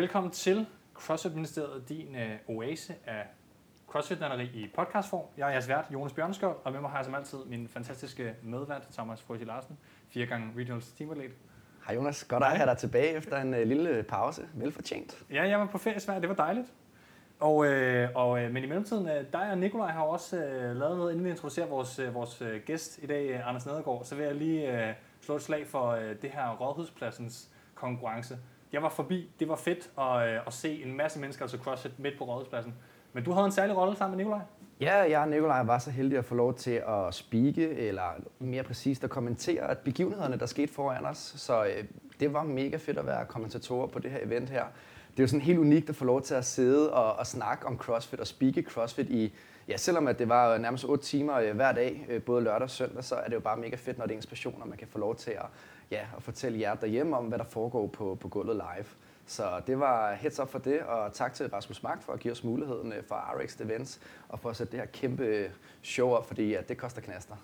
[0.00, 2.16] Velkommen til CrossFit Ministeriet, din
[2.48, 3.26] uh, oase af
[3.88, 4.18] crossfit
[4.54, 5.24] i podcastform.
[5.36, 8.34] Jeg er jeres vært, Jonas Bjørnskjold, og med mig har jeg som altid min fantastiske
[8.42, 9.78] medvært, Thomas Frøsje Larsen,
[10.08, 11.30] fire gange regionals teamatlet.
[11.86, 14.42] Hej Jonas, godt at have dig tilbage efter en uh, lille pause.
[14.54, 15.22] Velfortjent.
[15.30, 16.72] Ja, jeg var på ferie i Sverige, det var dejligt.
[17.40, 20.96] Og, øh, og, øh, men i mellemtiden, øh, dig og Nikolaj har også øh, lavet
[20.96, 24.14] noget, inden vi introducerer vores, øh, vores øh, gæst i dag, øh, Anders Nedergaard, så
[24.14, 28.38] vil jeg lige øh, slå et slag for øh, det her Rådhuspladsens konkurrence.
[28.72, 31.64] Jeg var forbi, det var fedt at, øh, at se en masse mennesker til altså
[31.64, 32.74] CrossFit midt på Rådhuspladsen.
[33.12, 34.44] Men du havde en særlig rolle sammen med Nikolaj?
[34.80, 38.02] Ja, jeg og Nikolaj var så heldige at få lov til at speake, eller
[38.38, 41.34] mere præcist at kommentere at begivenhederne, der skete foran os.
[41.36, 41.84] Så øh,
[42.20, 44.64] det var mega fedt at være kommentatorer på det her event her
[45.10, 47.66] det er jo sådan helt unikt at få lov til at sidde og, og snakke
[47.66, 49.32] om CrossFit og speake CrossFit i,
[49.68, 52.62] ja, selvom at det var øh, nærmest 8 timer øh, hver dag, øh, både lørdag
[52.62, 54.78] og søndag, så er det jo bare mega fedt, når det er inspiration, og man
[54.78, 55.46] kan få lov til at,
[55.90, 58.86] ja, at fortælle jer derhjemme om, hvad der foregår på, på gulvet live.
[59.26, 62.32] Så det var heads up for det, og tak til Rasmus Mark for at give
[62.32, 65.50] os muligheden øh, for RX Events og for at sætte det her kæmpe
[65.82, 67.36] show op, fordi ja, det koster knaster.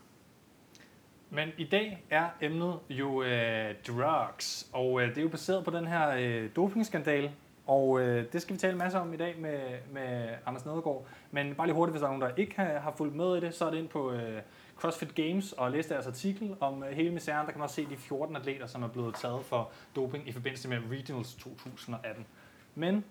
[1.30, 5.70] Men i dag er emnet jo øh, drugs, og øh, det er jo baseret på
[5.70, 7.32] den her øh, dopingskandale,
[7.66, 9.60] og øh, det skal vi tale masser masse om i dag med,
[9.92, 11.06] med Anders Nedergaard.
[11.30, 13.40] Men bare lige hurtigt, hvis der er nogen, der ikke har, har fulgt med i
[13.40, 14.42] det, så er det ind på øh,
[14.76, 17.46] CrossFit Games og læste deres artikel om øh, hele misæren.
[17.46, 20.32] Der kan man også se de 14 atleter, som er blevet taget for doping i
[20.32, 22.26] forbindelse med Regionals 2018.
[22.74, 23.04] Men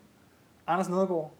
[0.67, 1.31] Anders Nedergaard,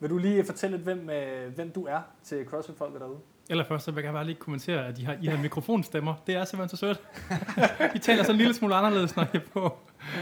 [0.00, 3.18] vil du lige fortælle lidt, hvem, øh, hvem du er til CrossFit-folket derude?
[3.50, 6.14] Eller først, så vil jeg bare lige kommentere, at I har, I har mikrofonstemmer.
[6.26, 7.02] Det er simpelthen så sødt.
[7.96, 9.78] I taler så en lille smule anderledes, når I er på.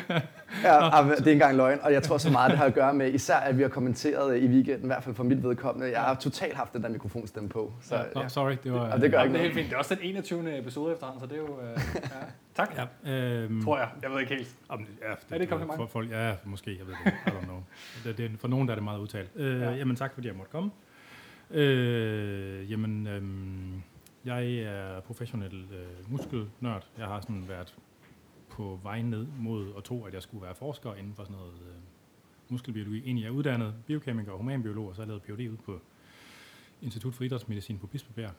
[0.65, 2.95] ja, Nå, det er engang løgn, og jeg tror så meget, det har at gøre
[2.95, 5.91] med, især at vi har kommenteret i weekenden, i hvert fald for mit vedkommende.
[5.91, 7.73] Jeg har totalt haft den der mikrofonstemme på.
[7.83, 8.29] Så, ja, ja.
[8.29, 8.89] sorry, det var...
[8.89, 9.67] Ja, det gør ikke det er helt fint.
[9.67, 10.59] Det er også den 21.
[10.59, 11.61] episode efterhånden, så det er jo...
[11.61, 12.01] Øh, ja.
[12.55, 12.75] Tak.
[13.05, 13.89] Ja, øhm, tror jeg.
[14.03, 14.57] Jeg ved ikke helt.
[14.69, 15.77] Om, ja, det, er det kompliment?
[15.77, 16.77] For folk, ja, måske.
[16.79, 17.13] Jeg ved det.
[17.27, 17.63] I don't know.
[18.05, 19.31] Det, det, for nogen der er det meget udtalt.
[19.37, 19.71] Øh, ja.
[19.71, 20.71] Jamen tak, fordi jeg måtte komme.
[21.51, 23.23] Øh, jamen, øh,
[24.25, 26.87] jeg er professionel øh, muskelnørd.
[26.99, 27.75] Jeg har sådan været
[28.55, 31.55] på vej ned mod at tro, at jeg skulle være forsker inden for sådan noget
[31.55, 31.77] øh,
[32.49, 32.99] muskelbiologi.
[33.05, 35.53] Egentlig er jeg uddannet biokemiker og humanbiolog, og så har jeg lavet Ph.D.
[35.53, 35.81] ud på
[36.83, 38.33] Institut for Idrætsmedicin på Bispebjerg.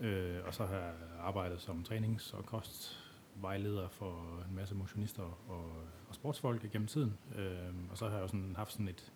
[0.00, 5.64] Øh, og så har jeg arbejdet som trænings- og kostvejleder for en masse motionister og,
[6.08, 7.14] og sportsfolk gennem tiden.
[7.36, 9.12] Øh, og så har jeg også sådan haft sådan et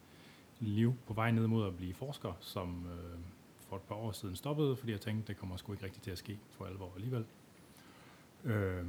[0.61, 3.19] liv på vej ned mod at blive forsker, som øh,
[3.69, 6.11] for et par år siden stoppede, fordi jeg tænkte, det kommer sgu ikke rigtigt til
[6.11, 7.25] at ske for alvor alligevel.
[8.45, 8.85] Øh,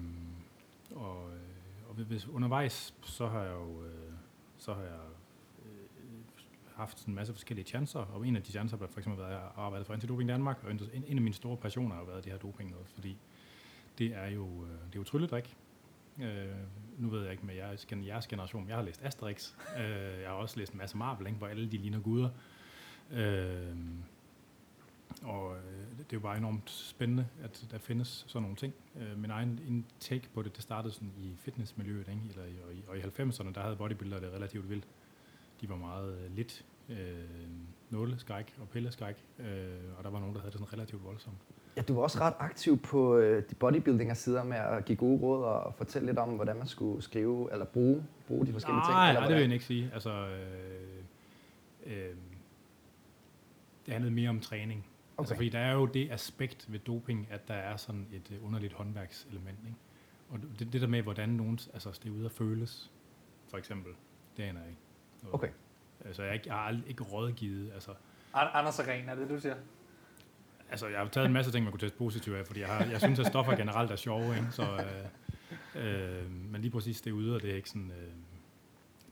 [0.96, 4.14] og, øh, og hvis undervejs, så har jeg jo øh,
[4.58, 4.92] så har jeg
[6.76, 9.36] haft haft en masse forskellige chancer, og en af de chancer har for eksempel været
[9.36, 12.32] at arbejde for Antidoping Danmark, og en, en af mine store passioner har været det
[12.32, 13.18] her doping noget, fordi
[13.98, 15.58] det er jo, det er jo trylledrik,
[16.20, 16.56] Øh,
[16.98, 19.52] nu ved jeg ikke med jeres, jeres generation, jeg har læst Asterix.
[19.78, 22.30] øh, jeg har også læst en masse Marvel, ikke, hvor alle de ligner guder.
[23.12, 23.76] Øh,
[25.24, 28.74] og øh, det er jo bare enormt spændende, at der findes sådan nogle ting.
[29.02, 32.22] Øh, min egen en take på det, det startede sådan i fitnessmiljøet, ikke?
[32.30, 34.88] Eller, og, i, og i 90'erne, der havde bodybuilder det relativt vildt.
[35.62, 36.96] De var meget øh, lidt øh,
[37.90, 39.46] nåleskræk og pilleskræk, øh,
[39.98, 41.38] og der var nogen, der havde det sådan relativt voldsomt.
[41.78, 45.44] Ja, du var også ret aktiv på øh, de bodybuilding-sider med at give gode råd
[45.44, 49.20] og fortælle lidt om, hvordan man skulle skrive eller bruge, bruge de forskellige nej, ting.
[49.20, 49.92] Nej, det vil jeg ikke sige.
[49.94, 50.44] Altså, øh,
[51.86, 52.16] øh,
[53.86, 54.86] det handlede mere om træning.
[55.22, 55.36] Altså, okay.
[55.36, 58.46] Altså, fordi der er jo det aspekt ved doping, at der er sådan et uh,
[58.46, 59.60] underligt håndværkselement.
[59.66, 59.78] Ikke?
[60.30, 62.92] Og det, det der med, hvordan nogen, altså det er ude at føles,
[63.50, 63.94] for eksempel,
[64.38, 64.82] det aner jeg ikke.
[65.32, 65.50] Okay.
[66.06, 67.72] Altså, jeg, er ikke, jeg har ikke rådgivet.
[67.74, 67.92] Altså,
[68.34, 69.56] Anders Ren, er det, du siger?
[70.70, 72.86] Altså, jeg har taget en masse ting, man kunne teste positivt af, fordi jeg, har,
[72.86, 74.48] jeg synes, at stoffer generelt er sjove, ikke?
[74.52, 74.64] Så,
[75.76, 78.12] øh, øh, men lige præcis det ude, og det er ikke sådan, øh,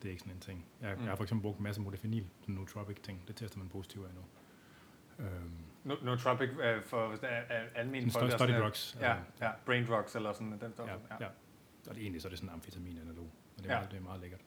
[0.02, 0.66] det er ikke sådan en ting.
[0.81, 1.02] Jeg, mm.
[1.02, 4.06] jeg har for eksempel brugt en masse modafinil, sådan nootropic ting, det tester man positivt
[4.06, 4.22] af nu.
[5.19, 5.51] Øhm,
[5.83, 7.25] no, nootropic uh, for
[7.75, 8.31] almindelige folk.
[8.31, 8.98] Study drugs.
[9.01, 10.88] Ja, ja, brain drugs eller sådan den stof.
[10.88, 11.16] Ja, ja.
[11.19, 11.27] ja.
[11.89, 13.80] Og det, egentlig så er det sådan en amfetamin-analog, men det er, ja.
[13.80, 14.42] meget, det er meget lækkert.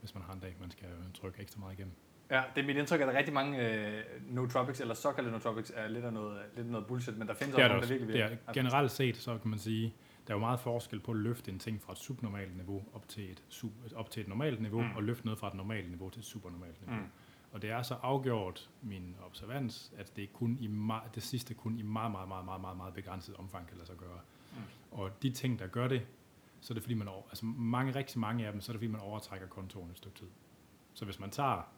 [0.00, 1.94] Hvis man har en dag, man skal trykke ekstra meget igennem.
[2.30, 5.72] Ja, det er mit indtryk, at der er rigtig mange øh, nootropics, eller såkaldte nootropics,
[5.74, 8.14] er lidt af noget, lidt af noget bullshit, men der findes også nogle, der virkelig
[8.14, 8.36] virker.
[8.46, 9.94] Ja, generelt set, så kan man sige,
[10.26, 13.08] der er jo meget forskel på at løfte en ting fra et subnormalt niveau op
[13.08, 14.96] til et, sub, op til et normalt niveau, mm.
[14.96, 17.00] og løfte noget fra et normalt niveau til et supernormalt niveau.
[17.00, 17.08] Mm.
[17.54, 20.68] Og det er så afgjort min observans, at det, kun i
[21.14, 23.96] det sidste kun i meget, meget, meget, meget, meget, meget begrænset omfang kan lade sig
[23.96, 24.20] gøre.
[24.52, 24.58] Mm.
[24.90, 26.06] Og de ting, der gør det,
[26.60, 28.78] så er det fordi man over, altså mange, rigtig mange af dem, så er det
[28.78, 30.28] fordi man overtrækker kontoren et stykke tid.
[30.94, 31.72] Så hvis man tager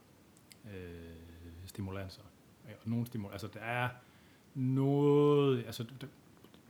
[0.74, 1.16] øh,
[1.66, 2.22] stimulanser.
[2.64, 3.88] Og nogle stimul altså der er
[4.54, 6.08] noget, altså det,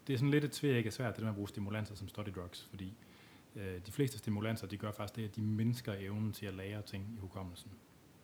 [0.07, 2.29] det er sådan lidt et tvækket svært, det der med at bruge stimulanser som study
[2.29, 2.95] drugs, fordi
[3.57, 6.83] Øh, de fleste stimulanser, de gør faktisk det, at de mindsker evnen til at lære
[6.83, 7.71] ting i hukommelsen.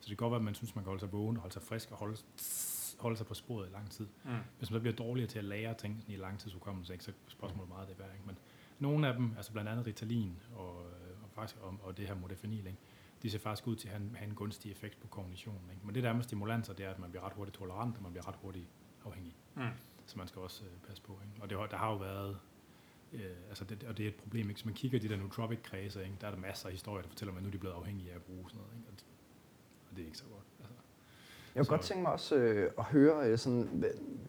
[0.03, 1.53] Så det kan godt være, at man synes, man kan holde sig vågen og holde
[1.53, 2.17] sig frisk og holde,
[2.99, 4.07] holde sig på sporet i lang tid.
[4.25, 4.31] Mm.
[4.59, 7.89] Hvis man så bliver dårligere til at lære ting i langtidshukommelse, ikke, så spørgsmålet meget
[7.89, 8.13] det værd.
[8.15, 8.27] Ikke?
[8.27, 8.39] Men
[8.79, 10.77] nogle af dem, altså blandt andet Ritalin og,
[11.23, 12.79] og, faktisk, og, og det her modafinil, ikke?
[13.23, 15.71] de ser faktisk ud til at have en, have en gunstig effekt på kognitionen.
[15.71, 15.87] Ikke?
[15.87, 18.13] Men det der med stimulanser, det er, at man bliver ret hurtigt tolerant, og man
[18.13, 18.67] bliver ret hurtigt
[19.05, 19.37] afhængig.
[19.55, 19.63] Mm.
[20.07, 21.21] Så man skal også øh, passe på.
[21.25, 21.43] Ikke?
[21.43, 22.39] Og det, der har jo været,
[23.13, 24.61] øh, altså det, og det er et problem, ikke?
[24.61, 26.17] så man kigger i de der nootropic-kredse, ikke?
[26.21, 28.15] der er der masser af historier, der fortæller, at nu er de blevet afhængige af
[28.15, 28.77] at bruge sådan noget.
[28.77, 28.89] Ikke?
[28.89, 28.95] Og,
[29.93, 30.47] og det er ikke så godt.
[30.59, 30.73] Altså.
[31.55, 33.85] Jeg kunne godt tænke mig også øh, at høre, øh, sådan,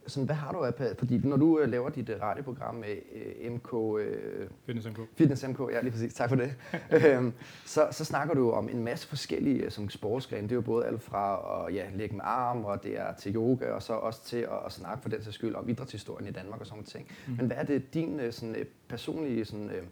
[0.08, 3.52] sådan, hvad har du af, fordi når du øh, laver dit øh, radioprogram med øh,
[3.52, 3.74] MK...
[4.00, 5.00] Øh, Fitness MK.
[5.16, 6.56] Fitness MK, ja lige præcis, tak for det.
[7.06, 7.34] øhm,
[7.66, 10.44] så, så snakker du om en masse forskellige som sportsgrene.
[10.44, 13.36] Det er jo både alt fra at ja, lægge med arm, og det er til
[13.36, 16.32] yoga, og så også til at, at snakke for den sags skyld om idrætshistorien i
[16.32, 17.08] Danmark og sådan ting.
[17.28, 17.34] Mm.
[17.34, 18.56] Men hvad er det din sådan,
[18.88, 19.84] personlige sådan, øh,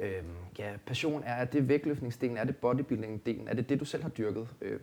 [0.00, 0.22] øh,
[0.58, 1.32] ja, passion er?
[1.32, 2.36] Er det vægtløftningsdelen?
[2.36, 3.48] Er det bodybuilding-delen?
[3.48, 4.48] Er det det, du selv har dyrket?
[4.60, 4.80] Øh?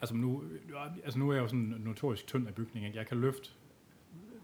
[0.00, 0.44] Altså nu,
[1.04, 2.86] altså nu er jeg jo sådan notorisk tynd af bygning.
[2.86, 2.98] Ikke?
[2.98, 3.50] Jeg kan løfte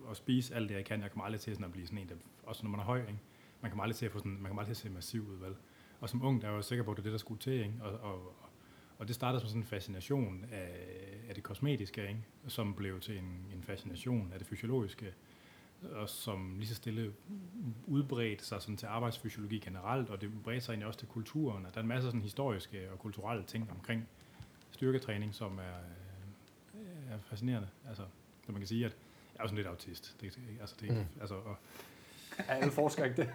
[0.05, 1.03] og spise alt det, jeg kan.
[1.03, 3.01] Jeg kommer aldrig til sådan at blive sådan en, der, også når man er høj,
[3.01, 3.19] ikke?
[3.61, 5.37] man kommer aldrig til at få sådan, man kommer aldrig til at se massiv ud,
[5.37, 5.55] vel?
[6.01, 7.53] Og som ung, der var jeg sikker på, at det er det, der skulle til,
[7.53, 7.75] ikke?
[7.81, 8.37] Og, og,
[8.99, 10.69] og det startede som sådan en fascination af,
[11.29, 12.21] af det kosmetiske, ikke?
[12.47, 15.15] som blev til en, en fascination af det fysiologiske,
[15.93, 17.13] og som lige så stille
[17.87, 21.65] udbredte sig sådan til arbejdsfysiologi generelt, og det bredte sig egentlig også til kulturen.
[21.65, 24.09] Der er en masse sådan historiske og kulturelle ting omkring
[24.81, 25.81] styrketræning, som er,
[27.15, 27.69] er fascinerende.
[27.89, 28.03] Altså,
[28.47, 28.97] så man kan sige, at
[29.35, 30.17] jeg er sådan lidt autist.
[30.21, 31.21] Det, altså, det, mm.
[31.21, 31.57] altså, og,
[32.39, 33.31] er alle forskere ikke det?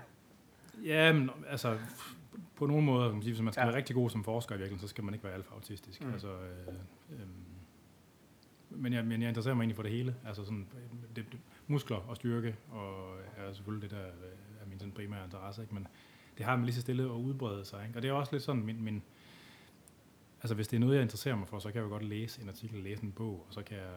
[0.85, 1.79] Ja, men altså,
[2.55, 3.67] på nogle måder, kan man sige, hvis man skal ja.
[3.67, 6.03] være rigtig god som forsker i virkeligheden, så skal man ikke være alfa autistisk.
[6.03, 6.13] Mm.
[6.13, 6.73] Altså, øh,
[7.11, 7.19] øh,
[8.69, 10.15] men, jeg, men jeg interesserer mig egentlig for det hele.
[10.25, 10.67] Altså sådan,
[11.15, 14.05] det, det, muskler og styrke, og er selvfølgelig det, der
[14.61, 15.61] er min sådan primære interesse.
[15.61, 15.73] Ikke?
[15.73, 15.87] Men
[16.37, 17.85] det har man lige så stille at udbrede sig.
[17.87, 17.97] Ikke?
[17.97, 19.03] Og det er også lidt sådan min, min,
[20.45, 22.41] altså hvis det er noget, jeg interesserer mig for, så kan jeg jo godt læse
[22.41, 23.93] en artikel, læse en bog, og så kan jeg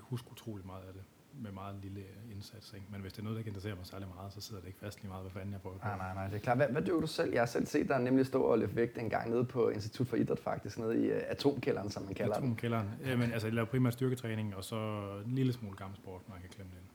[0.00, 1.02] huske utrolig meget af det
[1.42, 2.72] med meget lille indsats.
[2.72, 2.86] Ikke?
[2.90, 4.78] Men hvis det er noget, der ikke interesserer mig særlig meget, så sidder det ikke
[4.78, 6.56] fast lige meget, hvad fanden jeg prøver Nej, nej, nej, det er klart.
[6.56, 7.32] Hvad, hvad du selv?
[7.32, 10.06] Jeg har selv set dig nemlig stå og løfte vægt en gang nede på Institut
[10.06, 12.86] for Idræt faktisk, nede i uh, atomkælderen, som man kalder atomkælderen.
[12.86, 12.92] den.
[12.92, 13.20] Atomkælderen.
[13.20, 14.76] Jamen, altså, jeg laver primært styrketræning, og så
[15.26, 16.88] en lille smule kampsport, når jeg kan klemme det ind.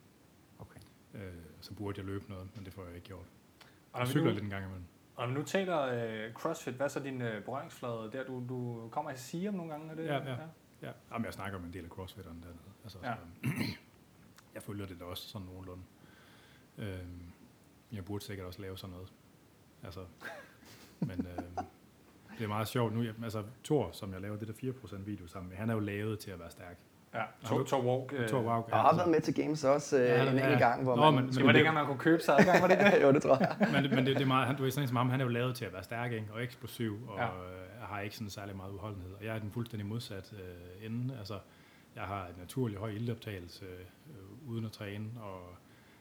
[0.59, 0.79] Okay.
[1.13, 3.25] Øh, så burde jeg løbe noget, men det får jeg ikke gjort.
[3.93, 4.85] Og jeg cykler lidt en gang imellem.
[5.23, 8.23] Og nu taler uh, CrossFit, hvad er så din uh, berøringsflade der?
[8.23, 9.91] Du, du kommer i sige om nogle gange?
[9.91, 10.31] Er det, ja, ja.
[10.31, 10.37] ja.
[10.81, 10.91] ja.
[11.11, 12.59] Jamen, jeg snakker om en del af CrossFitteren dernede.
[12.83, 13.15] Altså, ja.
[13.15, 13.49] så,
[14.55, 15.83] jeg følger det da også sådan nogenlunde.
[16.77, 17.21] Øhm,
[17.91, 19.13] jeg burde sikkert også lave sådan noget.
[19.83, 20.05] Altså,
[21.09, 21.67] men øhm,
[22.37, 23.03] det er meget sjovt nu.
[23.03, 25.79] Jeg, altså, Thor, som jeg laver det der 4% video sammen med, han er jo
[25.79, 26.77] lavet til at være stærk.
[27.13, 28.13] Ja, Thor, Thor Walk.
[28.13, 30.51] Øh, Thor Walk ja, og har været med til Games også øh, ja, en enkelt
[30.51, 30.57] ja.
[30.57, 31.23] gang, hvor Nå, man...
[31.23, 33.37] Men, det var det, man kunne købe sig adgang, var det ikke jo, det tror
[33.39, 33.55] jeg.
[33.59, 35.29] men, men det, det, er meget, han, du er sådan som ham, han er jo
[35.29, 36.27] lavet til at være stærk ikke?
[36.33, 37.25] og eksplosiv, og ja.
[37.25, 39.11] øh, har ikke sådan særlig meget udholdenhed.
[39.19, 41.17] Og jeg er den fuldstændig modsat øh, ende.
[41.17, 41.39] Altså,
[41.95, 43.65] jeg har en naturlig høj ildoptagelse
[44.09, 45.39] øh, uden at træne, og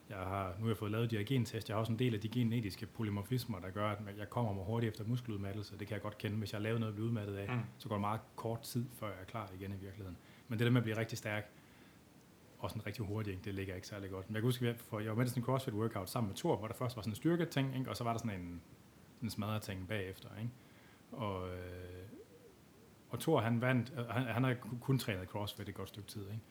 [0.09, 1.69] jeg har, nu har jeg fået lavet de her gentest.
[1.69, 4.63] Jeg har også en del af de genetiske polymorfismer, der gør, at jeg kommer mig
[4.65, 5.77] hurtigt efter muskeludmattelse.
[5.79, 6.37] Det kan jeg godt kende.
[6.37, 7.59] Hvis jeg har lavet noget, jeg bliver udmattet af, mm.
[7.77, 10.17] så går det meget kort tid, før jeg er klar igen i virkeligheden.
[10.47, 11.49] Men det der med at blive rigtig stærk,
[12.63, 14.29] og sådan rigtig hurtigt, det ligger ikke særlig godt.
[14.29, 16.37] Men jeg kan huske, for jeg var med til sådan en CrossFit workout sammen med
[16.37, 17.89] Thor, hvor der først var sådan en styrketing, ikke?
[17.89, 18.61] og så var der sådan en,
[19.21, 20.29] en smadret ting bagefter.
[20.39, 20.51] Ikke?
[21.11, 22.03] Og, øh,
[23.09, 26.21] og Thor, han vandt, øh, han, han har kun trænet CrossFit et godt stykke tid.
[26.21, 26.41] Ikke?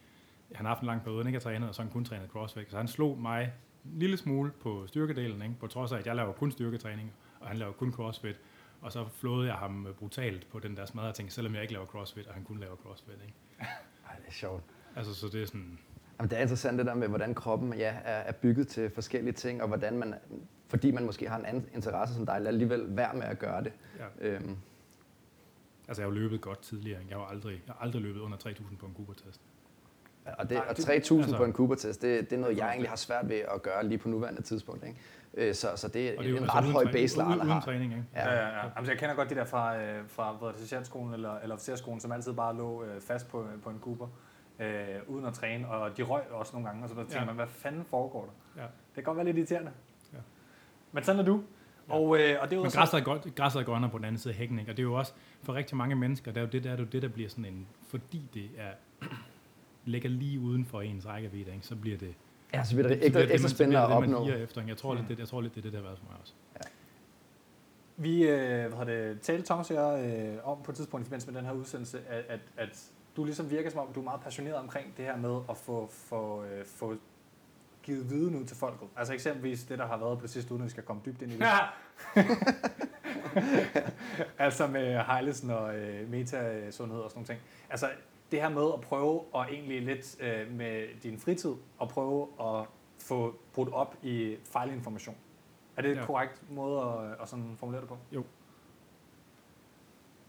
[0.55, 2.31] Han har haft en lang periode, ikke at trænet, og så har han kun trænet
[2.31, 2.71] CrossFit.
[2.71, 3.53] Så han slog mig
[3.85, 5.55] en lille smule på styrkedelen, ikke?
[5.61, 8.37] på trods af, at jeg laver kun styrketræning, og han laver kun CrossFit.
[8.83, 11.87] Og så flåede jeg ham brutalt på den der smadrede ting, selvom jeg ikke laver
[11.87, 13.15] CrossFit, og han kun laver CrossFit.
[13.23, 13.35] Ikke?
[14.09, 14.63] Ej, det er sjovt.
[14.97, 15.79] Altså, så det er sådan...
[16.19, 19.63] Jamen, det er interessant det der med, hvordan kroppen ja, er, bygget til forskellige ting,
[19.63, 20.15] og hvordan man,
[20.69, 23.73] fordi man måske har en anden interesse som dig, alligevel være med at gøre det.
[23.99, 24.29] Ja.
[24.29, 24.57] Øhm,
[25.89, 27.01] Altså, jeg har jo løbet godt tidligere.
[27.09, 29.41] Jeg har aldrig, jeg har aldrig løbet under 3.000 på en Cooper-test.
[30.27, 32.89] Ja, og, det, og 3.000 altså, på en Cooper-test, det, det er noget, jeg egentlig
[32.89, 34.85] har svært ved at gøre lige på nuværende tidspunkt.
[34.85, 34.99] Ikke?
[35.35, 37.61] Øh, så, så det er, det er en altså ret høj baseline at have.
[37.61, 38.05] træning, ikke?
[38.15, 38.65] Ja, ja, ja.
[38.77, 42.13] Altså, jeg kender godt de der fra, øh, fra hvad det, eller, eller officerskolen, som
[42.13, 44.07] altid bare lå øh, fast på, på en Cooper,
[44.61, 44.67] øh,
[45.07, 47.25] uden at træne, og de røg også nogle gange, og så der tænker ja.
[47.25, 48.63] man, hvad fanden foregår der?
[48.63, 48.67] Ja.
[48.67, 49.71] Det kan godt være lidt irriterende.
[50.13, 50.19] Ja.
[50.93, 51.43] Men sådan er du.
[51.89, 51.95] Ja.
[51.95, 54.19] Og, øh, og det er Men græsset er, godt, græsset er grønnere på den anden
[54.19, 54.73] side af hækken, ikke?
[54.73, 55.13] og det er jo også
[55.43, 57.45] for rigtig mange mennesker, der er jo det, der, er jo det, der bliver sådan
[57.45, 58.71] en, fordi det er,
[59.85, 61.67] ligger lige uden for ens rækkevidde, ikke?
[61.67, 62.15] så bliver det,
[62.55, 64.27] Ja, så bliver det ekstra, ekstra spændende at opnå.
[64.27, 64.63] Det, efter.
[64.67, 66.17] Jeg tror, lidt, det, jeg tror lidt, det er det, der har været for mig
[66.21, 66.33] også.
[66.55, 66.61] Ja.
[67.97, 71.31] Vi øh, hvad det, talte Thomas og jeg øh, om på et tidspunkt i forbindelse
[71.31, 74.21] med den her udsendelse, at, at, at du ligesom virker som om, du er meget
[74.21, 76.95] passioneret omkring det her med at få, få, øh, få
[77.83, 78.89] givet viden ud til folket.
[78.97, 81.23] Altså eksempelvis det, der har været på det sidste, uden at vi skal komme dybt
[81.23, 81.47] ind i det.
[84.39, 87.41] altså med Heilesen og øh, metasundhed og sådan nogle ting.
[87.71, 87.87] Altså
[88.33, 92.67] det her med at prøve at egentlig lidt øh, med din fritid, at prøve at
[93.01, 95.17] få brudt op i fejlinformation.
[95.77, 96.05] Er det et Ja.
[96.07, 97.99] korrekt måde at, at sådan formulere det på?
[98.13, 98.25] Jo.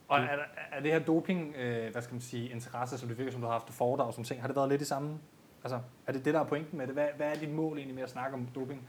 [0.08, 0.38] Og er,
[0.72, 3.48] er det her doping, øh, hvad skal man sige, interesse, som det virker som, du
[3.48, 5.20] har haft foredrag og sådan ting, har det været lidt i samme?
[5.64, 6.96] Altså, er det det, der er pointen med det?
[6.96, 8.88] Hvad, hvad er dit mål egentlig med at snakke om doping?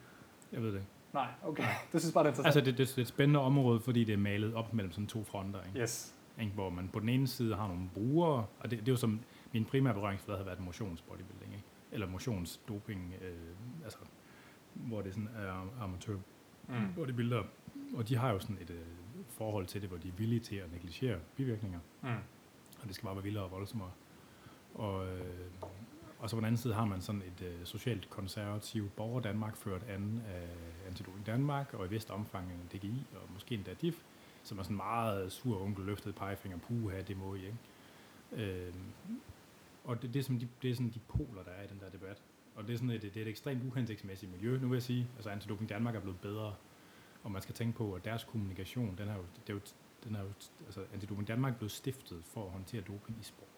[0.52, 0.88] Jeg ved det ikke.
[1.12, 1.62] Nej, okay.
[1.92, 2.46] Det synes bare, det er interessant.
[2.46, 5.06] Altså, det, det, det er et spændende område, fordi det er malet op mellem sådan
[5.06, 5.60] to fronter.
[5.68, 5.80] Ikke?
[5.80, 6.13] Yes.
[6.40, 6.52] Ikke?
[6.52, 9.20] Hvor man på den ene side har nogle brugere, og det, det er jo som
[9.52, 11.64] min primære berøringsflade har været motionsbodybuilding, ikke?
[11.92, 13.98] eller motionsdoping, øh, altså,
[14.74, 16.16] hvor det sådan er amatør
[16.68, 16.94] Mm.
[16.94, 17.42] bodybuilder,
[17.94, 18.78] og de har jo sådan et øh,
[19.28, 22.08] forhold til det, hvor de er villige til at negligere bivirkninger, Mm.
[22.82, 23.90] og det skal bare være vildere og voldsommere.
[24.74, 25.24] Og, øh,
[26.18, 29.56] og så på den anden side har man sådan et øh, socialt konservativt borger Danmark
[29.56, 30.48] ført an af
[30.88, 34.02] Antidoping Danmark, og i vist omfang DGI, og måske endda DIF,
[34.44, 37.58] som er sådan meget sur onkel løftet pegefinger, puha, det må I, ikke?
[38.32, 38.74] Øh,
[39.84, 41.80] og det, det, er sådan, de, det er sådan de poler, der er i den
[41.80, 42.22] der debat.
[42.54, 45.08] Og det er sådan et, det er et ekstremt uhensigtsmæssigt miljø, nu vil jeg sige.
[45.16, 46.54] Altså Antidoping Danmark er blevet bedre,
[47.22, 49.60] og man skal tænke på, at deres kommunikation, den er jo, det er jo,
[50.04, 50.28] den er jo
[50.64, 53.48] altså Antidoping Danmark er blevet stiftet for at håndtere doping i sport.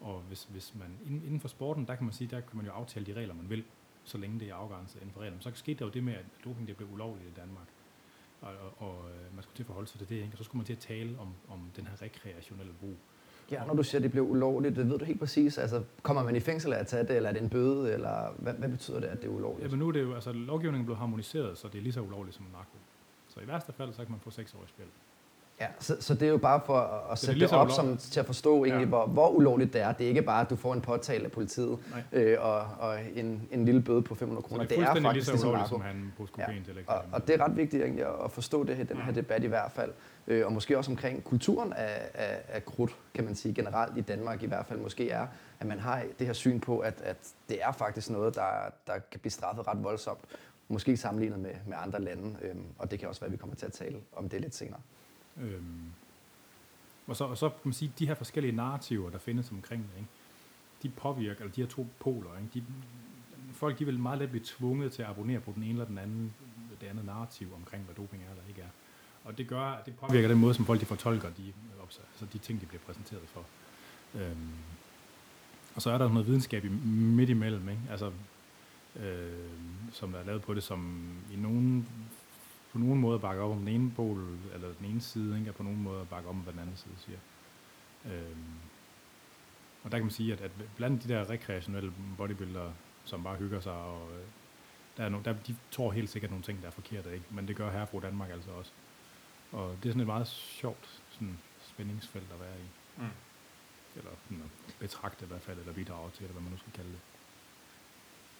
[0.00, 2.66] Og hvis, hvis man inden, inden for sporten, der kan man sige, der kan man
[2.66, 3.64] jo aftale de regler, man vil,
[4.04, 5.42] så længe det er afgrænset inden for reglerne.
[5.42, 7.66] Så skete der jo det med, at doping det blev ulovligt i Danmark.
[8.44, 10.28] Og, og, og øh, man skulle til at forholde sig til det, ikke?
[10.32, 12.94] og så skulle man til at tale om, om den her rekreationelle brug.
[13.50, 15.58] Ja, når du siger, at det blev ulovligt, det ved du helt præcis.
[15.58, 18.32] Altså, kommer man i fængsel af at tage det, eller er det en bøde, eller
[18.38, 19.64] hvad, hvad betyder det, at det er ulovligt?
[19.64, 22.00] Ja, men nu er det jo, altså lovgivningen blevet harmoniseret, så det er lige så
[22.00, 22.78] ulovligt som narko.
[23.28, 24.86] Så i værste fald, så kan man få seks år i spil.
[25.60, 28.02] Ja, så, så det er jo bare for at, at sætte det så op ulovligt.
[28.02, 28.88] som, til at forstå egentlig, Ja.
[28.88, 29.92] hvor, hvor ulovligt det er.
[29.92, 32.22] Det er ikke bare, at du får en påtale af politiet Nej.
[32.22, 34.64] øh, og, og en, en lille bøde på 500 Så kroner.
[34.64, 35.74] det er Det er faktisk ligesom ulovligt, narko.
[35.74, 38.96] som han til Og, og det er ret vigtigt egentlig at forstå det her, den
[38.96, 39.14] her Mm.
[39.14, 39.92] debat i hvert fald.
[40.26, 44.00] Øh, og måske også omkring kulturen af, af, af krudt, kan man sige generelt i
[44.00, 45.26] Danmark i hvert fald måske er,
[45.60, 47.16] at man har det her syn på, at, at
[47.48, 48.48] det er faktisk noget, der,
[48.86, 50.20] der kan blive straffet ret voldsomt.
[50.68, 52.36] Måske sammenlignet med, med andre lande.
[52.42, 54.54] Øhm, og det kan også være, at vi kommer til at tale om det lidt
[54.54, 54.80] senere.
[55.40, 55.92] Øhm,
[57.06, 59.98] og, så, og så kan man sige, de her forskellige narrativer, der findes omkring det,
[59.98, 60.10] ikke?
[60.82, 62.50] de påvirker, eller de her to poler, ikke?
[62.54, 62.64] De,
[63.52, 65.98] folk de vil meget let blive tvunget til at abonnere på den ene eller den
[65.98, 66.34] anden,
[66.80, 68.68] det andet narrativ omkring, hvad doping er eller ikke er.
[69.24, 72.38] Og det gør, at det påvirker den måde, som folk de fortolker de, altså de
[72.38, 73.44] ting, de bliver præsenteret for.
[74.14, 74.52] Øhm,
[75.74, 77.82] og så er der noget videnskab i, midt imellem, ikke?
[77.90, 78.12] Altså,
[78.96, 79.50] øh,
[79.92, 81.88] som der er lavet på det, som i nogen
[82.74, 85.50] på nogen måde bakker op om den ene pol, eller den ene side, ikke?
[85.50, 87.18] og på nogen måde bakker op om, hvad den anden side siger.
[88.04, 88.54] Øhm,
[89.84, 93.60] og der kan man sige, at, at blandt de der rekreationelle bodybuildere, som bare hygger
[93.60, 94.24] sig, og øh,
[94.96, 97.24] der er no, der, de tror helt sikkert nogle ting, der er forkerte, ikke?
[97.30, 98.70] men det gør Herrebro Danmark altså også.
[99.52, 102.68] Og det er sådan et meget sjovt sådan, spændingsfelt at være i.
[102.96, 103.08] Mm.
[103.96, 106.72] Eller sådan at betragte i hvert fald, eller bidrage til, eller hvad man nu skal
[106.72, 107.00] kalde det.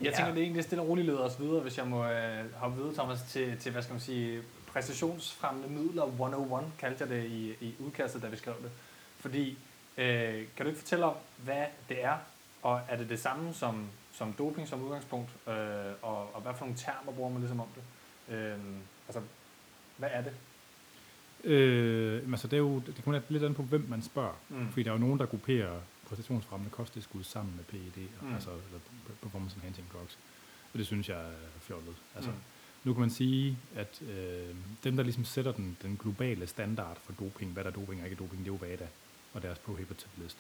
[0.01, 0.17] Jeg Ja.
[0.17, 2.77] tænker, det er egentlig stille og roligt leder os videre, hvis jeg må øh, hoppe
[2.77, 7.55] videre, Thomas, til, til, hvad skal man sige, præstationsfremmende midler 101, kaldte jeg det i,
[7.61, 8.71] i udkastet, da vi skrev det.
[9.19, 9.59] Fordi,
[9.99, 12.17] øh, kan du ikke fortælle om, hvad det er,
[12.63, 15.55] og er det det samme som, som doping som udgangspunkt, øh,
[16.03, 18.35] og, og hvad for nogle termer bruger man ligesom om det?
[18.35, 18.59] Øh,
[19.09, 19.21] altså,
[19.97, 20.33] hvad er det?
[21.51, 24.35] Øh, altså, det, er jo, det kommer lidt an på, hvem man spørger.
[24.49, 24.69] Mm.
[24.69, 25.81] Fordi der er jo nogen, der grupperer
[26.17, 28.35] præstationsfremmende kosttilskud sammen med PED, Mm.
[28.35, 28.81] altså eller
[29.23, 30.19] performance enhancing drugs.
[30.73, 31.31] Og det synes jeg er
[31.61, 31.95] fjollet.
[32.15, 32.37] Altså, Mm.
[32.85, 34.55] Nu kan man sige, at øh,
[34.85, 38.07] dem, der ligesom sætter den, den globale standard for doping, hvad der er doping og
[38.07, 38.87] ikke doping, det er jo WADA
[39.35, 40.37] og deres prohibited list.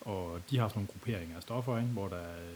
[0.00, 1.90] Og de har sådan nogle grupperinger af stoffer, ikke?
[1.90, 2.50] hvor der er,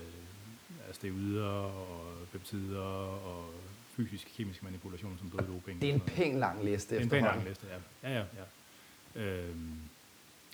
[0.88, 3.50] er steroider og peptider og
[3.97, 5.80] fysisk kemisk manipulation som bloddoping.
[5.83, 7.66] Det er en pæn lang liste Det er en pæn lang liste,
[8.02, 8.09] ja.
[8.11, 8.25] Ja, ja,
[9.14, 9.21] ja.
[9.23, 9.78] Øhm,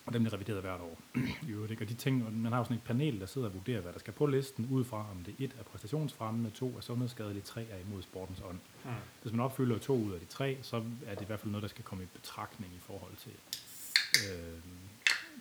[0.07, 0.99] og dem bliver revideret hvert år.
[1.49, 1.85] I øvrigt, ikke?
[1.85, 3.93] Og de ting, og man har jo sådan et panel, der sidder og vurderer, hvad
[3.93, 7.67] der skal på listen, ud fra om det et er præstationsfremmende, to er sundhedsskadeligt, tre
[7.71, 8.59] er imod sportens ånd.
[8.85, 8.91] Mm.
[9.23, 11.63] Hvis man opfylder to ud af de tre, så er det i hvert fald noget,
[11.63, 13.33] der skal komme i betragtning i forhold til
[14.15, 14.59] øh,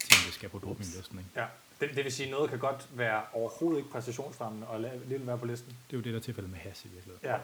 [0.04, 1.20] ting, der skal på dopinglisten.
[1.20, 1.30] Ikke?
[1.36, 1.46] Ja.
[1.80, 5.38] Det, det vil sige, at noget kan godt være overhovedet ikke præstationsfremmende og alligevel være
[5.38, 5.70] på listen.
[5.70, 7.30] Det er jo det, der er tilfældet med has i virkeligheden.
[7.30, 7.38] Ja.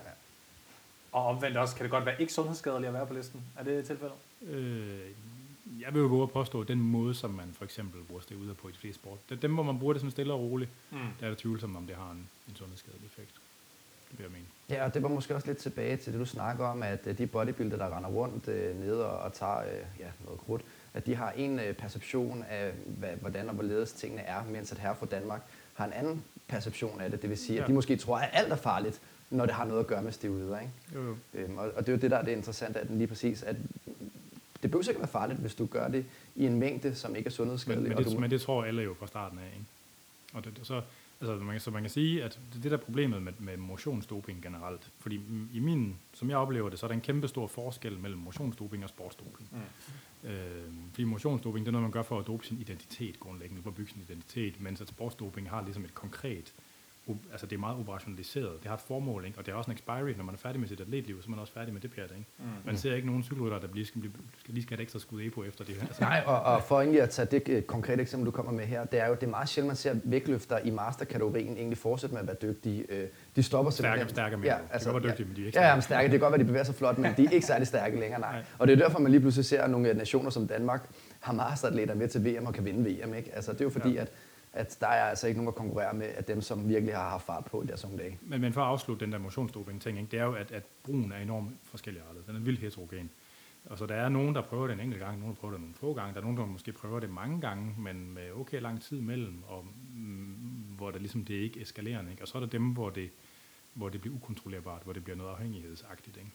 [1.11, 3.43] Og omvendt også, kan det godt være ikke sundhedsskadeligt at være på listen?
[3.57, 4.15] Er det tilfældet?
[4.41, 4.99] Øh,
[5.81, 8.53] jeg vil jo våge at påstå, at den måde, som man for eksempel bruger steroider
[8.53, 10.69] på i de fleste sport, det, dem, hvor man bruger det sådan stille og roligt,
[10.91, 10.97] Mm.
[11.19, 13.31] der er der tvivlsomt, om det har en, en sundhedsskadelig effekt.
[14.11, 14.45] Det vil jeg mene.
[14.69, 17.17] Ja, og det var måske også lidt tilbage til det, du snakker om, at øh,
[17.17, 20.61] de bodybuilder, der render rundt øh, nede og, og tager øh, ja, noget krudt,
[20.93, 24.77] at de har en øh, perception af, hvad, hvordan og hvorledes tingene er, mens at
[24.77, 25.41] herre for Danmark
[25.73, 27.21] har en anden perception af det.
[27.21, 27.67] Det vil sige, at Ja.
[27.67, 30.59] de måske tror, at alt er farligt, når det har noget at gøre med steroider.
[30.59, 30.71] Ikke?
[30.95, 31.15] Jo, jo.
[31.33, 33.55] Øhm, og, og det er jo det, der er det interessante den lige præcis, at
[34.63, 37.29] det behøver ikke være farligt, hvis du gør det i en mængde, som ikke er
[37.29, 37.89] Men, sundhedsskadelig.
[37.89, 39.45] men, og det, du, men det tror alle jo fra starten af.
[39.53, 39.65] Ikke?
[40.33, 40.81] Og det, så,
[41.21, 43.57] altså, man, kan- så man kan sige, at det, det der er problemet med, med
[43.57, 44.89] motionsdoping generelt.
[44.99, 45.19] Fordi
[45.53, 48.83] i min, som jeg oplever det, så er der en kæmpe stor forskel mellem motionsdoping
[48.83, 49.49] og sportsdoping.
[49.51, 50.29] Mm.
[50.29, 50.35] Øh,
[50.91, 53.75] fordi motionsdoping, det er noget, man gør for at dope sin identitet grundlæggende, for at
[53.75, 56.53] bygge sin identitet, mens at sportsdoping har ligesom et konkret,
[57.31, 59.37] altså det er meget operationaliseret, det har et formål, ikke?
[59.37, 61.29] og det har også en expiry, når man er færdig med sit atletliv, så er
[61.29, 62.25] man også færdig med det pjat, ikke?
[62.39, 62.45] Mm.
[62.65, 64.99] Man ser ikke nogen cykelrytter, der bliver, skal, blive, skal lige skal have et ekstra
[64.99, 65.75] skud EPO efter det.
[65.81, 68.65] Altså, Nej, og, og for egentlig at tage det øh, konkrete eksempel, du kommer med
[68.65, 72.13] her, det er jo det er meget sjældent, man ser vægtløfter i masterkategorien egentlig fortsætte
[72.13, 72.85] med at være dygtige.
[72.89, 74.09] Øh, De stopper Stærke, simpelthen.
[74.09, 74.63] stærke mener du.
[74.73, 75.83] De kan godt være dygtige, men de er ikke Ja, ja, stærke.
[75.83, 76.03] stærke.
[76.03, 78.19] Det kan godt være, de bevæger sig flot, men de er ikke særlig stærke længere,
[78.19, 78.31] nej.
[78.31, 78.43] Nej.
[78.59, 80.89] Og det er derfor, man lige pludselig ser nogle nationer som Danmark
[81.19, 83.13] har masteratleter med til VM og kan vinde VM.
[83.13, 83.31] Ikke?
[83.35, 84.01] Altså, det er jo fordi, Ja.
[84.01, 84.11] at,
[84.53, 87.25] at der er altså ikke nogen at konkurrere med af dem, som virkelig har haft
[87.25, 88.19] fart på i deres unge dage.
[88.21, 91.11] Men, men for at afslutte den der motionsdoping-ting, ikke, det er jo, at, at brugen
[91.11, 92.27] er enormt forskelligartet.
[92.27, 93.09] Den er vildt heterogen.
[93.65, 95.61] Og så der er nogen, der prøver det en enkelt gang, nogen, der prøver det
[95.61, 98.61] nogle få gange, der er nogen, der måske prøver det mange gange, men med okay
[98.61, 99.65] lang tid imellem, og
[99.95, 102.11] mm, hvor det ligesom det er ikke eskalerende.
[102.11, 102.23] Ikke?
[102.23, 103.09] Og så er der dem, hvor det,
[103.73, 106.17] hvor det bliver ukontrollerbart, hvor det bliver noget afhængighedsagtigt.
[106.17, 106.31] Ikke?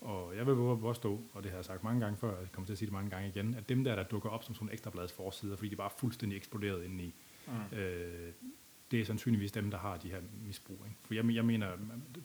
[0.00, 2.52] Og jeg vil våge påstå, og det har jeg sagt mange gange før, og jeg
[2.52, 4.54] kommer til at sige det mange gange igen, at dem der, der dukker op som
[4.54, 7.14] sådan ekstrabladets forsider, fordi de bare er fuldstændig eksploderet inde i,
[7.72, 7.76] Mm.
[7.78, 8.32] øh,
[8.90, 10.78] det er sandsynligvis dem, der har de her misbrug.
[10.84, 10.96] Ikke?
[11.00, 11.68] For jeg, jeg mener,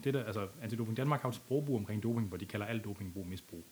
[0.04, 3.28] det der, altså, Antidoping Danmark har et sprogbrug omkring doping, hvor de kalder al dopingbrug
[3.28, 3.64] misbrug.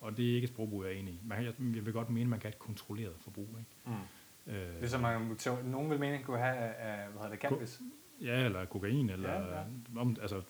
[0.00, 1.20] Og det er ikke et sprogbrug, jeg er enig i.
[1.24, 3.48] Man, kan- jeg, jeg vil godt mene, at man kan have et kontrolleret forbrug.
[3.58, 3.98] Ikke?
[4.46, 4.52] Mm.
[4.52, 7.80] Øh, Ligesom man, nogen vil mene, kunne have af, hvad hedder det, cannabis.
[8.20, 9.58] Ja, eller kokain, eller ja.
[9.58, 9.64] ja.
[9.96, 10.42] Om, altså,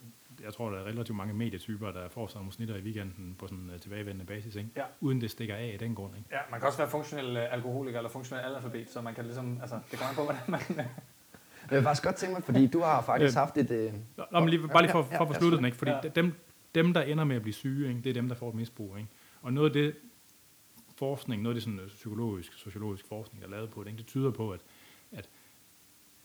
[0.44, 3.47] jeg tror, der er relativt mange medietyper, der får sig nogle snitter i weekenden på
[3.47, 4.70] sådan en tilbagevendende basis, ikke?
[4.76, 4.82] Ja.
[5.00, 6.16] uden det stikker af i den grund.
[6.16, 6.28] Ikke?
[6.32, 9.59] Ja, man kan også være funktionel øh, alkoholiker eller funktionel analfabet, så man kan ligesom,
[9.61, 10.87] altså, det kommer an på, hvordan man...
[11.70, 13.70] Jeg vil faktisk godt tænke mig, fordi du har faktisk Øh, haft et...
[13.70, 13.92] Øh,
[14.33, 15.79] Nå, men lige, bare lige for, for at få sluttet den, ikke?
[15.79, 16.00] fordi Ja.
[16.05, 16.09] ja.
[16.09, 16.33] dem,
[16.74, 18.00] dem, der ender med at blive syge, ikke?
[18.00, 18.96] det er dem, der får et misbrug.
[18.96, 19.09] Ikke?
[19.42, 19.94] Og noget af det
[20.98, 23.98] forskning, noget af det sådan, øh, psykologisk, sociologisk forskning, der er lavet på det, ikke?
[23.98, 24.61] det tyder på, at,
[25.12, 25.29] at,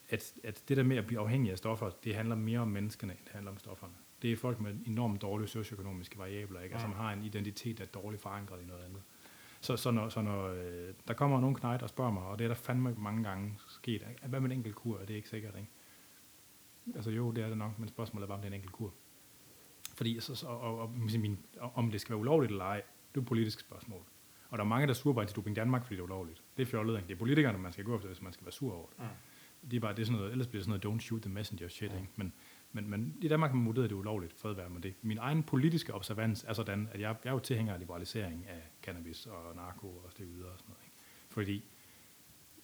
[0.08, 3.12] at, at det der med at blive afhængig af stoffer, det handler mere om menneskene,
[3.12, 3.92] end det handler om stofferne.
[4.22, 6.74] Det er folk med enormt dårlige socioøkonomiske variabler, ikke?
[6.74, 6.80] Mm.
[6.80, 9.02] som har en identitet, der er dårligt forankret i noget andet.
[9.60, 12.44] Så, så når, så når øh, der kommer nogen knægt og spørger mig, og det
[12.44, 14.26] er der fandme mange gange sket, ikke?
[14.28, 15.68] hvad med en enkelt kur, er det ikke sikkert, ikke?
[16.94, 18.72] Altså jo, det er det nok, men spørgsmålet er bare, om det er en enkelt
[18.72, 18.94] kur.
[19.96, 21.38] Fordi, så, så, og, og, min,
[21.74, 24.02] om det skal være ulovligt eller ej, det er et politisk spørgsmål.
[24.48, 26.42] Og der er mange, der er sure på antidoping Danmark, fordi det er ulovligt.
[26.56, 27.08] Det er fjollet, ikke?
[27.08, 28.98] Det er politikerne, man skal gå efter, hvis man skal være sur over det.
[28.98, 29.68] Mm.
[29.70, 31.30] Det er bare, det er sådan noget, ellers bliver det sådan noget, don't shoot the
[31.30, 32.08] messenger shit, ikke?
[32.16, 32.32] Men,
[32.72, 34.94] men, men i Danmark har man vurderet, at det er ulovligt, fred være med det.
[35.02, 38.60] Min egen politiske observans er sådan, at jeg, jeg er jo tilhænger af liberalisering af
[38.82, 40.96] cannabis og narko og så videre og sådan noget, ikke?
[41.28, 41.64] Fordi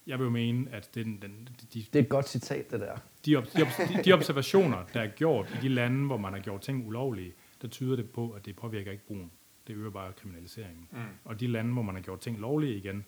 [0.06, 2.96] jeg vil jo mene, at den, den, de, det er et godt citat, det der.
[3.26, 6.40] de, ob- de, de, de observationer, der er gjort i de lande, hvor man har
[6.40, 9.30] gjort ting ulovlige, der tyder det på, at det påvirker ikke brugen.
[9.66, 10.88] Det øger bare kriminaliseringen.
[10.92, 10.98] Mm.
[11.24, 13.04] Og de lande, hvor man har gjort ting lovlige igen,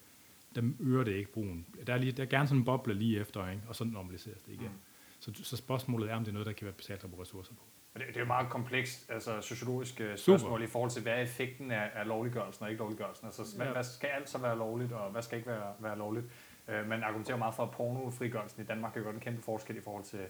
[0.55, 1.67] dem øger det ikke brugen.
[1.87, 3.63] Der er, lige, der er gerne sådan en boble lige efter, ikke?
[3.69, 4.65] og så normaliseres det igen.
[4.65, 4.79] Mm.
[5.25, 7.53] Så, så spørgsmålet er, om det er noget, der kan være betalt at bruge ressourcer
[7.55, 7.63] på.
[7.95, 11.17] Det, det er jo meget komplekst, altså sociologisk øh, spørgsmål i forhold til, hvad er
[11.23, 13.27] effekten af, af lovliggørelsen og ikke lovliggørelsen.
[13.27, 13.73] Altså, hvad, Ja.
[13.73, 16.27] hvad skal alt så være lovligt, og hvad skal ikke være, være lovligt?
[16.69, 19.81] Øh, man argumenterer meget for, at pornofrigørelsen i Danmark kan gøre en kæmpe forskel i
[19.81, 20.21] forhold til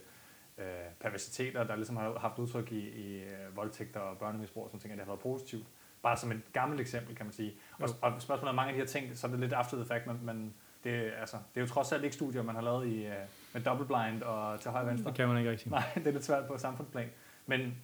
[0.58, 0.64] øh,
[1.00, 4.92] perversiteter, der ligesom har haft udtryk i, i øh, voldtægter og børnemisbrug og sådan ting,
[4.92, 5.66] at det har været positivt.
[6.02, 7.54] Bare som et gammelt eksempel, kan man sige.
[7.78, 7.94] Og, Jo.
[8.02, 10.06] og spørgsmålet er mange af de her ting, så er det lidt after the fact,
[10.06, 10.54] men, men
[10.84, 13.12] det, altså, det er jo trods alt ikke studier, man har lavet i, øh,
[13.54, 15.08] med double blind og til højre venstre.
[15.10, 15.70] Det kan man ikke rigtig.
[15.70, 17.08] Nej, det er lidt svært på samfundsplan.
[17.46, 17.74] Men,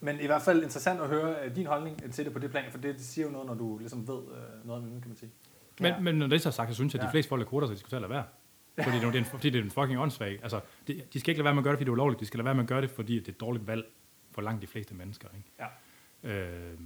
[0.00, 2.70] men i hvert fald interessant at høre øh, din holdning til det på det plan,
[2.72, 5.08] for det, det siger jo noget, når du ligesom ved øh, noget om emnet, kan
[5.10, 5.30] man sige.
[5.80, 6.00] Men, Ja.
[6.00, 7.12] men når det så er sagt, så synes jeg, at de Ja.
[7.12, 8.24] fleste folk, der koder sig, de skal tage være.
[8.84, 10.38] Fordi det, er, en- fordi det er en fucking åndssvag.
[10.42, 12.20] Altså, det, de skal ikke lade være med at gøre det, fordi det er ulovligt.
[12.20, 13.84] De skal lade være med at gøre det, fordi det er et dårligt valg
[14.30, 15.28] for langt de fleste mennesker.
[15.36, 15.50] Ikke?
[16.24, 16.42] Ja.
[16.72, 16.78] Øh,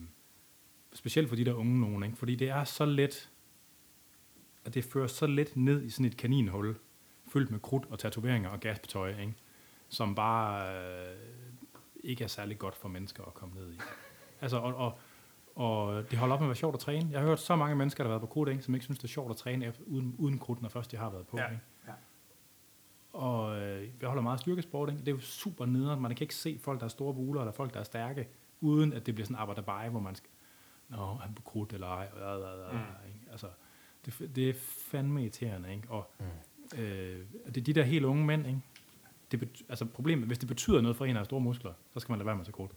[0.93, 2.03] specielt for de der unge nogen.
[2.03, 2.17] Ikke?
[2.17, 3.31] Fordi det er så let,
[4.65, 6.75] at det fører så let ned i sådan et kaninhul,
[7.33, 9.35] fyldt med krudt og tatoveringer og gaspetøj, ikke?
[9.89, 10.75] som bare
[11.11, 11.17] øh,
[12.05, 13.79] ikke er særlig godt for mennesker at komme ned i.
[14.41, 14.99] Altså, og, og,
[15.55, 17.09] og det holder op med at være sjovt at træne.
[17.11, 18.99] Jeg har hørt så mange mennesker, der har været på krudt, ikke, som ikke synes,
[18.99, 21.39] det er sjovt at træne efter, uden, uden krudt, når først de har været på.
[21.39, 21.61] Ja, Ikke?
[21.87, 21.93] ja.
[23.13, 24.89] Og øh, jeg holder meget styrkesport.
[24.89, 25.01] Ikke?
[25.01, 26.01] Det er jo super nederen.
[26.03, 28.29] Man kan ikke se folk, der er store buler, eller folk, der er stærke,
[28.61, 30.31] uden at det bliver sådan en arbejderbeje, hvor man skal,
[30.89, 32.09] Nå, han er på krudt eller ej.
[32.17, 32.81] Øh, øh, øh, Mm.
[33.09, 33.21] ikke?
[33.31, 33.47] Altså,
[34.07, 34.55] det, det er
[34.91, 35.73] fandme irriterende.
[35.75, 35.91] Ikke?
[35.91, 36.11] Og
[36.79, 38.61] øh, det er de der helt unge mænd, ikke?
[39.31, 42.01] Det bet, altså problemet, hvis det betyder noget for en, der har store muskler, så
[42.01, 42.71] skal man lade være med at tage krudt.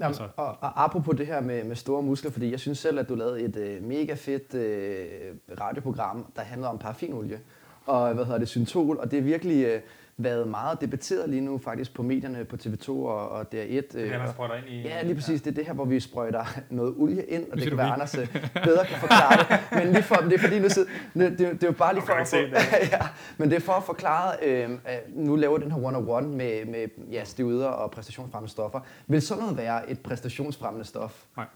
[0.00, 0.28] Jamen, altså.
[0.36, 3.14] og, og apropos det her med, med store muskler, fordi jeg synes selv, at du
[3.14, 7.40] lavede et øh, mega fedt øh, radioprogram, der handler om paraffinolie
[7.86, 9.64] og hvad hedder det, syntol, og det er virkelig...
[9.64, 9.80] Øh,
[10.18, 13.46] været meget debatteret lige nu faktisk på medierne på TV2 og, og DR1.
[13.52, 14.82] Det er, man sprøjter ind i...
[14.82, 15.40] Ja, lige præcis.
[15.40, 15.44] Ja.
[15.44, 18.18] Det er det her, hvor vi sprøjter noget olie ind, og det kan være, Anders
[18.18, 18.32] øh,
[18.64, 19.60] bedre kan forklare det.
[19.84, 22.12] Men lige for, det er fordi, nu sidder, det, det, er jo bare lige for
[22.12, 22.36] at, for,
[22.96, 24.70] ja, men det er for at forklare, øh,
[25.08, 28.80] nu laver den her one-on-one med, med ja, stivider og præstationsfremmende stoffer.
[29.06, 31.24] Vil sådan noget være et præstationsfremmende stof?
[31.36, 31.46] Nej.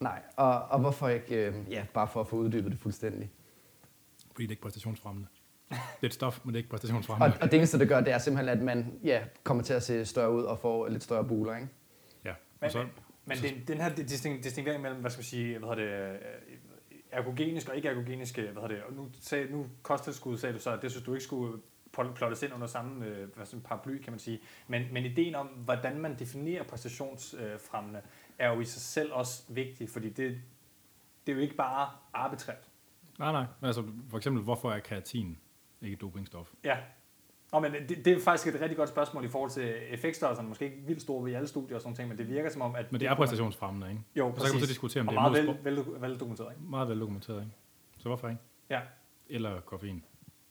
[0.00, 3.30] Nej, og, og hvorfor ikke, øh, ja, bare for at få uddybet det fuldstændig?
[4.32, 5.28] Fordi det er ikke præstationsfremmende.
[5.72, 7.36] Det er et stof, men det er ikke præstationsfremmende.
[7.36, 9.82] Og, og det eneste, det gør, det er simpelthen, at man ja, kommer til at
[9.82, 11.68] se større ud og få lidt større buler, ikke?
[12.24, 12.32] Ja.
[12.60, 12.86] Men, så,
[13.24, 13.94] men så, den, den her
[14.42, 16.18] distinguering mellem, hvad skal man sige, hvad hedder det, øh,
[17.12, 20.70] ergogenisk og ikke ergogenisk, hvad hedder det, og nu, sagde, nu kosttilskud sagde du så,
[20.70, 21.58] at det synes du ikke skulle
[22.14, 23.28] plottes ind under samme øh,
[23.64, 24.40] paraply, kan man sige.
[24.68, 28.00] Men, men ideen om, hvordan man definerer præstationsfremmende,
[28.38, 30.40] er jo i sig selv også vigtig, fordi det,
[31.26, 32.68] det er jo ikke bare arbitrært.
[33.18, 33.44] Nej, nej.
[33.62, 35.38] Altså, for eksempel, hvorfor er kreatin
[35.82, 36.50] ikke dopingstof.
[36.64, 36.76] Ja.
[37.52, 40.48] Nå, men det, det, er faktisk et rigtig godt spørgsmål i forhold til effektstørrelserne.
[40.48, 42.74] Måske ikke vildt store ved alle studier og sådan ting, men det virker som om,
[42.74, 42.92] at...
[42.92, 44.02] Men det er præstationsfremmende, ikke?
[44.16, 44.40] Jo, præcis.
[44.40, 46.52] Og så kan man så diskutere, om og det er meget vel, vel, vel dokumenteret,
[46.52, 46.62] ikke?
[46.62, 47.56] Meget vel dokumenteret, ikke?
[47.98, 48.40] Så hvorfor ikke?
[48.70, 48.80] Ja.
[49.28, 50.04] Eller koffein.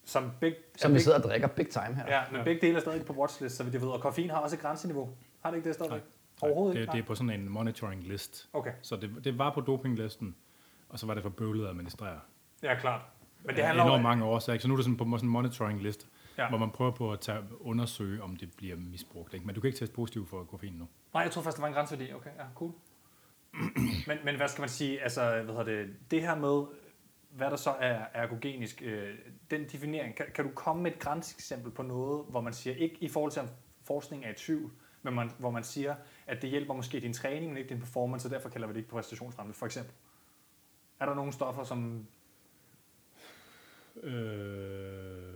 [0.03, 2.05] Som, big, som vi sidder og drikker big time her.
[2.07, 2.43] Ja, men ja.
[2.43, 3.89] begge dele er stadig på watchlist, så vi det ved.
[3.89, 5.09] Og koffein har også et grænseniveau.
[5.39, 6.01] Har det ikke det stadigvæk?
[6.41, 6.91] Overhovedet det, ikke?
[6.91, 8.49] Det er på sådan en monitoring list.
[8.53, 8.71] Okay.
[8.81, 10.35] Så det, det var på dopinglisten,
[10.89, 12.19] og så var det for bøvlet at administrere.
[12.63, 13.01] Ja, klart.
[13.43, 14.59] Men det handler enormt om, mange årsager.
[14.59, 16.49] Så nu er det sådan på sådan en monitoring list, ja.
[16.49, 19.33] hvor man prøver på at tage, undersøge, om det bliver misbrugt.
[19.33, 19.45] Ikke?
[19.45, 20.87] Men du kan ikke teste positiv for koffein nu.
[21.13, 22.13] Nej, jeg tror faktisk, det var en grænseværdi.
[22.13, 22.71] Okay, ja, cool.
[24.07, 26.65] men, men hvad skal man sige, altså, hvad hedder det, det her med,
[27.29, 29.15] hvad der så er ergogenisk, øh,
[29.51, 32.97] den definering, kan, kan du komme med et grænseeksempel på noget, hvor man siger, ikke
[32.99, 33.47] i forhold til om
[33.83, 34.71] forskning er i tvivl,
[35.03, 35.95] men man, hvor man siger,
[36.27, 38.79] at det hjælper måske din træning, men ikke din performance, og derfor kalder vi det
[38.79, 39.93] ikke præstationsfremmende, for eksempel.
[40.99, 42.07] Er der nogle stoffer, som
[43.95, 45.31] Øh...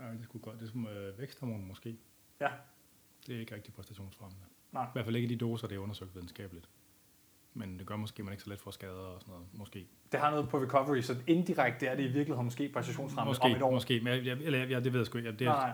[0.00, 0.60] Ja, det skulle godt.
[0.60, 1.96] Det er øh, væksthormon måske.
[2.40, 2.48] Ja.
[3.26, 4.44] Det er ikke rigtig præstationsfremmende.
[4.72, 4.84] Nej.
[4.84, 6.68] I hvert fald ikke i de doser, det er undersøgt videnskabeligt.
[7.54, 9.46] Men det gør måske, at man ikke så let får skader og sådan noget.
[9.52, 9.86] Måske.
[10.12, 13.52] Det har noget på recovery, så indirekte er det i virkeligheden måske præstationsfremmende måske, om
[13.52, 13.70] et år.
[13.70, 15.32] Måske, men jeg, jeg, eller, jeg, det ved jeg sgu ikke.
[15.32, 15.72] Det er, Nej.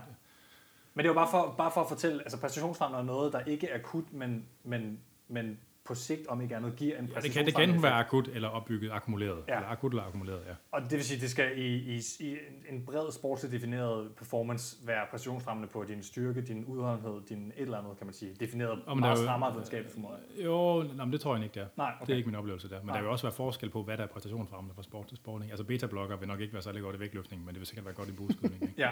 [0.94, 3.40] Men det er jo bare for, bare for at fortælle, altså præstationsfremmende er noget, der
[3.40, 7.32] ikke er akut, men, men, men på sigt, om ikke andet, giver en ja, det
[7.32, 9.38] kan, det kan enten være akut eller opbygget akkumuleret.
[9.48, 9.56] Ja.
[9.56, 10.54] Eller akut eller akkumuleret, ja.
[10.72, 12.36] Og det vil sige, det skal i, i, i
[12.68, 17.78] en bred sportsligt defineret performance være præstationsfremmende på din styrke, din udholdenhed, din et eller
[17.78, 18.34] andet, kan man sige.
[18.40, 20.44] Defineret Om meget strammere videnskabeligt for mig.
[20.44, 21.66] Jo, nej, det tror jeg ikke, det er.
[21.76, 22.06] Nej, okay.
[22.06, 22.78] Det er ikke min oplevelse der.
[22.78, 22.94] Men nej.
[22.96, 25.42] der vil også være forskel på, hvad der er præstationsfremmende fra sport til sport.
[25.50, 27.94] Altså beta-blokker vil nok ikke være særlig godt i vægtløftning, men det vil sikkert være
[27.94, 28.74] godt i buskydning.
[28.78, 28.90] ja.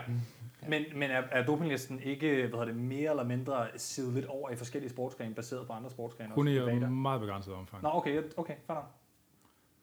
[0.69, 4.57] Men, men er, er dopinglisten ikke hvad det, mere eller mindre sidet lidt over i
[4.57, 6.31] forskellige sportsgrene, baseret på andre sportsgrene?
[6.35, 6.59] Kun i
[6.91, 7.83] meget begrænset omfang.
[7.83, 8.93] Nå, okay, okay, fair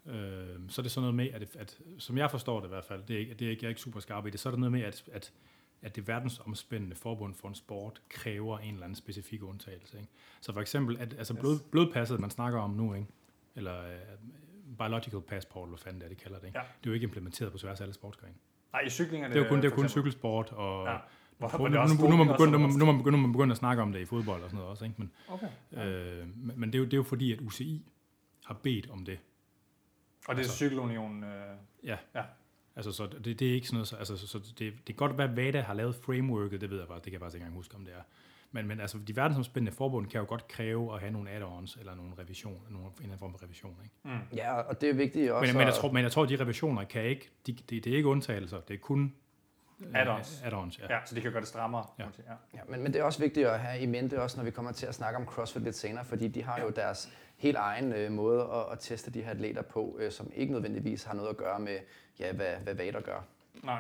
[0.06, 2.86] øh, Så er det sådan noget med, at, at, som jeg forstår det i hvert
[2.86, 4.50] fald, det er ikke, det er ikke, jeg er ikke super skarp i det, så
[4.50, 5.34] er det noget med, at, at,
[5.82, 9.98] at det verdensomspændende forbund for en sport kræver en eller anden specifik undtagelse.
[9.98, 10.10] Ikke?
[10.42, 11.62] Så for eksempel, at, altså blod, yes.
[11.72, 13.08] blodpasset, man snakker om nu, ikke?
[13.56, 16.60] eller uh, biological passport, eller hvad fanden det er, de kalder det, ikke?
[16.60, 16.64] Ja.
[16.64, 18.34] det er jo ikke implementeret på tværs af alle sportsgrene.
[18.72, 20.98] Nej, i cykling er det, det er jo kun, det er kun cykelsport, og ja.
[21.40, 23.94] Hvorfor, nu, nu, nu, man begyndt, nu, nu, man begyndt, man begyndt at snakke om
[23.94, 24.96] det i fodbold og sådan noget også, ikke?
[24.98, 25.48] Men, okay.
[25.72, 27.86] øh, men, det, er jo, det er jo fordi, at UCI
[28.46, 29.20] har bedt om det.
[30.28, 31.24] Og det er altså, cykelunionen?
[31.24, 31.30] Øh,
[31.84, 31.98] ja.
[32.16, 32.24] ja.
[32.76, 34.96] Altså, så det, det er ikke sådan noget, så, altså, så, så det, det kan
[34.96, 37.36] godt være, at VADA har lavet frameworket, det ved jeg bare, det kan jeg faktisk
[37.36, 38.02] ikke engang huske, om det er.
[38.52, 41.96] Men, men altså, de verdensomspændende forbund kan jo godt kræve at have nogle add-ons, eller
[41.96, 43.76] nogle revision, nogle, en eller anden form for revision.
[43.84, 43.96] Ikke?
[44.04, 44.38] Mm.
[44.38, 45.48] Ja, og det er vigtigt også.
[45.48, 47.88] Men, men, jeg tror, men jeg tror, at de revisioner kan ikke, de, det, det
[47.88, 49.14] er ikke undtagelser, det er kun
[49.94, 50.42] Add-ons.
[50.44, 50.86] Add-ons, ja.
[50.90, 51.00] ja.
[51.06, 51.86] så de kan gøre det strammere.
[52.00, 52.04] Ja.
[52.04, 52.34] Ja.
[52.54, 54.72] Ja, men, men det er også vigtigt at have i mente, også når vi kommer
[54.72, 56.64] til at snakke om CrossFit lidt senere, fordi de har ja.
[56.64, 60.32] jo deres helt egen øh, måde at, at teste de her atleter på, øh, som
[60.36, 61.80] ikke nødvendigvis har noget at gøre med,
[62.20, 63.24] ja, hvad, hvad vader gør.
[63.64, 63.80] Nej.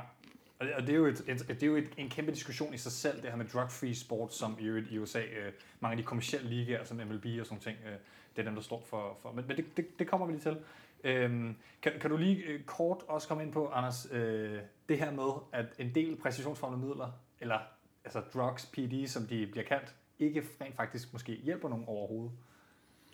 [0.60, 2.92] Og det er jo, et, et, det er jo et, en kæmpe diskussion i sig
[2.92, 6.50] selv, det her med drug-free sport, som i, i USA, øh, mange af de kommersielle
[6.50, 7.92] ligaer, som MLB og sådan ting, øh,
[8.36, 9.18] det er dem, der står for.
[9.22, 10.58] for men men det, det, det kommer vi lige til.
[11.04, 14.60] Øhm, kan, kan du lige øh, kort også komme ind på, Anders, øh,
[14.90, 17.60] det her med, at en del præcisionsfremmende midler, eller
[18.04, 22.32] altså drugs, PD, som de bliver kaldt, ikke rent faktisk måske hjælper nogen overhovedet,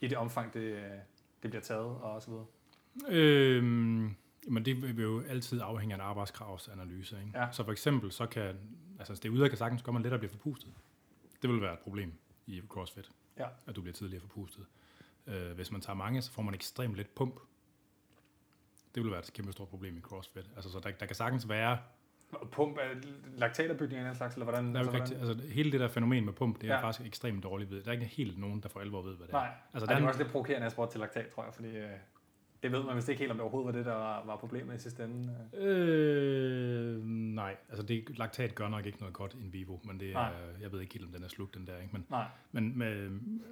[0.02, 0.84] i det omfang, det,
[1.44, 2.46] det bliver taget og så videre?
[3.10, 4.16] Øhm,
[4.48, 7.18] men det vil jo altid afhænge af en arbejdskravsanalyse.
[7.20, 7.40] Ikke?
[7.40, 7.52] Ja.
[7.52, 8.56] Så for eksempel, så kan,
[9.00, 10.74] altså det ude kan sagtens gøre man lettere blive forpustet.
[11.42, 12.14] Det vil være et problem
[12.48, 13.48] i CrossFit, ja.
[13.68, 14.66] at du bliver tidligere forpustet.
[15.28, 17.40] Øh, hvis man tager mange, så får man ekstremt lidt pump.
[18.96, 20.46] Det vil være et kæmpe stort problem i CrossFit.
[20.56, 21.78] Altså, så der, der kan sagtens være
[22.34, 22.96] Og Pump er
[23.38, 24.76] laktatopbygning en slags, eller hvordan?
[24.76, 26.82] Der er altså, rigtig, altså, hele det der fænomen med pump, det er Ja.
[26.88, 27.82] faktisk ekstremt dårligt ved.
[27.84, 29.38] Der er ikke helt nogen, der for alvor ved, hvad det er.
[29.38, 31.28] Nej, Altså, altså, der det er er en- også lidt provokerende, at spurgte til laktat,
[31.28, 31.90] tror jeg, fordi øh,
[32.64, 34.80] det ved man vist ikke helt, om det overhovedet var det, der var, problemet i
[34.80, 35.36] sidste ende.
[35.58, 36.96] øh.
[36.96, 40.14] Øh, nej, altså det, laktat gør nok ikke noget godt in vivo, men det er,
[40.14, 40.32] Nej.
[40.62, 41.90] jeg ved ikke helt, om den er slugt, den der, ikke?
[41.94, 42.96] Men, Nej, men med,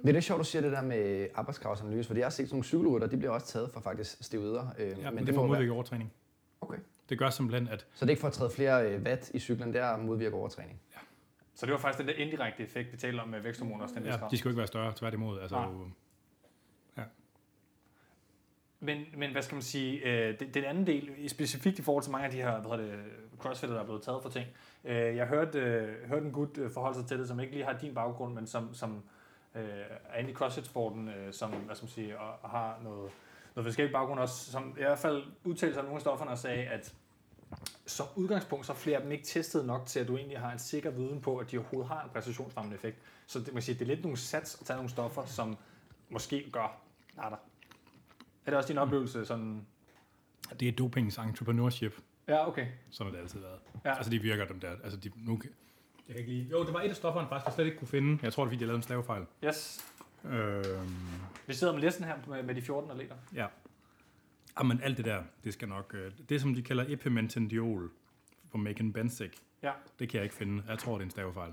[0.02, 2.64] Det er lidt sjovt, du siger det der med arbejdskravsanalyse, fordi jeg har set nogle
[2.64, 4.66] cykelrytter, de bliver også taget for faktisk steroider.
[4.78, 6.12] Øh, ja, men det, det må må være- overtræning.
[6.60, 6.78] Okay.
[7.08, 9.38] Det gør simpelthen, at Så det er ikke for at træde flere øh, watt i
[9.38, 10.80] cyklen, det er at modvirke overtræning.
[11.54, 14.18] så det var faktisk den der indirekte effekt, vi talte om med væksthormoner den ja,
[14.30, 15.40] de skal jo ikke være større, tværtimod.
[15.40, 15.66] Altså, Nej.
[18.84, 22.02] Men, men hvad skal man sige, øh, det, den anden del, i- specifikt i forhold
[22.04, 23.04] til mange af de her hvad hedder det,
[23.38, 24.46] crossfitter, der er blevet taget for ting.
[24.84, 27.64] Øh, jeg hørte, øh, hørte en gut øh, forholde sig til det, som ikke lige
[27.64, 29.02] har din baggrund, men som, som
[29.54, 29.62] øh,
[30.08, 33.10] er inde i crossfit-sporten, øh, som, hvad skal man sige, og, og har noget,
[33.56, 36.38] noget forskellig baggrund også, som i hvert fald udtalte sig om nogle af stofferne og
[36.38, 36.94] sagde, at
[37.86, 40.52] som udgangspunkt, så er flere af dem ikke testet nok til, at du egentlig har
[40.52, 42.96] en sikker viden på, at de overhovedet har en præstationsfremmende effekt.
[43.26, 45.56] Så det, man kan sige, det er lidt nogle sats at tage nogle stoffer, som
[46.08, 46.76] måske gør
[47.16, 47.38] natter.
[48.46, 49.24] Er det også din oplevelse?
[49.26, 49.66] Sådan...
[50.60, 52.66] det er dopings entrepreneurship, Ja, okay.
[52.90, 53.58] sådan har det altid været.
[53.84, 53.96] Ja.
[53.96, 55.50] Altså de virker dem der, altså de, nu kan,
[56.08, 57.88] jeg kan ikke lige, jo, det var et af stofferne faktisk, jeg slet ikke kunne
[57.88, 58.18] finde.
[58.22, 59.26] Jeg tror, det er fordi, jeg lavede en slavefejl.
[59.44, 59.84] Yes.
[60.24, 60.96] Øhm,
[61.46, 63.14] Vi sidder med listen her med, med de 14 atleter.
[63.34, 63.46] Ja.
[64.58, 65.94] Jamen alt det der, det skal nok...
[65.94, 67.90] øh, Det som de kalder epimentendiol
[68.50, 69.72] for Megan Benzik, Ja.
[69.98, 70.62] det kan jeg ikke finde.
[70.68, 71.52] Jeg tror, det er en stavefejl.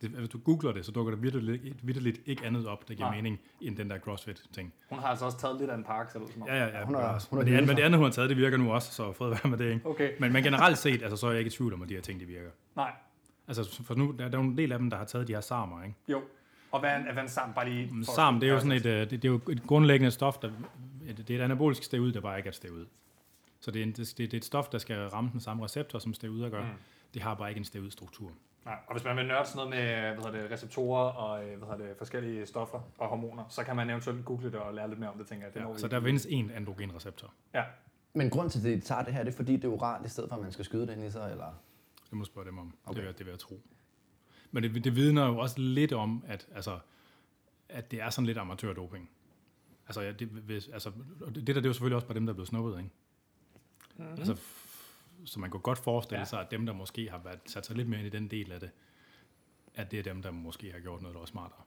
[0.00, 3.08] Det, hvis du googler det, så dukker der vitterligt, vitterligt ikke andet op, der giver
[3.08, 3.16] Nej.
[3.16, 4.72] mening, end den der CrossFit-ting.
[4.88, 6.48] Hun har altså også taget lidt af en park, så det ud som om.
[6.48, 6.84] Ja, ja, ja.
[6.84, 7.26] Hun har- bevares.
[7.26, 9.12] hun har men, det, men det andet, hun har taget, det virker nu også, så
[9.12, 9.86] fred være med det, ikke?
[9.88, 10.10] Okay.
[10.20, 12.00] Men, men generelt set, altså, så er jeg ikke i tvivl om, at de her
[12.00, 12.50] ting, de virker.
[12.76, 12.90] Nej.
[13.48, 15.32] Altså, for nu, der, der er jo en del af dem, der har taget de
[15.32, 15.96] her samer, ikke?
[16.08, 16.22] Jo.
[16.72, 17.52] Og hvad er en advanced sam?
[17.54, 18.04] Bare lige...
[18.04, 20.50] Sam, det er jo sådan et, øh, det, det er jo et grundlæggende stof, der,
[21.16, 22.86] det er et anabolisk steroid, der bare ikke er et steroid.
[23.60, 25.98] Så det er, en, det, det er et stof, der skal ramme den samme receptor,
[25.98, 26.62] som steroider gør.
[26.62, 26.68] Mm.
[27.14, 28.30] Det har bare ikke en steroidstruktur.
[28.66, 28.78] Nej.
[28.86, 31.68] Og hvis man vil nørde sådan noget med hvad hedder det, receptorer og øh, hvad
[31.68, 35.00] hedder det, forskellige stoffer og hormoner, så kan man eventuelt google det og lære lidt
[35.00, 35.54] mere om det, tænker jeg.
[35.54, 37.32] Det Ja, vi- så der findes en androgenreceptor.
[37.54, 37.64] Ja.
[38.14, 40.08] Men grund til, at de tager det her, det er fordi, det er oralt, i
[40.08, 41.46] stedet for, at man skal skyde det ind i sig, eller?
[42.04, 42.74] Det må du spørge dem om.
[42.84, 42.94] Okay.
[42.94, 43.60] Det, vil, jeg- det vil jeg tro.
[44.50, 46.78] Men det, det vidner jo også lidt om, at, altså,
[47.68, 49.10] at det er sådan lidt amatørdoping.
[49.88, 50.90] Altså, ja, det, hvis, altså,
[51.26, 52.90] og det, der, det er jo selvfølgelig også bare dem, der er blevet snuppet, ikke?
[53.96, 54.08] Mm.
[54.18, 54.36] Altså,
[55.26, 56.20] så man kunne godt forestille Ja.
[56.20, 56.24] ja.
[56.24, 58.52] sig, at dem, der måske har været, sat sig lidt mere ind i den del
[58.52, 58.70] af det,
[59.74, 61.62] at det er dem, der måske har gjort noget, der var smartere.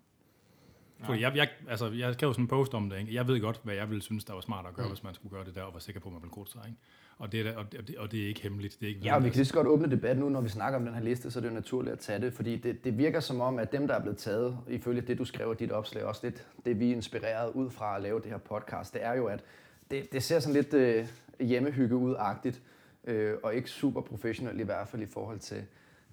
[1.05, 3.13] Fordi jeg, jeg, altså, jeg skrev sådan en post om det, ikke?
[3.13, 4.91] Jeg ved godt, hvad jeg ville synes, der var smart at gøre, mm.
[4.91, 6.61] hvis man skulle gøre det der, og var sikker på, at man ville kode sig,
[6.65, 6.77] ikke?
[7.17, 8.77] Og det, er, og, det, og det er ikke hemmeligt.
[8.79, 10.49] Det er ikke Ja, og vi kan lige så godt åbne debat nu, når vi
[10.49, 12.83] snakker om den her liste, så er det jo naturligt at tage det, fordi det,
[12.83, 15.63] det virker som om, at dem, der er blevet taget, ifølge det, du skrev i
[15.63, 18.93] dit opslag, også lidt det, vi er inspireret ud fra at lave det her podcast,
[18.93, 19.43] det er jo, at
[19.91, 21.07] det, det ser sådan lidt øh,
[21.39, 22.61] hjemmehygge ud-agtigt,
[23.03, 25.63] øh, og ikke super professionelt i hvert fald i forhold til,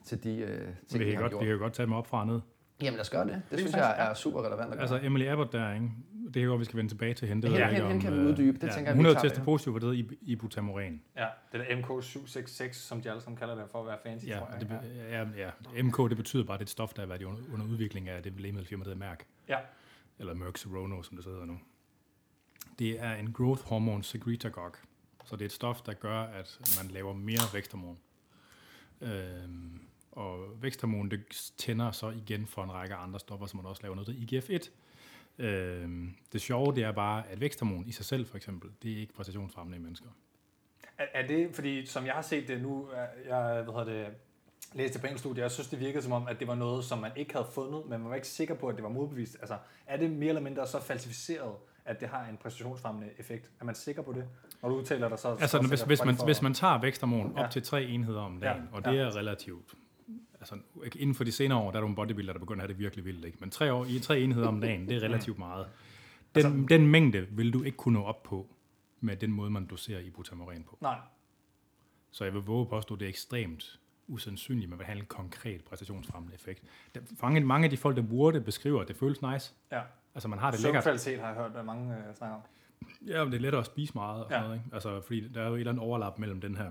[0.04, 1.40] til de øh, ting, vi kan, har godt, gjort.
[1.40, 2.40] vi kan jo godt tage dem op fra ned.
[2.82, 3.32] Jamen lad os gøre det.
[3.34, 4.80] Det, det er synes jeg er super relevant at gøre.
[4.80, 5.90] Altså Emily Abbott der, ikke?
[6.34, 7.42] det er jo, vi skal vende tilbage til hende.
[7.42, 8.58] Det ikke hende- hende kan vi øh, uddybe.
[8.58, 9.44] Det tænker jeg, vi Hun tager testet med.
[9.44, 11.02] positivt for det i ibutamoren.
[11.16, 14.38] Ja, det der MK766, som de alle sammen kalder det, for at være fancy, Ja,
[14.38, 14.60] tror jeg.
[14.60, 17.22] det, ja, ja, MK, det betyder bare, at det er et stof, der har været
[17.22, 19.26] under, under udvikling af det lægemiddelfirma, der hedder Merck.
[19.48, 19.56] Ja.
[20.18, 21.58] Eller Merck Serono, som det så hedder nu.
[22.78, 24.72] Det er en growth hormone secretagogue.
[25.26, 27.98] Så det er et stof, der gør, at man laver mere væksthormon.
[29.00, 29.80] Øhm,
[30.12, 33.94] og væksthormon, det tænder så igen for en række andre stoffer, som man også laver
[33.94, 34.70] noget, der IGF-1.
[35.38, 38.96] Øhm, det sjove, det er bare, at væksthormon i sig selv, for eksempel, det er
[38.96, 40.08] ikke præstationsfremmende i mennesker.
[40.98, 42.88] Er, er det, fordi som jeg har set det nu,
[43.28, 44.14] jeg hvad hedder det,
[44.72, 46.98] læste på en studie, jeg synes, det virkede som om, at det var noget, som
[46.98, 49.36] man ikke havde fundet, men man var ikke sikker på, at det var modbevist.
[49.40, 51.54] Altså, er det mere eller mindre så falsificeret,
[51.86, 53.50] at det har en præstationsfremmende effekt?
[53.60, 54.24] Er man sikker på det?
[54.62, 55.28] Når du udtaler dig så...
[55.28, 57.48] Altså, så hvis, hvis, man, for- hvis man tager væksthormon op Ja.
[57.50, 59.00] til tre enheder om dagen, Ja, og det ja.
[59.02, 59.74] er relativt...
[60.40, 60.58] Altså,
[60.96, 63.04] inden for de senere år, der er nogle bodybuildere, der begynder at have det virkelig
[63.04, 63.38] vildt, ikke?
[63.40, 65.66] Men tre, år, i tre enheder om dagen, det er relativt meget.
[66.34, 68.46] Den, Altså- den mængde vil du ikke kunne nå op på,
[69.00, 70.78] med den måde, man doserer ibutamoren på.
[70.80, 70.98] Nej,
[72.10, 75.04] Så jeg vil våge at påstå, at det er ekstremt usandsynligt, man vil have en
[75.04, 76.62] konkret præstationsfremmende effekt.
[76.94, 79.54] Der, mange, mange af de folk, der bruger det, beskriver, at det føles nice.
[79.72, 79.80] ja.
[80.16, 80.84] Altså, man har det lækkert.
[80.84, 82.40] Søvnkvalitet har jeg hørt at mange øh, snakke om.
[83.06, 84.36] Ja, men det er lettere at spise meget og Ja.
[84.36, 84.74] sådan noget, ikke?
[84.74, 86.70] Altså, fordi der er jo et eller andet overlap mellem den her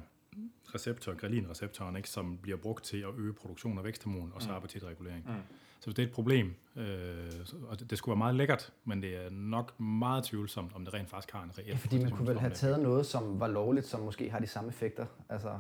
[0.76, 4.56] receptor, grelin-receptoren, ikke, som bliver brugt til at øge produktion af væksthormon og så Mm.
[4.56, 5.24] appetitregulering.
[5.28, 5.34] Mm.
[5.80, 7.32] Så hvis det er et problem, øh,
[7.68, 10.94] og det, det skulle være meget lækkert, men det er nok meget tvivlsomt, om det
[10.94, 13.48] rent faktisk har en reel Ja, fordi man kunne vel have taget noget, som var
[13.48, 15.06] lovligt, som måske har de samme effekter.
[15.30, 15.60] Altså.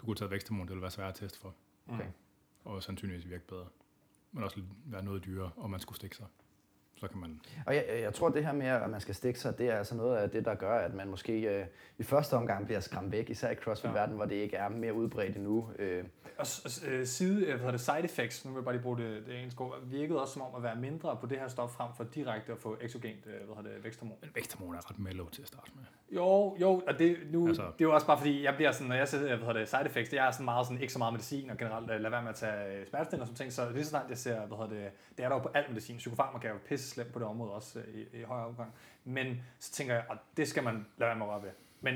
[0.00, 1.54] Du kunne tage væksthormon, det ville være svært at teste for,
[1.88, 2.04] okay.
[2.64, 3.64] og sandsynligvis virke bedre.
[4.32, 6.26] Men også være noget dyrere, og man skulle stikke sig.
[6.96, 7.40] Så kan man...
[7.66, 9.94] Og jeg, jeg tror, det her med, at man skal stikke sig, det er altså
[9.94, 11.66] noget af det, der gør, at man måske øh,
[11.98, 14.16] i første omgang bliver skræmt væk, især i CrossFit-verdenen, ja.
[14.16, 15.68] hvor det ikke er mere udbredt endnu.
[15.78, 16.04] Øh.
[16.38, 16.46] Og
[16.88, 19.36] øh, side, hvad hedder det, side effects, nu vil jeg bare lige bruge det, det
[19.36, 22.04] engelske ord, virkede også som om at være mindre på det her stof, frem for
[22.04, 24.16] direkte at få exogent, hvad hedder det, væksthormon.
[24.20, 25.84] Men væksthormon er ret mellow til at starte med.
[26.10, 28.88] Jo, jo, og det, nu, altså, det er jo også bare fordi, jeg bliver sådan,
[28.88, 30.98] når jeg ser, hvad hedder det, side effects, det er sådan meget sådan, ikke så
[30.98, 33.84] meget medicin, og generelt lade være med at tage smertestillende og sådan ting, så lige
[33.84, 36.48] så snart jeg ser, hvad hedder det, det er der jo på alt medicin, psykofarmaka
[36.48, 38.72] er jo pisse slemt på det område også øh, i, i højere omgang.
[39.04, 41.50] Men så tænker jeg, at det skal man lade være med at røre ved.
[41.80, 41.94] Men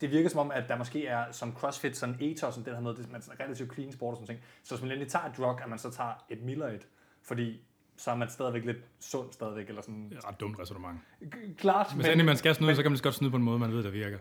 [0.00, 2.80] det virker som om, at der måske er som CrossFit, sådan ethos, sådan den her
[2.80, 4.44] måde, det er relativt clean sport og sådan ting.
[4.62, 6.86] Så hvis man endelig tager et drug, at man så tager et miller et,
[7.22, 7.60] fordi
[7.96, 10.04] så er man stadigvæk lidt sund stadigvæk, eller sådan.
[10.04, 11.04] Det er et ret dumt resonemang.
[11.58, 11.86] Klart.
[11.86, 13.58] Hvis men, endelig man skal snyde, men, så kan man godt snyde på en måde,
[13.58, 14.18] man ved, der virker.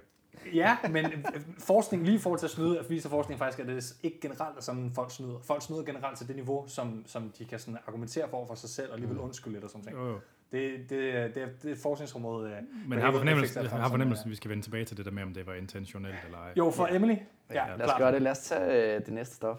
[0.54, 1.26] Ja, men
[1.60, 4.62] forskning lige i forhold til at snyde, viser forskning faktisk, at det ikke generelt er
[4.62, 5.40] sådan, folk snyder.
[5.44, 8.70] Folk snyder generelt til det niveau, som, som de kan sådan argumentere for for sig
[8.70, 9.24] selv, og alligevel mm.
[9.24, 10.22] undskylde lidt og sådan noget.
[10.52, 12.50] Det, det, det, det, det er et forskningsområde.
[12.50, 15.06] Øh, men jeg har fornemmelsen, jeg har fornemmelsen, at vi skal vende tilbage til det
[15.06, 16.54] der med, om det var intentionelt eller ej.
[16.58, 16.96] Jo, for ja.
[16.96, 17.16] Emily.
[17.50, 18.22] Ja, ja, lad os gøre det.
[18.22, 19.58] Lad os tage øh, det næste stof.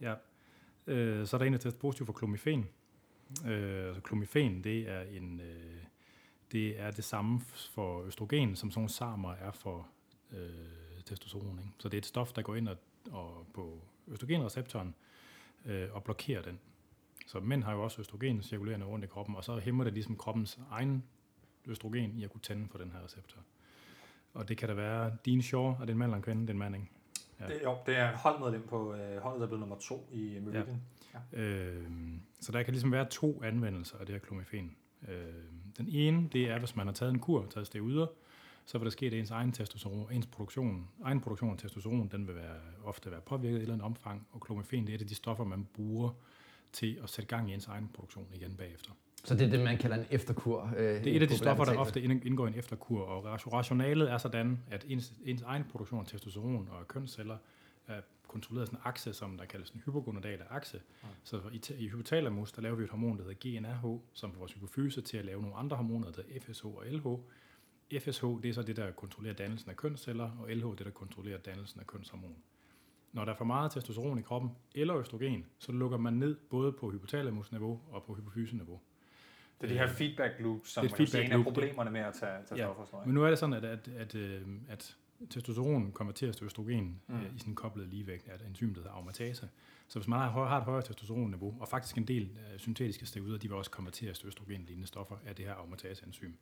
[0.00, 0.14] Ja.
[0.86, 2.68] Øh, så er der en, der testet positiv for klomifen.
[3.46, 5.40] Øh, altså klomifen, det er en...
[5.40, 5.82] Øh,
[6.52, 7.40] det er det samme
[7.74, 9.88] for østrogen, som sådan samer er for
[10.32, 11.58] øh, testosteron.
[11.58, 11.70] Ikke?
[11.78, 12.76] Så det er et stof, der går ind og,
[13.10, 14.94] og på østrogenreceptoren
[15.64, 16.58] øh, og blokerer den.
[17.26, 20.16] Så mænd har jo også østrogen cirkulerende rundt i kroppen, og så hæmmer det ligesom
[20.16, 21.04] kroppens egen
[21.66, 23.40] østrogen i at kunne tænde for den her receptor.
[24.34, 26.42] Og det kan da være Dean Shaw, er det en mand eller en kvinde?
[26.42, 26.88] Det er en mand, ikke?
[27.40, 27.46] Ja.
[27.46, 30.82] Det, jo, det er holdmedlem på øh, holdet, der er blevet nummer to i Meridian.
[31.14, 31.20] Ja.
[31.32, 31.40] Ja.
[31.40, 31.90] Øh,
[32.40, 34.76] så der kan ligesom være to anvendelser af det her klomifen.
[35.08, 35.24] Øh,
[35.78, 38.06] den ene, det er, hvis man har taget en kur, taget steroider,
[38.64, 42.26] så vil der ske, at ens egen testosteron, ens produktion, egen produktion af testosteron, den
[42.26, 45.00] vil være, ofte være påvirket i et eller andet omfang, og klomifen, det er et
[45.00, 46.10] af de stoffer, man bruger
[46.72, 48.90] til at sætte gang i ens egen produktion igen bagefter.
[49.24, 50.72] Så det er det, man kalder en efterkur?
[50.76, 54.10] Øh, det er et af de stoffer, der ofte indgår i en efterkur, og rationalet
[54.10, 57.36] er sådan, at ens, ens egen produktion af testosteron og kønsceller
[57.86, 60.80] er kontrolleret sådan en akse, som der kaldes en hypogonadale akse.
[61.02, 61.08] Ja.
[61.24, 64.52] Så i, i hypotalamus, der laver vi et hormon, der hedder GNRH, som får vores
[64.52, 67.06] hypofyse til at lave nogle andre hormoner, der hedder FSH og LH.
[68.00, 71.38] FSH, det er så det, der kontrollerer dannelsen af kønsceller, og LH, det der kontrollerer
[71.38, 72.36] dannelsen af kønshormon.
[73.12, 76.72] Når der er for meget testosteron i kroppen, eller østrogen, så lukker man ned både
[76.72, 78.80] på hypotalamusniveau og på hypofyseniveau.
[79.60, 82.14] Det er de her feedback loops, som det er feedback en af problemerne med at
[82.14, 83.04] tage, tage ja, stoffer.
[83.04, 84.96] Men nu er det sådan, at, at, at, øh, at
[85.30, 87.14] testosteron konverteres til østrogen mm.
[87.14, 89.48] øh, i sådan en koblet ligevægt af et enzym, der hedder aromatase.
[89.88, 93.38] Så hvis man har, har et højere testosteronniveau, og faktisk en del af syntetiske steroider,
[93.38, 96.32] de vil også konverteres til østrogen-lignende stoffer af det her aromatase-enzym.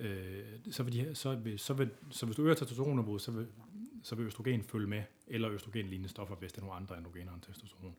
[0.00, 3.46] Øh, så, vil de, så, vil, så, vil, så hvis du øger testosteronniveauet, så vil,
[4.02, 7.42] så vil østrogen følge med, eller østrogen-lignende stoffer, hvis det er nogle andre androgener end
[7.42, 7.96] testosteron.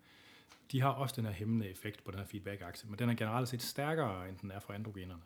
[0.71, 3.49] De har også den her hæmmende effekt på den her feedback-akse, men den er generelt
[3.49, 5.21] set stærkere, end den er for androgenerne.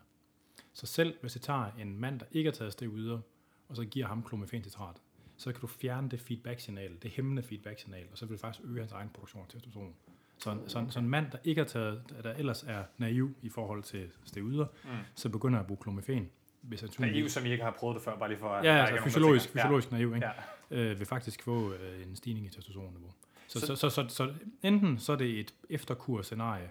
[0.72, 3.20] Så selv hvis jeg tager en mand, der ikke har taget steroider,
[3.68, 4.96] og så giver ham klomifentitrat,
[5.36, 8.80] så kan du fjerne det feedback-signal, det hæmmende feedback-signal, og så vil det faktisk øge
[8.80, 9.94] hans egen produktion af testosteron.
[10.38, 13.34] Så en, så, en, så en mand, der ikke har taget, der ellers er naiv
[13.42, 14.90] i forhold til steroider, mm.
[15.14, 16.30] så begynder at bruge klomifen,
[16.60, 18.64] hvis han Naiv, som I ikke har prøvet det før, bare lige for at...
[18.64, 19.96] Ja, altså fysiologisk, tænker, fysiologisk ja.
[19.96, 20.26] naiv, ikke?
[20.70, 20.90] Ja.
[20.90, 23.10] Øh, vil faktisk få øh, en stigning i testosteronniveau.
[23.46, 26.70] Så, så, så, så, så, så, enten så er det et efterkur-scenarie,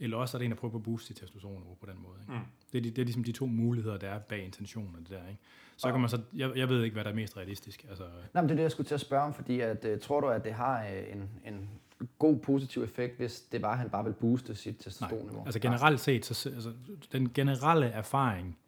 [0.00, 2.14] eller også er det en, der prøver at booste sit testosteronniveau på den måde.
[2.20, 2.32] Ikke?
[2.32, 2.38] Mm.
[2.72, 5.10] Det, er de, det er ligesom de to muligheder, der er bag intentionen af det
[5.10, 5.28] der.
[5.28, 5.40] Ikke?
[5.76, 7.86] Så kan man så, jeg, jeg ved ikke, hvad der er mest realistisk.
[7.88, 10.00] Altså, Nej, men det er det, jeg skulle til at spørge om, fordi at, uh,
[10.00, 11.68] tror du, at det har uh, en, en
[12.18, 15.44] god positiv effekt, hvis det var, at han bare vil booste sit testosteronniveau?
[15.44, 16.72] altså generelt set, så, altså,
[17.12, 18.58] den generelle erfaring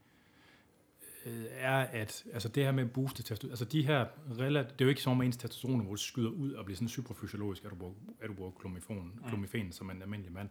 [1.27, 4.65] øh, er, at altså det her med at booste testosteron, altså de her det er
[4.81, 7.95] jo ikke som, at ens testosteronniveau skyder ud og bliver sådan superfysiologisk, at du bruger,
[8.21, 9.29] at du bruger klomifon, mm.
[9.29, 10.49] klomifen som en almindelig mand.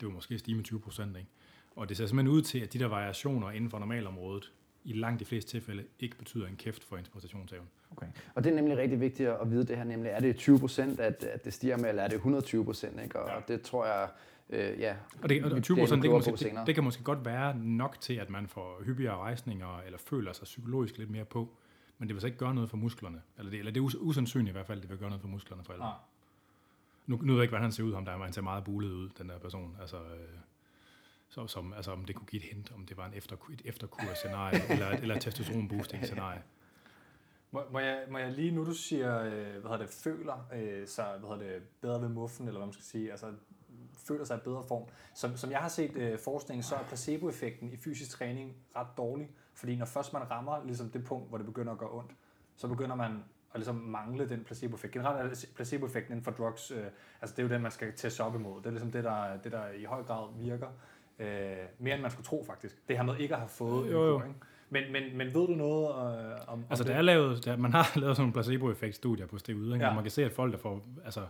[0.00, 1.28] Det vil måske stige med 20 procent, ikke?
[1.76, 4.52] Og det ser simpelthen ud til, at de der variationer inden for normalområdet,
[4.84, 7.66] i langt de fleste tilfælde, ikke betyder en kæft for ens præstationsevne.
[7.90, 8.06] Okay.
[8.34, 11.00] Og det er nemlig rigtig vigtigt at vide det her, nemlig er det 20 procent,
[11.00, 13.14] at, at det stiger med, eller er det 120 procent?
[13.14, 13.54] Og ja.
[13.54, 14.08] det tror jeg,
[14.52, 17.24] Øh, ja, og, det, og 20 procent, det, kan måske, det, det kan måske godt
[17.24, 21.48] være nok til, at man får hyppigere rejsninger, eller føler sig psykologisk lidt mere på,
[21.98, 23.22] men det vil så ikke gøre noget for musklerne.
[23.38, 25.28] Eller det, eller det er us, usandsynligt i hvert fald, det vil gøre noget for
[25.28, 25.84] musklerne for alle.
[25.84, 25.92] Ja.
[27.06, 28.64] Nu, nu ved jeg ikke, hvordan han ser ud, om der er, han ser meget
[28.64, 29.76] bulet ud, den der person.
[29.80, 30.38] Altså, øh,
[31.28, 33.62] så, som, altså om det kunne give et hint, om det var en efter, et
[33.64, 36.42] efterkur-scenarie, eller, eller testosteron-boosting-scenarie.
[37.50, 40.86] Må, må, jeg, må jeg lige, nu du siger, øh, hvad hedder det, føler øh,
[40.86, 43.26] så hvad hedder det, bedre ved muffen, eller hvad man skal sige, altså
[44.08, 44.82] føler sig i bedre form.
[45.14, 49.30] Som, som jeg har set øh, forskning, så er placeboeffekten i fysisk træning ret dårlig,
[49.54, 52.10] fordi når først man rammer ligesom det punkt, hvor det begynder at gøre ondt,
[52.56, 53.10] så begynder man
[53.54, 54.92] at ligesom mangle den placeboeffekt.
[54.94, 56.84] Generelt er placeboeffekten inden for drugs, øh,
[57.20, 58.58] altså det er jo den, man skal teste op imod.
[58.58, 60.68] Det er ligesom det, der, det, der i høj grad virker.
[61.18, 61.26] Øh,
[61.78, 62.88] mere end man skulle tro, faktisk.
[62.88, 64.18] Det her med ikke at have fået Jo, jo.
[64.20, 64.34] en?
[64.70, 65.94] Men, men, men ved du noget øh,
[66.48, 66.94] om, Altså, om der det?
[66.96, 69.76] er lavet, der, man har lavet sådan nogle placebo-effekt-studier på steroider?
[69.76, 69.86] Ja.
[69.86, 69.94] Ja.
[69.94, 71.26] man kan se, at folk, der får, altså,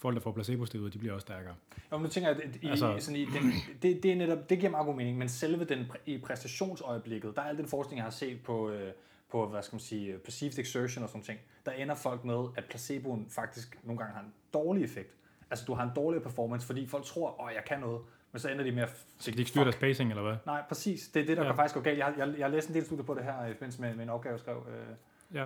[0.00, 1.54] folk, der får placebo-steroider, de bliver også stærkere.
[1.92, 4.50] Jo, men nu tænker jeg, at i, Altså- sådan i den, det, det, er netop,
[4.50, 7.96] det giver meget god mening, men selve den, i præstationsøjeblikket, der er al den forskning,
[7.96, 8.92] jeg har set på, øh,
[9.30, 12.64] på hvad skal man sige, perceived exertion og sådan ting, der ender folk med, at
[12.64, 15.14] placeboen faktisk nogle gange har en dårlig effekt.
[15.50, 18.00] Altså, du har en dårligere performance, fordi folk tror, åh, jeg kan noget,
[18.32, 18.88] men så ender de med at
[19.18, 20.36] Så kan de ikke styre deres pacing, eller hvad?
[20.46, 21.08] Nej, præcis.
[21.08, 21.48] Det er det, der ja.
[21.48, 21.98] Kan faktisk gå galt.
[21.98, 23.94] Jeg, har- jeg, jeg har læst en del studier på det her i forbindelse med,
[23.94, 24.66] med en opgave, jeg skrev.
[24.68, 24.96] Øh,
[25.36, 25.44] Ja.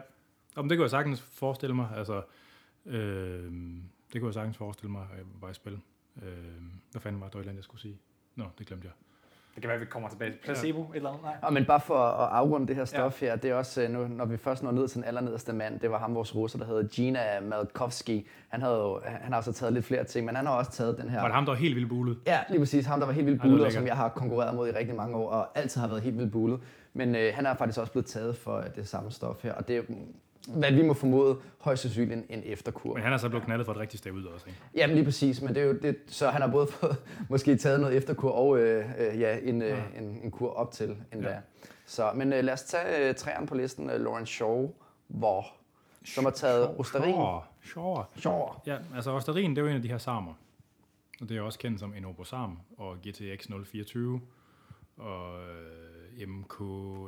[0.56, 1.88] Om det kunne jeg sagtens forestille mig.
[1.96, 2.22] Altså,
[2.86, 3.52] øh,
[4.14, 5.80] det kunne jeg sagtens forestille mig, at jeg var i spil.
[6.22, 6.28] Øh,
[6.90, 7.98] hvad fanden var det, eller andet, jeg skulle sige?
[8.36, 8.92] Nå, det glemte jeg.
[9.54, 10.90] det kan være, at vi kommer tilbage til placebo ja.
[10.90, 11.22] et eller andet.
[11.22, 11.36] Nej.
[11.42, 13.26] Og men bare for at afrunde det her stof ja.
[13.26, 15.80] her, det er også, øh, nu, når vi først når ned til den allernederste mand,
[15.80, 18.26] det var ham, vores russer, der hedder Gina Malkovsky.
[18.48, 20.98] Han, havde jo, han har også taget lidt flere ting, men han har også taget
[20.98, 21.20] den her...
[21.20, 22.18] Var det ham, der var helt vildt bulet?
[22.26, 22.86] Ja, lige præcis.
[22.86, 25.16] Ham, der var helt vildt bulet, og som jeg har konkurreret mod i rigtig mange
[25.16, 26.60] år, og altid har været helt vildt bulet.
[26.92, 29.68] Men øh, han er faktisk også blevet taget for øh, det samme stof her, og
[29.68, 29.86] det
[30.48, 32.94] hvad vi må formode, højst sandsynligt en, en efterkur.
[32.94, 34.58] Men han er så blevet knaldet for et rigtigt sted ud også, ikke?
[34.74, 36.96] Jamen lige præcis, men det er jo det, så han har både fået
[37.30, 39.82] måske taget noget efterkur og øh, øh, ja, en, øh, Ja.
[39.98, 41.28] en, en kur op til endda.
[41.30, 41.38] Ja.
[41.86, 44.70] Så, men øh, lad os tage øh, træerne på listen, øh, Lauren Shaw,
[45.08, 45.46] hvor,
[46.04, 47.14] som har taget Osterin.
[47.62, 48.04] Sure.
[48.16, 48.48] Shaw.
[48.66, 50.32] Ja, altså Osterin, det er jo en af de her samer.
[51.20, 54.20] Og det er også kendt som Enobosam og GTX 024
[54.96, 55.46] og øh,
[56.26, 56.60] MK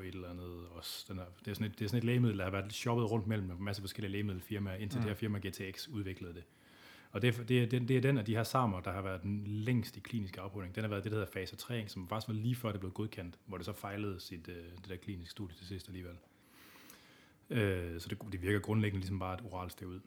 [0.04, 1.04] et eller andet også.
[1.08, 3.10] Den er, det, er sådan et, det er sådan et lægemiddel, der har været shoppet
[3.10, 5.02] rundt mellem en masse forskellige lægemiddelfirmaer, indtil mm.
[5.04, 6.44] det her firma GTX udviklede det.
[7.12, 9.22] Og det, er- det, er, det, er den af de her samer, der har været
[9.22, 10.74] den længst i klinisk afprøvning.
[10.74, 12.92] Den har været det, der hedder fase 3, som faktisk var lige før det blev
[12.92, 16.16] godkendt, hvor det så fejlede sit, øh, det der kliniske studie til sidst alligevel.
[17.50, 20.00] Øh, så det, det virker grundlæggende ligesom bare et oralt steroid.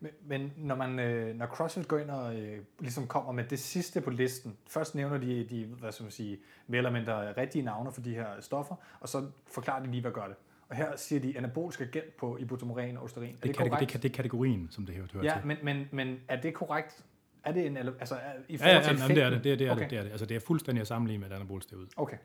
[0.00, 3.58] Men, men når, man, øh, når CrossFit går ind og øh, ligesom kommer med det
[3.58, 7.62] sidste på listen, først nævner de, de hvad skal man sige, mere eller mindre rigtige
[7.64, 10.36] navne for de her stoffer, og så forklarer de lige, hvad gør det.
[10.68, 13.28] Og her siger de anabolisk agent på ibuprofen og osterin.
[13.34, 13.92] Er Det, det, korrekt?
[13.92, 15.46] det, det er kategorien, som det her hører ja, til.
[15.46, 17.04] men, men, men er det korrekt?
[17.44, 19.44] Er det en, altså er, i Ja, forhold ja, til jamen, det er det.
[19.44, 19.90] Det er det, okay.
[19.90, 20.10] det, er det.
[20.10, 21.86] Altså, det er fuldstændig at sammenligne med et anabol steroid.
[21.96, 22.16] Okay.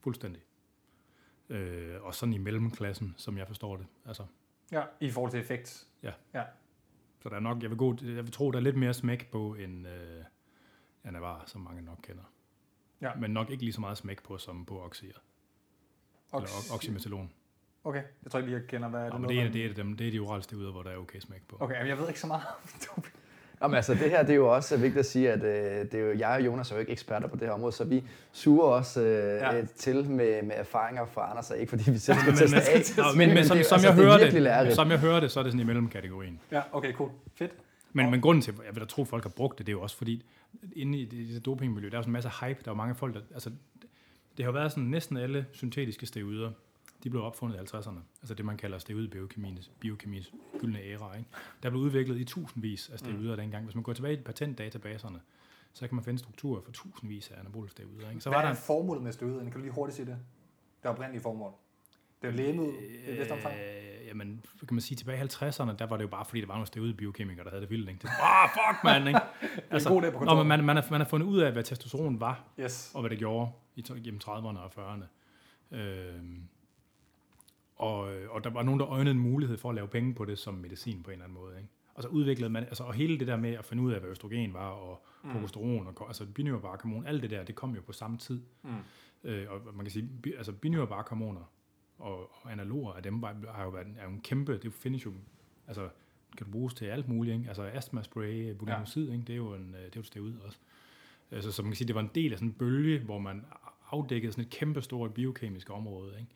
[0.00, 0.42] Fuldstændig.
[1.48, 3.86] Øh, og sådan i mellemklassen, som jeg forstår det.
[4.06, 4.22] Altså,
[4.72, 5.86] Ja, i forhold til effekt.
[6.02, 6.10] Ja.
[6.34, 6.42] ja.
[7.22, 9.30] Så der er nok, jeg vil, gå, jeg vil tro, der er lidt mere smæk
[9.30, 10.24] på end øh,
[11.04, 12.22] Anavar, som mange nok kender.
[13.00, 13.14] Ja.
[13.14, 15.06] Men nok ikke lige så meget smæk på, som på Oxyr.
[15.06, 15.18] Eller
[16.32, 17.32] Ox- o- Oxymetalon.
[17.84, 19.66] Okay, jeg tror ikke lige, jeg kender, hvad er Ja, det men det, er, det,
[19.66, 21.56] er dem, det er de orale steroider, hvor der er okay smæk på.
[21.60, 23.14] Okay, men jeg ved ikke så meget om doping.
[23.62, 25.94] Nå, men altså, det her det er jo også vigtigt at sige, at øh, det
[25.94, 28.02] er jo, jeg og Jonas er jo ikke eksperter på det her område, så vi
[28.32, 29.06] suger også øh,
[29.40, 29.54] Ja.
[29.56, 29.64] ja.
[29.76, 33.06] til med, med erfaringer fra Anders, og ikke fordi vi selv skal teste af.
[33.16, 34.74] men, men, men, men som, det som, altså, jeg er hører det, lærerigt.
[34.74, 36.40] som jeg hører det, så er det sådan i mellemkategorien.
[36.52, 37.10] Ja, okay, cool.
[37.34, 37.52] Fedt.
[37.92, 39.76] Men, men grunden til, jeg vil da tro, at folk har brugt det, det er
[39.76, 40.24] jo også fordi,
[40.76, 42.74] inde i det, det dopingmiljø, der er jo sådan en masse hype, der er jo
[42.74, 43.88] mange folk, der, altså, det,
[44.36, 46.50] det har jo været sådan, næsten alle syntetiske steroider,
[47.04, 47.98] de blev opfundet i 50'erne.
[48.22, 51.16] Altså det, man kalder steroidbiokemiens biokemiens gyldne æra.
[51.16, 51.30] Ikke?
[51.62, 53.40] Der blev udviklet i tusindvis af steroider mm.
[53.40, 53.64] dengang.
[53.64, 55.20] Hvis man går tilbage i patentdatabaserne,
[55.72, 58.08] så kan man finde strukturer for tusindvis af anabole steroider.
[58.10, 58.20] Ikke?
[58.20, 59.50] Så Hvad var der er formålet med steroiderne?
[59.50, 60.18] Kan du lige hurtigt sige det?
[60.82, 61.52] Det oprindelige formål.
[62.22, 62.74] Det er lægemiddel
[63.08, 63.54] i vist omfang.
[63.54, 66.46] Øh, jamen, kan man sige, tilbage i 50'erne, der var det jo bare fordi, der
[66.46, 67.88] var nogle steroidbiokemikere, der havde det vildt.
[67.88, 68.00] Ikke?
[68.02, 69.20] Det, ah, fuck, man, ikke?
[69.70, 70.46] Altså, god dag på nå, kontoret.
[70.46, 72.90] men man, man, har, man har fundet ud af, hvad testosteron var, Yes.
[72.94, 75.04] og hvad det gjorde i, gennem 30'erne og 40'erne.
[75.76, 76.42] Øhm,
[77.82, 77.98] og,
[78.30, 80.54] og der var nogen, der øjnede en mulighed for at lave penge på det som
[80.54, 81.56] medicin på en eller anden måde.
[81.56, 81.68] Ikke?
[81.94, 84.10] Og så udviklede man, altså, og hele det der med at finde ud af, hvad
[84.10, 88.18] østrogen var, og progesteron, og, altså binyrbarkhormon, alt det der, det kom jo på samme
[88.18, 88.42] tid.
[88.62, 88.70] Mm.
[89.24, 91.52] Øh, og man kan sige, bi, altså binyrbarkhormoner
[91.98, 95.12] og, og analoger af dem har jo været er jo en kæmpe, det findes jo,
[95.66, 95.88] altså
[96.36, 97.48] kan du bruges til alt muligt, ikke?
[97.48, 99.12] altså astma spray, bulinomicid, ja.
[99.12, 99.24] ikke?
[99.26, 100.58] det er jo en, øh, det er jo et steroid også.
[101.30, 103.44] Altså, så man kan sige, det var en del af sådan en bølge, hvor man
[103.90, 106.30] afdækkede sådan et kæmpe stort biokemisk område, ikke?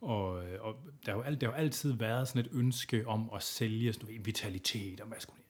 [0.00, 0.76] Og, øh, og
[1.06, 3.92] der, har jo alt, der har jo altid været sådan et ønske om at sælge
[3.92, 5.44] sådan noget vitalitet og maskulin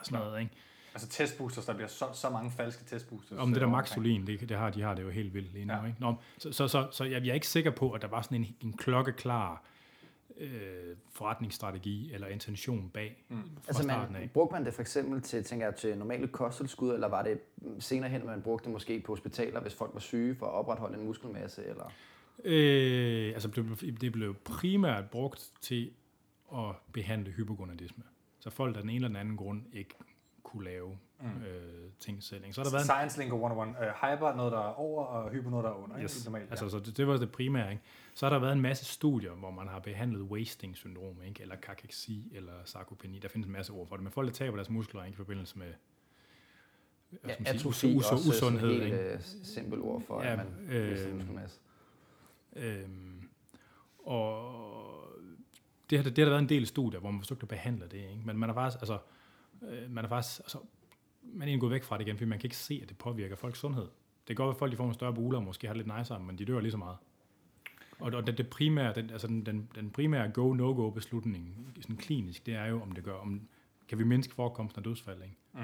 [0.00, 0.52] og sådan noget, ikke?
[0.94, 3.38] Altså testboosters, der bliver solgt så mange falske testboosters.
[3.38, 5.64] Om det der øh, maxolin, det, det har, de har det jo helt vildt lige
[5.64, 5.72] nu.
[5.72, 5.86] Ja.
[5.86, 6.00] Ikke?
[6.00, 8.40] Nå, så, så, så, så jeg, jeg er ikke sikker på, at der var sådan
[8.40, 9.64] en, en klokkeklar
[10.36, 13.36] øh, forretningsstrategi eller intention bag mm.
[13.36, 14.30] fra Altså, starten man, af.
[14.30, 17.40] brugte man det for eksempel til, tænker jeg, til normale kosttilskud, eller var det
[17.78, 20.98] senere hen, man brugte det måske på hospitaler, hvis folk var syge for at opretholde
[20.98, 21.64] en muskelmasse?
[21.64, 21.92] Eller?
[22.44, 25.90] Øh, altså det blev, det blev primært brugt til
[26.54, 28.04] at behandle hypogonadisme.
[28.40, 29.94] Så folk, der af den ene eller den anden grund ikke
[30.42, 31.26] kunne lave mm.
[31.42, 32.44] øh, ting selv.
[32.44, 32.54] Ikke?
[32.54, 33.68] Så har der været en Science Lingo 101.
[33.68, 35.96] Uh, hyper noget, der er over, og hypo noget, der er under.
[35.96, 36.04] ikke?
[36.04, 36.24] Yes.
[36.24, 37.70] Normalt, Altså, så det, det var det primære.
[37.70, 37.82] Ikke?
[38.14, 41.42] Så har der været en masse studier, hvor man har behandlet wasting-syndrom, ikke?
[41.42, 43.18] eller kakeksi, eller sarkopeni.
[43.18, 44.02] Der findes en masse ord for det.
[44.02, 45.14] Men folk, der taber deres muskler ikke?
[45.14, 45.72] i forbindelse med
[47.28, 48.70] Ja, atrofi us- us- også usundhed.
[48.70, 48.96] sådan ikke?
[48.96, 51.60] helt øh, simpelt ord for, Ja, at man øh, mister muskelmasse.
[52.58, 53.28] Øhm,
[53.98, 54.54] og
[55.90, 57.98] det har, det har der været en del studier, hvor man forsøgte at behandle det,
[57.98, 58.22] ikke?
[58.24, 58.98] men man er faktisk, altså,
[59.62, 60.58] øh, man er faktisk, altså,
[61.22, 62.98] man er egentlig gået væk fra det igen, fordi man kan ikke se, at det
[62.98, 63.88] påvirker folks sundhed.
[64.28, 65.86] Det kan godt være, at folk de får nogle større buler, og måske har det
[65.86, 66.96] lidt nicer, men de dør lige så meget.
[67.98, 72.46] Og, og det, det primære, den, altså den, den, den primære go-no-go beslutning, sådan klinisk,
[72.46, 73.48] det er jo, om det gør, om,
[73.88, 75.36] kan vi mindske forekomsten af dødsfald, ikke?
[75.54, 75.60] Mm.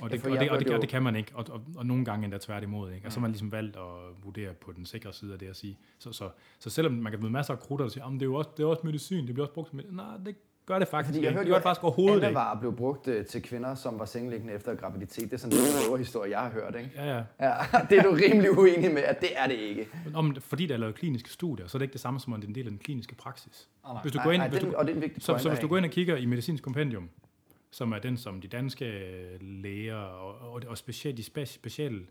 [0.00, 1.60] Og Ja, det, for og, det, og, det, og det kan man ikke, og, og,
[1.76, 2.92] og nogle gange endda tværtimod.
[2.92, 3.06] Ikke?
[3.06, 5.56] Og så har man ligesom valgt at vurdere på den sikre side af det at
[5.56, 5.78] sige.
[5.98, 6.28] Så, så,
[6.58, 8.50] så selvom man kan møde masser af krutter, der siger, at det er jo også,
[8.56, 9.96] det er også medicin, det bliver også brugt som medicin.
[9.96, 10.34] Nej, det
[10.66, 11.26] gør det faktisk Fordi ikke.
[11.26, 12.26] jeg Det hørte gør jo, det faktisk overhovedet ikke.
[12.26, 15.24] Anavar blev brugt øh, til kvinder, som var sengeliggende efter graviditet.
[15.24, 16.74] Det er sådan en store historie, jeg har hørt.
[16.78, 16.90] Ikke?
[16.94, 17.22] Ja, ja.
[17.40, 17.54] Ja,
[17.90, 19.88] det er du rimelig uenig med, at det er det ikke.
[20.14, 22.40] Om, fordi der er lavet kliniske studier, så er det ikke det samme som, at
[22.40, 23.68] det er en del af den kliniske praksis.
[23.84, 24.02] Ah, nej.
[24.02, 25.32] Hvis du Nej, går ind, nej, hvis den, du, og det er en vigtig så,
[25.32, 27.08] point, så hvis du går ind og kigger i medicinsk kompendium,
[27.74, 28.84] som er den, som de danske
[29.40, 32.06] læger og, og, og specielt de spe, specielle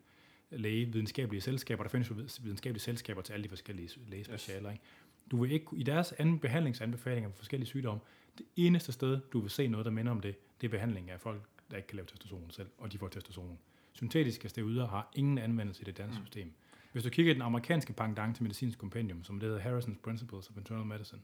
[0.52, 4.84] lægevidenskabelige selskaber, der findes jo vid- videnskabelige selskaber til alle de forskellige lægespecialer, ikke?
[5.32, 8.02] Du vil ikke, i deres anden behandlingsanbefalinger for forskellige sygdomme,
[8.38, 11.20] det eneste sted, du vil se noget, der minder om det, det er behandling af
[11.22, 11.42] folk,
[11.72, 13.60] der ikke kan lave testosteron selv, og de får testosteron.
[13.94, 16.26] Syntetiske steroider har ingen anvendelse i det danske Mm.
[16.26, 16.54] system.
[16.92, 20.50] Hvis du kigger i den amerikanske pendant til medicinsk kompendium, som det hedder Harrison's Principles
[20.50, 21.22] of Internal Medicine,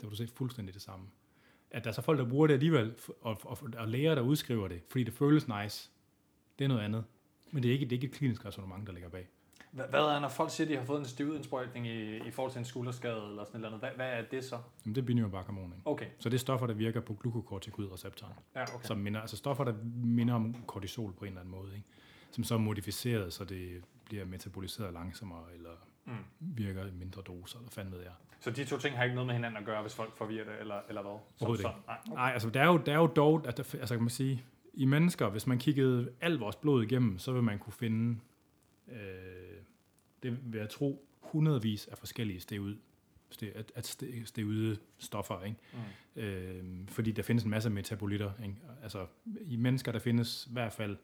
[0.00, 1.06] der vil du se fuldstændig det samme.
[1.70, 4.68] At der er så folk, der bruger det alligevel, og, og, og læger, der udskriver
[4.68, 5.90] det, fordi det føles nice,
[6.58, 7.04] det er noget andet.
[7.50, 9.28] Men det er ikke, det er ikke et klinisk resonemang, der ligger bag.
[9.70, 12.52] Hvad, hvad er, når folk siger, at de har fået en stividindsprøjtning i, i forhold
[12.52, 13.80] til en skulderskade eller sådan et eller andet?
[13.80, 14.58] Hvad, hvad er det så?
[14.84, 15.82] Jamen, det er binyrbarkhormon, ikke?
[15.90, 18.32] Okay, Så det er stoffer, der virker på glukokortikoidreceptoren.
[18.56, 18.86] ja, okay.
[18.86, 21.86] Som minder, altså stoffer, der minder om kortisol på en eller anden måde, ikke?
[22.30, 25.70] Som så er modificeret, så det bliver metaboliseret langsommere, eller
[26.10, 26.56] Mm.
[26.56, 28.12] virker i mindre doser, eller fanden ved jeg.
[28.40, 30.60] Så de to ting har ikke noget med hinanden at gøre, hvis folk forvirrer det,
[30.60, 31.18] eller, eller hvad?
[31.36, 31.80] Som Overhovedet sådan?
[31.86, 31.96] Nej.
[32.06, 32.14] Okay.
[32.14, 34.44] Nej, altså der er jo, der er jo dog, at der, altså kan man sige,
[34.74, 38.20] i mennesker, hvis man kiggede alt vores blod igennem, så vil man kunne finde,
[38.88, 38.98] øh,
[40.22, 42.76] det vil jeg tro, hundredvis af forskellige steroid,
[43.34, 45.56] ste- at, at ste- steroide stoffer, ikke?
[46.16, 46.22] Mm.
[46.22, 48.30] Øh, fordi der findes en masse metabolitter.
[48.42, 48.54] Ikke?
[48.82, 49.06] Altså,
[49.40, 50.96] I mennesker, der findes i hvert fald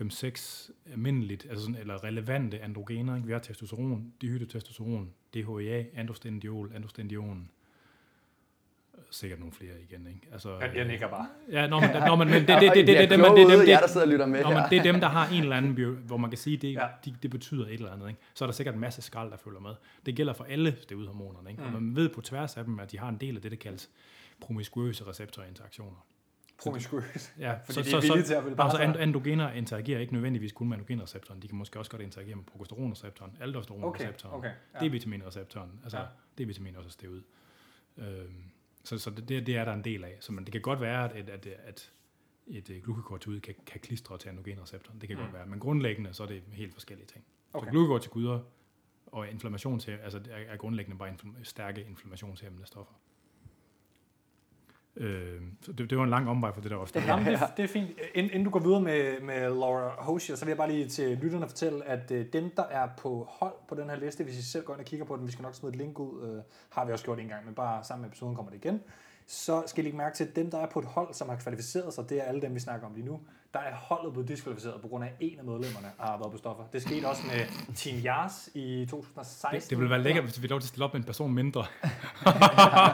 [0.00, 3.16] 5-6 almindeligt, altså sådan, eller relevante androgener.
[3.16, 3.26] Ikke?
[3.26, 7.50] Vi har testosteron, dihydrotestosteron, DHEA, androstendiol, androstendion.
[9.10, 10.20] Sikkert nogle flere igen, ikke?
[10.32, 11.26] Altså, jeg, nikker bare.
[11.50, 13.58] Ja, når man, når man, men det, det, det, det, det, det, dem, det, det,
[13.58, 15.42] det, jer, der sidder og lytter med nå, men, det er dem, der har en
[15.42, 16.86] eller anden, bio, hvor man kan sige, det, ja.
[17.04, 18.08] de, det betyder et eller andet.
[18.08, 18.20] Ikke?
[18.34, 19.74] Så er der sikkert en masse skrald, der følger med.
[20.06, 21.62] Det gælder for alle steroidhormonerne, ikke?
[21.62, 21.74] Mm.
[21.74, 23.56] og man ved på tværs af dem, at de har en del af det, der
[23.56, 23.90] kaldes
[24.40, 26.06] promiskuøse receptorinteraktioner.
[26.62, 27.34] Promiskuøs.
[27.38, 30.52] Ja, Fordi de er villige til at bare så bare and, androgener interagerer ikke nødvendigvis
[30.52, 31.42] kun med androgenreceptoren.
[31.42, 34.88] De kan måske også godt interagere med progesteronreceptoren, aldosteronreceptoren, Okay, okay, ja.
[34.88, 35.70] D-vitaminreceptoren.
[35.82, 36.04] Altså, Ja.
[36.44, 37.22] D-vitamin er også steroid.
[37.98, 38.42] Øhm,
[38.84, 40.16] så så det, det, er der en del af.
[40.20, 41.90] Så man, det kan godt være, at, at, at
[42.46, 45.00] et øh, glukokortikoid kan, kan klistre til androgenreceptoren.
[45.00, 45.22] Det kan Mm.
[45.22, 45.46] godt være.
[45.46, 47.24] Men grundlæggende, så er det helt forskellige ting.
[47.52, 47.66] Okay.
[47.66, 48.40] Så glukokortikoider
[49.06, 52.94] og inflammation til, altså er, er grundlæggende bare infl- stærke inflammationshæmmende stoffer.
[54.96, 57.00] Øh, så det, det var en lang omvej for det der også.
[57.06, 57.90] Jamen, det, det er fint.
[58.14, 61.18] Inden, inden du går videre med, med Laura Hosier, så vil jeg bare lige til
[61.18, 64.50] lytterne fortælle, at øh, dem, der er på hold på den her liste, hvis I
[64.50, 66.42] selv går ind og kigger på den, vi skal nok smide et link ud, øh,
[66.70, 68.80] har vi også gjort en gang, men bare sammen med episoden kommer det igen,
[69.26, 71.36] så skal I lægge mærke til, at dem, der er på et hold, som har
[71.36, 73.20] kvalificeret sig, det er alle dem, vi snakker om lige nu,
[73.54, 76.38] der er holdet blevet diskvalificeret på grund af, at en af medlemmerne har været på
[76.38, 76.64] stoffer.
[76.72, 79.60] Det skete også med Team Yars i 2016.
[79.60, 81.32] Det, det ville være lækkert, hvis vi lov til at stille op med en person
[81.32, 81.60] mindre.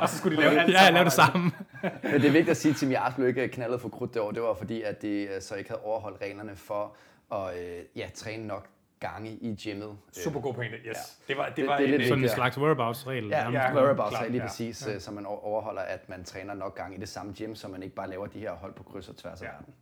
[0.03, 1.53] og så skulle de lave alt Ja, lave det samme.
[2.03, 4.23] Men det er vigtigt at sige, at Tim Jars blev ikke knaldet for krudt det
[4.23, 4.31] år.
[4.31, 6.97] Det var fordi, at de øh, så ikke havde overholdt reglerne for
[7.33, 8.67] at øh, ja, træne nok
[9.01, 9.97] gange i gymmet.
[10.13, 10.85] Super god pointe, yes.
[10.87, 10.93] Ja.
[11.29, 13.29] Det var, det, Det- var det er en, lidt øh, Sådan en slags whereabouts-regel.
[13.29, 14.47] Ja, ja Ja, whereabouts klart, er lige ja.
[14.49, 14.99] præcis, ja.
[14.99, 17.95] så man overholder, at man træner nok gange i det samme gym, så man ikke
[17.95, 19.51] bare laver de her hold på kryds og tværs af Ja.
[19.51, 19.75] verden.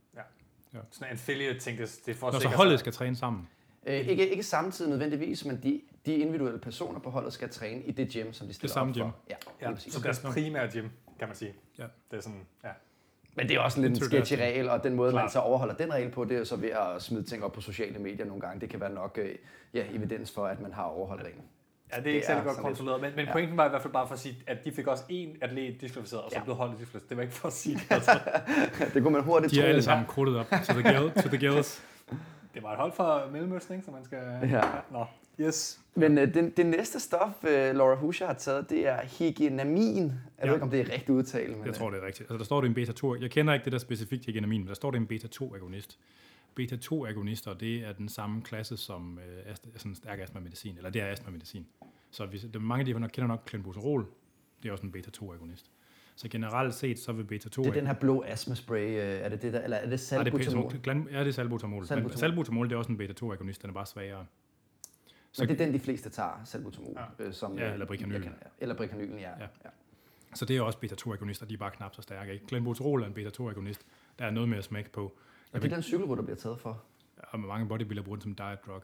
[0.91, 3.49] Sådan en affiliate ting, det, det er for Når så holdet sig- skal træne sammen.
[3.87, 7.91] Øh, ikke, ikke samtidig nødvendigvis, men de, de individuelle personer på holdet skal træne i
[7.93, 9.05] det gym, som de stiller samme op for.
[9.05, 9.35] gym.
[9.63, 10.87] Ja, Ja, så deres primære gym,
[11.19, 11.55] kan man sige.
[11.79, 11.85] Ja.
[12.11, 12.69] Det er sådan, ja.
[13.35, 15.33] Men det er også lidt en sketchy regel, og den måde, man Klart.
[15.33, 17.99] så overholder den regel på, det er så ved at smide ting op på sociale
[17.99, 18.61] medier nogle gange.
[18.61, 19.35] Det kan være nok øh,
[19.75, 21.43] ja, evidens for, at man har overholdt reglen.
[21.93, 23.33] Ja, det er ikke særlig er godt kontrolleret, men, men Ja.
[23.33, 25.81] pointen var i hvert fald bare for at sige, at de fik også én atlet
[25.81, 26.45] diskvalificeret, og så Ja.
[26.45, 27.09] blev holdet diskvalificeret.
[27.09, 27.87] Det var ikke for at sige det.
[27.95, 28.21] Altså.
[28.95, 29.69] det kunne man hurtigt De er tro.
[29.69, 31.83] alle sammen krudtet op to the, gill, to the gills.
[32.55, 33.85] Det var et hold fra Mellemøsten, ikke?
[33.85, 34.19] Så man skal...
[34.43, 34.61] Ja.
[34.91, 35.05] Nå,
[35.41, 35.81] yes.
[35.95, 40.03] Men øh, det, det næste stof, øh, Laura Huscher har taget, det er hygienamin.
[40.05, 40.13] Jeg
[40.43, 40.47] ja.
[40.47, 41.55] Ved ikke, om det er rigtigt udtale.
[41.57, 42.21] Men, Jeg tror, det er rigtigt.
[42.21, 43.23] Altså, der står det en beta-2.
[43.23, 45.99] Jeg kender ikke det der specifikt hygienamin, men der står det en beta-2-agonist.
[46.61, 51.07] Beta-2-agonister, det er den samme klasse som øh, ast- sådan stærk astma-medicin, eller det er
[51.07, 51.67] astma-medicin.
[52.11, 54.07] Så hvis, det, mange af de, der kender nok clenbuterol,
[54.63, 55.71] det er også en beta-2-agonist.
[56.17, 57.63] Så generelt set, så vil beta-2...
[57.63, 60.23] Det er den her blå astmaspray, øh, er det det der, eller er det Nej,
[60.25, 60.73] det er salbutamol?
[60.89, 61.87] glan- Ja, det er salbutamol.
[61.87, 62.11] Salbutamol.
[62.11, 64.27] Men salbutamol, det er også en beta-2-agonist, den er bare svagere.
[65.37, 66.97] Så, Men det er den, de fleste tager, salbutamol.
[67.19, 67.25] Ja.
[67.25, 68.13] Øh, som, Ja, eller Bricanyl.
[68.13, 68.49] jeg kender- ja.
[68.59, 69.31] Eller Bricanylen, ja.
[69.31, 69.47] Ja.
[69.65, 69.71] ja.
[70.35, 72.33] så det er også beta-2-agonister, de er bare knap så stærke.
[72.33, 72.47] Ikke?
[72.47, 73.81] Glenbuterol er en beta-2-agonist.
[74.19, 75.13] Der er noget mere smæk på.
[75.53, 76.83] Og det er den cykelrytter, der bliver taget for.
[77.17, 78.83] og mange bodybuildere bruger den som diet drug.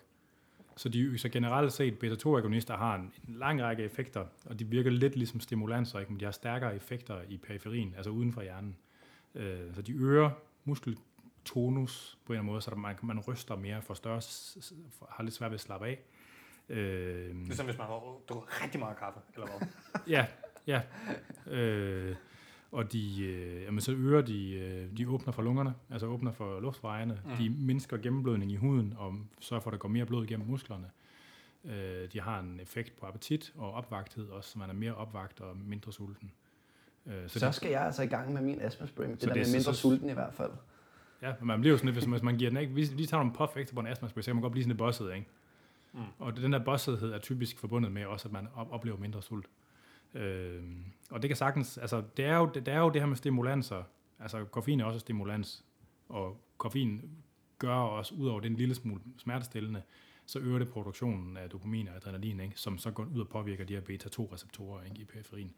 [0.76, 4.90] Så, de, så generelt set, beta-2-agonister har en, en lang række effekter, og de virker
[4.90, 6.12] lidt ligesom stimulanser, ikke?
[6.12, 8.76] men de har stærkere effekter i periferien, altså uden for hjernen.
[9.34, 10.30] Øh, så de øger
[10.64, 14.20] muskeltonus på en eller anden måde, så man, man ryster mere, får større,
[15.10, 15.98] har lidt svært ved at slappe af.
[16.68, 16.78] Øh,
[17.34, 17.94] Det er som hvis man har
[18.28, 19.68] drukket rigtig meget kaffe, eller hvad?
[20.14, 20.26] Ja,
[20.66, 20.80] ja.
[21.46, 22.16] Øh,
[22.72, 26.60] og de, øh, jamen, så øger de, øh, de åbner for lungerne, altså åbner for
[26.60, 27.20] luftvejene.
[27.24, 27.30] Mm.
[27.36, 30.90] De mindsker gennemblødning i huden og sørger for, at der går mere blod igennem musklerne.
[31.64, 35.40] Øh, de har en effekt på appetit og opvagthed også, så man er mere opvagt
[35.40, 36.32] og mindre sulten.
[37.06, 39.06] Øh, Så, så det, skal jeg altså i gang med min astmaspray.
[39.08, 40.50] Det Så der det er med mindre så- sulten i hvert fald.
[41.22, 42.90] ja, men man bliver jo sådan lidt, hvis man, hvis man giver den ikke, hvis
[42.92, 44.78] lige tager nogle puff ekstra på en astmaspray, så kan man godt blive sådan lidt
[44.78, 45.26] bosset, ikke?
[45.92, 46.00] Mm.
[46.18, 49.46] Og den der bossethed er typisk forbundet med også, at man oplever mindre sult.
[50.14, 50.62] Øh,
[51.10, 53.16] og det kan sagtens, altså det er, jo, det, det er jo det her med
[53.16, 53.82] stimulanser,
[54.18, 55.64] altså koffein er også stimulans,
[56.08, 57.02] og koffein
[57.58, 59.82] gør også, ud over den lille smule smertestillende,
[60.26, 62.60] så øger det produktionen af dopamin og adrenalin, ikke?
[62.60, 65.00] som så går ud og påvirker de her beta-2-receptorer ikke?
[65.00, 65.54] i periferien.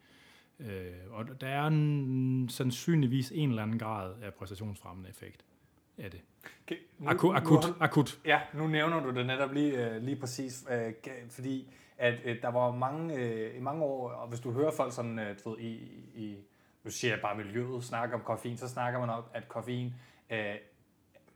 [0.60, 5.44] Øh, og der er en, sandsynligvis en eller anden grad af præstationsfremmende effekt
[5.98, 6.20] af det.
[6.66, 8.18] Okay, nu- Akut, nu akut, har- akut.
[8.24, 10.92] Ja, nu nævner du det netop lige, øh, lige præcis, øh,
[11.30, 15.36] fordi at øh, der var mange, i mange år, og hvis du hører folk sådan,
[15.44, 15.72] du ved, i,
[16.14, 16.36] i,
[16.84, 19.94] nu siger jeg bare miljøet, snakker om koffein, så snakker man om, at koffein
[20.30, 20.54] øh,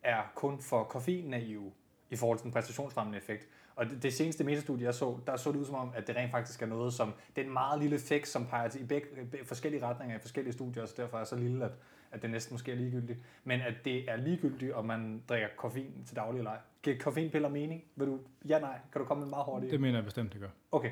[0.03, 1.73] er kun for koffein-naive
[2.11, 3.49] i forhold til den præstationsfremmende effekt.
[3.77, 6.17] Og det, det seneste metastudie, jeg så, der så det ud som om, at det
[6.17, 8.85] rent faktisk er noget, som det er en meget lille effekt, som peger til i
[8.85, 11.71] begge, begge forskellige retninger i forskellige studier, så derfor er så lille, at,
[12.13, 13.19] at det næsten måske er ligegyldigt.
[13.45, 16.59] Men at det er ligegyldigt, om man drikker koffein til daglig eller ej.
[16.83, 17.85] Giver koffeinpiller mening?
[17.97, 18.79] Vil du, ja, nej.
[18.93, 19.73] Kan du komme med meget hurtigt?
[19.73, 20.49] Det mener jeg bestemt, det gør.
[20.73, 20.91] Okay.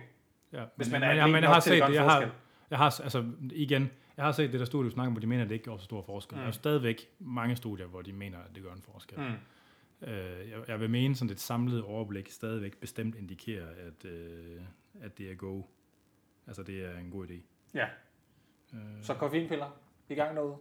[0.53, 0.65] Ja.
[0.77, 2.31] Hvis men, man er men, jeg, atlet men jeg har set det, jeg har,
[2.71, 5.27] jeg har, altså igen, jeg har set det der studie, du snakker om, hvor de
[5.27, 6.37] mener, at det ikke gør så stor forskel.
[6.37, 6.39] Mm.
[6.39, 6.41] Mm.
[6.41, 9.19] Der er jo stadigvæk mange studier, hvor de mener, at det gør en forskel.
[9.19, 10.09] Mm.
[10.09, 14.61] Øh, jeg, jeg vil mene, sådan et samlet overblik stadigvæk bestemt indikerer, at, øh,
[15.01, 15.63] at det er go.
[16.47, 17.35] Altså, det er en god idé.
[17.75, 17.87] Ja,
[18.75, 20.57] Øh, så koffeinpiller i gang derude.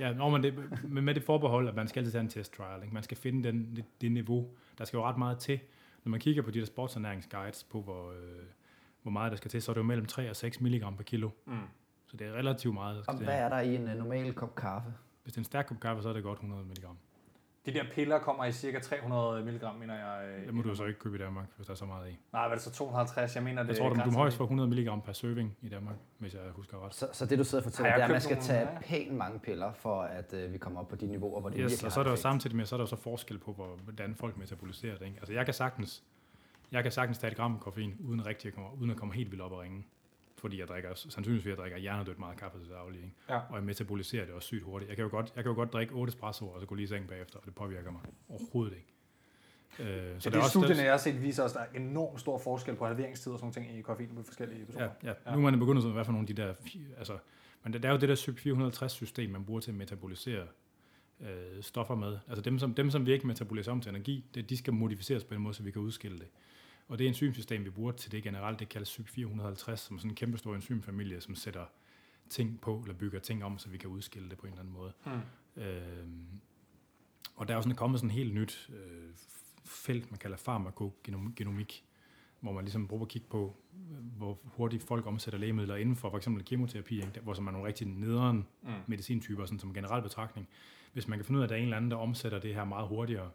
[0.00, 2.52] Ja, nå, men, det, men med det forbehold, at man skal altid tage en test
[2.54, 2.82] trial.
[2.82, 2.94] Ikke?
[2.94, 4.50] Man skal finde den, det, det niveau.
[4.78, 5.60] Der skal jo ret meget til.
[6.04, 8.16] Når man kigger på de der sportsernæringsguides på, hvor, øh,
[9.02, 11.02] hvor meget der skal til, så er det jo mellem 3 og 6 mg per
[11.04, 11.30] kilo.
[11.46, 11.52] Mm.
[12.06, 13.24] Så det er relativt meget, der skal Og til.
[13.26, 14.94] hvad er der i en uh, normal kop kaffe?
[15.22, 16.84] Hvis det er en stærk kop kaffe, så er det godt 100 mg.
[17.66, 20.28] De der piller kommer i cirka 300 mg, mener jeg.
[20.38, 22.18] øh, Det må du så ikke købe i Danmark, hvis der er så meget i.
[22.32, 23.34] Nej, hvad er det så 250?
[23.34, 25.68] Jeg mener, det Jeg tror, du, du må højst få 100 mg per serving i
[25.68, 26.94] Danmark, hvis jeg husker ret.
[26.94, 28.46] Så, så det du sidder og fortæller, det er, at man skal nogle?
[28.46, 28.78] tage Ja.
[28.80, 31.70] pænt mange piller, for at uh, vi kommer op på de niveauer, hvor det Yes,
[31.70, 33.52] virkelig og så er der jo samtidig med, så er der jo så forskel på,
[33.52, 35.06] hvor, hvordan folk metaboliserer det.
[35.06, 35.16] Ikke?
[35.18, 36.02] Altså jeg kan sagtens,
[36.72, 39.30] jeg kan sagtens tage et gram koffein, uden, rigtig at komme, uden at komme helt
[39.30, 39.84] vildt op og ringe.
[40.42, 43.00] Fordi jeg drikker, sandsynligvis fordi jeg drikker hjernedødt meget kaffe til daglig.
[43.02, 43.14] Ikke?
[43.28, 43.36] Ja.
[43.36, 44.88] Og jeg metaboliserer det også sygt hurtigt.
[44.88, 46.84] Jeg kan jo godt, jeg kan jo godt drikke 8 espresso, og så gå lige
[46.84, 48.92] i seng bagefter, og det påvirker mig overhovedet ikke.
[49.78, 51.66] Øh, så der det er også, studierne, der, jeg har set, viser at der er
[51.74, 54.84] enormt stor forskel på halveringstid og sådan nogle ting i koffein på forskellige personer.
[54.84, 55.14] Ja, ja.
[55.26, 55.36] ja.
[55.36, 56.54] Nu er man begyndt at hvad for nogle af de der...
[56.98, 57.18] Altså,
[57.64, 60.46] men det er jo det der SYP 450-system, man bruger til at metabolisere
[61.20, 62.18] øh, stoffer med.
[62.28, 65.24] Altså dem som, dem, som vi ikke metaboliserer om til energi, det, de skal modificeres
[65.24, 66.28] på en måde, så vi kan udskille det.
[66.88, 70.10] Og det enzymsystem, vi bruger til det generelt, det kaldes SYP 450, som er sådan
[70.10, 71.64] en kæmpe stor enzymfamilie, som sætter
[72.30, 74.74] ting på, eller bygger ting om, så vi kan udskille det på en eller anden
[74.74, 74.92] måde.
[75.06, 75.62] Mm.
[75.62, 76.06] Øh,
[77.36, 79.10] og der er jo sådan kommet sådan et helt nyt øh,
[79.64, 81.84] felt, man kalder farmakogenomik,
[82.40, 83.56] hvor man ligesom prøver at kigge på,
[84.16, 87.20] hvor hurtigt folk omsætter lægemidler inden for for eksempel kemoterapi, ikke?
[87.20, 88.70] Hvor som er nogle rigtig nederen Mm.
[88.86, 90.48] medicintyper, sådan som generel betragtning.
[90.92, 92.54] Hvis man kan finde ud af, at der er en eller anden, der omsætter det
[92.54, 93.30] her meget hurtigere,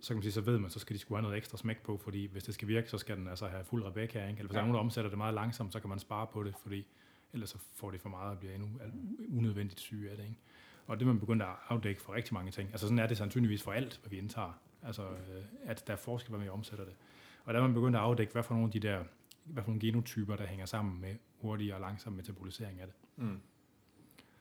[0.00, 1.82] så kan man sige, så ved man, så skal de skulle have noget ekstra smæk
[1.82, 4.38] på, fordi hvis det skal virke, så skal den altså have fuld Rebecca, ikke?
[4.38, 4.48] Eller hvis ja.
[4.48, 4.60] der er Ja.
[4.60, 6.86] nogen, der omsætter det meget langsomt, så kan man spare på det, fordi
[7.32, 8.92] ellers så får det for meget og bliver endnu al-
[9.38, 10.36] unødvendigt syge af det, ikke?
[10.86, 12.68] Og det man begyndt at afdække for rigtig mange ting.
[12.72, 14.60] Altså sådan er det sandsynligvis for alt, hvad vi indtager.
[14.82, 16.94] Altså, øh, at der er forskel, hvordan vi omsætter det.
[17.44, 19.04] Og der er man begyndt at afdække, hvad for nogle af de der,
[19.44, 22.94] hvad for nogle genotyper, der hænger sammen med hurtig og langsom metabolisering af det.
[23.16, 23.40] Mm.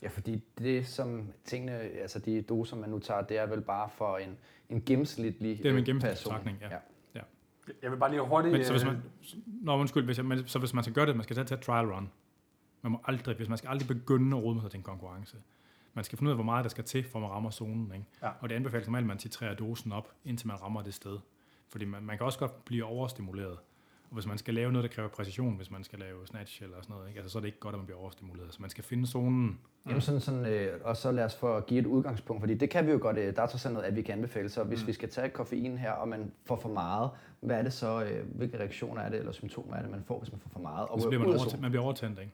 [0.02, 3.90] Ja, fordi det som tingene, altså de doser, man nu tager, det er vel bare
[3.90, 4.38] for en,
[4.70, 6.68] en gennemsnitlig Det er en øh, gennemsnitsbetragtning, ja.
[6.70, 6.80] ja.
[7.82, 8.52] Jeg vil bare lige hurtigt...
[8.52, 9.02] Men så hvis øh, man,
[9.46, 11.58] nå, undskyld, hvis, jeg, men, så hvis man skal gøre det, man skal tage, tage
[11.58, 12.10] et trial run.
[12.82, 15.38] Man må aldrig, hvis man skal aldrig begynde at rode med sig til en konkurrence.
[15.94, 17.92] Man skal finde ud af, hvor meget der skal til, for at man rammer zonen.
[17.94, 18.06] Ikke?
[18.24, 18.30] Ja.
[18.40, 21.20] Og det anbefales normalt, at man titrerer dosen op, indtil man rammer det sted.
[21.70, 23.58] Fordi man, man kan også godt blive overstimuleret.
[24.10, 26.76] Og hvis man skal lave noget, der kræver præcision, hvis man skal lave snatch eller
[26.82, 27.20] sådan noget, ikke?
[27.20, 28.54] Altså, så er det ikke godt, at man bliver overstimuleret.
[28.54, 29.60] Så man skal finde zonen.
[29.88, 32.88] Jamen sådan, sådan, øh, og så lad os få give et udgangspunkt, fordi det kan
[32.88, 34.50] vi jo godt, øh, der er trods alt noget, at vi kan anbefale.
[34.50, 34.88] Så hvis mm.
[34.88, 37.10] vi skal tage koffein her, og man får for meget,
[37.42, 40.20] hvad er det så, øh, hvilke reaktioner er det, eller symptomer er det, man får,
[40.20, 40.88] hvis man får for meget?
[40.88, 42.32] Og så bliver man, overtændt, man bliver overtændt, ikke?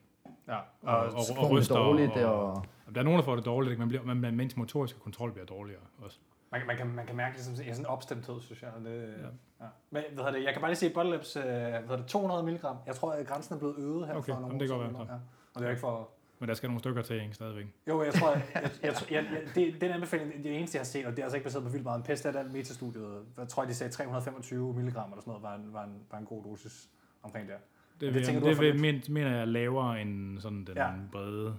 [0.48, 1.10] Ja, Og, og, og,
[1.40, 1.76] det ryster.
[1.76, 3.70] dårligt, og, og- og, der er nogen, der får det dårligt.
[3.70, 3.78] Ikke?
[3.80, 6.18] Man bliver, man, man, mens motoriske kontrol bliver dårligere også.
[6.56, 8.70] Man, kan- man, kan, man kan mærke ligesom sådan en opstemthed, synes jeg.
[8.84, 9.64] Det, ja.
[9.64, 9.70] Ja.
[9.90, 12.06] Men hvad hedder det, jeg kan bare lige se Bottle Labs, øh, hvad hedder det,
[12.06, 12.64] 200 mg.
[12.86, 15.14] Jeg tror, at grænsen er blevet øget her Okay, for nogle det kan år Ja.
[15.54, 16.08] Og det er ikke for...
[16.38, 17.34] Men der skal nogle stykker til, ikke?
[17.34, 17.66] Stadigvæk.
[17.88, 20.84] Jo, jeg tror, jeg, jeg, jeg, jeg, jeg, det, den anbefaling, det eneste, jeg har
[20.84, 23.22] set, og det er altså ikke baseret på vildt meget, en pest af den metastudiet,
[23.38, 26.24] jeg tror, de sagde 325 mg eller sådan noget, var en, var en, var en
[26.24, 26.88] god dosis
[27.22, 27.54] omkring der.
[27.54, 30.90] Det, det vil, tænker det, er det mener jeg er lavere end sådan den ja.
[31.12, 31.56] brede.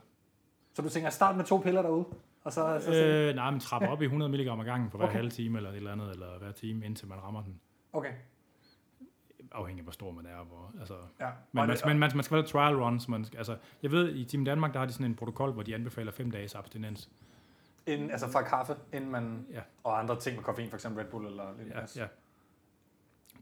[0.73, 2.05] Så du tænker, start med to piller derude,
[2.47, 2.79] og så...
[2.79, 5.15] så, så Øh, nej, men trapper op i 100 mg ad gangen for hver Okay.
[5.15, 7.59] halve time eller et eller andet, eller hver time, indtil man rammer den.
[7.93, 8.11] okay,
[9.51, 10.43] Afhængig af, hvor stor man er.
[10.43, 11.25] Hvor, altså, ja.
[11.51, 13.07] men man, man, man, man skal være trial runs.
[13.07, 15.63] Man, skal- altså, jeg ved, i Team Danmark, der har de sådan en protokol, hvor
[15.63, 17.09] de anbefaler fem dages abstinens.
[17.85, 19.45] Inden, altså fra kaffe, inden man...
[19.53, 19.61] Ja.
[19.83, 22.07] Og andre ting med koffein, for eksempel Red Bull eller lidt Ja, ja.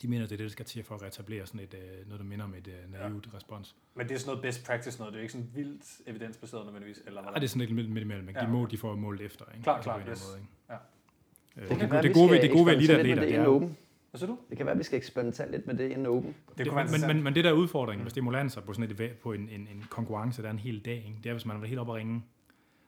[0.02, 2.20] De mener, det er det, der skal til for at retablere sådan et, øh, noget,
[2.20, 3.38] der minder om et øh, naivt ja.
[3.38, 3.76] respons.
[3.96, 6.66] Men det er sådan noget best practice noget, det er jo ikke sådan vildt evidensbaseret
[6.66, 7.32] nødvendigvis, eller hvad?
[7.32, 8.28] Ej, det er sådan lidt midt, imellem.
[8.28, 8.40] ikke?
[8.40, 9.46] Ja, De, må, de får målt efter.
[9.54, 9.64] Ikke?
[9.64, 10.28] Klart, Altså, klart, på en eller yes.
[10.32, 10.52] måde, ikke?
[10.70, 10.76] Ja.
[11.62, 13.22] Øh, Det kan det, være, det, vi gode ved, skal det gode ved elite atleter,
[13.22, 13.78] det det er, åben.
[14.12, 14.38] Hvad siger du?
[14.50, 16.36] Det kan være, at vi skal eksperimentere lidt med det inden åben.
[16.58, 19.12] Det kunne men, men, men, men det der er udfordringen med stimulanser på sådan et
[19.24, 21.20] på en, en, en konkurrence, der er en hel dag, ikke?
[21.24, 22.24] det er, hvis man er helt oppe at ringe,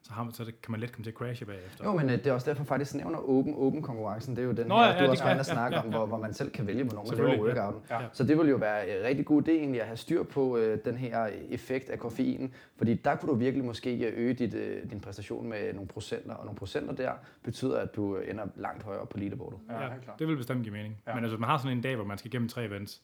[0.04, 1.86] så, har man, så det, kan man let komme til at crashe bagefter.
[1.86, 4.36] Jo, men øh, det er også derfor faktisk nævner åben åben konkurrencen.
[4.36, 5.78] Det er jo den Nå, her, ja, du ja, også var inde ja, og snakke
[5.78, 5.98] ja, om, ja.
[5.98, 7.42] hvor, hvor man selv kan vælge, hvornår man laver ja.
[7.42, 7.82] workouten.
[7.90, 8.00] Ja.
[8.14, 10.80] Så det ville jo være en rigtig god idé egentlig at have styr på øh,
[10.86, 15.00] den her effekt af koffein, fordi der kunne du virkelig måske øge dit, øh, din
[15.00, 17.12] præstation med nogle procenter, og nogle procenter der
[17.44, 19.60] betyder, at du ender langt højere op på leaderboardet.
[19.70, 20.20] Ja, helt klart.
[20.20, 20.98] det vil bestemt give mening.
[21.06, 21.12] Ja.
[21.12, 21.16] Ja.
[21.16, 23.02] Men altså, hvis man har sådan en dag, hvor man skal igennem tre events,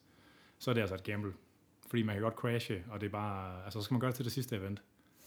[0.60, 1.34] så er det altså et gamble.
[1.88, 3.64] Fordi man kan godt crashe, og det er bare...
[3.64, 4.82] Altså, så skal man gøre det til det sidste event.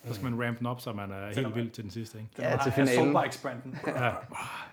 [0.06, 2.18] Så skal man rampe den op, så man er Selvom- helt vild til den sidste,
[2.18, 2.30] ikke?
[2.36, 3.12] Det Ja, er til finalen.
[3.14, 3.78] Soulbike-sprinten.
[3.86, 4.12] Ja,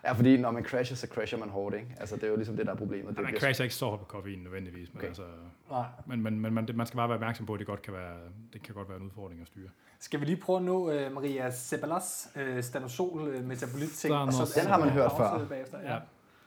[0.05, 1.88] Ja, fordi når man crasher, så crasher man hårdt, ikke?
[1.99, 3.07] Altså, det er jo ligesom det, der er problemet.
[3.07, 5.07] Det man bliver- crasher ikke så hårdt på koffein nødvendigvis, men, Okay.
[5.07, 5.23] altså,
[5.69, 5.86] Nej.
[6.05, 7.93] men, men, men man, det- man skal bare være opmærksom på, at det godt kan
[7.93, 8.15] være,
[8.53, 9.69] det kan godt være en udfordring at styre.
[9.99, 14.13] Skal vi lige prøve at nå uh, Maria Ceballos uh, stanosol uh, metabolit ting?
[14.13, 15.45] Stanos- Den har man hørt før.
[15.49, 15.99] Bagefter, Ja.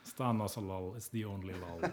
[0.05, 1.81] Star også lol, it's the only lol.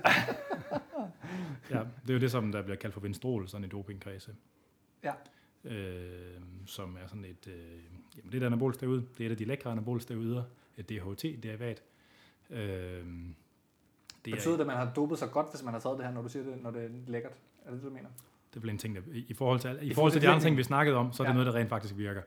[1.71, 4.31] ja, det er jo det, som der bliver kaldt for vinstrol, sådan i dopingkredse.
[5.03, 5.11] Ja.
[5.65, 6.03] Øh,
[6.65, 7.53] som er sådan et, øh,
[8.17, 10.43] jamen det er et anabolsteroid, det er et af de lækre anabolsteroider,
[10.77, 11.81] et DHT-derivat.
[12.49, 12.59] Øh,
[14.25, 16.05] det Betyder er, det, at man har dopet sig godt, hvis man har taget det
[16.05, 17.31] her, når du siger det, når det er lækkert?
[17.65, 18.09] Er det det, du mener?
[18.53, 20.57] det er vel en ting, der, i, forhold til, i, forhold til de andre ting,
[20.57, 21.33] vi snakkede om, så er det Ja.
[21.33, 22.21] noget, der rent faktisk virker.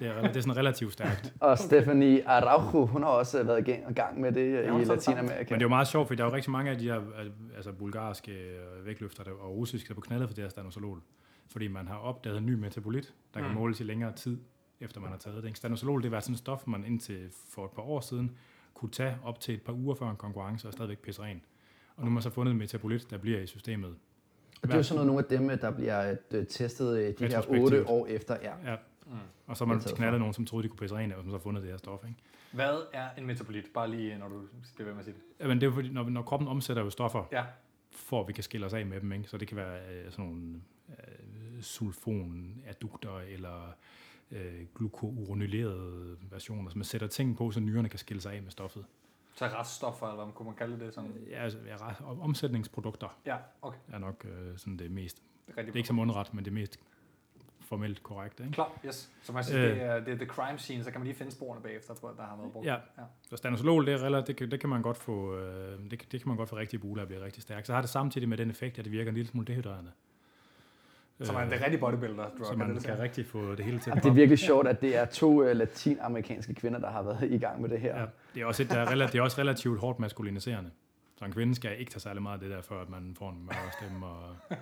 [0.00, 1.34] Det er, det er sådan relativt stærkt.
[1.40, 4.84] Og Stephanie Araujo, hun har også været i gang- med det Ja, i.
[4.84, 5.36] Latinamerika.
[5.38, 7.00] Men det er jo meget sjovt, for der er jo rigtig mange af de her
[7.56, 11.00] altså bulgarske øh, vægtløfter og russiske, der på knaldet for det her stanosolol.
[11.46, 13.54] Fordi man har opdaget en ny metabolit, der kan Mm.
[13.54, 14.38] måles i længere tid,
[14.80, 15.48] efter man har taget det.
[15.48, 15.58] ikke?
[15.58, 18.36] Stanosolol, det var sådan et stof, man indtil for et par år siden
[18.74, 21.42] kunne tage op til et par uger før en konkurrence og stadigvæk pisse ren.
[21.96, 23.96] Og nu har man så fundet en metabolit, der bliver i systemet.
[24.62, 27.26] Og det er jo sådan noget, nogle af dem, der bliver øh, testet øh, de
[27.26, 28.36] her otte år efter.
[28.42, 28.70] Ja.
[28.70, 28.76] Ja.
[29.06, 29.12] Mm.
[29.46, 31.36] Og så har man knaldet nogen, som troede, de kunne pisse ren og som så
[31.36, 32.04] har fundet det her stof.
[32.08, 32.16] Ikke?
[32.52, 33.64] Hvad er en metabolit?
[33.74, 35.22] Bare lige, når du skal være med at sige det.
[35.40, 37.44] Jamen, det er jo fordi, når, når kroppen omsætter jo stoffer, Ja.
[37.90, 39.12] for at vi kan skille os af med dem.
[39.12, 39.28] Ikke?
[39.28, 40.60] Så det kan være øh, sådan nogle
[40.90, 43.72] øh, sulfonadukter eller
[44.30, 48.50] øh, glukouronylerede versioner, som man sætter ting på, så nyrerne kan skille sig af med
[48.50, 48.84] stoffet.
[49.34, 51.10] Så reststoffer, eller hvad kunne man kalde det sådan?
[51.30, 51.76] Ja, altså, ja,
[52.20, 53.78] omsætningsprodukter Ja, okay.
[53.92, 56.52] er nok øh, sådan det mest, Det er, det er ikke som mundret, men det
[56.52, 56.80] mest
[57.60, 58.40] formelt korrekt.
[58.40, 58.52] Ikke?
[58.52, 59.10] Klar, yes.
[59.22, 59.70] Så man siger, Øh.
[59.74, 62.14] det, er, det er the crime scene, så kan man lige finde sporene bagefter, på,
[62.16, 62.66] der har været brugt.
[62.66, 62.72] Ja.
[62.74, 63.02] ja.
[63.30, 66.20] Så stanosolol, det, er det, kan, det kan man godt få, øh, det, kan- det
[66.20, 67.66] kan man godt få rigtig bule at blive rigtig stærk.
[67.66, 69.92] Så har det samtidig med den effekt, at det virker en lille smule dehydrerende.
[71.22, 72.46] Så man er det rigtig bodybuilder drug.
[72.46, 74.38] så er man det, kan det, rigtig få det hele til Og det er virkelig
[74.38, 77.80] sjovt, at det er to øh, latinamerikanske kvinder, der har været i gang med det
[77.80, 78.00] her.
[78.00, 80.70] Ja, det er også, et, der er relativt, det er også relativt hårdt maskuliniserende.
[81.18, 83.30] Så en kvinde skal ikke tage særlig meget af det der, før at man får
[83.30, 84.06] en mørkere stemme.
[84.06, 84.36] Og,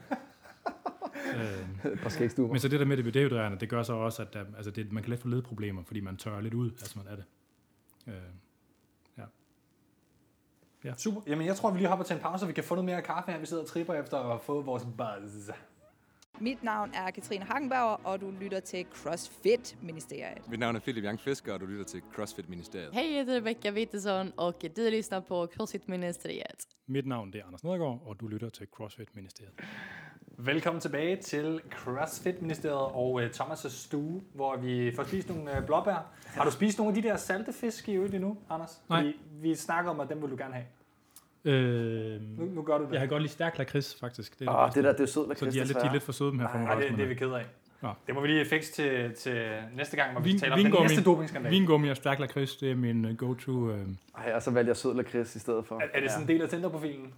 [1.84, 2.52] øh, par skægstuber.
[2.52, 4.92] men så det der med det dehydrerende, det gør så også, at der, altså det,
[4.92, 7.24] man kan let få ledproblemer, fordi man tørrer lidt ud, altså man er det.
[8.06, 8.14] Øh,
[10.96, 11.20] Super.
[11.26, 13.02] Jamen, jeg tror, vi lige hopper til en pause, så vi kan få noget mere
[13.02, 13.38] kaffe her.
[13.38, 15.50] Vi sidder og tripper efter at få vores buzz.
[16.40, 20.48] Mit navn er Katrine Hagenbauer, og du lytter til CrossFit-ministeriet.
[20.48, 22.90] Mit navn er Philip Young Fisker, og du lytter til CrossFit-ministeriet.
[22.92, 26.66] Hej, jag heter Rebecca Wittesson och du lyssnar på CrossFit-ministeriet.
[26.86, 29.52] mit navn det er Anders Nedergaard, og du lytter til CrossFit-ministeriet.
[30.38, 36.12] Velkommen tilbage til CrossFit-ministeriet og uh, Thomas' stue, hvor vi får spist nogle uh, blåbær.
[36.26, 38.82] Har du spist nogle af de der salte fisk i øvrigt endnu, Anders?
[38.88, 38.98] Nej.
[38.98, 40.66] Fordi vi snakker om, at dem vil du gerne have.
[41.44, 42.92] Øh, Nu, nu gør du det.
[42.92, 44.38] jeg kan godt lide stærk lakrids, faktisk.
[44.38, 44.80] Det er Åh, bedste.
[44.80, 46.30] det der, det er sød Så lakrids, de er, lidt, de er lidt for søde,
[46.30, 47.44] dem her Nej, det, det er vi ked af.
[47.82, 47.88] Nå.
[48.06, 50.64] Det må vi lige fikse til, til næste gang, hvor vi Vin- taler om den
[50.64, 50.88] vingummi.
[50.88, 51.50] næste dopingskandal.
[51.52, 53.70] Vingummi og stærk lakrids, det er min uh, go-to.
[53.70, 55.74] Ej, og så valgte jeg sød lakrids i stedet for.
[55.74, 57.12] Er, er det sådan en del af Tinder-profilen?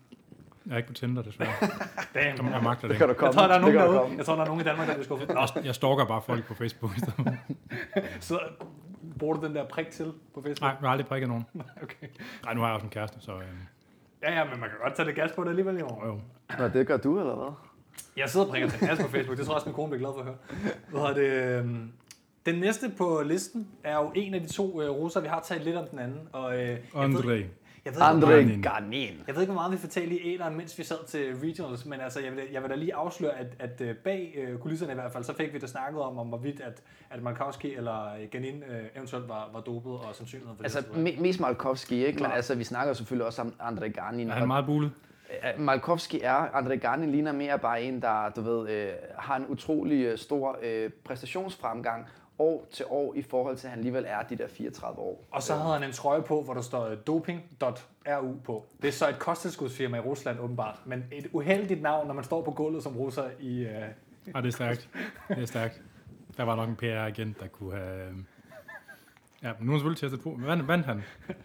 [0.66, 1.52] jeg er ikke på Tinder, desværre.
[2.14, 2.52] Damn.
[2.52, 3.26] Jeg magter Det det kan du komme.
[3.26, 4.16] Jeg tror, der er det nogen derude.
[4.16, 5.28] Jeg tror, der er nogen i Danmark, der bliver skuffet.
[5.28, 6.96] Nå, Jeg stalker bare folk på Facebook.
[6.96, 7.24] i stedet for.
[8.28, 8.40] så
[9.18, 10.60] bruger du den der prik til på Facebook?
[10.60, 11.46] Nej, jeg har aldrig prikket nogen.
[11.82, 12.06] Okay.
[12.44, 13.32] Nej, nu har jeg også en kæreste, så...
[13.32, 13.42] Øh,
[14.26, 15.88] Ja, ja, men man kan godt tage det gas på det alligevel, jo.
[16.06, 16.20] jo.
[16.58, 17.52] Nå, det gør du, eller hvad?
[18.16, 19.38] Jeg sidder og prikker til gas på Facebook.
[19.38, 21.12] Det tror jeg også, min kone bliver glad for at høre.
[21.14, 21.58] Hvad det?
[21.58, 21.92] øhm,
[22.46, 25.20] Den næste på listen er jo en af de to øh, russer.
[25.20, 26.28] Vi har talt lidt om den anden.
[26.32, 27.26] Og, øh, jeg André.
[27.28, 27.44] Ved,
[27.86, 29.22] jeg ved, ikke, hvor André meget, Garnin.
[29.26, 32.00] jeg ved ikke, hvor meget vi fortalte i æderen, mens vi sad til regionals, men
[32.00, 34.94] altså, jeg vil, jeg vil da lige afsløre, at, at øh, bag øh, kulisserne i
[34.94, 38.28] hvert fald, så fik vi da snakket om, om hvorvidt, at, at Markowski eller øh,
[38.30, 40.86] Ganin øh, eventuelt var, var dopet, og sandsynligheden for Altså, det.
[41.16, 42.22] me- mest Malkovski, ikke?
[42.22, 44.30] Men altså, vi snakker selvfølgelig også om André Garnin.
[44.30, 44.90] Er han meget bulet?
[45.58, 50.04] Malkovski er, André Garnin ligner mere bare en, der du ved, øh, har en utrolig
[50.04, 52.06] øh, stor øh, præstationsfremgang
[52.38, 55.24] år til år i forhold til, at han alligevel er de der 34 år.
[55.30, 58.64] Og så havde han en trøje på, hvor der står øh, doping.ru på.
[58.82, 62.42] Det er så et kosttilskudsfirma i Rusland åbenbart, men et uheldigt navn, når man står
[62.42, 63.64] på gulvet som russer i...
[63.64, 63.82] Øh,
[64.34, 64.88] Ja, det er stærkt.
[65.28, 65.82] Det er stærkt.
[66.36, 68.14] Der var nok en PR-agent, der kunne have...
[69.46, 70.40] Ja, men nu har han selvfølgelig testet på.
[70.46, 71.02] Vandt, vandt han?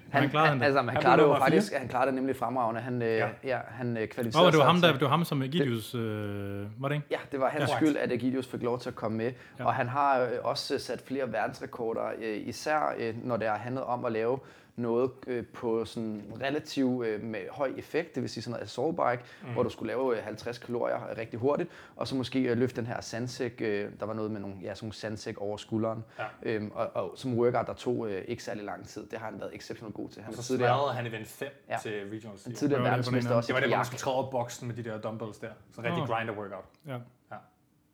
[0.09, 0.65] Han, klarede han det?
[0.65, 2.81] altså, han, Han klarede det jo faktisk, han klarede det nemlig fremragende.
[2.81, 3.27] Han, øh, Ja.
[3.43, 3.59] ja.
[3.69, 6.95] han øh, kvalificerede det var ham, der, det var ham som Egidius, øh, var det
[6.95, 7.07] ikke?
[7.11, 7.75] Ja, det var hans Ja.
[7.75, 9.25] skyld, at Egidius fik lov til at komme med.
[9.25, 9.31] Ja.
[9.59, 9.65] Ja.
[9.65, 13.83] Og han har øh, også sat flere verdensrekorder, øh, især øh, når det har handlet
[13.83, 14.39] om at lave
[14.81, 18.95] noget øh, på sådan relativt øh, med høj effekt, det vil sige sådan noget assault
[18.95, 19.53] bike, mm.
[19.53, 22.81] hvor du skulle lave øh, 50 kalorier øh, rigtig hurtigt, og så måske øh, løfte
[22.81, 26.03] den her sandsæk, øh, der var noget med nogle, ja, sådan nogle sandsæk over skulderen,
[26.19, 26.25] Ja.
[26.43, 29.05] øhm, og, og som workout, der tog øh, ikke særlig lang tid.
[29.07, 30.21] Det har han været exceptionelt god til.
[30.21, 31.73] Han og så tidligere, smadrede han event 5 ja.
[31.73, 31.79] Ja.
[31.79, 32.43] til regionals.
[32.43, 34.75] han er tidligere verdensmester også Det var det, hvor man skulle træde op boksen med
[34.75, 35.49] de der dumbbells der.
[35.75, 36.05] Så rigtig Nå.
[36.05, 36.65] grinder workout.
[36.87, 36.97] Ja.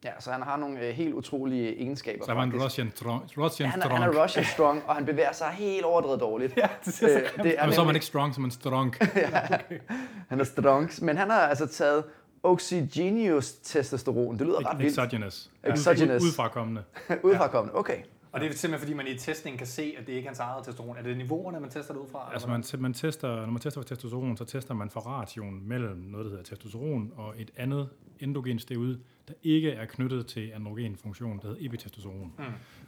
[0.08, 2.26] Ja, så han har nogle øh, helt utrolige egenskaber.
[2.26, 2.66] Så han en faktisk.
[2.66, 2.92] Russian,
[3.38, 4.04] Russian han, er, strong.
[4.04, 6.58] han er Russian strong, og han bevæger sig helt overdrevet dårligt.
[6.58, 8.44] Ja, det ser så Øh, det er Jamen, så er man nemlig- ikke strong, som
[8.46, 8.96] en strong.
[10.30, 12.04] Han er strong, men han har altså taget
[12.44, 14.40] oxygenous testosteron.
[14.40, 14.92] Det lyder ret vildt.
[15.00, 15.50] Exogenous.
[15.64, 16.24] Exogenous.
[16.24, 16.84] Udfrakommende.
[17.24, 17.98] Udfrakommende, okay.
[18.38, 20.40] Og det er simpelthen fordi, man i testningen kan se, at det ikke er hans
[20.40, 20.98] eget testosteron.
[20.98, 22.30] Er det niveauerne, man tester det ud fra?
[22.34, 25.98] Altså man, man tester, når man tester for testosteron, så tester man for ration mellem
[25.98, 31.40] noget, der hedder testosteron, og et andet endogen steroid, der ikke er knyttet til androgenfunktion,
[31.40, 32.34] der hedder epitestosteron.
[32.38, 32.44] Mm.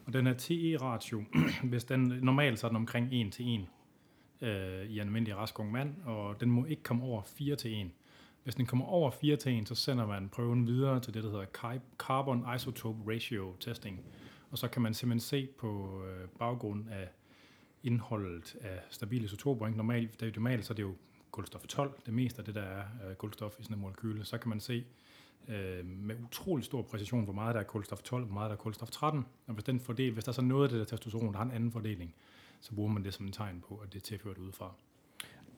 [0.05, 1.23] Og den her TE-ratio,
[1.63, 3.65] hvis den normalt så er den omkring 1 til
[4.41, 7.55] 1 øh, i en almindelig rask ung mand, og den må ikke komme over 4
[7.55, 7.91] til 1.
[8.43, 11.29] Hvis den kommer over 4 til 1, så sender man prøven videre til det, der
[11.29, 13.99] hedder car- Carbon Isotope Ratio Testing.
[14.51, 17.09] Og så kan man simpelthen se på øh, baggrund af
[17.83, 19.67] indholdet af stabile isotoper.
[19.67, 19.77] Ikke?
[19.77, 20.95] Normalt, det er jo normalt, så er det jo
[21.31, 24.25] kulstof 12, det meste af det, der er øh, kulstof i sådan en molekyle.
[24.25, 24.85] Så kan man se
[25.47, 28.59] øh, med utrolig stor præcision, hvor meget der er kulstof 12, hvor meget der er
[28.59, 29.25] kulstof 13.
[29.47, 31.45] Og hvis, den fordel, hvis der er så noget af det der testosteron, der har
[31.45, 32.15] en anden fordeling,
[32.61, 34.73] så bruger man det som en tegn på, at det er tilført udefra.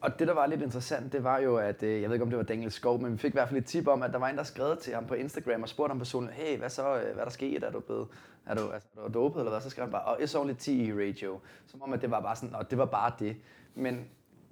[0.02, 2.30] Og det, der var lidt interessant, det var jo, at øh, jeg ved ikke, om
[2.30, 4.20] det var Daniel Skov, men vi fik i hvert fald et tip om, at der
[4.20, 6.96] var en, der skrev til ham på Instagram og spurgte ham personligt, hey, hvad så,
[6.96, 7.64] øh, hvad der sket?
[7.64, 8.08] Er du blevet,
[8.46, 9.62] er du, altså, er du dopet, eller hvad?
[9.62, 11.40] Så skrev han bare, oh, it's only TE radio.
[11.66, 13.36] Som om, at det var bare sådan, og det var bare det.
[13.76, 14.06] Men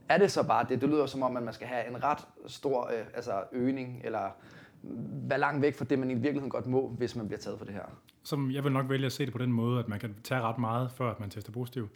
[0.10, 0.82] er det så bare det?
[0.82, 4.30] Det lyder som om, at man skal have en ret stor øh, altså øgning, eller
[5.28, 7.66] være langt væk fra det, man i virkeligheden godt må, hvis man bliver taget for
[7.66, 7.84] det her.
[8.24, 10.42] Som jeg vil nok vælge at se det på den måde, at man kan tage
[10.42, 11.90] ret meget, før at man tester positiv.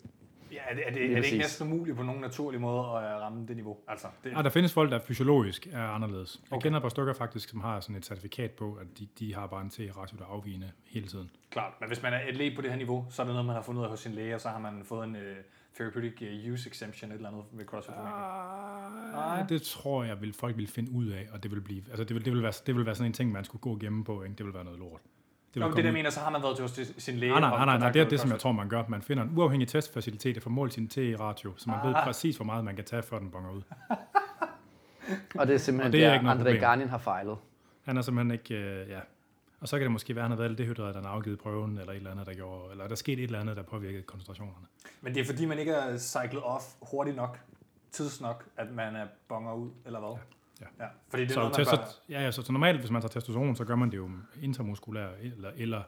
[0.54, 2.86] Ja, er det, er det, er det ikke næsten umuligt på nogen naturlig måde at
[2.86, 3.78] øh, ramme det niveau?
[3.88, 6.42] Altså, det, Ja, der findes folk, der fysiologisk er anderledes.
[6.44, 6.64] Jeg Okay.
[6.66, 9.48] kender et par stykker faktisk, som har sådan et certifikat på, at de, de har
[9.48, 11.30] bare en T-ratio, der er afvigende hele tiden.
[11.50, 11.74] klart.
[11.80, 13.62] Men hvis man er atlet på det her niveau, så er det noget, man har
[13.64, 15.36] fundet ud af hos sin læge, og så har man fået en øh,
[15.76, 17.96] therapeutic øh, use exemption, et eller andet ved CrossFit.
[19.12, 22.04] Nej, det tror jeg, vil folk vil finde ud af, og det vil blive, altså
[22.04, 24.04] det vil, det vil, være, det vil være sådan en ting, man skulle gå igennem
[24.04, 24.36] på, ikke?
[24.36, 25.02] Det vil være noget lort.
[25.54, 25.94] Det Nå, det der ud.
[25.94, 27.32] mener, så har man været til hos sin- læge.
[27.32, 28.84] Nej, nej, og nej, nej, nej, det er det, som jeg tror, man gør.
[28.88, 32.04] Man finder en uafhængig testfacilitet, der får målt sin T-ratio, så man ved Ah.
[32.06, 33.62] præcis, hvor meget man kan tage, før den bonger ud.
[35.40, 36.60] Og det er simpelthen Og det er der, André.
[36.60, 37.38] Garnin har fejlet.
[37.84, 39.00] Han er simpelthen ikke, øh, ja.
[39.62, 41.40] Og så kan det måske være, at han har været lidt dehydreret, han har afgivet
[41.40, 44.02] prøven, eller et eller andet, der gjorde, eller der skete et eller andet, der påvirkede
[44.04, 44.66] koncentrationerne.
[45.02, 47.40] Men det er fordi, man ikke er cyclet off hurtigt nok,
[47.92, 50.10] tidsnok, at man er bonger ud, eller hvad?
[50.10, 50.16] Ja.
[50.80, 50.86] Ja.
[51.10, 51.86] Fordi det er Så, noget, man så, bør...
[52.10, 54.10] ja, ja, så, så normalt, hvis man tager testosteron, så gør man det jo
[54.42, 55.82] intramuskulær eller, eller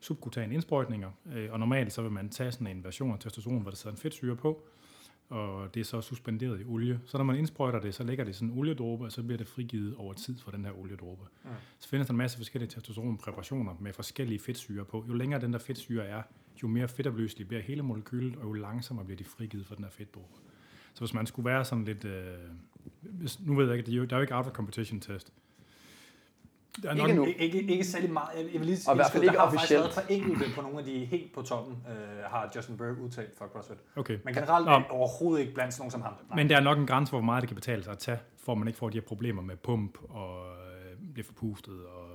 [0.00, 1.10] subkutan indsprøjtninger.
[1.34, 3.96] Øh, og normalt så vil man tage sådan en version af testosteron, hvor der sidder
[3.96, 4.62] en fedtsyre på,
[5.28, 7.00] og det er så suspenderet i olie.
[7.06, 9.48] Så når man indsprøjter det, så lægger det sådan en oliedråbe, og så bliver det
[9.48, 11.22] frigivet over tid fra den her oliedråbe.
[11.44, 11.50] Mm.
[11.78, 15.04] Så findes der en masse forskellige testosteronpræparationer med forskellige fedtsyre på.
[15.08, 16.22] Jo længere den der fedtsyre er,
[16.62, 19.90] jo mere fedtopløselig bliver hele molekylet, og jo langsommere bliver de frigivet fra den her
[19.90, 20.34] fedtdråbe.
[20.94, 22.34] Så hvis man skulle være sådan lidt, øh,
[23.00, 25.00] hvis, nu ved jeg ikke, det er jo, der er jo ikke out of competition
[25.00, 25.32] test.
[26.82, 27.24] Der er Ikke nok, nu.
[27.38, 28.28] Ikke, ikke, særlig meget.
[28.52, 30.08] Jeg, vil lige Og i hvert fald ikke der har faktisk officielt.
[30.08, 33.46] været enkelte på nogle af de helt på toppen, øh, har Justin Berg udtalt for
[33.46, 33.76] CrossFit.
[33.96, 34.18] Okay.
[34.24, 34.72] Men generelt Nå.
[34.72, 36.12] er overhovedet ikke blandt sådan nogen som ham.
[36.28, 36.36] Nej.
[36.36, 38.18] Men der er nok en grænse for, hvor meget det kan betale sig at tage,
[38.36, 42.08] for man ikke får de her problemer med pump og øh, bliver forpustet og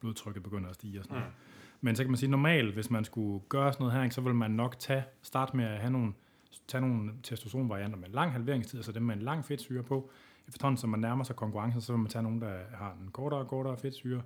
[0.00, 1.32] blodtrykket begynder at stige og sådan noget.
[1.80, 4.34] Men så kan man sige, normalt, hvis man skulle gøre sådan noget her, så vil
[4.34, 6.12] man nok tage, starte med at have nogle,
[6.68, 10.10] tage nogle testosteronvarianter med lang halveringstid, altså dem med en lang fedtsyre på.
[10.48, 13.40] Efterhånden, som man nærmer sig konkurrencen, så vil man tage nogle, der har en kortere
[13.40, 14.22] og kortere fedtsyre,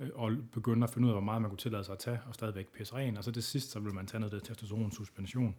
[0.00, 2.20] øh, og begynde at finde ud af, hvor meget man kunne tillade sig at tage,
[2.28, 3.16] og stadigvæk pisse ren.
[3.16, 5.54] Og så til sidst, så vil man tage noget af det testosteron-suspension,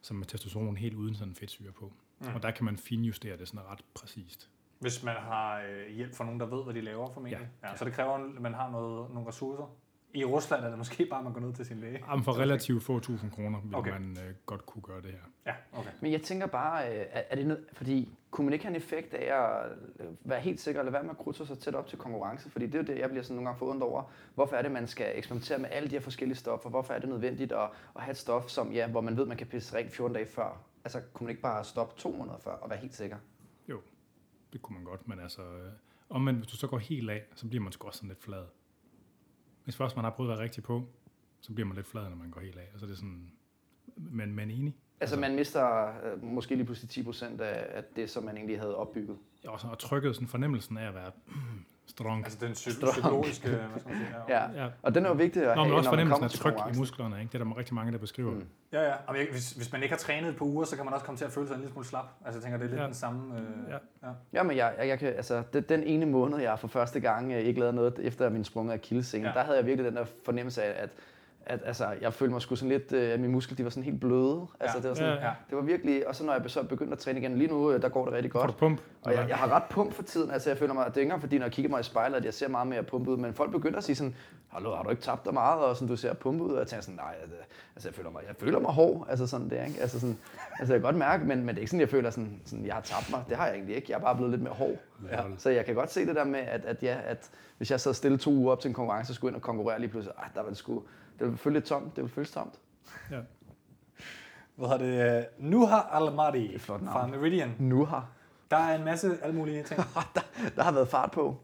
[0.00, 1.92] som er testosteron helt uden sådan en fedtsyre på.
[2.20, 2.34] Mm.
[2.34, 4.50] Og der kan man finjustere det sådan ret præcist.
[4.78, 7.48] Hvis man har øh, hjælp fra nogen, der ved, hvad de laver formentlig.
[7.62, 7.68] Ja.
[7.68, 9.76] Ja, så det kræver, at man har noget, nogle ressourcer.
[10.14, 12.04] I Rusland er det måske bare, at man går ned til sin læge.
[12.08, 13.90] Jamen for relativt få tusind kroner vil Okay.
[13.90, 15.18] man øh, godt kunne gøre det her.
[15.46, 15.90] Ja, okay.
[16.00, 19.14] Men jeg tænker bare, øh, er, det nød, fordi kunne man ikke have en effekt
[19.14, 21.98] af at øh, være helt sikker, eller være med at krydse sig tæt op til
[21.98, 22.50] konkurrence?
[22.50, 24.02] Fordi det er jo det, jeg bliver sådan nogle gange forundret over.
[24.34, 26.70] Hvorfor er det, man skal eksperimentere med alle de her forskellige stoffer?
[26.70, 29.36] Hvorfor er det nødvendigt at, at have et stof, som, ja, hvor man ved, man
[29.36, 30.60] kan pisse rent 14 dage før?
[30.84, 33.16] Altså, kunne man ikke bare stoppe to måneder før og være helt sikker?
[33.68, 33.80] Jo,
[34.52, 35.42] det kunne man godt, men altså...
[35.42, 35.72] Øh,
[36.10, 38.44] omvendt, hvis du så går helt af, så bliver man sgu også sådan lidt flad.
[39.64, 40.88] Hvis først man har prøvet at være rigtig på,
[41.40, 42.68] så bliver man lidt flad, når man går helt af.
[42.72, 43.30] Altså det er sådan...
[43.96, 44.76] Men man er enig.
[45.00, 48.58] Altså, man mister øh, måske lige pludselig 10 procent af, af det, som man egentlig
[48.58, 49.18] havde opbygget.
[49.44, 51.10] Ja, Og, så, og trykket, sådan fornemmelsen af at være
[51.86, 52.24] strong.
[52.24, 52.92] Altså den psy- Strong.
[52.92, 54.08] psykologiske, hvad skal man sige?
[54.28, 54.42] Ja.
[54.42, 54.62] Ja.
[54.64, 54.68] ja.
[54.82, 57.20] Og den er jo vigtig at Nå, have, men også fornemmelsen af tryk i musklerne,
[57.20, 57.32] ikke?
[57.32, 58.30] Det er der rigtig mange, der beskriver.
[58.30, 58.44] Mm.
[58.72, 58.92] Ja, ja.
[59.06, 61.18] Og hvis, hvis man ikke har trænet et par uger, så kan man også komme
[61.18, 62.04] til at føle sig en lille smule slap.
[62.24, 62.86] Altså jeg tænker, det er lidt Ja.
[62.86, 63.34] den samme...
[63.38, 64.08] Øh, Ja.
[64.08, 64.12] ja.
[64.32, 67.32] Ja, men jeg, jeg, jeg kan, altså, det, den ene måned, jeg for første gang
[67.32, 69.30] øh, ikke lavede noget efter min sprunget af kildescenen, Ja.
[69.30, 69.34] ja.
[69.38, 70.90] der havde jeg virkelig den der fornemmelse af, at,
[71.46, 73.82] at altså, jeg følte mig sgu sådan lidt, øh, at mine muskler de var sådan
[73.82, 74.46] helt bløde.
[74.60, 74.82] Altså, Ja.
[74.82, 75.32] det, var sådan, Ja, ja.
[75.48, 77.82] det var virkelig, og så når jeg så begyndte at træne igen, lige nu, øh,
[77.82, 78.56] der går det rigtig Får du godt.
[78.56, 78.80] pump?
[79.02, 81.02] Og jeg, jeg har ret pump for tiden, altså jeg føler mig, det er ikke
[81.02, 83.16] engang fordi, når jeg kigger mig i spejlet, at jeg ser meget mere pumpe ud,
[83.16, 84.14] men folk begynder at sige sådan,
[84.48, 86.66] Hallo, har du ikke tabt dig meget, og sådan, du ser pumpe ud, og jeg
[86.66, 87.32] tænker sådan, nej, det,
[87.76, 89.80] altså jeg føler mig, jeg føler mig hård, altså sådan det, ikke?
[89.80, 90.18] Altså sådan,
[90.58, 92.66] altså jeg kan godt mærke, men, men det er ikke sådan, jeg føler sådan, sådan,
[92.66, 94.52] jeg har tabt mig, det har jeg egentlig ikke, jeg er bare blevet lidt mere
[94.54, 94.76] hård.
[95.12, 95.20] Ja.
[95.38, 97.94] Så jeg kan godt se det der med, at, at, ja, at hvis jeg sad
[97.94, 100.28] stille to uger op til en konkurrence, og skulle ind og konkurrere lige pludselig, ej,
[100.34, 100.82] der var det sgu,
[101.18, 102.60] det ville føle lidt tomt, det ville føles tomt.
[103.10, 103.20] Ja.
[104.56, 105.26] Hvad hedder det?
[105.38, 105.80] Nuha
[106.54, 106.92] et flot navn.
[106.92, 107.54] fra Meridian.
[107.58, 108.08] Nu har,
[108.50, 109.80] Der er en masse alle mulige ting.
[110.56, 111.40] der har været fart på.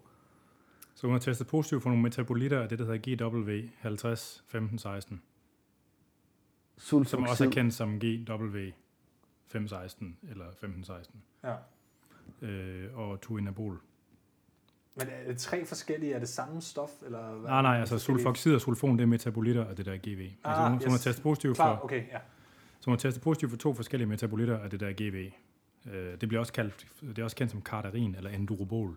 [0.94, 4.78] Så hun har testet positivt for nogle metabolitter af det, der hedder GW 50 15
[4.78, 5.22] 16.
[6.78, 8.58] som også er kendt som GW
[9.46, 11.54] 516 eller 1516, Ja.
[12.46, 13.80] øh, og tuinabol.
[15.04, 16.12] Men er det tre forskellige?
[16.14, 16.90] Er det samme stof?
[17.06, 17.50] Eller hvad?
[17.50, 20.20] Nej, nej, altså sulfoxid og sulfon, det er metabolitter af det der GV.
[20.20, 21.02] Altså, Ah, hun, så hun har yes.
[21.04, 22.18] testet positivt Klar, for, okay, ja.
[22.80, 25.30] så hun har testet positivt for to forskellige metabolitter af det der GV.
[25.92, 28.96] Øh, det bliver også kaldt, det er også kendt som cardarin eller endurobol.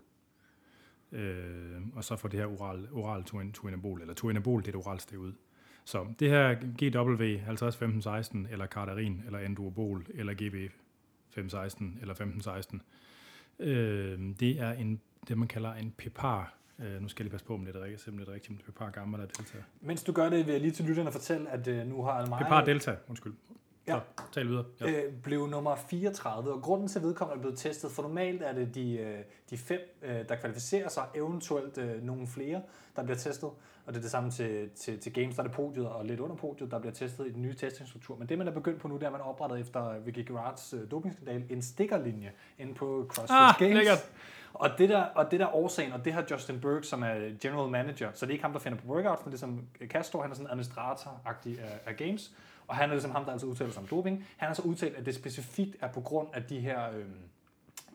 [1.12, 4.86] Øh, og så for det her oral, oral tuin- tuinabol, eller tuinabol, det er et
[4.88, 5.34] oralt ud.
[5.86, 10.72] Så det her GW 50 15 16 eller cardarin eller endurobol eller GB
[11.30, 12.82] 516 eller 1516,
[13.60, 16.54] øh, det er en, det, man kalder en pepar.
[16.80, 18.50] Øh, nu skal jeg lige passe på, om det er det rigtigt, det er rigtigt,
[18.50, 19.58] men pepar gamma, der er delta.
[19.82, 22.44] Mens du gør det, vil jeg lige til lytterne fortælle, at øh, nu har Almari
[22.44, 23.34] Pepar delta, undskyld.
[23.88, 24.00] Ja.
[24.18, 24.66] Så, tal videre.
[24.82, 25.04] Ja.
[25.06, 28.76] øh, blev nummer 34, og grunden til, vedkommende er blevet testet, for normalt er det
[28.76, 29.20] de, øh,
[29.50, 32.62] de fem, øh, der kvalificerer sig, eventuelt øh, nogle flere,
[32.96, 33.50] der bliver testet,
[33.86, 36.20] og det er det samme til, til, til Games, der er det podiet, og lidt
[36.20, 38.18] under podiet, der bliver testet i den nye testingsstruktur.
[38.18, 40.74] Men det, man er begyndt på nu, det er, at man oprettet efter Vicky Gerards
[40.74, 43.76] øh, dopingskandal en stikkerlinje inde på CrossFit Ah, Games.
[43.76, 44.12] lækkert.
[44.54, 47.40] Og det, der, og det der er årsagen, og det har Justin Berg, som er
[47.42, 49.68] general manager, så det er ikke ham, der finder på workouts, men det er som
[49.88, 52.32] Castor, han er sådan administrator-agtig af, af games,
[52.68, 54.28] og han er ligesom ham, der altid udtaler sig om doping.
[54.38, 57.20] Han har så udtalt, at det specifikt er på grund af de her, øhm,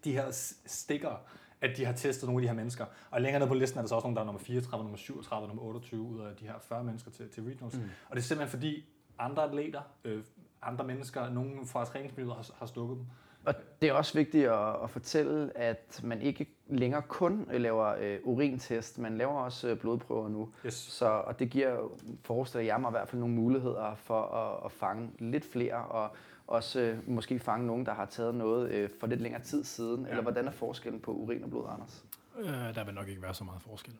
[0.05, 0.25] de her
[0.67, 1.21] stikker,
[1.61, 2.87] at de har testet nogle af de her mennesker.
[3.11, 4.99] Og længere nede på listen er der så også nogle, der er nummer 34, nummer
[4.99, 7.77] 37, nummer 28 ud af de her 40 mennesker til, til regionals.
[7.77, 7.91] Mm.
[8.09, 8.85] Og det er simpelthen fordi
[9.19, 10.23] andre atleter, øh,
[10.63, 13.07] andre mennesker, nogen fra træningsmiljøet har, har stukket dem.
[13.49, 17.95] Og det er også vigtigt at, at fortælle, at man ikke længere kun øh, laver
[18.01, 20.53] øh, urintest, man laver også øh, blodprøver nu.
[20.67, 20.75] Yes.
[20.75, 24.73] Så, og det giver, forestiller jeg mig i hvert fald nogle muligheder for at, at
[24.73, 29.07] fange lidt flere, og også øh, måske fange nogen, der har taget noget øh, for
[29.07, 30.05] lidt længere tid siden.
[30.05, 30.11] Ja.
[30.11, 32.05] Eller hvordan er forskellen på urin og blod, Anders?
[32.39, 33.95] Øh, der vil nok ikke være så meget forskel.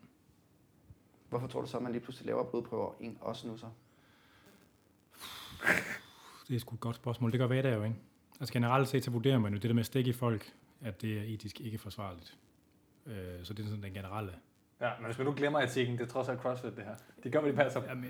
[1.29, 3.65] Hvorfor tror du så, at man lige pludselig laver blodprøver en også nu så?
[6.47, 7.31] Det er sgu et godt spørgsmål.
[7.31, 7.95] Det gør der jo, ikke?
[8.39, 11.01] Altså generelt set, så vurderer man jo det der med at stikke i folk, at
[11.01, 12.37] det er etisk ikke forsvarligt.
[13.05, 13.13] Øh,
[13.43, 14.31] så det er sådan den generelle.
[14.81, 16.95] Ja, men hvis man nu glemmer etikken, det er trods alt CrossFit det her.
[17.23, 17.81] Det gør, hvad de passer.
[17.89, 18.09] Jamen, øh,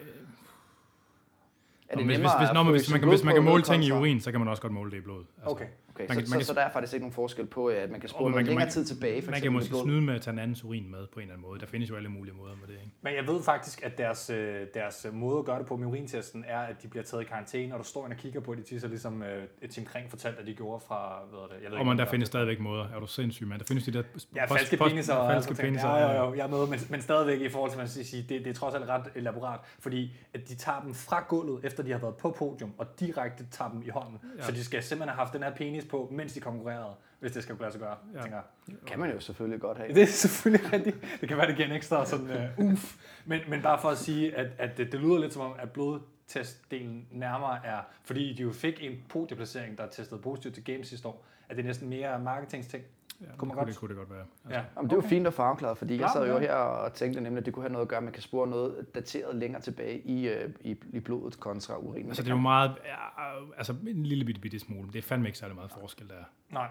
[1.89, 3.33] Er Nå, det hvis, hvis, hvis, at nå, få men hvis, man, kan, hvis man
[3.33, 5.23] kan måle ting i urin, så kan man også godt måle det i blod.
[5.37, 5.67] Altså, Okay,
[5.99, 7.67] Okay, Man så, kan- så, man kan- så der er faktisk ikke nogen forskel på,
[7.67, 9.51] at man kan spore Og noget man kan- længere man- tid tilbage, for Man kan
[9.53, 11.59] måske snyde med at tage en andens urin med på en eller anden måde.
[11.59, 12.91] Der findes jo alle mulige måder med det, ikke?
[13.01, 16.45] Men jeg ved faktisk, at deres, øh, deres måde at gøre det på med urintesten
[16.47, 18.57] er, at de bliver taget i karantæne, og du står ind og kigger på, at
[18.57, 21.63] de tisser, ligesom øh, et Team Kring fortalte, at de gjorde fra, hvad er det,
[21.63, 22.87] jeg ved Og man, der findes stadigvæk måder.
[22.95, 23.59] Er du sindssyg, mand?
[23.59, 24.03] Der findes de der...
[24.35, 25.87] Ja, post- falske post- peniser ja, og falske peniser.
[25.89, 28.21] Ja, jo, jo, jeg er med, men, men stadigvæk i forhold til, man skal sige,
[28.29, 31.83] det, det er trods alt ret elaborat, fordi at de tager dem fra gulvet, efter
[31.83, 34.19] de har været på podium, og direkte tager dem i hånden.
[34.37, 34.43] Ja.
[34.43, 37.43] Så de skal simpelthen have haft den her penis på, mens de konkurrerede, hvis det
[37.43, 38.21] skal kunne lade sig gøre, ja.
[38.21, 38.37] Tænker
[38.67, 38.75] jeg.
[38.87, 39.93] kan man jo selvfølgelig godt have.
[39.93, 40.97] Det er selvfølgelig rigtigt.
[41.21, 42.95] Det kan være, det giver en ekstra sådan, uh, uf.
[43.25, 45.71] Men, men bare for at sige, at, at det, det lyder lidt som om, at
[45.71, 51.07] blodtestdelen nærmere er, fordi de jo fik en podieplacering, der testede positivt til Games sidste
[51.07, 52.83] år, at det er næsten mere marketingsting.
[53.21, 54.25] Ja, Kunne man godt- det kunne det godt være.
[54.49, 54.63] Ja.
[54.75, 56.39] Jamen, det er jo fint at få afklaret, fordi jeg sad jo ja.
[56.39, 58.47] her og tænkte nemlig, at det kunne have noget at gøre, at man kan spore
[58.47, 62.07] noget dateret længere tilbage i, øh, i, i blodet kontra urinen.
[62.07, 62.71] Altså, det er jo meget...
[62.85, 64.87] Ja, altså, en lille bitte, bitte smule.
[64.91, 66.13] Det er fandme ikke særlig meget forskel, der.
[66.49, 66.67] Nej.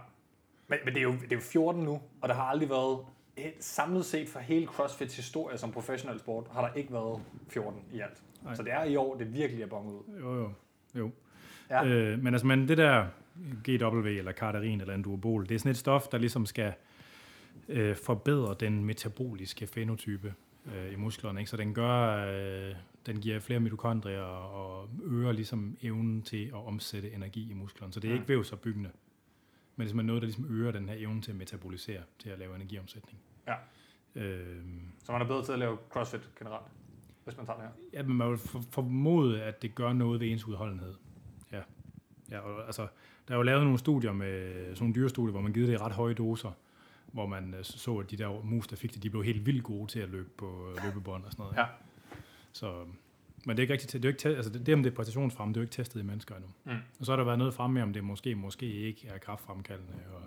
[0.69, 2.99] Men, men det, er jo, det er jo 14 nu, og der har aldrig været,
[3.61, 8.01] samlet set for hele CrossFits historie som professionel sport, har der ikke været 14 i
[8.01, 8.23] alt.
[8.43, 8.55] Nej.
[8.55, 10.03] Så det er i år, det virkelig er bonget ud.
[10.21, 10.51] Jo, jo.
[10.95, 11.11] jo.
[11.71, 11.85] Ja.
[11.85, 13.07] Øh, men altså, men det der
[13.65, 16.73] GW eller Cardarin eller Endurobol, det er sådan et stof, der ligesom skal
[17.69, 20.35] øh, forbedre den metaboliske fenotype
[20.75, 21.41] øh, i musklerne.
[21.41, 21.51] Ikke?
[21.51, 22.27] Så den gør,
[22.69, 22.75] øh,
[23.07, 27.93] den giver flere mitokondrier og øger ligesom evnen til at omsætte energi i musklerne.
[27.93, 28.21] Så det er Mm.
[28.21, 28.91] ikke vævsopbyggende,
[29.77, 32.39] men det er noget, der ligesom øger den her evne til at metabolisere, til at
[32.39, 33.19] lave energiomsætning.
[33.47, 33.55] Ja.
[34.15, 34.57] Øh,
[35.05, 36.67] Så man er bedre til at lave CrossFit generelt,
[37.25, 37.99] hvis man tager det her.
[37.99, 40.95] Ja, men man vil for- formode, at det gør noget ved ens udholdenhed.
[41.53, 41.61] Ja.
[42.31, 42.87] ja og, altså,
[43.29, 45.77] der er jo lavet nogle studier med sådan nogle dyrestudier, hvor man givet det i
[45.79, 46.51] ret høje doser,
[47.13, 49.65] hvor man øh, så, at de der mus, der fik det, de blev helt vildt
[49.65, 51.57] gode til at løbe på øh, løbebånd og sådan noget.
[51.57, 51.65] Ja.
[52.53, 52.85] Så,
[53.47, 55.55] men det er ikke rigtigt, det er ikke, altså det, det om det er præstationsfremme,
[55.55, 56.51] det er jo ikke testet i mennesker endnu.
[56.65, 56.73] Mm.
[57.01, 59.93] Og så har der været noget fremme med, om det måske, måske ikke er kraftfremkaldende,
[60.15, 60.23] og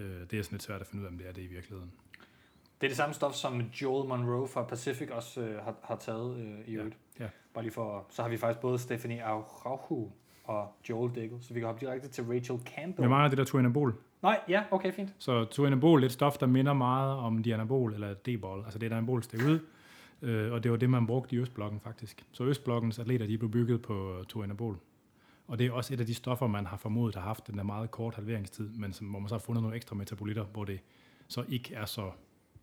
[0.00, 1.46] øh, det er sådan lidt svært at finde ud af, om det er det i
[1.46, 1.92] virkeligheden.
[2.80, 6.36] Det er det samme stof, som Joel Monroe fra Pacific også øh, har, har taget
[6.38, 6.96] øh, i Ja, øvrigt.
[7.20, 7.28] ja.
[7.54, 10.12] Bare lige for, så har vi faktisk både Stephanie Araujo
[10.46, 13.04] og Joel Daigle, så vi kan hoppe direkte til Rachel Campbell.
[13.04, 13.94] Vi mangler det der tuinabol.
[14.22, 15.14] Nej, ja, okay, fint.
[15.18, 18.62] Så tuinabol er et stof, der minder meget om dianabol eller D-bol.
[18.64, 19.60] Altså det er et anabol ud,
[20.22, 22.26] øh, og det var det, man brugte i Østblokken faktisk.
[22.32, 24.78] Så Østblokkens atleter, de blev bygget på tuinabol.
[25.48, 27.64] Og det er også et af de stoffer, man har formodet har haft den der
[27.64, 30.80] meget kort halveringstid, men som, hvor man så har fundet nogle ekstra metabolitter, hvor det
[31.28, 32.10] så ikke er så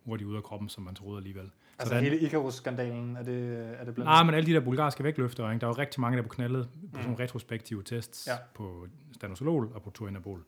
[0.04, 1.50] hurtigt ud af kroppen, som man troede alligevel.
[1.78, 2.04] Altså Sådan.
[2.04, 5.60] hele Icarus-skandalen, er det, er det blandt Nej, men alle de der bulgarske vægtløfter, ikke?
[5.60, 7.10] der er jo rigtig mange, der blev knaldet på sådan Mm.
[7.10, 8.36] nogle retrospektive tests Ja.
[8.54, 10.44] på stanosolol og på turinabol.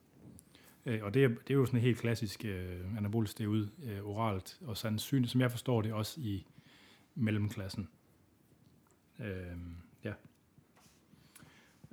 [0.87, 4.05] Øh, og det er, det er jo sådan en helt klassisk øh, anabol ud øh,
[4.05, 6.47] oralt, og sandsynligt, som jeg forstår det, også i
[7.15, 7.89] mellemklassen.
[9.21, 9.27] Øh,
[10.05, 10.13] ja.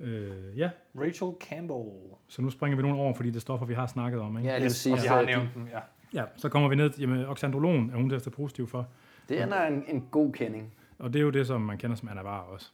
[0.00, 1.84] Øh, ja, Rachel Campbell.
[2.28, 4.36] så nu springer vi nogle over, fordi det er stoffer, vi har snakket om.
[4.38, 4.48] Ikke?
[4.48, 5.80] Ja, det vil sige, og vi har nævnt den, ja.
[6.20, 8.88] ja, så kommer vi ned, jamen oxandrolon er hun testet positiv for,
[9.28, 10.72] det er en, en god kending.
[10.98, 12.72] Og det er jo det, som man kender som anavar også.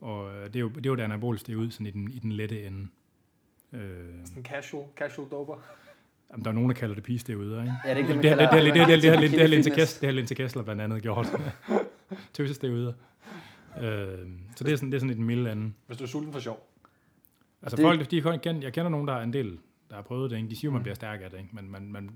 [0.00, 2.10] Og det er jo det, er jo det anabolisk, det er ud sådan i den,
[2.10, 2.88] i den lette ende.
[3.72, 3.80] Øh,
[4.24, 5.56] sådan casual, casual doper.
[6.30, 7.74] Jamen, der er nogen, der kalder det pigestævuder, ikke?
[7.84, 9.30] Ja, det er ikke det, man kalder det.
[10.00, 11.26] Det har Linse Kessler blandt andet gjort.
[12.32, 12.92] Tøsestævuder.
[13.80, 14.18] Øh,
[14.56, 15.76] så det er sådan, det er sådan et milde anden.
[15.86, 16.66] Hvis du er sulten for sjov.
[17.62, 17.82] Altså det...
[17.82, 19.58] folk, de, jeg kender nogen, der er en del,
[19.90, 20.48] der har prøvet det, ikke?
[20.48, 21.50] de siger, man bliver stærk af det, ikke?
[21.52, 22.10] men man, man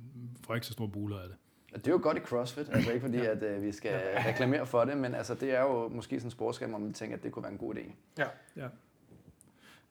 [0.47, 1.37] får ikke så store buler af det.
[1.75, 4.67] Og Det er jo godt i CrossFit, altså ikke fordi, at øh, vi skal reklamere
[4.67, 7.23] for det, men altså, det er jo måske sådan en sportsgren, hvor man tænker, at
[7.23, 7.93] det kunne være en god idé.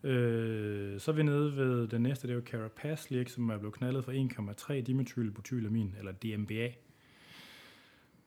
[0.04, 3.58] Øh, så er vi nede ved den næste, det er jo Carapazli, ikke, som er
[3.58, 4.12] blevet knaldet for
[4.74, 6.70] 1,3 dimethylbutylamin, eller DMBA.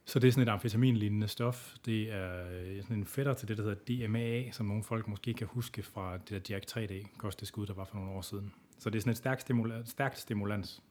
[0.05, 1.75] Så det er sådan et amfetamin-lignende stof.
[1.87, 5.35] Det er øh, sådan en fætter til det, der hedder DMAA, som nogle folk måske
[5.35, 8.53] kan huske fra det der Jack 3D kosttilskud, der var for nogle år siden.
[8.79, 10.83] Så det er sådan et stærkt, stimula- stærkt stimulans,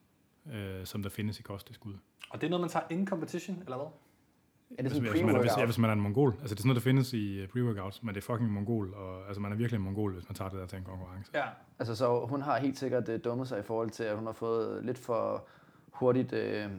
[0.54, 1.94] øh, som der findes i kosttilskud.
[2.30, 3.88] Og det er noget, man tager in competition, eller hvad?
[4.72, 6.30] Er det Hvis, sådan hvis, man er, hvis, ja, hvis man er en mongol.
[6.42, 8.94] Altså det er sådan noget, der findes i øh, pre-workouts, men det er fucking mongol.
[8.94, 11.32] Og, altså man er virkelig en mongol, hvis man tager det der til en konkurrence.
[11.34, 11.46] Ja.
[11.80, 14.34] Altså, så hun har helt sikkert øh, dummet sig i forhold til, at hun har
[14.34, 15.48] fået lidt for
[15.92, 16.70] hurtigt, øh,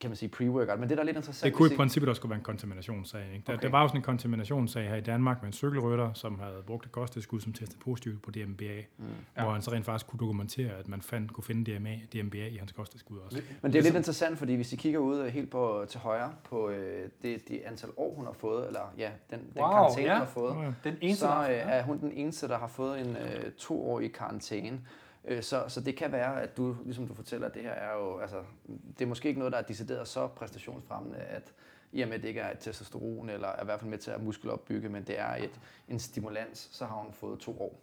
[0.00, 0.76] kan man sige, pre-workout.
[0.76, 1.44] Men det, der er lidt interessant...
[1.52, 3.22] Det kunne i princippet også kunne være en kontaminationssag.
[3.34, 3.44] Ikke?
[3.46, 3.62] Der, Okay.
[3.62, 6.86] der var jo sådan en kontaminationssag her i Danmark med en cykelrytter, som havde brugt
[6.86, 9.04] et kosttilskud, som testede positivt på DMBA, Mm.
[9.04, 9.10] ja.
[9.36, 9.42] Ja.
[9.42, 12.56] hvor han så rent faktisk kunne dokumentere, at man fandt, kunne finde DMA, DMBA i
[12.56, 13.42] hans kosttilskud også.
[13.62, 16.32] Men det er lidt interessant, fordi hvis I kigger ud øh, helt på, til højre
[16.44, 20.06] på øh, det, det antal år, hun har fået, eller ja, den, den Wow, karantæne,
[20.06, 20.12] ja.
[20.14, 20.72] hun har fået, ja.
[20.90, 24.12] Den eneste, så der øh, er hun den eneste, der har fået en øh, toårig
[24.12, 24.80] karantæne.
[25.24, 27.96] Øh, så, så det kan være, at du, ligesom du fortæller, at det her er
[27.98, 28.36] jo, altså,
[28.98, 31.52] det er måske ikke noget, der er decideret så præstationsfremmende, at
[31.92, 33.98] i og med, at det ikke er et testosteron, eller er i hvert fald med
[33.98, 37.80] til at muskelopbygge, men det er et, en stimulans, så har hun fået to år.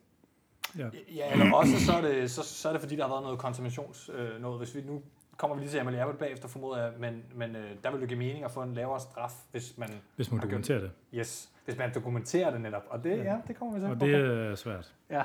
[0.78, 0.90] Ja.
[1.16, 3.40] Ja, eller også så er det, så, så er det fordi, der har været noget
[3.40, 4.58] kontaminations øh, noget.
[4.60, 5.02] Hvis vi nu
[5.38, 8.08] kommer vi lige til Amalie Abbott bagefter, formoder jeg, men, men øh, der vil det
[8.10, 10.92] give mening at få en lavere straf, hvis man, Hvis man har gjort- dokumenterer det.
[11.14, 12.84] yes, hvis man dokumenterer det netop.
[12.90, 13.90] Og det, ja, det kommer vi til.
[13.90, 14.94] Og det er svært.
[15.10, 15.24] Ja,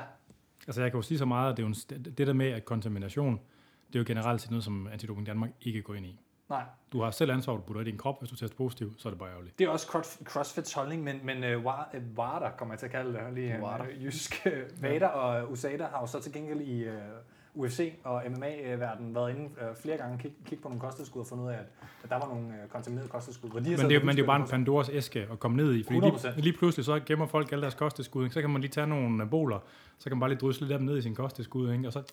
[0.67, 2.47] Altså jeg kan jo sige så meget, at det, er jo en, det der med,
[2.47, 3.39] at kontamination,
[3.87, 6.19] det er jo generelt set noget, som Antidoping Danmark ikke går ind i.
[6.49, 6.63] nej.
[6.93, 9.11] Du har selv ansvar, du putter i din krop, hvis du tester positiv, så er
[9.11, 9.59] det bare ærgerligt.
[9.59, 13.13] Det er også cross- CrossFits holdning, men, men uh, Wader, kommer jeg til at kalde
[13.13, 16.93] det, lige uh, jysk uh, Vader og USADA har jo så til gengæld i uh,
[17.53, 21.27] UFC og MMA-verdenen været inde uh, flere gange og kigge kig på nogle kosttilskud og
[21.27, 21.65] fundet ud af, at,
[22.03, 23.49] at der var nogle uh, kontaminerede kosttilskud.
[23.49, 25.57] Hvor de Men det, er- men det er jo bare en Pandoras æske at komme
[25.57, 26.39] ned i, fordi lige, 100%.
[26.41, 28.33] lige pludselig så gemmer folk alle deres kosttilskud, ikke?
[28.33, 29.59] så kan man lige tage nogle anaboler,
[29.97, 31.87] så kan man bare lige drysle dem ned i sin kosttilskud, ikke?
[31.87, 32.03] og så,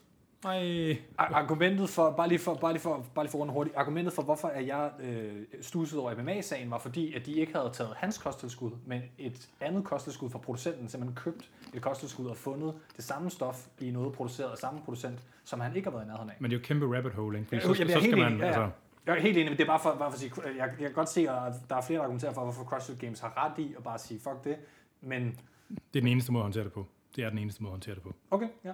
[0.45, 3.77] nej, Ar- Argumentet for, bare lige for, bare lige for, bare lige for rundt hurtigt,
[3.77, 7.71] argumentet for, hvorfor at jeg øh, stusede over MMA-sagen, var fordi, at de ikke havde
[7.73, 12.75] taget hans kosttilskud, men et andet kosttilskud fra producenten, simpelthen købt et kosttilskud og fundet
[12.97, 16.09] det samme stof i noget produceret af samme producent, som han ikke har været i
[16.09, 16.37] nærheden af.
[16.41, 17.49] men det er jo kæmpe rabbit hole, ikke?
[17.49, 18.53] Fordi Jo, så, jeg så, så helt skal man, enig, ja, ja.
[18.65, 18.71] altså,
[19.07, 20.77] Jeg er helt enig, men det er bare for, bare for at sige, jeg, jeg
[20.79, 23.59] kan godt se, at der er flere, der argumenterer for, hvorfor CrossFit Games har ret
[23.65, 24.57] i at bare sige, fuck det,
[25.01, 25.23] men
[25.69, 26.87] det er den eneste måde at håndtere det på.
[27.17, 28.15] Det er den eneste måde at håndtere det på.
[28.31, 28.73] okay, ja.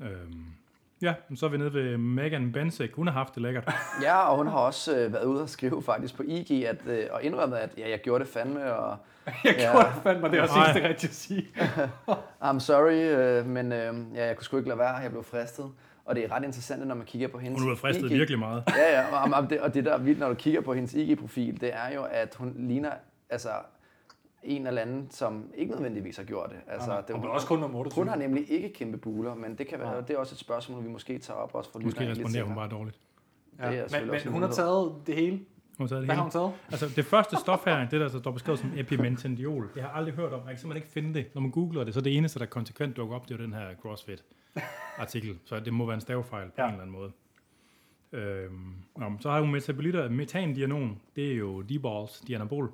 [0.00, 0.44] Øhm,
[1.02, 2.92] ja, så er vi nede ved Megan Bensik.
[2.92, 3.70] Hun har haft det lækkert.
[4.02, 7.04] Ja, og hun har også øh, været ude og skrive faktisk på IG, at, øh,
[7.10, 8.96] og indrømmet, at ja, jeg gjorde det fandme, og
[9.44, 9.70] Jeg Ja.
[9.72, 10.70] gjorde det fandme, det er også Nej.
[10.70, 11.48] eneste rigtigt at sige.
[12.44, 15.66] I'm sorry, øh, men øh, ja, jeg kunne sgu ikke lade være, jeg blev fristet.
[16.04, 18.16] Og det er ret interessant, når man kigger på hendes Hun har været fristet IG.
[18.18, 18.62] virkelig meget.
[18.76, 20.94] Ja, ja, og, og, det, og det der er vildt, når du kigger på hendes
[20.94, 22.90] IG-profil, det er jo, at hun ligner
[23.30, 23.48] altså,
[24.42, 26.58] en eller anden, som ikke nødvendigvis har gjort det.
[26.68, 28.00] Altså, det og hun, også kun nummer 28.
[28.02, 30.00] hun har nemlig ikke kæmpe buler, men det kan være, Nej.
[30.00, 32.68] det er også et spørgsmål, vi måske tager op også for Måske responderer hun bare
[32.68, 32.98] dårligt.
[33.56, 33.84] det er Ja.
[34.00, 35.30] Men, men hun har taget det hele.
[35.78, 36.22] Hun har taget det Hvad har hele.
[36.22, 36.52] hun taget?
[36.70, 39.96] Altså, det første stof her, det der, der står beskrevet som epimentendiol, det har jeg
[39.96, 40.38] aldrig hørt om.
[40.40, 41.26] Jeg kan simpelthen ikke finde det.
[41.34, 43.44] Når man googler det, så er det eneste, der konsekvent dukker op, det er jo
[43.44, 45.38] den her CrossFit-artikel.
[45.44, 46.62] Så det må være en stavefejl på Ja.
[46.62, 46.68] ja.
[46.68, 47.12] en eller anden måde.
[48.12, 50.08] Øhm, nå, så har hun metabolitter.
[50.10, 52.72] Metandianon, det er jo D-balls, dianabol,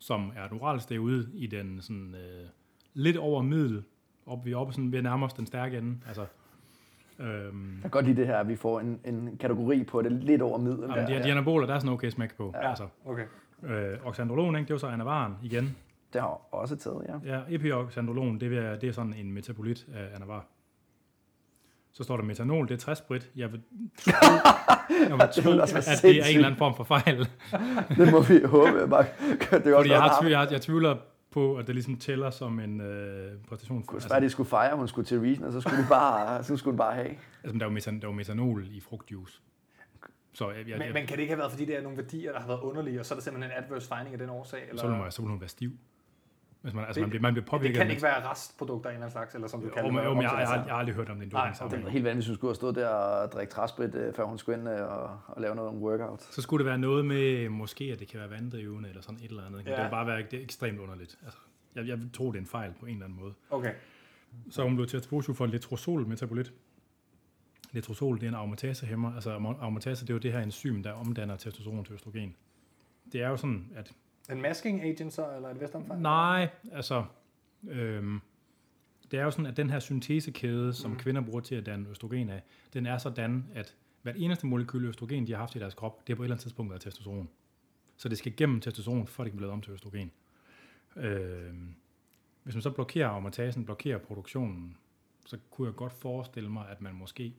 [0.00, 2.48] som er et oralstæv ude i den sådan, øh,
[2.94, 3.82] lidt over middel,
[4.26, 5.96] op, vi er oppe sådan ved nærmest den stærke ende.
[6.06, 6.26] Altså,
[7.18, 10.12] øhm, Jeg kan godt lide det her, at vi får en, en kategori på det
[10.12, 10.80] lidt over middel.
[10.80, 11.22] jamen, der, de, ja.
[11.22, 12.52] de anaboler, der er sådan okay smæk på.
[12.54, 13.24] Ja, Altså, okay.
[13.62, 14.64] øh, oxandrolon, ikke?
[14.64, 15.76] det er jo så anavaren igen.
[16.12, 17.34] Det har også taget, ja.
[17.36, 20.46] Ja, epioxandrolon, det er, det er sådan en metabolit af anavar.
[21.92, 23.30] Så står der metanol, det er 60 sprit.
[23.36, 23.60] Jeg vil
[23.98, 24.10] tro,
[25.08, 26.34] jeg vil tro ville være at det er en sindssygt.
[26.34, 27.28] eller anden form for fejl.
[27.98, 28.88] Det må vi håbe.
[28.88, 29.04] Bare,
[29.40, 30.96] det er også Fordi jeg, har, tvivl, jeg, jeg tvivler
[31.30, 33.82] på, at det ligesom tæller som en øh, præstation.
[33.82, 36.56] Kunne Altså, de skulle fejre, hun skulle til region, og så skulle de bare, så
[36.56, 37.08] skulle hun bare have.
[37.44, 39.40] altså, der er jo metan, der er jo metanol i frugtjuice.
[40.32, 41.98] Så jeg, jeg, Men, jeg, men kan det ikke have været, fordi det er nogle
[41.98, 44.30] værdier, der har været underlige, og så er der simpelthen en adverse finding af den
[44.30, 44.62] årsag?
[44.68, 44.80] Eller?
[44.82, 45.72] så, vil man, så vil hun være stiv.
[46.62, 48.90] Hvis man, altså, Det- man, bliver, man bliver det påvirket kan af ikke være restprodukter
[48.90, 50.04] af en eller anden slags, eller som du Jo, kalder det.
[50.04, 51.62] jo, men jeg, jeg, jeg, jeg, har aldrig hørt om det i en Nej, doping
[51.66, 51.78] okay.
[51.78, 54.24] Det er helt vanvittigt, hvis hun skulle have stået der og drikke træsprit, øh, før
[54.24, 56.22] hun skulle ind øh, og, og lave noget workout.
[56.22, 59.30] Så skulle det være noget med, måske at det kan være vanddrivende, eller sådan et
[59.30, 59.66] eller andet.
[59.66, 59.70] Ja.
[59.76, 61.18] Det vil bare være det er ekstremt underligt.
[61.24, 61.38] Altså,
[61.74, 63.34] jeg, jeg tror, det er en fejl på en eller anden måde.
[63.50, 63.72] Okay.
[64.50, 66.52] Så hun blev testet positiv for letrozol metabolit.
[67.72, 69.14] Letrozol, det er en aromatasehæmmer.
[69.14, 69.30] Altså
[69.60, 72.34] aromatase, det er jo det her enzym, der omdanner testosteron til østrogen.
[73.12, 73.92] Det er jo sådan, at
[74.30, 76.00] En masking agent så, eller et vist omfang?
[76.00, 77.04] nej, altså,
[77.68, 78.20] øhm,
[79.10, 80.96] det er jo sådan, at den her syntesekæde, som mm.
[80.96, 82.42] kvinder bruger til at danne østrogen af,
[82.72, 86.12] den er sådan, at hvert eneste molekyle østrogen, de har haft i deres krop, det
[86.12, 87.28] er på et eller andet tidspunkt været testosteron.
[87.96, 90.12] Så det skal gennem testosteron, for det kan blive lavet om til østrogen.
[90.96, 91.74] Øhm,
[92.42, 94.76] hvis man så blokerer aromatasen, blokerer produktionen,
[95.26, 97.34] så kunne jeg godt forestille mig, at man måske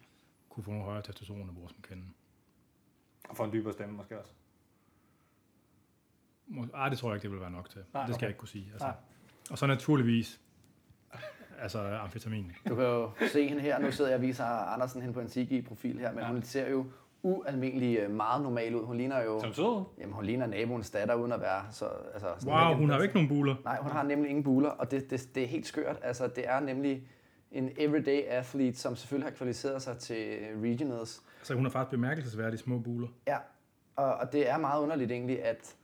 [0.50, 2.04] kunne få nogle højere testosteronniveauer som kvinde.
[3.30, 4.34] Og for en dybere stemme måske også.
[6.76, 7.82] Ej, det tror jeg ikke, det vil være nok til.
[7.94, 8.22] Nej, det skal okay.
[8.22, 8.70] jeg ikke kunne sige.
[8.72, 8.86] Altså.
[8.88, 8.96] Nej.
[9.52, 10.40] Og så naturligvis,
[11.62, 12.52] altså amfetamin.
[12.70, 15.28] Du kan jo se hende her, nu sidder jeg og viser Andersen hen på en
[15.30, 16.28] CG-profil her, men Ja.
[16.32, 16.86] hun ser jo
[17.24, 18.86] ualmindelig øh, meget normal ud.
[18.86, 19.84] Hun ligner jo, Som sød.
[20.00, 21.86] jamen, hun ligner naboens datter, uden at være så...
[22.14, 23.56] Altså, sådan Wow, hun har jo ikke nogen buler.
[23.64, 26.00] Nej, hun har nemlig ingen buler, og det, det, det er helt skørt.
[26.02, 27.08] Altså, det er nemlig
[27.52, 31.22] en everyday athlete, som selvfølgelig har kvalificeret sig til regionals.
[31.44, 33.08] Så hun har faktisk bemærkelsesværdigt små buler.
[33.28, 33.38] Ja,
[33.96, 35.76] og, og det er meget underligt egentlig, at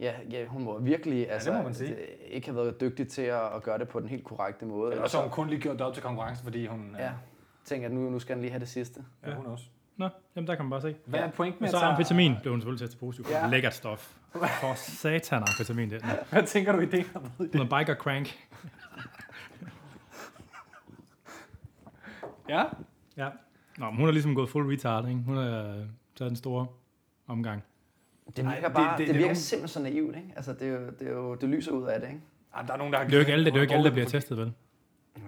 [0.00, 1.90] ja, ja, hun må virkelig altså, må man sige.
[1.90, 4.92] det- ikke have været dygtig til at, at gøre det på den helt korrekte måde.
[4.92, 6.96] Eller så har hun kun lige gjort det op til konkurrence, fordi hun...
[6.98, 7.10] ja,
[7.64, 9.04] tænker, at nu, nu skal han lige have det sidste.
[9.26, 9.64] ja hun også.
[9.96, 10.96] Nå, jamen der kan man bare se.
[11.06, 11.84] Hvad er pointen med at tage...
[11.84, 13.24] amfetamin blev hun selvfølgelig testet positiv.
[13.30, 13.44] Ja.
[13.44, 13.50] Ja.
[13.50, 14.14] Lækkert stof.
[14.32, 16.02] For satan amfetamin, det.
[16.30, 17.06] Hvad tænker du, i det?
[17.54, 18.38] Noget biker crank.
[22.48, 22.64] Ja?
[23.16, 23.28] Ja.
[23.78, 25.20] Nå, men hun har ligesom gået full retard, ikke?
[25.26, 25.84] Hun har øh,
[26.16, 26.72] taget en stor
[27.26, 27.62] omgang.
[28.36, 30.32] Det virker, bare, det- det, det det, er virker nogen- simpelthen så naivt, ikke?
[30.36, 32.20] Altså, det, er jo, det, er jo, det lyser ud af det, ikke?
[32.54, 33.74] Ej, der er nogen, der har Det er jo ikke alle, det er jo ikke
[33.74, 34.38] alle, der bliver testet.
[34.38, 34.52] vel?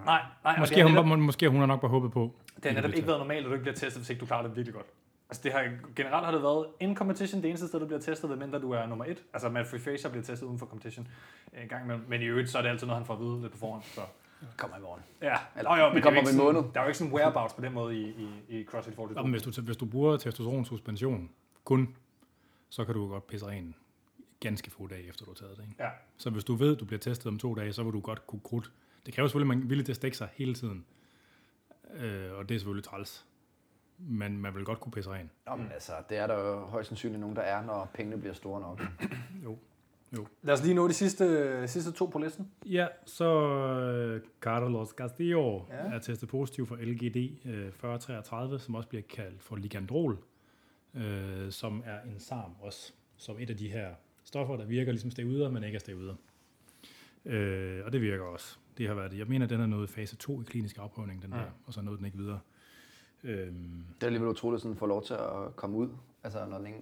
[0.05, 0.59] Nej, nej.
[0.59, 2.35] Måske, har har hun, netop, må- måske har hun nok bare håbet på.
[2.56, 4.43] det har netop ikke været normalt, at du ikke bliver testet, hvis ikke du klarer
[4.47, 4.86] det virkelig godt.
[5.31, 8.31] Altså det har, generelt har det været in competition, det eneste sted, du bliver testet,
[8.31, 9.23] medmindre du er nummer et.
[9.32, 11.09] Altså Matt Free Fraser bliver testet uden for competition
[11.56, 12.05] øh, en gang imellem.
[12.09, 13.82] Men i øvrigt, så er det altid noget, han får at vide lidt på forhånd.
[13.82, 14.01] Så.
[14.56, 15.02] Kommer i morgen.
[15.23, 16.60] Ja, Eller, Nå, jo, men er kommer om en måned.
[16.74, 18.28] der er jo ikke sådan whereabouts på den måde i, i,
[18.60, 19.14] i CrossFit 42.
[19.16, 21.28] Nå, men hvis, du, hvis du bruger testosteronsuspension
[21.64, 21.94] kun,
[22.68, 23.74] så kan du godt pisse ren
[24.40, 25.62] ganske få dage efter du har taget det.
[25.62, 25.74] Ikke?
[25.84, 28.01] Ja, Så hvis du ved, at du bliver testet om to dage, så vil du
[28.01, 28.72] godt kunne krudt.
[29.06, 30.84] Det kræver selvfølgelig, at man er villig til at stikke sig hele tiden.
[31.94, 33.26] Øh, og det er selvfølgelig træls.
[33.98, 35.30] Men man vil godt kunne pisse ren.
[35.47, 38.34] Nå, men altså, det er der jo højst sandsynligt nogen, der er, når pengene bliver
[38.34, 38.82] store nok.
[40.16, 40.26] Jo.
[40.43, 42.51] lad os lige nå de sidste, sidste to på listen.
[42.66, 45.84] Ja, så øh, Carlos Castillo Ja.
[45.86, 45.93] ja.
[45.94, 47.16] er testet positiv for LGD
[47.47, 50.18] øh, 4033, som også bliver kaldt for ligandrol,
[50.97, 53.94] øh, som er en SARM også, som et af de her
[54.24, 56.14] stoffer, der virker ligesom steroider, men ikke er steroider.
[57.24, 58.56] Øh, og det virker også.
[58.78, 61.39] Det har været, jeg mener, den er nået fase 2 i klinisk afprøvning, den Ja.
[61.39, 62.40] der, og så nåede den ikke videre.
[63.24, 65.89] Øhm, Det er alligevel utroligt, at få lov til at komme ud,
[66.24, 66.78] altså når den ikke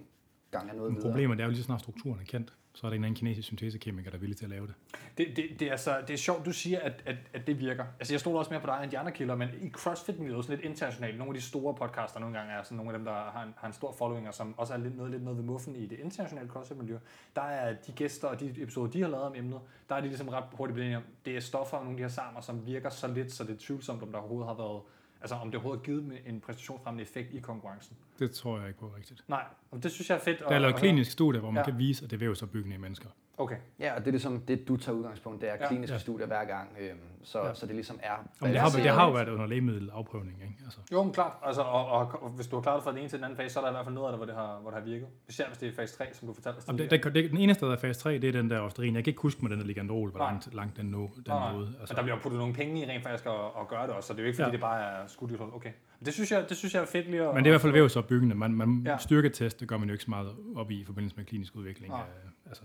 [0.51, 1.07] gang er noget videre.
[1.09, 3.47] problemet er jo lige så snart strukturen er kendt, så er der en anden kinesisk
[3.47, 4.75] syntesekemiker, der er villig til at lave det.
[5.17, 7.85] Det, det, det, er så, det er sjovt, du siger, at, at, at det virker.
[7.99, 10.57] Altså, jeg stoler også mere på dig end de andre kilder, men i CrossFit-miljøet, sådan
[10.57, 13.13] lidt internationalt, nogle af de store podcaster nogle gange er sådan nogle af dem, der
[13.13, 15.45] har en, har en stor following, og som også er lidt noget, lidt noget ved
[15.45, 16.97] muffen i det internationale CrossFit-miljø.
[17.35, 20.07] Der er de gæster og de episoder, de har lavet om emnet, der er de
[20.07, 22.41] ligesom ret hurtigt blevet enige om, det er stoffer og nogle af de her samer,
[22.41, 24.81] som virker så lidt, så det er tvivlsomt, om der overhovedet har været,
[25.21, 27.97] altså om det overhovedet har givet en præstationsfremmende effekt i konkurrencen.
[28.19, 29.23] Det tror jeg ikke på rigtigt.
[29.27, 30.39] Nej, og det synes jeg er fedt.
[30.39, 31.69] Der er lavet klinisk studie, hvor man Ja.
[31.71, 33.09] kan vise, at det er vævsopbyggende i mennesker.
[33.37, 33.55] Okay.
[33.79, 35.67] Ja, og det er ligesom det, du tager udgangspunkt, det er Ja.
[35.67, 35.99] kliniske Ja.
[35.99, 37.53] studier hver gang, øhm, så, Ja.
[37.53, 38.11] så det ligesom er...
[38.41, 40.55] Om det, har, det har jo været under lægemiddelafprøvning, ikke?
[40.63, 41.31] Altså, Jo, men klart.
[41.43, 43.37] Altså, og, og, og, hvis du har klaret det fra den ene til den anden
[43.37, 44.79] fase, så er der i hvert fald noget af det, hvor det har, hvor det
[44.79, 45.07] har virket.
[45.29, 47.37] Især hvis det er fase 3, som du fortalte os Om det, det, det, den
[47.37, 48.95] eneste, der er fase 3, det er den der Osterin.
[48.95, 51.51] Jeg kan ikke huske med den der ligandrol, hvor langt, langt den, nå, den Nej,
[51.51, 51.67] nåede.
[51.67, 53.95] Altså, Altså, der bliver jo puttet nogle penge i rent faktisk at, at gøre det
[53.95, 54.47] også, så det er jo ikke fordi.
[54.47, 54.51] Ja.
[54.51, 55.71] det bare er skudt i Okay.
[56.05, 57.35] Det synes jeg, det synes jeg er fedt lige at...
[57.35, 58.35] men det er i hvert fald vævsopbyggende.
[58.35, 58.91] Man, man Ja.
[58.91, 58.97] ja.
[58.97, 61.93] Styrketest, det gør man jo ikke så meget op i i forbindelse med klinisk udvikling.
[61.93, 62.01] Nej.
[62.01, 62.63] Af, altså,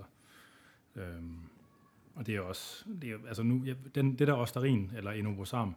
[0.96, 1.38] øhm,
[2.14, 5.76] og det er også, det er, altså nu, ja, den, det der Osterin, eller Enovosam,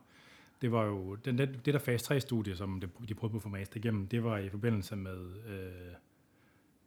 [0.62, 3.44] det var jo, den, den, det der fase 3-studie, som det, de prøvede på at
[3.44, 5.18] få mast igennem, det var i forbindelse med
[5.48, 5.94] øh,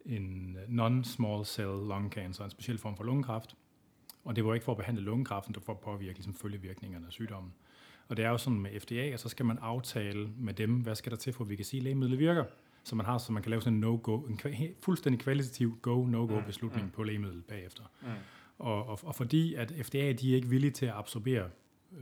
[0.05, 3.55] en non-small cell lung cancer, en speciel form for lungekræft.
[4.23, 7.05] Og det var ikke for at behandle lungekræften, det var for at påvirke ligesom, følgevirkningerne
[7.05, 7.53] af sygdommen.
[8.09, 10.95] Og det er jo sådan med FDA, og så skal man aftale med dem, hvad
[10.95, 12.43] skal der til, for at vi kan sige, at lægemidlet virker.
[12.83, 16.41] Så man har, så man kan lave sådan en no-go, en kva- fuldstændig kvalitativ go-no-go
[16.45, 16.91] beslutning mm.
[16.91, 17.83] på lægemidlet bagefter.
[18.01, 18.07] Mm.
[18.57, 21.49] Og, og, og fordi at FDA de er ikke villige til at absorbere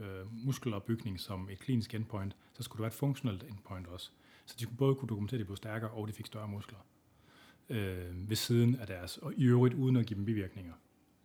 [0.00, 4.10] øh, muskelopbygning som et klinisk endpoint, så skulle det være et funktionelt endpoint også.
[4.46, 6.78] Så de skulle både kunne dokumentere, at de blev stærkere, og de fik større muskler.
[7.68, 10.72] Øh, ved siden af deres, og i øvrigt uden at give dem bivirkninger.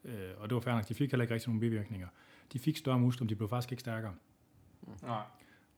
[0.05, 2.07] Øh, og det var fair nok, de fik heller ikke rigtig nogen bivirkninger.
[2.53, 4.13] De fik større muskler, men de blev faktisk ikke stærkere.
[5.01, 5.21] Nej.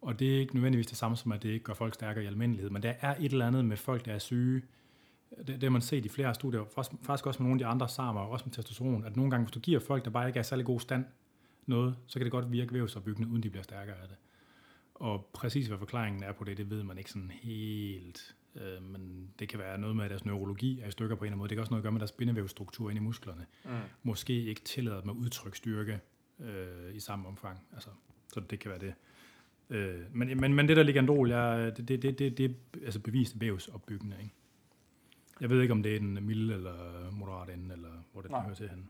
[0.02, 2.28] Og det er ikke nødvendigvis det samme som, at det ikke gør folk stærkere i
[2.28, 4.62] almindelighed, men der er et eller andet med folk, der er syge.
[5.38, 6.64] Det, det har man set i flere studier,
[7.02, 9.46] faktisk også med nogle af de andre samer, og også med testosteron, at nogle gange,
[9.46, 11.06] hvis du giver folk, der bare ikke er særlig god stand,
[11.66, 14.18] noget, så kan det godt virke vævsopbyggende, uden de bliver stærkere af det.
[14.96, 18.36] Og præcis hvad forklaringen er på det, det ved man ikke sådan helt.
[18.56, 21.26] Øh, men det kan være noget med, at deres neurologi er i stykker på en
[21.26, 21.50] eller anden måde.
[21.50, 23.46] Det kan også noget at gøre med deres bindevævsstruktur inde i musklerne.
[23.66, 23.72] Mm.
[24.04, 26.00] Måske ikke tillader dem at udtrykke styrke
[26.40, 27.60] øh, i samme omfang.
[27.74, 27.90] Altså,
[28.34, 28.94] så det kan være det.
[29.70, 33.00] Øh, men, men, men det der ligandrol, jeg, det, det, det, det, det er altså
[33.00, 34.16] bevist vævsopbyggende.
[34.20, 34.34] Ikke?
[35.42, 36.74] Jeg ved ikke, om det er den milde eller
[37.12, 38.42] moderat ende, eller hvor det Nej.
[38.44, 38.84] hører til henne.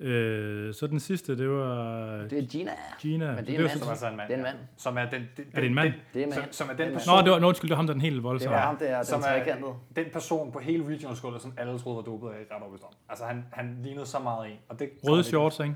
[0.00, 2.70] Øh, så den sidste, det var Det er Gina.
[3.00, 3.34] Gina.
[3.34, 4.28] Men det er en så- Som er en mand.
[4.28, 4.56] Det er en mand.
[4.76, 5.92] Som er den, den, Er det en mand?
[6.14, 6.52] Det er en Som, mand.
[6.52, 7.86] som er Det er den en person, Nå, det var, nå, undskyld, det var ham,
[7.86, 8.54] der er den helt Det voldsomme.
[8.56, 9.72] var ham, der som den er trekantede.
[9.96, 12.92] den person på hele regional som alle troede var dopet af ret overbevist om.
[13.08, 14.56] Altså han, han lignede så meget en.
[14.68, 15.74] Og det, Røde shorts, ikke?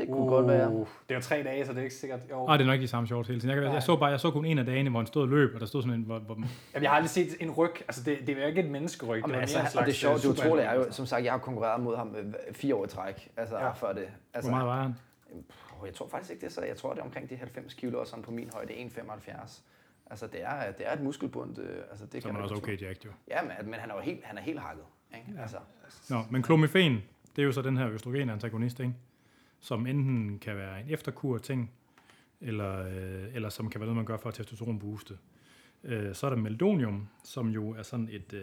[0.00, 0.70] Det kunne godt være.
[0.70, 2.20] Uh, Det er tre dage, så det er ikke sikkert.
[2.30, 2.46] Jo.
[2.48, 3.50] Ah, det er nok ikke de samme shorts hele tiden.
[3.50, 3.74] Jeg, kan- Nej.
[3.74, 5.60] jeg, så bare, jeg så kun en af dagene, hvor han stod og løb, og
[5.60, 7.70] der stod sådan en, hvor, hvor Jamen, jeg har aldrig set en ryg.
[7.88, 9.08] Altså, det, det er jo ikke et menneskeryg.
[9.20, 10.92] Jamen, det var altså, mere en og slags, det sjove, det øh, utrolige er jo,
[10.92, 13.64] som sagt, jeg har konkurreret mod ham øh, fire år i træk, altså Ja.
[13.64, 13.70] ja.
[13.72, 14.08] før det.
[14.34, 14.94] Altså, hvor meget var han?
[15.86, 18.00] Jeg tror faktisk ikke det, er så jeg tror, det er omkring de 90 kilo,
[18.00, 19.60] og sådan på min højde 1,75.
[20.10, 21.58] Altså, det er, det er et muskelbund.
[21.58, 22.80] øh, Altså, det Så er også okay.
[22.82, 23.10] Jack, jo.
[23.30, 24.84] Ja, men, men han er jo helt, han er helt hakket.
[25.14, 25.40] Ikke?
[25.42, 25.56] Altså,
[26.10, 27.02] Nå, men klomifen,
[27.36, 28.92] det er jo så den her østrogenantagonist, ikke?
[29.60, 31.70] Som enten kan være en efterkur-ting,
[32.40, 35.18] eller, øh, eller som kan være noget, man gør for at testosteron booste.
[35.84, 38.42] Øh, så er der meldonium, som jo er sådan et, øh,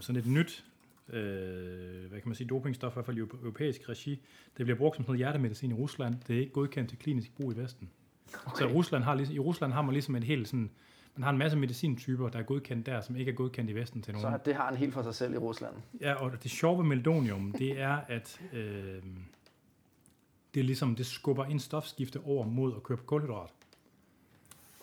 [0.00, 0.64] sådan et nyt
[1.08, 4.20] øh, hvad kan man sige, dopingstof, i hvert fald i europæisk regi.
[4.56, 6.14] Det bliver brugt som sådan noget hjertemedicin i Rusland.
[6.28, 7.90] Det er ikke godkendt til klinisk brug i Vesten.
[8.46, 8.58] Okay.
[8.64, 10.70] Så Rusland har, ligesom- i Rusland har man ligesom et helt sådan,
[11.16, 14.02] man har en masse medicintyper, der er godkendt der, som ikke er godkendt i Vesten
[14.02, 14.32] til nogen.
[14.32, 15.74] så det har han helt for sig selv i Rusland.
[16.00, 19.02] Ja, og det sjove ved meldonium, det er, at øh,
[20.54, 23.50] det er ligesom, det skubber en stofskifte over mod at køre på kulhydrat.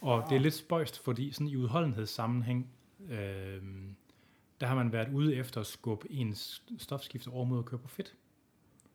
[0.02, 2.70] Og det er lidt spøjst, fordi sådan i udholdenhedssammenhæng,
[3.10, 3.62] øh,
[4.62, 7.88] der har man været ude efter at skubbe ens stofskifte over mod at køre på
[7.88, 8.16] fedt.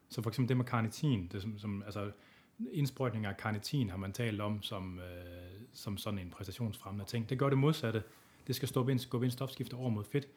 [0.09, 2.11] Så for eksempel det med carnitin, det som, som, altså
[2.73, 5.05] indsprøjtning af carnitin har man talt om som, øh,
[5.73, 7.31] som sådan en præstationsfremmende ting.
[7.31, 8.03] Det gør det modsatte.
[8.47, 10.29] Det skal skubbe ind, skubbe ind stofskifte over mod fedt.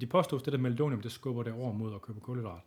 [0.00, 2.60] De påstår, at det der meldonium, det skubber det over mod at købe kulhydrat.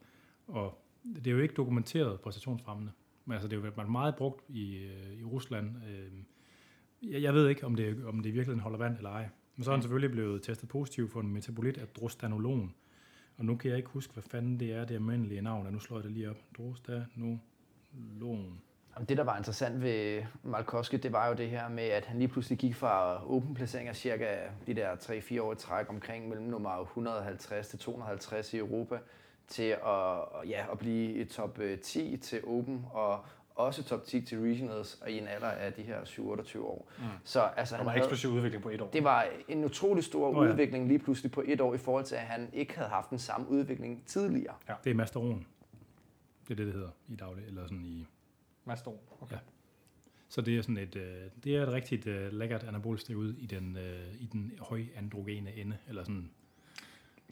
[0.47, 0.81] Og
[1.15, 2.91] det er jo ikke dokumenteret præstationsfremmende.
[3.29, 5.75] Men altså, det er jo meget brugt i, øh, i Rusland.
[5.87, 6.11] Øh,
[7.11, 9.29] jeg, jeg ved ikke, om det, om det virkelig holder vand eller ej.
[9.55, 12.73] Men så er han selvfølgelig blevet testet positiv for en metabolit af drostanolon.
[13.37, 15.79] Og nu kan jeg ikke huske, hvad fanden det er, det almindelige navn, og nu
[15.79, 16.35] slår jeg det lige op.
[16.57, 18.61] Drostanolon.
[19.09, 22.27] Det, der var interessant ved Malkowski, det var jo det her med, at han lige
[22.27, 24.37] pludselig gik fra åben placering af cirka
[24.67, 28.97] de der 3-4 år i træk omkring mellem nummer 150 til 250 i Europa,
[29.49, 34.21] til at, ja, at blive i top øh, 10 til Open og også top 10
[34.21, 36.91] til Regionals og i en alder af de her 7-28 år.
[36.97, 37.03] Mm.
[37.23, 38.89] Så altså, han var havde, eksplosiv udvikling på et år.
[38.89, 40.51] det var en utrolig stor oh, ja.
[40.51, 43.19] udvikling lige pludselig på et år i forhold til, at han ikke havde haft den
[43.19, 44.55] samme udvikling tidligere.
[44.83, 45.47] Det er masteron.
[46.47, 48.07] Det er det, det hedder i daglig, eller sådan i...
[48.65, 48.95] Mastor.
[49.21, 49.35] Okay.
[49.35, 49.39] Ja.
[50.29, 53.45] Så det er sådan et, øh, det er et rigtigt øh, lækkert anabolisk steroid i
[53.45, 56.31] den, øh, i den høj androgene ende, eller sådan.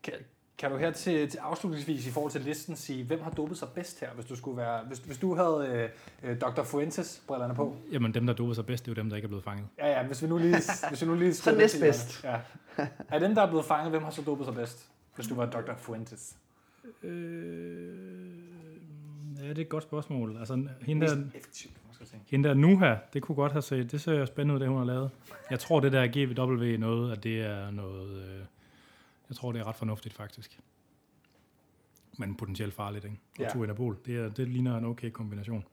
[0.04, 0.14] Kan,
[0.58, 3.68] kan du her til, til afslutningsvis i forhold til listen sige, hvem har dopet sig
[3.76, 5.90] bedst her, hvis du skulle være, hvis, hvis du havde
[6.24, 6.64] øh, øh, Dr.
[6.64, 7.76] Fuentes brillerne på?
[7.92, 9.68] Jamen dem, der doper sig bedst, det er jo dem, der ikke er blevet fanget.
[9.78, 10.56] Ja, ja, hvis vi nu lige...
[10.90, 12.24] hvis vi nu lige Så næstbedst.
[12.24, 12.36] Ja.
[13.10, 15.46] Er dem, der er blevet fanget, hvem har så dopet sig bedst, hvis du var
[15.46, 15.76] Dr.
[15.78, 16.36] Fuentes?
[17.04, 17.12] Øh,
[19.40, 20.38] ja, det er et godt spørgsmål.
[20.40, 21.16] Altså, hende der,
[22.28, 24.78] hende der nu her, det kunne godt have set, det ser spændende ud, det hun
[24.78, 25.10] har lavet.
[25.52, 28.40] Jeg tror, det der GVW noget, at det er noget, øh,
[29.30, 30.60] jeg tror, det er ret fornuftigt faktisk.
[32.18, 33.18] Men potentielt farligt, ikke?
[33.34, 33.58] Og Ja.
[33.58, 33.64] ja.
[33.64, 35.66] anabol, det, er, det ligner en okay kombination.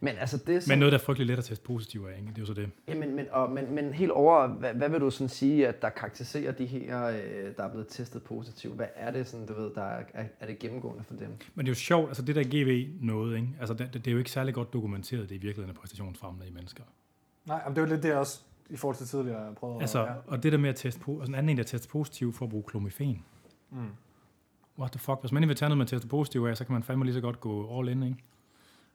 [0.00, 2.28] Men altså det, som, Men noget, der er frygtelig let at teste positiv af, ikke?
[2.28, 2.70] det er jo så det.
[2.88, 5.82] Ja, men, men, og, men, men helt over, hvad, hvad vil du sådan sige, at
[5.82, 8.74] der karakteriserer de her, øh, der er blevet testet positivt?
[8.74, 11.28] Hvad er det, sådan, du ved, der er, er, er det gennemgående for dem?
[11.54, 13.48] Men det er jo sjovt, altså det der GV noget, ikke?
[13.60, 16.48] Altså det, det, er jo ikke særlig godt dokumenteret, det er i virkeligheden er præstationsfremmende
[16.48, 16.84] i mennesker.
[17.44, 19.80] Nej, men det var lidt det, også i forhold til tidligere jeg prøvede.
[19.80, 20.12] Altså, ja.
[20.26, 22.44] og det der med at teste, po- altså en anden en, der tester positiv for
[22.44, 23.24] at bruge klomifen.
[23.70, 23.78] Mm.
[24.78, 25.20] What the fuck?
[25.20, 27.14] Hvis man ikke vil tage noget, man tester positiv af, så kan man fandme lige
[27.14, 28.16] så godt gå all in, ikke?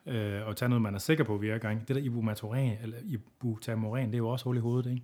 [0.05, 1.81] Øh, og tage noget, man er sikker på virker, ikke?
[1.87, 5.03] Det der ibumatoren, eller ibutamoren, det er jo også hul i hovedet, ikke?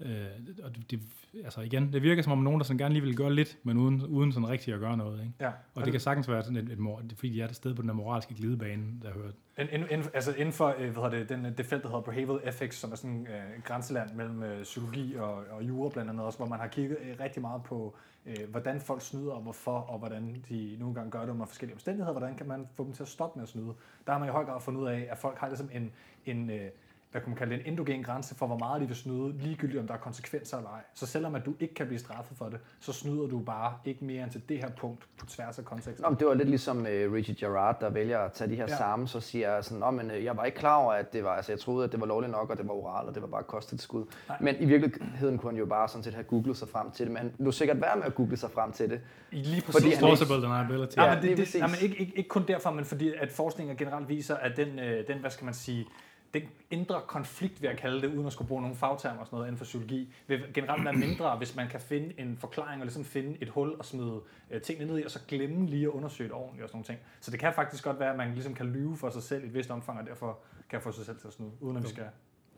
[0.00, 0.26] Øh,
[0.62, 1.00] og det, det,
[1.44, 3.76] altså igen, det virker som om nogen, der sådan gerne lige vil gøre lidt, men
[3.76, 5.32] uden, uden sådan rigtig at gøre noget, ikke?
[5.40, 5.50] ja.
[5.74, 7.82] Og det kan sagtens være sådan et, et mor, fordi de er et sted på
[7.82, 9.30] den der moralske glidebane, der hører.
[9.58, 12.02] In, in, in, altså inden for øh, hvad hedder det, den, det felt, der hedder
[12.02, 16.10] Behavioral Ethics, som er sådan øh, et grænseland mellem øh, psykologi og, og jura blandt
[16.10, 17.96] andet også, hvor man har kigget øh, rigtig meget på,
[18.26, 21.74] øh, hvordan folk snyder og hvorfor, og hvordan de nogle gange gør det under forskellige
[21.74, 23.74] omstændigheder, hvordan kan man få dem til at stoppe med at snyde.
[24.06, 25.92] Der har man i høj grad fundet ud af, at folk har ligesom en,
[26.26, 26.70] en øh,
[27.16, 29.80] hvad kan man kalde det, en endogen grænse for, hvor meget de vil snyde, ligegyldigt
[29.80, 30.80] om der er konsekvenser eller ej.
[30.94, 34.04] Så selvom at du ikke kan blive straffet for det, så snyder du bare ikke
[34.04, 36.02] mere end til det her punkt på tværs af konteksten.
[36.02, 38.66] Nå, men det var lidt ligesom uh, Richard Gerard, der vælger at tage de her
[38.68, 38.76] Ja.
[38.76, 41.24] sammen, så siger jeg sådan, Nå, men øh, jeg var ikke klar over, at det
[41.24, 43.22] var, altså jeg troede, at det var lovligt nok, og det var oral, og det
[43.22, 44.04] var bare kosttilskud.
[44.28, 44.38] Nej.
[44.40, 47.12] Men i virkeligheden kunne han jo bare sådan set have googlet sig frem til det,
[47.14, 49.00] men du sikkert være med at google sig frem til det.
[49.30, 49.72] Lige præcis.
[49.82, 50.96] Fordi han ikke- deniability.
[50.96, 51.60] Ja, Ja, men det, det, præcis.
[51.60, 54.78] nej, men ikke, ikke, ikke kun derfor, men fordi at forskningen generelt viser, at den,
[54.78, 55.86] øh, den, hvad skal man sige,
[56.34, 59.36] den indre konflikt, vil jeg kalde det, uden at skulle bruge nogle fagtermer og sådan
[59.36, 62.84] noget inden for psykologi, vil generelt være mindre, hvis man kan finde en forklaring og
[62.86, 64.20] ligesom finde et hul og smide
[64.50, 66.84] øh, tingene ned i, og så glemme lige at undersøge det ordentligt og sådan nogle
[66.86, 66.98] ting.
[67.20, 69.46] Så det kan faktisk godt være, at man ligesom kan lyve for sig selv i
[69.46, 70.38] et vist omfang, og derfor
[70.70, 72.04] kan få sig selv til at snyde, uden at vi skal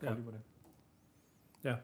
[0.03, 0.09] Ja.
[0.09, 0.41] på det.
[1.63, 1.75] Ja.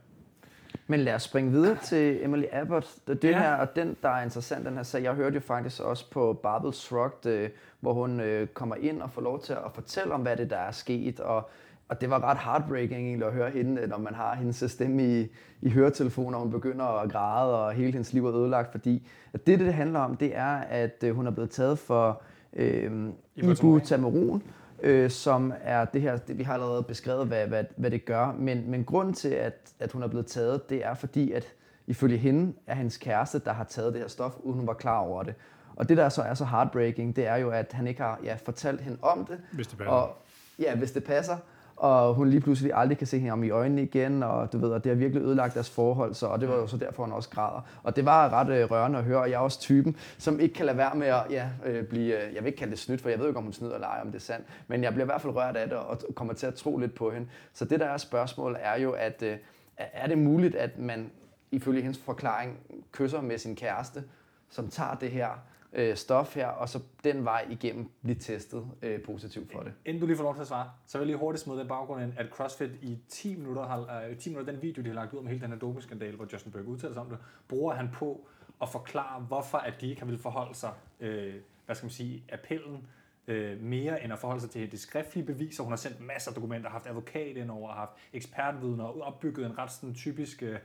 [0.87, 2.95] Men lad os springe videre til Emily Abbott.
[3.07, 3.37] Det, det Ja.
[3.37, 3.43] ja.
[3.43, 5.03] her, og den, der er interessant, den her sag.
[5.03, 7.49] Jeg hørte jo faktisk også på Barbel Shrugged, øh,
[7.79, 10.57] hvor hun øh, kommer ind og får lov til at fortælle om, hvad det der
[10.57, 11.19] er sket.
[11.19, 11.49] Og,
[11.89, 15.19] og det var ret heartbreaking egentlig at høre hende, øh, når man har hendes stemme
[15.19, 15.27] i,
[15.61, 18.71] i høretelefoner, og hun begynder at græde, og hele hendes liv er ødelagt.
[18.71, 22.21] Fordi at det, det handler om, det er, at øh, hun er blevet taget for
[22.53, 24.43] øh, ibutamoron,
[24.83, 28.35] øh, som er det her, det, vi har allerede beskrevet, hvad, hvad, hvad det gør.
[28.39, 31.53] Men, men grunden til, at, at hun er blevet taget, det er fordi, at
[31.87, 34.99] ifølge hende er hendes kæreste, der har taget det her stof, uden hun var klar
[34.99, 35.33] over det.
[35.75, 38.37] Og det, der så er så heartbreaking, det er jo, at han ikke har ja,
[38.45, 39.39] fortalt hende om det.
[39.51, 39.91] Hvis det passer.
[39.91, 40.17] Og,
[40.59, 41.37] ja, hvis det passer.
[41.75, 44.83] Og hun lige pludselig aldrig kan se ham i øjnene igen, og du ved, og
[44.83, 47.29] det har virkelig ødelagt deres forhold, så, og det var jo så derfor, hun også
[47.29, 47.61] græder.
[47.83, 50.55] Og det var ret øh, rørende at høre, og jeg er også typen, som ikke
[50.55, 53.01] kan lade være med at ja, øh, blive, øh, jeg vil ikke kalde det snydt,
[53.01, 54.93] for jeg ved ikke, om hun snyder eller ej, om det er sandt, men jeg
[54.93, 57.27] bliver i hvert fald rørt af det, og kommer til at tro lidt på hende.
[57.53, 59.37] Så det der er spørgsmål er jo, at øh,
[59.77, 61.11] er det muligt, at man
[61.51, 62.57] ifølge hendes forklaring
[62.91, 64.03] kysser med sin kæreste,
[64.49, 65.29] som tager det her
[65.75, 69.73] øh, stof her, og så den vej igennem blive testet øh, positivt for det.
[69.85, 71.67] Inden du lige får lov til at svare, så vil jeg lige hurtigt smide den
[71.67, 74.95] baggrund ind, at CrossFit i 10 minutter, har, øh, 10 minutter den video, de har
[74.95, 77.73] lagt ud med hele den her dopingskandale, hvor Justin Berg udtaler sig om det, bruger
[77.73, 78.27] han på
[78.61, 81.33] at forklare, hvorfor at de ikke har vil forholde sig, øh,
[81.65, 82.87] hvad skal man sige, appellen,
[83.27, 85.63] øh, mere end at forholde sig til de skriftlige beviser.
[85.63, 89.57] Hun har sendt masser af dokumenter, haft advokat ind over, haft ekspertvidner og opbygget en
[89.57, 90.57] ret sådan typisk, øh,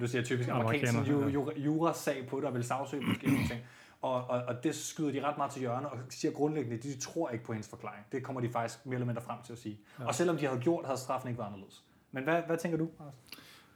[0.00, 1.10] du siger typisk amerikansk
[1.56, 3.60] jura-sag på det, og vil sagsøge forskellige ting.
[4.02, 6.98] Og, og, og det skyder de ret meget til hjørne, og siger grundlæggende, at de
[6.98, 8.06] tror ikke på hendes forklaring.
[8.12, 9.78] Det kommer de faktisk mere eller mindre frem til at sige.
[9.98, 10.06] Ja.
[10.06, 11.84] Og selvom de havde gjort, havde straffen ikke været anderledes.
[12.12, 13.14] Men hvad, hvad tænker du, Anders?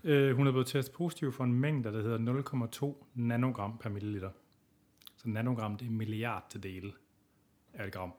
[0.04, 4.30] Øh, hun er blevet testet positiv for en mængde, der hedder 0,2 nanogram per milliliter.
[5.16, 6.92] Så nanogram, det er milliard til dele
[7.74, 8.12] af et gram.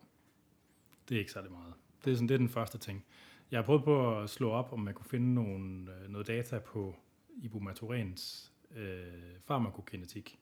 [1.09, 1.73] Det er ikke særlig meget.
[2.05, 3.05] Det er, sådan, det er den første ting.
[3.51, 6.59] Jeg har prøvet på at slå op, om man kunne finde nogle, øh, noget data
[6.59, 6.95] på
[7.35, 9.03] ibumatorens øh,
[9.47, 10.39] farmakokinetik.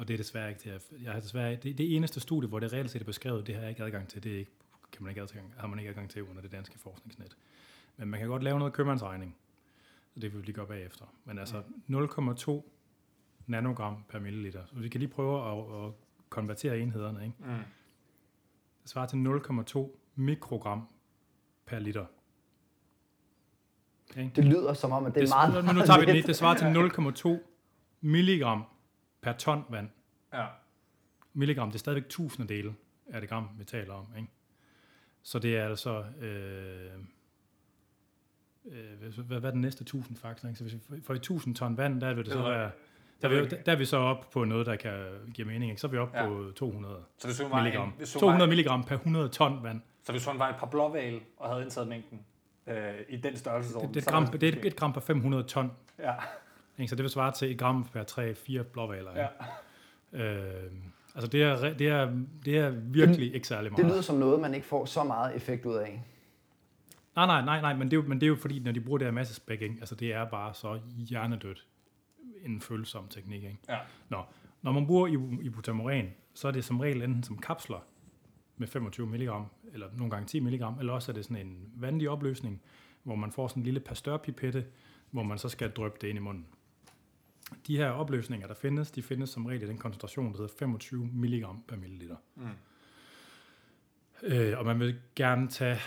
[0.00, 1.02] Og det er desværre ikke det.
[1.02, 3.62] Jeg har desværre, det, det eneste studie, hvor det reelt set er beskrevet, det har
[3.62, 4.22] jeg ikke adgang til.
[4.22, 4.50] Det er ikke,
[4.92, 7.36] kan man ikke adgang, har man ikke adgang til under det danske forskningsnet.
[7.96, 9.36] Men man kan godt lave noget købmandsregning.
[10.14, 11.04] Så det vil vi lige gå bagefter.
[11.24, 12.70] Men altså 0,2
[13.46, 14.62] nanogram per milliliter.
[14.66, 15.92] Så vi kan lige prøve at, at
[16.28, 17.24] konvertere enhederne.
[17.24, 17.36] Ikke?
[17.38, 17.46] Mm.
[18.82, 20.88] Det svarer til 0,2 mikrogram
[21.66, 22.06] per liter.
[24.10, 24.30] Okay.
[24.36, 26.26] Det lyder som om, at det er det, meget, Nu, nu tager vi det lige.
[26.32, 27.38] Det svarer til 0,2
[28.00, 28.64] milligram
[29.20, 29.88] per ton vand.
[30.32, 30.46] Ja.
[31.32, 32.74] Milligram, det er stadigvæk tusindedele
[33.12, 34.06] af det gram, vi taler om.
[34.16, 34.28] Ikke?
[35.22, 36.04] Så det er altså...
[36.20, 36.90] Øh,
[38.64, 40.44] øh, hvad, hvad er den næste 1000 faktisk?
[40.44, 40.58] Ikke?
[40.58, 42.70] Så hvis vi får i 1000 ton vand, der vil det så være...
[43.22, 45.70] Der, er vi, der er vi så op på noget, der kan give mening.
[45.70, 45.80] Ikke?
[45.80, 46.26] Så er vi op ja.
[46.26, 47.88] på 200 så hvis var milligram.
[47.88, 49.80] En, hvis 200 milligram per 100 ton vand.
[50.02, 52.20] Så hvis hun var et par blåval og havde indtaget mængden
[52.66, 53.88] øh, i den størrelsesorden...
[53.88, 55.72] Det, det, er, gram, det er et gram per 500 ton.
[55.98, 56.14] Ja.
[56.80, 56.90] Ikke?
[56.90, 58.04] Så det vil svare til et gram per
[58.62, 59.10] 3-4 blåvaler.
[59.16, 59.28] Ja.
[60.12, 60.72] Øh,
[61.14, 62.12] altså det er, det, er,
[62.44, 63.84] det er virkelig det, ikke særlig meget.
[63.84, 66.02] Det lyder som noget, man ikke får så meget effekt ud af.
[67.16, 68.80] Nej, nej, nej, nej, men det, er jo, men det er jo fordi, når de
[68.80, 69.76] bruger det her masse spæk, ikke?
[69.80, 71.66] altså det er bare så hjernedødt
[72.44, 73.42] en følsom teknik.
[73.42, 73.58] Ikke?
[73.68, 73.78] Ja.
[74.08, 74.22] Nå,
[74.62, 75.08] når man bruger
[75.42, 77.78] ibutamoren, så er det som regel enten som kapsler
[78.56, 79.30] med 25 mg,
[79.72, 82.62] eller nogle gange 10 mg, eller også er det sådan en vandig opløsning,
[83.02, 84.66] hvor man får sådan en lille pastørpipette,
[85.10, 86.46] hvor man så skal drøbe det ind i munden.
[87.66, 91.06] De her opløsninger, der findes, de findes som regel i den koncentration, der hedder 25
[91.12, 92.16] mg per milliliter.
[92.34, 92.48] Mm.
[94.22, 95.78] Øh, og man vil gerne tage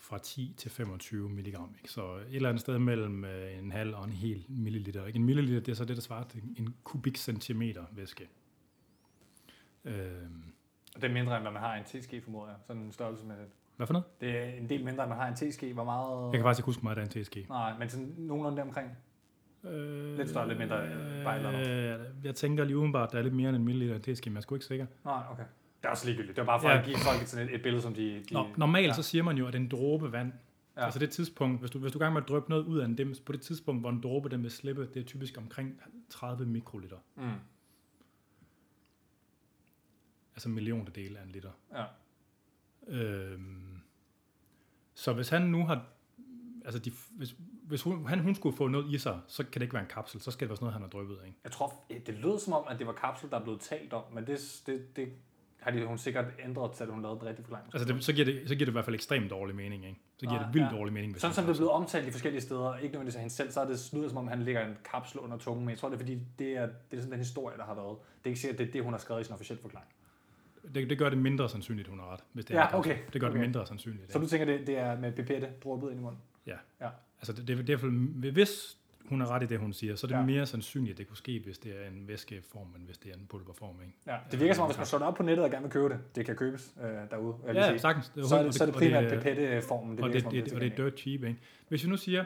[0.00, 1.46] fra 10 til 25 mg.
[1.46, 1.62] Ikke?
[1.84, 5.06] Så et eller andet sted mellem øh, en halv og en hel milliliter.
[5.06, 5.16] Ikke?
[5.16, 8.28] En milliliter, det er så det, der svarer til en kubikcentimeter væske.
[9.84, 9.94] Øh,
[10.96, 12.56] det er mindre, end hvad man har en teske, formoder jeg.
[12.66, 13.36] Sådan en størrelse med...
[13.76, 14.20] Hvad for noget?
[14.20, 15.72] Det er en del mindre, end man har en teske.
[15.72, 16.32] Hvor meget...
[16.32, 17.46] Jeg kan faktisk ikke huske, hvor meget der er en teske.
[17.48, 18.90] Nej, men sådan nogenlunde omkring.
[19.70, 23.34] Øh, lidt større, lidt mindre øh, bare eller Jeg tænker lige udenbart, der er lidt
[23.34, 24.86] mere end en milliliter teske, men jeg er sgu ikke sikker.
[25.04, 25.44] Nej, okay.
[25.82, 26.36] Det er også ligegyldigt.
[26.36, 26.78] Det var bare for ja.
[26.78, 28.22] at give folk sådan et, et billede, som de...
[28.28, 28.92] de Nå, normalt ja.
[28.92, 30.32] så siger man jo, at en dråbe vand,
[30.76, 30.84] ja.
[30.84, 32.98] altså det tidspunkt, hvis du, hvis du gang med at drøbe noget ud af en
[32.98, 36.46] dem, på det tidspunkt, hvor en dråbe den vil slippe, det er typisk omkring 30
[36.46, 36.96] mikroliter.
[37.16, 37.30] Mm.
[40.34, 41.50] Altså millioner dele af en liter.
[41.74, 41.84] Ja.
[42.88, 43.82] Øhm,
[44.94, 45.86] så hvis han nu har,
[46.64, 47.36] altså de, hvis,
[47.68, 49.88] hvis hun, han, hun skulle få noget i sig, så kan det ikke være en
[49.88, 51.18] kapsel, så skal det være sådan noget, han har drøbet.
[51.26, 51.38] Ikke?
[51.44, 51.74] Jeg tror,
[52.06, 54.62] det lød som om, at det var kapsel, der er blevet talt om, men det,
[54.66, 55.08] det, det
[55.60, 57.68] har de, hun sikkert ændret til, at hun lavede en rigtig forklaring.
[57.74, 60.00] Altså, det, så, giver det, så giver det i hvert fald ekstremt dårlig mening, ikke?
[60.16, 60.76] Så giver Nej, det vildt ja.
[60.76, 61.12] dårlig mening.
[61.12, 63.50] Hvis Sådan som det er blevet omtalt i forskellige steder, ikke nødvendigvis af hende selv,
[63.50, 65.88] så er det lyder som om, han ligger en kapsel under tungen, men jeg tror,
[65.88, 67.96] det er fordi, det er, det er sådan den historie, der har været.
[68.18, 69.88] Det er ikke sikkert, det er det, hun har skrevet i sin officielle forklaring.
[70.74, 72.24] Det, det gør det mindre sandsynligt, hun har ret.
[72.32, 72.98] Hvis det ja, er okay.
[73.12, 73.38] Det gør okay.
[73.38, 74.12] det mindre sandsynligt.
[74.12, 76.20] Så du tænker, det, det er med pipette dråbet ind i munden?
[76.46, 76.56] Ja.
[76.80, 76.88] ja.
[77.18, 78.78] Altså, det, det, det er, hvis
[79.08, 80.24] hun er ret i det, hun siger, så er det ja.
[80.24, 83.14] mere sandsynligt, at det kunne ske, hvis det er en væskeform, end hvis det er
[83.14, 83.76] en pulverform.
[83.82, 83.94] Ikke?
[84.06, 85.72] Ja, det virker som om, hvis man slår det op på nettet og gerne vil
[85.72, 87.34] købe det, det kan købes øh, derude.
[87.46, 87.78] Jeg ja, sige.
[87.78, 88.08] sagtens.
[88.08, 89.96] Det så, er det, så er det primært pipette-formen.
[89.96, 91.24] Det og, det, det, det, og det er dirt cheap.
[91.24, 91.36] Ikke?
[91.68, 92.24] Hvis vi nu siger,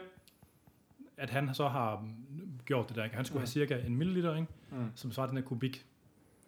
[1.16, 2.08] at han så har
[2.64, 3.40] gjort det der, han skulle mm.
[3.40, 4.48] have cirka en milliliter, ikke?
[4.70, 4.90] Mm.
[4.94, 5.86] som så er den her kubik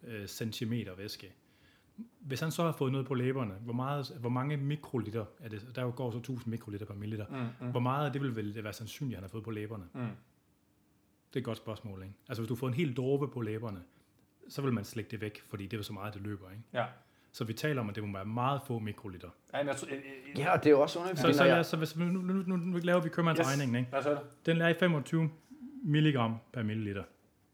[0.07, 1.33] øh, centimeter væske.
[2.19, 5.71] Hvis han så har fået noget på læberne, hvor, meget, hvor mange mikroliter er det?
[5.75, 7.25] Der går så 1000 mikroliter per milliliter.
[7.29, 7.71] Mm, mm.
[7.71, 9.83] Hvor meget af det vil vel være sandsynligt, at han har fået på læberne?
[9.93, 10.01] Mm.
[10.01, 12.13] Det er et godt spørgsmål, ikke?
[12.29, 13.79] Altså hvis du får en hel dråbe på læberne,
[14.49, 16.63] så vil man slække det væk, fordi det er så meget, det løber, ikke?
[16.73, 16.85] Ja.
[17.31, 19.29] Så vi taler om, at det må være meget få mikroliter.
[19.53, 19.73] Ja, men
[20.37, 21.21] ja og det er også underligt.
[21.21, 24.05] Så, så, ja, så hvis, nu, nu, nu, nu laver vi købmandsregningen, yes.
[24.05, 24.17] ikke?
[24.45, 25.29] Den er i 25
[25.83, 27.03] milligram per milliliter.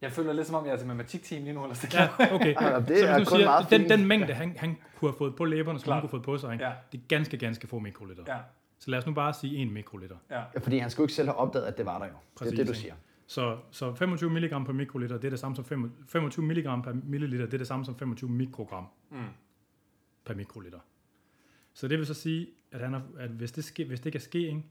[0.01, 1.63] Jeg føler lidt som om, jeg er til matematikteam lige nu.
[1.63, 2.09] Eller sådan.
[2.19, 2.55] ja, okay.
[2.61, 5.35] Ja, det så er kun siger, meget den, den mængde, han, han kunne have fået
[5.35, 5.93] på læberne, som Klar.
[5.95, 6.65] han kunne have fået på sig, ikke?
[6.65, 6.71] Ja.
[6.91, 8.23] det er ganske, ganske få mikroliter.
[8.27, 8.37] Ja.
[8.79, 10.15] Så lad os nu bare sige 1 mikroliter.
[10.29, 10.39] Ja.
[10.39, 12.13] ja, fordi han skulle ikke selv have opdaget, at det var der jo.
[12.35, 12.93] Præcis, det er det, du siger.
[13.27, 16.93] Så, så 25 mg per mikroliter, det er det samme som fem- 25 mg per
[17.03, 19.17] milliliter, det er det samme som 25 mikrogram Mm.
[20.25, 20.79] per mikroliter.
[21.73, 24.21] Så det vil så sige, at, han har, at hvis, det ske, hvis det kan
[24.21, 24.63] ske, ikke,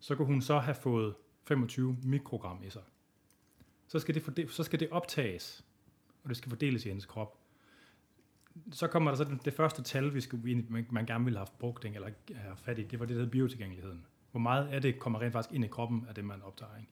[0.00, 1.14] så kunne hun så have fået
[1.44, 2.82] 25 mikrogram i sig.
[3.88, 5.64] Så skal, det fordel, så skal det optages,
[6.22, 7.38] og det skal fordeles i hendes krop.
[8.72, 11.38] Så kommer der så det, det første tal, vi skal, vi- man, man gerne ville
[11.38, 14.06] have brugt, ikke, eller have fat i, det var det, der hedder biotilgængeligheden.
[14.30, 16.76] Hvor meget af det kommer rent faktisk ind i kroppen af det, man optager.
[16.78, 16.90] Ikke?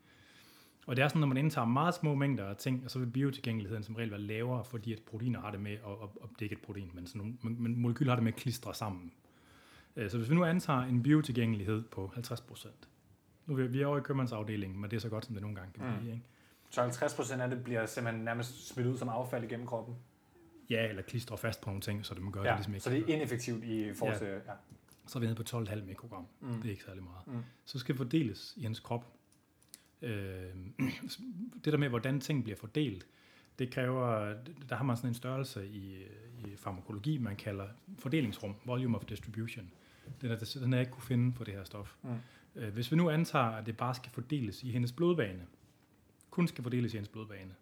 [0.87, 3.83] Og det er sådan, når man indtager meget små mængder af ting, så vil biotilgængeligheden
[3.83, 6.43] som regel være lavere, fordi at proteiner har det med, og, og, og det er
[6.43, 9.13] ikke et protein, men, sådan nogle, men, men molekyler har det med at klistre sammen.
[9.97, 12.69] Øh, Så hvis vi nu antager en biotilgængelighed på 50%,
[13.47, 15.43] nu er vi, vi er over i købmandsafdelingen, men det er så godt, som det
[15.43, 15.99] nogle gange kan Mm.
[15.99, 16.13] blive.
[16.13, 16.25] Ikke?
[16.75, 19.97] Så 50 procent af det bliver simpelthen nærmest smidt ud som affald igennem kroppen.
[20.71, 22.85] Ja, eller klistre fast på nogle ting, så det man gør Ja, det ligesom ikke.
[22.85, 24.27] så det er ineffektivt i forhold til...
[24.27, 24.53] Ja.
[25.07, 26.27] så er vi nede på 12,5 mikrogram.
[26.41, 26.55] Mm.
[26.55, 27.27] Det er ikke særlig meget.
[27.27, 27.43] Mm.
[27.65, 29.13] Så skal det fordeles i hans krop.
[30.03, 30.11] Øh,
[31.65, 33.07] det der med, hvordan ting bliver fordelt,
[33.59, 34.35] det kræver,
[34.69, 36.03] der har man sådan en størrelse i,
[36.45, 37.67] i farmakologi, man kalder
[37.99, 39.71] fordelingsrum, volume of distribution.
[40.21, 41.95] Den er, den er jeg ikke kunne finde for det her stof.
[42.03, 42.11] Mm.
[42.57, 45.47] Øh, hvis vi nu antager, at det bare skal fordeles i hendes blodbane,
[46.35, 47.55] kun skal fordeles i hendes blodbane,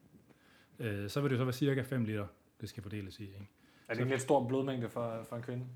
[0.79, 2.27] øh, så vil det så være cirka 5 liter,
[2.61, 3.23] det skal fordeles i.
[3.23, 3.49] Ikke?
[3.89, 5.67] Er det ikke lidt stor blodmængde for, for en kvinde?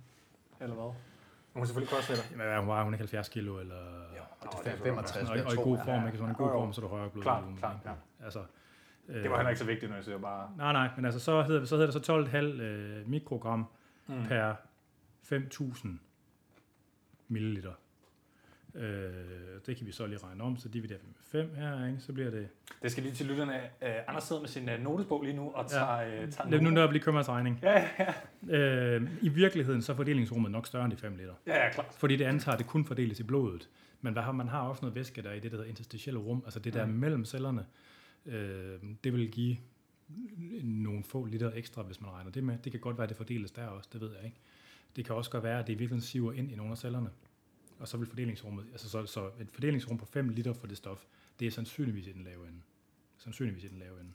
[0.60, 0.93] Eller hvad?
[1.52, 2.24] Hun er selvfølgelig crossfitter.
[2.31, 3.77] Jamen, hun var hun ikke 70 kilo, eller...
[4.40, 5.82] Og Nå, det er er 65, og, og i god Ja.
[5.82, 6.18] form, ikke?
[6.18, 7.23] Så i god form, så er du højere blod.
[7.23, 7.93] Klart, klart, ja.
[8.24, 8.44] Altså,
[9.09, 10.51] øh, Det var heller ikke så vigtigt, når jeg siger bare...
[10.56, 13.66] Nej, nej, men altså, så hedder, så hedder det så 12,5 øh, mikrogram
[14.06, 14.24] mm.
[14.24, 14.55] per
[15.32, 15.89] 5.000
[17.28, 17.73] milliliter.
[18.76, 19.10] Øh,
[19.66, 22.00] det kan vi så lige regne om, så dividerer vi med 5 her, ikke?
[22.00, 22.48] så bliver det...
[22.82, 23.52] Det skal lige til lytterne.
[23.82, 26.24] Uh, Anders sidder med sin uh, notesbog lige nu og tager, ja.
[26.24, 26.82] uh, tager Lidt nu noter.
[26.82, 27.58] der bliver købmandsregning.
[27.62, 28.14] Ja, ja,
[28.56, 31.34] Øh, I virkeligheden så er fordelingsrummet nok større end de 5 liter.
[31.46, 31.94] ja, ja, klart.
[31.98, 33.68] Fordi det antager, at det kun fordeles i blodet.
[34.00, 36.42] Men hvad har, man har også noget væske der i det, der hedder interstitielle rum,
[36.44, 36.92] altså det der Mm.
[36.92, 36.98] mm.
[36.98, 37.66] mellem cellerne.
[38.26, 39.56] Øh, det vil give
[40.62, 42.58] nogle få liter ekstra, hvis man regner det med.
[42.64, 44.36] Det kan godt være, at det fordeles der også, det ved jeg ikke.
[44.96, 47.08] Det kan også godt være, at det i virkeligheden siver ind i nogle af cellerne.
[47.78, 51.04] Og så vil fordelingsrummet, altså så, så et fordelingsrum på 5 liter for det stof,
[51.40, 52.60] det er sandsynligvis i den lave ende.
[53.18, 54.12] Sandsynligvis i den lave ende.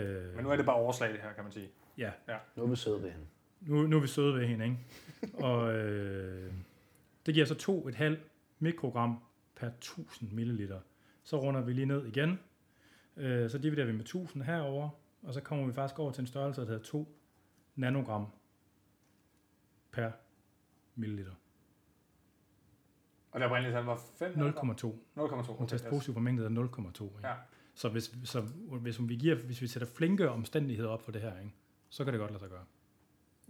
[0.00, 1.68] Øh, Men nu er det bare overslag det her, kan man sige.
[1.98, 2.10] Ja,
[2.56, 3.26] Nu er vi søde ved hende.
[3.60, 4.78] nu, nu er vi søde ved hende, ikke?
[5.44, 6.52] Og øh,
[7.26, 7.54] det giver så
[8.14, 8.16] 2,5
[8.58, 9.18] mikrogram
[9.54, 10.80] per 1000 milliliter.
[11.22, 12.38] Så runder vi lige ned igen.
[13.16, 14.88] Øh, så dividerer vi med 1000 herover,
[15.22, 17.18] og så kommer vi faktisk over til en størrelse, der hedder 2
[17.76, 18.26] nanogram
[19.90, 20.10] per
[20.94, 21.32] milliliter.
[23.36, 24.32] Og det oprindelige tal var 5?
[24.32, 24.94] 0,2.
[25.16, 25.52] 0,2.
[25.52, 26.54] Hun tester positiv for mængdet af 0,2.
[26.56, 27.28] Ikke?
[27.28, 27.32] Ja.
[27.74, 28.40] Så, hvis, så
[28.80, 31.52] hvis, vi giver, hvis vi sætter flinke omstændigheder op for det her, ikke?
[31.88, 32.64] så kan det godt lade sig gøre.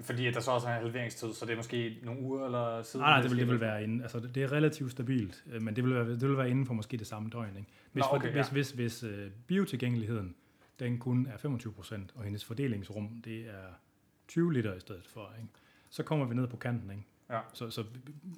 [0.01, 2.83] Fordi at der så også er en halveringstid, så det er måske nogle uger eller
[2.83, 3.05] siden.
[3.05, 5.77] Nej, nej, det vil, det vil være inden, altså det er relativt stabilt, øh, men
[5.77, 7.57] det vil være, det vil være inden for måske det samme døgn.
[7.57, 7.69] Ikke?
[7.93, 8.53] Hvis, Nå, for, okay, hvis, ja.
[8.53, 10.35] hvis, hvis øh, biotilgængeligheden,
[10.79, 13.69] den kun er 25 procent, og hendes fordelingsrum, det er
[14.29, 15.53] 20 liter i stedet for, ikke?
[15.91, 16.91] så kommer vi ned på kanten.
[16.91, 17.05] Ikke?
[17.31, 17.41] Ja.
[17.53, 17.85] Så, så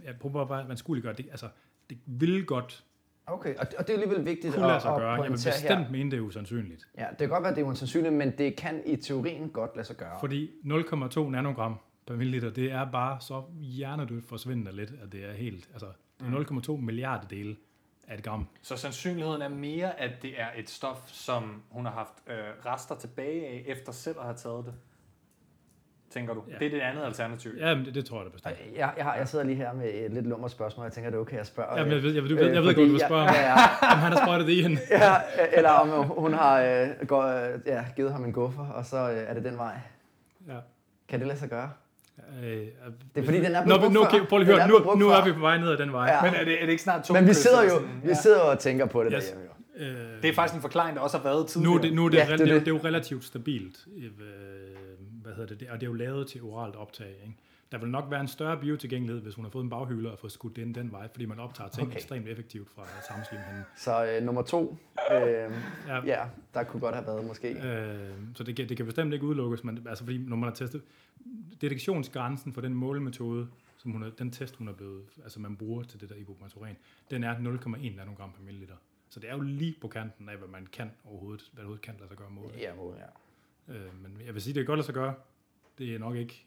[0.04, 1.48] jeg prøver bare, at man skulle gøre det, altså
[1.90, 2.84] det vil godt
[3.30, 5.12] Okay, og, og det er alligevel vigtigt kunne lade sig at, gøre.
[5.12, 5.90] at Jeg vil bestemt her.
[5.90, 6.88] mene, det er usandsynligt.
[6.98, 9.76] Ja, det kan godt være, at det er usandsynligt, men det kan i teorien godt
[9.76, 10.16] lade sig gøre.
[10.20, 15.32] Fordi 0,2 nanogram per milliliter, det er bare så hjernedødt forsvindende lidt, at det er
[15.32, 15.86] helt, altså
[16.20, 17.56] det er 0,2 milliarder dele
[18.08, 18.46] af et gram.
[18.62, 22.94] Så sandsynligheden er mere, at det er et stof, som hun har haft øh, rester
[22.94, 24.74] tilbage af, efter selv at have taget det.
[26.10, 26.42] Tænker du?
[26.48, 26.52] Ja.
[26.52, 26.58] Ja.
[26.58, 27.50] Det er det andet alternativ.
[27.58, 28.54] Ja, men det, det tror jeg da bestemt.
[28.76, 30.84] Jeg, jeg, har, jeg sidder lige her med et lidt lummer spørgsmål.
[30.84, 31.78] Jeg tænker, det er okay, jeg spørger.
[31.78, 33.48] Jamen, jeg ved, jeg ved, øh, jeg ved, jeg ved fordi godt, du spørger, Ja,
[33.48, 33.54] ja,
[33.92, 34.80] om han har sprøjtet det i hende.
[34.90, 35.12] ja,
[35.52, 39.16] eller om hun har øh, går, øh, ja, givet ham en guffer, og så øh,
[39.16, 39.74] er det den vej.
[40.48, 40.52] Ja.
[41.08, 41.70] Kan det lade sig gøre?
[42.44, 42.70] Øh, Det
[43.16, 44.94] er fordi, den er Nå, blevet brugt nu, okay, prøv lige at er høre, nu,
[44.94, 46.06] nu er vi på vej ned ad den vej.
[46.10, 46.22] Ja.
[46.30, 48.40] Men er det, er det ikke snart to Men vi sidder jo sådan, vi sidder
[48.40, 49.24] og tænker på det Yes.
[49.24, 49.44] derhjemme.
[49.44, 49.84] Jo.
[49.84, 51.76] Øh, Det er faktisk en forklaring, der også har været nu, tidligere.
[51.76, 52.60] er det, nu er det, Ja, ja, det er det, det.
[52.66, 53.76] det, er jo relativt stabilt.
[53.96, 54.04] Øh,
[55.28, 57.08] hvad hedder det, og det er jo lavet til oralt optag.
[57.22, 57.36] Ikke?
[57.72, 60.32] Der vil nok være en større biotilgængelighed, hvis hun har fået en baghylder og fået
[60.32, 61.96] skudt det ind den vej, fordi man optager ting Okay.
[61.96, 63.62] ekstremt effektivt fra tarmslimhinden.
[63.76, 64.76] Så øh, nummer to,
[65.12, 65.18] øh,
[65.86, 66.00] Ja.
[66.06, 66.24] ja,
[66.54, 67.48] der kunne godt have været måske.
[67.50, 70.54] Øh, så det kan, det kan bestemt ikke udelukkes, men altså fordi når man har
[70.54, 70.82] testet
[71.60, 75.82] detektionsgrænsen for den målemetode, som hun er, den test, hun er blevet, altså man bruger
[75.82, 76.76] til det der ibuprofen,
[77.10, 78.74] den er 0,1 nanogram per milliliter.
[79.10, 81.94] Så det er jo lige på kanten af, hvad man kan overhovedet, hvad overhovedet kan
[81.98, 82.50] lade sig gøre måle.
[82.58, 83.04] Ja, ja.
[83.68, 85.14] Øh, men jeg vil sige, det er godt lade sig gøre.
[85.78, 86.46] Det er nok ikke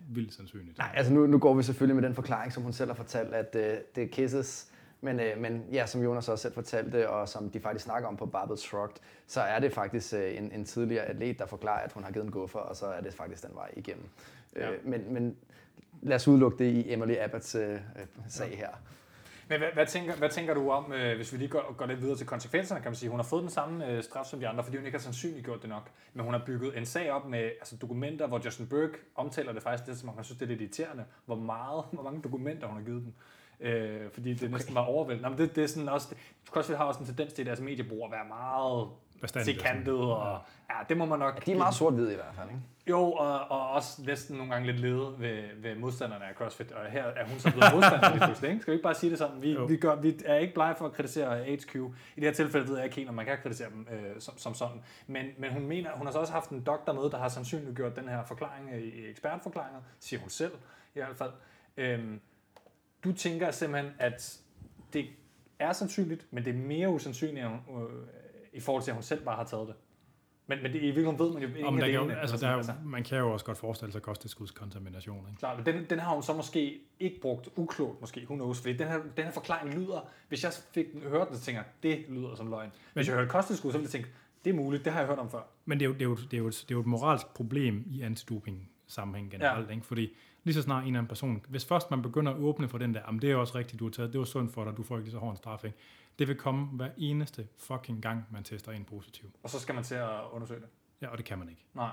[0.00, 0.78] vildt sandsynligt.
[0.78, 3.34] Nej, altså nu, nu går vi selvfølgelig med den forklaring, som hun selv har fortalt,
[3.34, 4.72] at øh, det er kisses.
[5.00, 8.16] Men, øh, men ja, som Jonas også selv fortalte, og som de faktisk snakker om
[8.16, 8.96] på Barbell Shrugged,
[9.26, 12.24] så er det faktisk øh, en, en tidligere atlet, der forklarer, at hun har givet
[12.24, 14.04] en guffer, og så er det faktisk den vej igennem.
[14.56, 14.70] Ja.
[14.70, 15.36] Øh, men, men
[16.02, 17.78] lad os udelukke det i Emily Abbots øh, øh,
[18.28, 18.68] sag her.
[19.48, 22.00] Men hvad, hvad, tænker, hvad tænker du om, øh, hvis vi lige går, går lidt
[22.00, 24.48] videre til konsekvenserne, kan man sige, hun har fået den samme øh, straf som de
[24.48, 25.90] andre, fordi hun ikke har sandsynliggjort det nok.
[26.14, 29.62] Men hun har bygget en sag op med altså, dokumenter, hvor Justin Burke omtaler det
[29.62, 32.66] faktisk lidt, som om han synes, det er lidt irriterende, hvor, meget, hvor mange dokumenter
[32.66, 33.14] hun har givet dem.
[33.60, 35.22] Øh, fordi det næsten var overvældende.
[35.22, 36.14] Nå, men det, det er sådan også,
[36.48, 38.88] CrossFit har også en tendens til i deres mediebrug at være meget
[39.20, 39.58] Bestandigt.
[39.58, 40.38] tilkantet, og
[40.70, 41.46] ja, det må man nok...
[41.46, 42.60] De er meget sort-hvide i hvert fald, ikke?
[42.90, 46.86] Jo, og, og også næsten nogle gange lidt lede ved, ved modstanderne af CrossFit, og
[46.90, 48.62] her er hun så blevet modstander lige pludselig, ikke?
[48.62, 49.42] Skal vi ikke bare sige det sådan?
[49.42, 49.64] Vi, Jo.
[49.64, 51.74] vi, gør, vi er ikke blege for at kritisere HQ.
[51.74, 51.80] I
[52.16, 54.54] det her tilfælde ved jeg ikke helt, om man kan kritisere dem øh, som, som
[54.54, 54.82] sådan.
[55.06, 57.96] Men, men hun mener, hun har så også haft en doktor med, der har sandsynliggjort
[57.96, 60.52] den her forklaring øh, i ekspertforklaringer, siger hun selv
[60.94, 61.30] i hvert fald.
[61.76, 62.20] Øhm,
[63.04, 64.38] du tænker simpelthen, at
[64.92, 65.06] det
[65.58, 67.50] er sandsynligt, men det er mere usandsynligt øh,
[68.52, 69.76] i forhold til, at hun selv bare har taget det.
[70.48, 72.58] Men, men det, i virkeligheden ved man jo ikke, Om der kan, jo, altså, sådan,
[72.58, 75.26] der er, jo- man kan jo også godt forestille sig kosttilskudskontamination.
[75.28, 75.38] Ikke?
[75.38, 78.76] Klart, men den, den har hun så måske ikke brugt uklogt, måske, who knows, fordi
[78.76, 82.04] den her, den her forklaring lyder, hvis jeg fik den, hørt den, så tænker det
[82.08, 82.70] lyder som løgn.
[82.94, 84.08] Hvis jeg hørte kosttilskud, så ville jeg tænke,
[84.44, 85.42] det er muligt, det har jeg hørt om før.
[85.64, 86.86] Men det er, jo, det, er jo, det, er jo et, det er jo et
[86.86, 89.74] moralsk problem i antidoping sammenhæng generelt, ja.
[89.74, 89.86] ikke?
[89.86, 90.12] fordi
[90.44, 92.94] lige så snart en eller anden person, hvis først man begynder at åbne for den
[92.94, 94.96] der, det er også rigtigt, du har taget, det var sundt for dig, du får
[94.96, 95.76] ikke lige så hård en straf, ikke?
[96.18, 99.30] Det vil komme hver eneste fucking gang, man tester en positiv.
[99.42, 100.68] Og så skal man til at undersøge det.
[101.02, 101.64] Ja, og det kan man ikke.
[101.74, 101.90] Nej.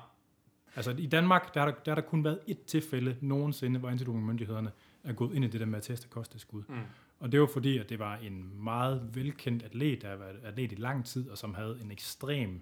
[0.76, 3.90] Altså i Danmark, der har der, der, har der kun været et tilfælde nogensinde, hvor
[3.90, 4.72] antidopingmyndighederne
[5.04, 6.64] er gået ind i det der med at teste kosttilskud.
[6.70, 6.76] Mm.
[7.20, 10.72] Og det var fordi, at det var en meget velkendt atlet, der har været atlet
[10.72, 12.62] i lang tid, og som havde en ekstrem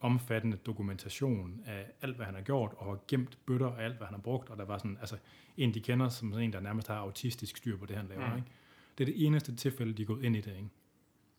[0.00, 4.06] omfattende dokumentation af alt, hvad han har gjort, og har gemt bøtter af alt, hvad
[4.06, 5.16] han har brugt, og der var sådan, altså
[5.56, 8.36] en, de kender som en, der nærmest har autistisk styr på det, han laver, mm.
[8.36, 8.48] ikke?
[8.98, 10.68] Det er det eneste tilfælde, de er gået ind i det, ikke?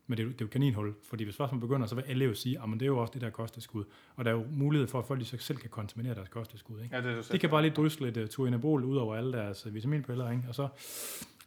[0.08, 2.02] Men det er, jo, det er jo kaninhul, fordi hvis først man begynder, så vil
[2.02, 3.84] alle jo sige, at det er jo også det der kosttilskud,
[4.16, 6.96] og der er jo mulighed for, at folk så selv kan kontaminere deres kosttilskud, ikke?
[6.96, 9.34] Ja, det er du De kan bare lige drysse lidt uh, turinabol ud over alle
[9.34, 10.44] deres uh, vitaminpiller, ikke?
[10.50, 10.68] Og så,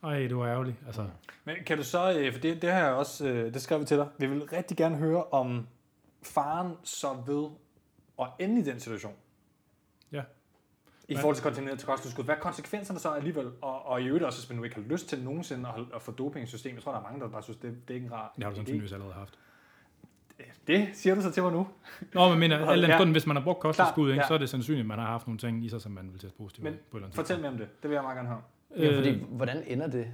[0.02, 1.06] ej, det var ærgerligt, altså.
[1.44, 3.24] Men kan du så, øh, for det, det jeg også,
[3.54, 5.66] det skrev vi til dig, vi vil rigtig gerne høre om
[6.22, 7.48] faren så ved
[8.20, 9.14] at ende i den situation.
[11.08, 12.24] I forhold til kontamineret til kosttilskud.
[12.24, 13.46] Hvad er konsekvenserne så alligevel?
[13.62, 15.88] Og, og i øvrigt også, hvis man nu ikke har lyst til nogensinde at, holde-
[15.94, 16.74] at få doping i systemet.
[16.74, 18.44] Jeg tror, der er mange, der bare synes, det, det er ikke en rar Det
[18.44, 19.38] har du sandsynligvis allerede haft.
[20.66, 21.66] Det siger du så til mig nu.
[22.14, 23.04] Nå, men mener, al den Ja.
[23.12, 24.26] hvis man har brugt kosttilskud, ja.
[24.28, 26.20] så er det sandsynligt, at man har haft nogle ting i sig, som man vil
[26.20, 27.82] teste positivt Men på et eller andet Fortæl mig om det.
[27.82, 28.42] Det vil jeg meget gerne høre.
[28.76, 30.06] Ja, fordi, Øh, hvordan ender det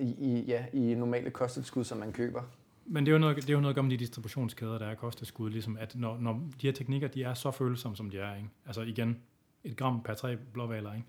[0.00, 2.42] i, i, ja, i normale kosttilskud, som man køber?
[2.86, 5.50] Men det er jo noget, det er jo noget om de distributionskæder, der er kosttilskud,
[5.50, 8.48] ligesom at når, når de her teknikker, de er så følsomme, som de er, ikke?
[8.66, 9.18] altså igen,
[9.64, 11.06] et gram per tre blåvaler, ikke?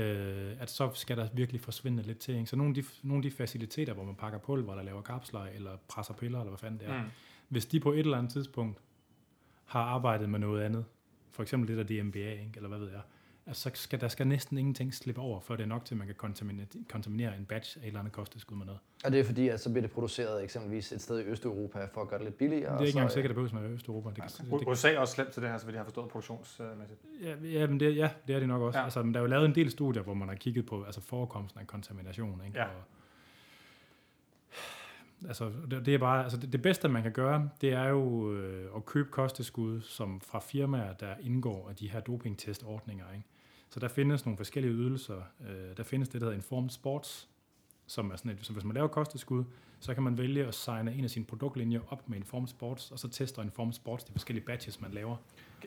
[0.00, 2.34] Øh, at så skal der virkelig forsvinde lidt til.
[2.34, 2.46] Ikke?
[2.46, 5.40] Så nogle af, de, nogle af de faciliteter, hvor man pakker pulver, der laver kapsler,
[5.40, 7.08] eller presser piller, eller hvad fanden det er, Mm.
[7.48, 8.78] hvis de på et eller andet tidspunkt
[9.64, 10.84] har arbejdet med noget andet,
[11.30, 12.52] for eksempel det der DMBA, ikke?
[12.56, 13.00] eller hvad ved jeg,
[13.46, 15.98] altså, så skal der skal næsten ingenting slippe over, før det er nok til, at
[15.98, 18.80] man kan kontaminere, kontaminere en batch af et eller andet kosttilskud med noget.
[19.04, 22.00] Og det er fordi, at så bliver det produceret eksempelvis et sted i Østeuropa for
[22.00, 22.72] at gøre det lidt billigere.
[22.72, 24.08] Det er ikke engang sikkert, at det at være Østeuropa.
[24.08, 27.00] Det, kan, det, USA er også slemt til det her, så jeg har forstået produktionsmæssigt.
[27.22, 28.78] Ja, ja, men det, ja, det er det nok også.
[28.78, 28.84] Ja.
[28.84, 31.00] Altså, men der er jo lavet en del studier, hvor man har kigget på altså,
[31.00, 32.42] forekomsten af kontamination.
[32.46, 32.58] Ikke?
[32.58, 32.64] Ja.
[32.64, 32.70] Og,
[35.28, 38.32] altså, det, det, er bare, altså, det, det bedste, man kan gøre, det er jo
[38.32, 43.04] øh, at købe kosteskud, som fra firmaer, der indgår af de her dopingtestordninger.
[43.14, 43.24] Ikke?
[43.70, 45.16] Så der findes nogle forskellige ydelser.
[45.48, 47.28] Øh, der findes det, der hedder Informed Sports,
[47.86, 49.44] som er sådan et, så hvis man laver kosteskud,
[49.80, 52.98] så kan man vælge at signe en af sine produktlinjer op med Informed Sports, og
[52.98, 55.16] så tester Informed Sports de forskellige batches, man laver.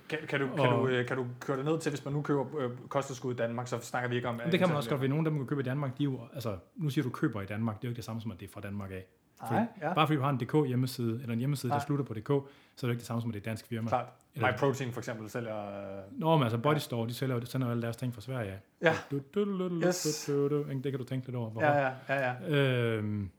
[0.09, 2.13] Kan, kan, du, kan, Og- du, øh, kan du køre det ned til, hvis man
[2.13, 4.41] nu køber øh, kosttilskud i Danmark, så snakker vi ikke om...
[4.51, 5.07] Det kan man også godt ved.
[5.09, 7.09] Nogle af dem, man kan købe i Danmark, de er jo, altså, nu siger du
[7.09, 8.91] køber i Danmark, det er jo ikke det samme som, at det er fra Danmark
[8.91, 9.05] af.
[9.41, 11.85] Nej, ja, Bare fordi du har en DK hjemmeside, eller en hjemmeside, der Nej.
[11.85, 13.67] slutter på DK, så er det ikke det samme som, at det er et dansk
[13.67, 13.89] firma.
[13.89, 14.05] klart.
[14.35, 15.97] Eller- MyProtein for eksempel sælger...
[15.97, 18.59] Øh, Nå, men altså Bodystore, de sælger jo, sender jo alle deres ting fra Sverige.
[18.81, 18.93] Ja.
[19.11, 20.23] Du, du, du, du, Yes.
[20.27, 20.69] du, du, du?
[20.69, 21.49] Det kan du tænke lidt over.
[21.49, 21.67] Hvorfor?
[21.67, 22.49] ja, ja, ja, ja.
[22.57, 23.29] Øhm,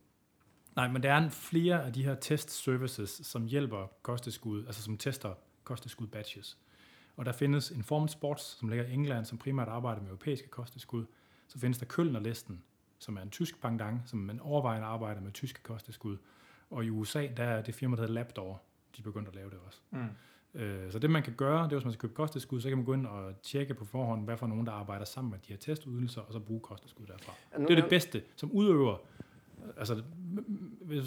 [0.77, 4.83] nej, men der er en flere af de her test services, som hjælper kosteskud, altså
[4.83, 5.33] som tester
[5.65, 6.59] kosteskud batches.
[7.17, 11.05] Og der findes Informed Sports, som ligger i England, som primært arbejder med europæiske kosteskud.
[11.49, 12.63] Så findes der Kølner-listen,
[13.01, 16.17] som er en tysk pendant, som man overvejende arbejder med tyske kosteskud.
[16.71, 18.63] Og i USA, der er det firma, der hedder Labdoor,
[18.97, 19.81] de er begyndt at lave det også.
[19.91, 20.61] Mm.
[20.61, 22.79] Øh, Så det man kan gøre, det er, hvis man skal købe kosteskud, så kan
[22.79, 25.53] man gå ind og tjekke på forhånd, hvad for nogen, der arbejder sammen med de
[25.53, 27.33] her testydelser, og så bruge kosteskud derfra.
[27.59, 28.97] Nu- Det er det bedste som udøver.
[29.77, 30.03] Altså,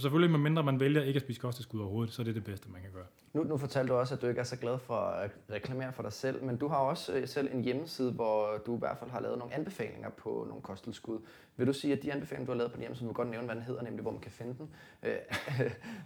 [0.01, 2.69] selvfølgelig med mindre man vælger ikke at spise kosteskud overhovedet, så er det det bedste,
[2.71, 3.03] man kan gøre.
[3.33, 6.03] Nu, nu fortalte du også, at du ikke er så glad for at reklamere for
[6.03, 9.09] dig selv, men du har også øh, selv en hjemmeside, hvor du i hvert fald
[9.11, 11.19] har lavet nogle anbefalinger på nogle kosttilskud.
[11.57, 13.29] Vil du sige, at de anbefalinger, du har lavet på din hjemmeside, du vil godt
[13.29, 14.69] nævne, hvad den hedder, nemlig hvor man kan finde den?
[15.03, 15.09] Øh,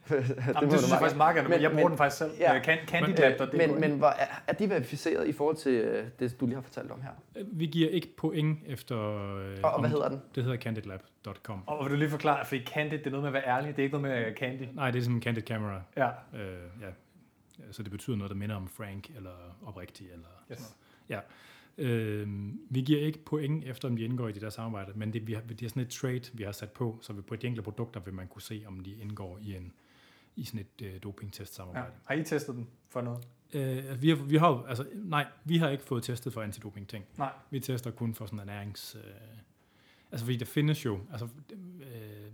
[0.09, 2.31] det, Jamen, det synes jeg faktisk meget men jeg bruger den faktisk selv.
[2.39, 2.53] Ja.
[2.53, 2.63] Ja.
[2.63, 3.53] Can, Øh, CandyLab.dk.
[3.57, 6.61] men, men hvor, er, er de verificeret i forhold til øh, det, du lige har
[6.61, 7.43] fortalt om her?
[7.51, 8.97] Vi giver ikke point efter...
[9.37, 10.21] øh, Og, og om- hvad hedder den?
[10.35, 11.63] Det hedder candidlab.com.
[11.67, 13.79] Og vil du lige forklare, fordi candid, det er noget med at være ærlig, det
[13.81, 14.67] er ikke noget med candy.
[14.73, 15.81] Nej, det er sådan en candid camera.
[15.97, 16.09] Ja.
[16.09, 16.89] Øh, ja.
[17.71, 20.57] Så det betyder noget, der minder om Frank, eller oprigtig, eller Yes.
[20.59, 20.73] sådan
[21.09, 21.23] noget.
[21.77, 21.83] Ja.
[21.83, 22.27] Øh,
[22.69, 25.33] vi giver ikke point efter, om de indgår i det der samarbejde, men det, vi
[25.33, 27.63] har, det er sådan et trade, vi har sat på, så vi på de enkelte
[27.63, 29.73] produkter vil man kunne se, om de indgår i en
[30.35, 30.97] i sådan et øh, ja.
[30.97, 31.91] dopingtest-samarbejde.
[32.03, 33.27] Har I testet den for noget?
[33.53, 37.05] Øh, vi, har, vi har altså, nej, vi har ikke fået testet for antidoping ting.
[37.17, 37.31] Nej.
[37.49, 38.95] Vi tester kun for sådan ernærings...
[38.95, 39.01] Øh,
[40.11, 40.99] altså fordi der findes jo...
[41.11, 42.31] Altså, øh,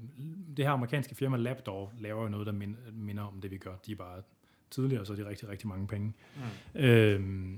[0.58, 2.54] det her amerikanske firma Labdoor laver jo noget, der
[2.92, 3.76] minder, om det, vi gør.
[3.76, 4.22] De er bare
[4.72, 6.14] tidligere, så er de rigtig, rigtig mange penge.
[6.36, 6.80] Mm.
[6.82, 7.58] Øh,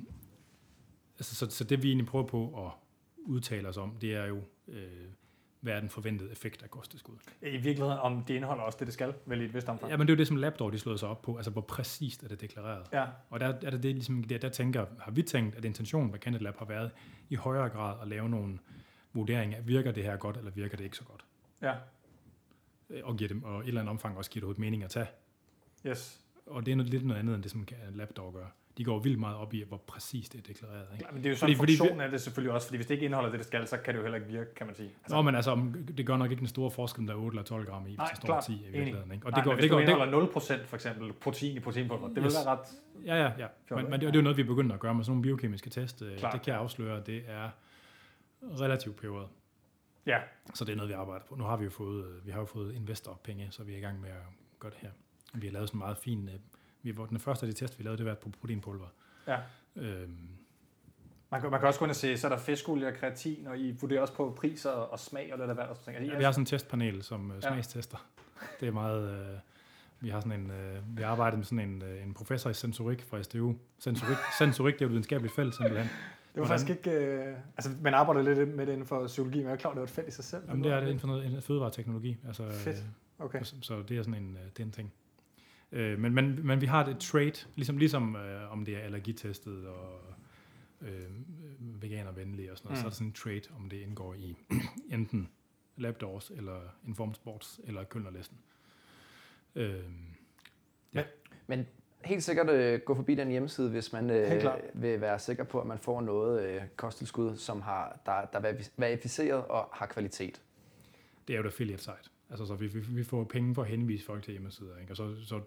[1.17, 2.71] altså, så, så det vi egentlig prøver på at
[3.17, 4.87] udtale os om, det er jo, øh,
[5.61, 7.15] hvad er den forventede effekt af kosttilskud.
[7.41, 9.91] I virkeligheden, om det indeholder også det, det skal, vel i et vist omfang.
[9.91, 11.61] Ja, men det er jo det, som Labdoor de slået sig op på, altså hvor
[11.61, 12.87] præcist er det deklareret.
[12.93, 13.05] Ja.
[13.29, 16.19] Og der er det, det ligesom, der, der tænker, har vi tænkt, at intentionen med
[16.19, 16.91] Candid Lab har været
[17.29, 18.59] i højere grad at lave nogle
[19.15, 21.25] vurderinger af, virker det her godt, eller virker det ikke så godt?
[21.61, 21.73] Ja.
[22.89, 24.89] Øh, Og, giver dem, og et eller andet omfang også giver det overhovedet mening at
[24.89, 25.07] tage.
[25.87, 26.21] Yes.
[26.45, 28.45] Og det er noget, lidt noget andet, end det, som Labdoor gør.
[28.77, 30.85] De går vildt meget op i, hvor præcist det er deklareret.
[30.93, 31.03] Ikke?
[31.03, 32.87] Klar, men det er jo sådan Fordi- en fordi af det selvfølgelig også, fordi hvis
[32.87, 34.75] det ikke indeholder det, det skal, så kan det jo heller ikke virke, kan man
[34.75, 34.89] sige.
[35.03, 37.35] Altså, Nå, men altså, det gør nok ikke den store forskel, om der er 8
[37.35, 38.43] eller 12 gram i, hvis Nej, der står klart.
[38.43, 39.11] 10 i virkeligheden.
[39.11, 39.25] Ikke?
[39.25, 40.27] Og Nej, det går, men hvis det går, du indeholder
[40.63, 42.33] 0% for eksempel protein i proteinpulver, det vil Yes.
[42.45, 42.67] være ret...
[43.05, 43.47] Ja, ja, ja.
[43.75, 45.23] Men, men det, det er jo noget, vi er begyndt at gøre med sådan nogle
[45.23, 46.01] biokemiske test.
[46.01, 46.33] øh, Klart.
[46.33, 47.49] Det kan jeg afsløre, det er
[48.59, 49.27] relativt peberet.
[50.05, 50.19] Ja,
[50.53, 51.35] Så det er noget, vi arbejder på.
[51.35, 53.81] Nu har vi jo fået, øh, vi har jo fået investorpenge, så vi er i
[53.81, 54.15] gang med at
[54.59, 54.89] gøre det her.
[55.33, 56.29] Vi har lavet sådan en meget fin...
[56.29, 56.35] øh,
[56.81, 58.87] Vi, den første af de test, vi lavede, det var på proteinpulver.
[59.27, 59.37] ja.
[59.75, 60.27] Øhm,
[61.31, 63.47] Man kan, man kan også gå ind og se, så er der fiskolie og kreatin,
[63.47, 66.11] og I vurderer også på pris og, smag og lidt af hvad, sådan ting.
[66.11, 67.39] ja, vi har sådan en testpanel, som Ja.
[67.47, 68.07] smagstester.
[68.59, 69.19] Det er meget...
[69.33, 69.39] Øh,
[69.99, 72.53] vi har sådan en, øh, vi har arbejdet med sådan en, øh, en professor i
[72.53, 73.55] sensorik fra SDU.
[73.79, 75.89] Sensorik, sensorik det er jo et videnskabeligt felt, simpelthen.
[76.35, 76.91] Det var faktisk ikke...
[76.91, 79.77] Øh, altså, man arbejder lidt med det inden for psykologi, men jeg er klar, det
[79.77, 80.43] var et felt i sig selv.
[80.49, 82.17] Jamen, det er det inden for noget en fødevareteknologi.
[82.27, 82.83] Altså, øh, Fedt.
[83.19, 83.43] Okay.
[83.43, 84.93] Så, så det er sådan en, øh, det er en ting.
[85.71, 89.67] Øh, men, men, men vi har et trait, ligesom, ligesom øh, om det er allergitestet
[89.67, 90.01] og
[90.81, 91.09] øh,
[91.59, 92.77] veganervenlige og sådan noget, Mm.
[92.77, 92.81] mm.
[92.81, 94.35] så er der sådan en trait, om det indgår i
[94.95, 95.29] enten
[95.77, 98.37] Labdoors eller Informed Sports eller Kølnerlisten.
[99.55, 99.79] Øh,
[101.47, 101.65] Men
[102.05, 105.67] helt sikkert øh, gå forbi den hjemmeside, hvis man øh, vil være sikker på, at
[105.67, 110.41] man får noget øh, kosttilskud, som har, der, der er veri- verificeret og har kvalitet.
[111.27, 112.09] det er jo et affiliate site.
[112.29, 114.77] Altså, så vi, vi, vi får penge for at henvise folk til hjemmesider.
[114.81, 114.93] Ikke?
[114.93, 115.41] Og så, så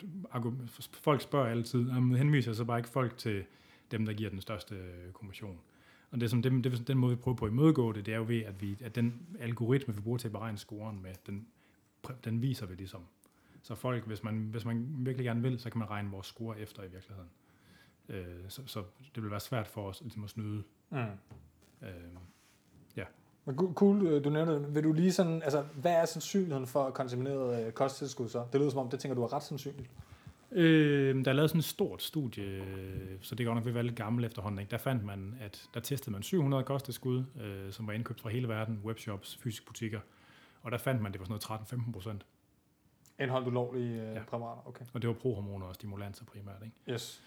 [0.93, 3.45] folk spørger altid, om henviser så bare ikke folk til
[3.91, 5.59] dem, der giver den største øh, kommission.
[6.11, 8.07] Og det er, som, det, det, er den måde, vi prøver på at imødegå det,
[8.07, 11.03] det er jo ved, at, vi, at den algoritme, vi bruger til at beregne scoren
[11.03, 11.47] med, den,
[12.25, 13.01] den viser vi ligesom.
[13.63, 16.59] Så folk, hvis man, hvis man virkelig gerne vil, så kan man regne vores score
[16.59, 17.31] efter i virkeligheden.
[18.09, 18.83] Øh, så, så
[19.15, 20.63] det vil være svært for os ligesom at snyde.
[20.91, 20.99] Mm.
[21.83, 21.93] Øh,
[23.45, 24.75] Men gu- cool, øh, du nævner det.
[24.75, 28.45] Vil du lige sådan, altså, hvad er sandsynligheden for kontamineret øh, kosttilskud så?
[28.53, 29.91] Det lyder som om, det tænker du er ret sandsynligt.
[30.53, 33.75] Øh, der er lavet sådan et stort studie, øh, så det går nok ved at
[33.75, 34.59] være lidt gammel efterhånden.
[34.59, 34.71] Ikke?
[34.71, 38.49] Der fandt man, at der testede man 700 kosttilskud, øh, som var indkøbt fra hele
[38.49, 40.01] verden, webshops, fysiske butikker.
[40.63, 42.27] Og der fandt man, det var sådan noget 13-15 procent.
[43.21, 44.19] Indholdt ulovlige øh, ja.
[44.25, 44.85] Præparater, okay.
[44.93, 46.63] Og det var prohormoner og stimulanser primært.
[46.65, 46.93] Ikke?
[46.93, 47.23] Yes.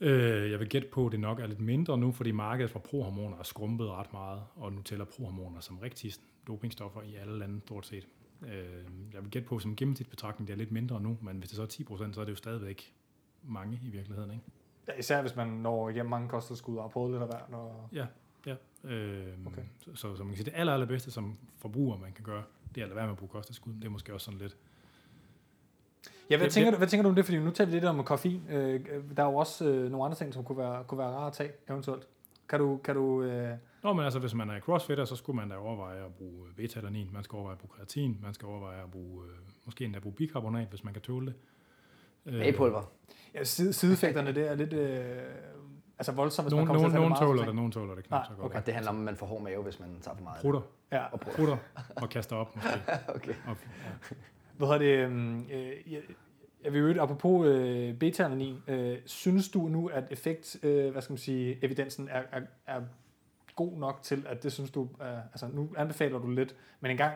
[0.00, 2.78] Øh, jeg vil gætte på, at det nok er lidt mindre nu, fordi markedet for
[2.78, 6.14] prohormoner er skrumpet ret meget, og nu tæller prohormoner som rigtige
[6.46, 8.08] dopingstoffer i alle lande stort set.
[8.42, 8.84] Øh,
[9.14, 11.62] jeg vil gætte på, som gennemsnitsbetragtning, det er lidt mindre nu, men hvis det så
[11.62, 12.94] er 10 procent, så er det jo stadigvæk
[13.42, 14.30] mange i virkeligheden.
[14.30, 14.44] Ikke?
[14.88, 17.40] Ja, især hvis man når igennem mange kosttilskud og har prøvet lidt af hver.
[17.50, 17.88] Når...
[17.92, 18.06] Ja,
[18.46, 18.54] ja.
[18.84, 19.62] Øh, Okay.
[19.94, 22.42] så, så man kan sige, det aller, allerbedste som forbruger, man kan gøre,
[22.74, 23.72] det er at lade være med at bruge kosttilskud.
[23.74, 24.56] Det er måske også sådan lidt.
[26.30, 27.24] Ja, hvad tænker, du, hvad tænker du om det?
[27.24, 28.42] Fordi nu taler vi lidt om koffein.
[28.50, 28.80] Øh,
[29.16, 31.32] der er jo også øh, nogle andre ting, som kunne være, kunne være rare at
[31.32, 32.06] tage, eventuelt.
[32.48, 32.76] Kan du...
[32.84, 33.50] Kan du øh...
[33.82, 37.08] Nå, men altså, hvis man er crossfitter, så skulle man da overveje at bruge beta-alanin,
[37.12, 39.30] man skal overveje at bruge kreatin, man skal overveje at bruge, øh,
[39.64, 41.34] måske endda bruge bikarbonat, hvis man kan tåle det.
[42.26, 42.90] Øh, A-pulver.
[43.34, 44.72] Ja, side, sideeffekterne, det er lidt...
[44.72, 45.16] Øh,
[45.98, 47.94] altså voldsomt, hvis Nogen, man kommer til nogen, at tage nogen tåler det, nogen tåler
[47.94, 48.46] det knap Nej, så godt.
[48.46, 48.58] okay.
[48.58, 50.40] Og det handler om, at man får hård mave, hvis man tager for meget.
[50.40, 50.60] Prutter,
[50.92, 51.56] Ja, Og prutter
[51.96, 52.70] og kaster op måske.
[53.16, 53.34] Okay.
[53.48, 54.16] Op, ja.
[54.56, 54.98] Hvad hedder det?
[54.98, 56.02] Øhm, øh, jeg,
[56.64, 61.02] jeg vil jo øvrigt, apropos øh, beta-alanin, øh, synes du nu, at effekt, øh, hvad
[61.02, 62.80] skal man sige, evidensen er, er, er
[63.56, 67.14] god nok til, at det synes du, øh, altså nu anbefaler du lidt, men engang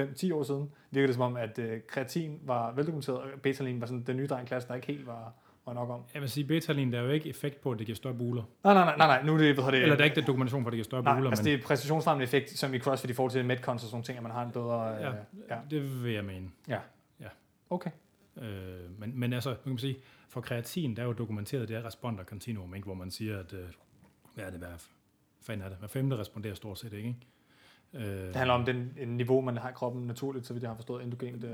[0.00, 3.86] 5-10 år siden, virkede det som om, at øh, kreatin var veldokumenteret, og beta var
[3.86, 5.34] sådan den nye dreng klasse, der ikke helt var,
[5.74, 6.02] var nok om.
[6.14, 8.42] Jeg vil sige, beta-alanin, der er jo ikke effekt på, at det giver større buler.
[8.64, 9.82] Nej, nej, nej, nej, nej nu er det, hvad det?
[9.82, 11.52] Eller der er ikke den dokumentation for, at det giver større Nej, buler, altså men
[11.52, 14.22] det er præcisionsfremmende effekt, som i CrossFit i forhold til Metcons og sådan ting, at
[14.22, 14.94] man har en bedre...
[14.94, 15.10] Øh, Ja.
[15.54, 15.60] ja.
[15.70, 16.50] det vil jeg mene.
[17.70, 17.90] Okay.
[18.36, 19.96] Øh, men, men altså, man kan sige,
[20.28, 22.84] for kreatin, der er jo dokumenteret det her responder continuum, ikke?
[22.84, 23.60] hvor man siger, at øh,
[24.34, 24.68] hvad er det, hvad
[25.42, 25.78] fanden er det?
[25.78, 27.16] Hver femte responderer stort set ikke.
[27.94, 30.70] Øh, Det handler om den en niveau, man har i kroppen naturligt, så vidt jeg
[30.70, 31.44] har forstået, endogent.
[31.44, 31.50] Øh.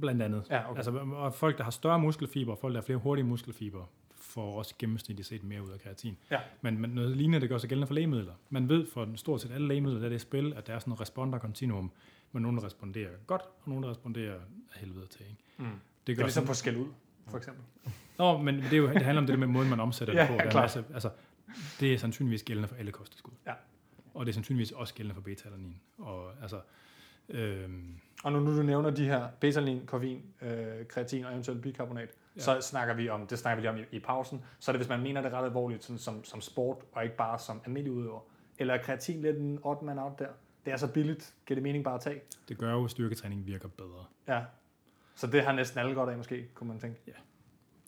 [0.00, 0.46] Blandt andet.
[0.50, 0.76] Ja, okay.
[0.76, 3.84] Altså, og folk, der har større muskelfiber, folk, der har flere hurtige muskelfiber,
[4.16, 6.16] får også gennemsnitligt set mere ud af kreatin.
[6.30, 6.38] Ja.
[6.60, 8.32] Men, men noget lignende, det gør sig gældende for lægemidler.
[8.50, 10.92] Man ved for stort set alle lægemidler, der er det spil, at der er sådan
[10.92, 11.90] en responder continuum,
[12.32, 15.20] med nogen, der responderer godt, og nogen, der responderer af helvede til.
[15.20, 15.42] Ikke?
[15.58, 15.64] Mm.
[15.64, 15.72] Det,
[16.06, 16.86] Det er gør ligesom sådan- på skæld ud,
[17.28, 17.62] for eksempel.
[18.18, 20.20] Nå, men det, er jo, det handler om det der med måden, man omsætter Ja,
[20.20, 20.34] det på.
[20.34, 20.54] En klart.
[20.62, 21.10] masse, altså,
[21.80, 23.32] det er sandsynligvis gældende for alle kosttilskud.
[23.46, 23.52] Ja.
[24.14, 25.80] Og det er sandsynligvis også gældende for beta-alanin.
[25.98, 26.60] Og altså,
[27.28, 27.94] øhm,
[28.24, 32.12] Og nu, nu du nævner de her betaline, koffein, øh, kreatin og eventuelt bikarbonat, ja.
[32.36, 32.40] Ja.
[32.42, 34.88] så snakker vi om, det snakker vi om i, i pausen, så er det, hvis
[34.88, 38.20] man mener det ret alvorligt sådan, som, som sport, og ikke bare som almindelig udøver.
[38.58, 40.28] Eller er kreatin lidt en odd man out der?
[40.64, 42.20] Det er så billigt, giver det mening bare at tage?
[42.48, 44.04] det gør jo, at styrketræning virker bedre.
[44.28, 44.44] Ja.
[45.14, 47.00] Så det har næsten alle godt af måske, kunne man tænke.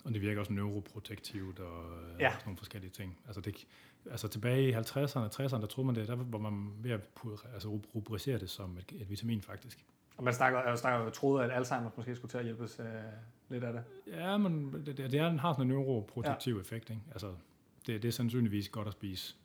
[0.05, 1.85] Og det virker også neuroprotektivt og
[2.19, 2.25] Ja.
[2.25, 2.31] ja.
[2.31, 3.19] sådan nogle forskellige ting.
[3.27, 3.67] Altså, det,
[4.11, 7.01] altså tilbage i 50'erne og 60'erne, der troede man det, der var man ved at
[7.55, 9.85] altså, ru- rubricere det som et, et vitamin faktisk.
[10.17, 12.87] Og man snakker, jeg snakker troede, at Alzheimer måske skulle til at hjælpes øh,
[13.49, 13.83] lidt af det.
[14.07, 16.61] Ja, men det, det, er, har sådan en neuroprotektiv ja.
[16.61, 16.91] effekt.
[16.91, 17.03] Ikke?
[17.13, 17.35] Altså,
[17.87, 19.37] det, det er sandsynligvis godt at spise.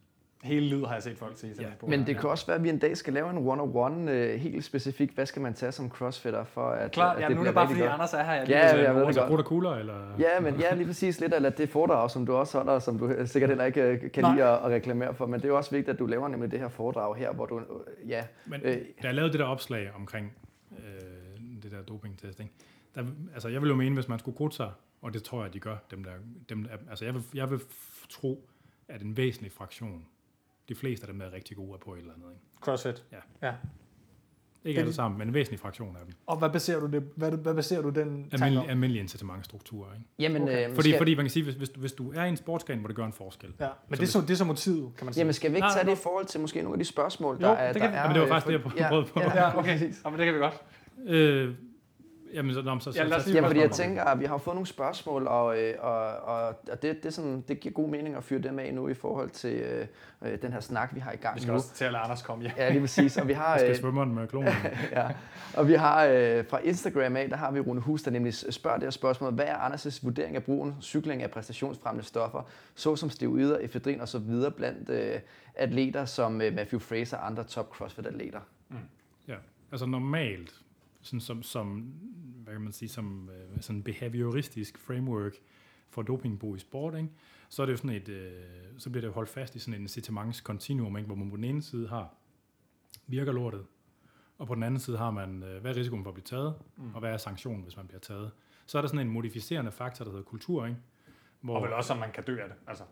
[0.46, 1.54] Hele livet har jeg set folk sige.
[1.60, 1.68] Ja.
[1.80, 4.40] på, Men det kan også være, at vi en dag skal lave en one-on-one øh,
[4.40, 5.16] helt specifikt.
[5.16, 7.54] Hvad skal man tage som crossfitter for at, Klart, at ja, det nu er det
[7.54, 7.92] bliver bare fordi godt?
[7.92, 8.34] Anders er her.
[8.34, 9.46] Jeg Ja, lige vil jeg ved det godt.
[9.46, 10.16] Kugler, eller?
[10.20, 13.08] Ja, men ja, lige præcis lidt af det foredrag, som du også holder, som du
[13.08, 14.34] øh, sikkert heller ikke øh, kan Nej.
[14.36, 15.26] lide at, at reklamere for.
[15.26, 17.46] Men det er jo også vigtigt, at du laver nemlig det her foredrag her, hvor
[17.46, 18.78] du, øh, ja, Men Øh.
[19.02, 20.34] da jeg lavede det der opslag omkring
[20.72, 22.52] øh, det der dopingtesting,
[22.96, 23.04] der,
[23.34, 25.60] altså jeg vil jo mene, hvis man skulle krudte sig, og det tror jeg, de
[25.60, 26.12] gør, dem der,
[26.50, 27.60] dem der altså jeg vil, jeg vil
[28.10, 28.50] tro,
[28.88, 30.06] at en væsentlig fraktion,
[30.70, 32.28] de fleste af dem der er rigtig gode er på et eller andet.
[32.32, 33.04] Ikke, CrossFit.
[33.12, 33.48] Ja.
[33.48, 33.54] ja.
[34.66, 36.14] ikke alle sammen, men en væsentlig fraktion af dem.
[36.26, 37.96] Og hvad baserer du, det, hvad, hvad baserer du den
[38.30, 38.70] tanke Almindelig, om?
[38.70, 39.88] almindelig incitamentstruktur.
[39.94, 40.06] Ikke?
[40.20, 40.70] Jamen, Okay.
[40.70, 42.38] øh, Fordi, skal, fordi man kan sige, hvis, hvis, du, hvis du er i en
[42.38, 43.54] sportsgren, hvor det gør en forskel.
[43.60, 45.22] Ja, men Så det er, så, det er så motivet, kan man sige.
[45.22, 45.94] jamen, skal vi ikke Nej, tage det nej.
[45.94, 47.74] i forhold til måske nogle af de spørgsmål, Jo, der er?
[47.74, 47.98] det kan der vi.
[47.98, 49.20] er Jamen, det var øh, faktisk det, for- jeg prøvede på.
[49.20, 49.80] ja, okay.
[50.06, 50.62] Ja, men det kan vi godt.
[51.06, 51.56] Øh,
[52.36, 54.20] jamen, så, nå, så, så, Ja, lad os så, lige Ja, fordi jeg tænker, at
[54.20, 57.74] vi har fået nogle spørgsmål, og, øh, og, og, og det, det, sådan, det giver
[57.74, 59.88] god mening at fyre dem af nu i forhold til øh,
[60.22, 61.56] øh, den her snak, vi har i gang Vi skal nu.
[61.56, 62.54] også til at lade Anders komme hjem.
[62.58, 63.18] Ja, lige præcis.
[63.18, 64.54] Og vi har, jeg skal øh, svømme med klonen.
[64.92, 65.08] ja.
[65.58, 68.78] Og vi har øh, fra Instagram af, der har vi Rune Hus, der nemlig spørger
[68.78, 69.34] det her spørgsmål.
[69.34, 72.42] Hvad er Anders' vurdering af brugen cykling af præstationsfremmende stoffer,
[72.76, 75.20] såsom steroider, efedrin og så videre blandt øh,
[75.56, 78.40] atleter som øh, Matthew Fraser og andre top CrossFit-atleter?
[79.28, 79.36] Ja,
[79.72, 80.54] altså normalt,
[81.06, 81.94] sådan som, som
[82.44, 85.34] hvad kan man sige, som øh, sådan behavioristisk framework
[85.90, 87.10] for dopingbrug i sport, ikke?
[87.50, 88.32] så er det jo sådan et, øh,
[88.78, 91.08] så bliver det jo holdt fast i sådan en incitaments continuum, ikke?
[91.08, 92.14] hvor man på den ene side har,
[93.08, 93.66] virker lortet,
[94.38, 96.56] og på den anden side har man, øh, hvad er risikoen for at blive taget,
[96.78, 96.94] mm.
[96.94, 98.32] og hvad er sanktionen, hvis man bliver taget.
[98.66, 100.78] Så er der sådan en modificerende faktor, der hedder kultur, ikke?
[101.42, 102.58] Hvor, Og vel også, om man kan dø af det.
[102.68, 102.84] Altså,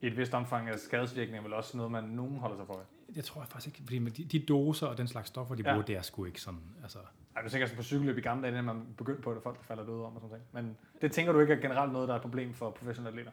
[0.00, 2.84] i et vist omfang er skadesvirkninger vel også noget, man nogen holder sig for.
[3.16, 5.72] jeg tror jeg faktisk ikke, fordi de, de doser og den slags stoffer, de Ja.
[5.72, 6.98] bruger, det er sgu ikke sådan, altså,
[7.36, 9.58] Ej, du tænker sådan på cykelløb i gamle dage, når man begyndte på det, folk
[9.58, 10.42] der falder døde om og sådan noget.
[10.52, 13.30] Men det tænker du ikke er generelt noget, der er et problem for professionelle atleter?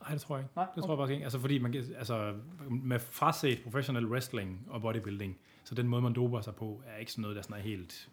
[0.00, 0.52] Nej, det tror jeg ikke.
[0.56, 1.24] Nej, Det tror jeg faktisk ikke.
[1.24, 2.34] Altså, fordi man, altså,
[2.70, 7.12] med fraset professional wrestling og bodybuilding, så den måde, man doper sig på, er ikke
[7.12, 8.10] sådan noget, der sådan er helt,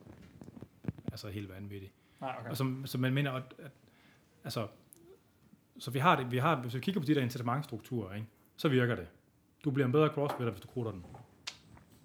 [1.12, 1.94] altså helt vanvittigt.
[2.22, 2.50] Nej, okay.
[2.50, 3.72] Og som, som man mener, at, at,
[4.44, 4.68] altså,
[5.80, 8.70] så vi har det, vi har, hvis vi kigger på de der incitamentstrukturer, ikke, så
[8.70, 9.08] virker det.
[9.64, 11.06] Du bliver en bedre crossfitter, hvis du krutter den.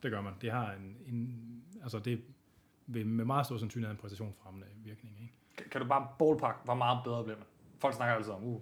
[0.03, 0.33] Det gør man.
[0.41, 2.21] Det har en, en altså det
[2.87, 5.17] vil med meget stor sandsynlighed have en præstationsfremmende virkning.
[5.23, 5.35] Ikke?
[5.57, 7.47] Kan- Kan du bare ballpark, hvor meget bedre bliver man?
[7.79, 8.61] Folk snakker altid om, uh.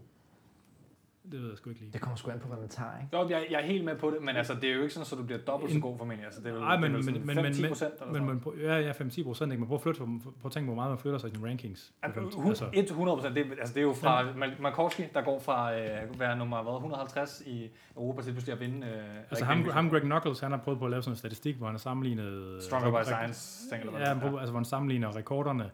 [1.33, 1.93] Det ved jeg sgu ikke lige.
[1.93, 3.17] Det kommer sgu an på, hvad man tager, ikke?
[3.17, 5.07] Jo, jeg, jeg er helt med på det, men altså, det er jo ikke sådan,
[5.13, 6.25] at du bliver dobbelt så god formentlig.
[6.27, 8.07] Altså, det er jo, Nej, det er men, men, men, men, 5-10 men, procent eller
[8.07, 9.61] men, sådan men, på- ja, ja, 5-10 procent, ikke?
[9.61, 10.07] Man prøver at flytte, på,
[10.41, 11.93] på at tænke, hvor meget man flytter sig i sine rankings.
[12.03, 13.35] Altså, 100 procent.
[13.37, 16.37] Det, er- altså, det er jo fra Mal- Markowski, der går fra øh, at være
[16.39, 18.87] nummer hvad, 150 i Europa til pludselig at vinde.
[18.87, 21.57] Øh, altså ham, ham, Greg Knuckles, han har prøvet på at lave sådan en statistik,
[21.57, 22.63] hvor han har sammenlignet...
[22.63, 23.97] Stronger by Science, tænker du.
[23.97, 25.71] Ja, han prøver, altså hvor han sammenligner rekorderne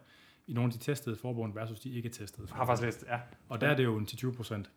[0.47, 3.19] i nogle af de testede forbund versus de ikke testede har faktisk læst, ja,
[3.49, 4.71] Og der er det jo en 10-20 procent.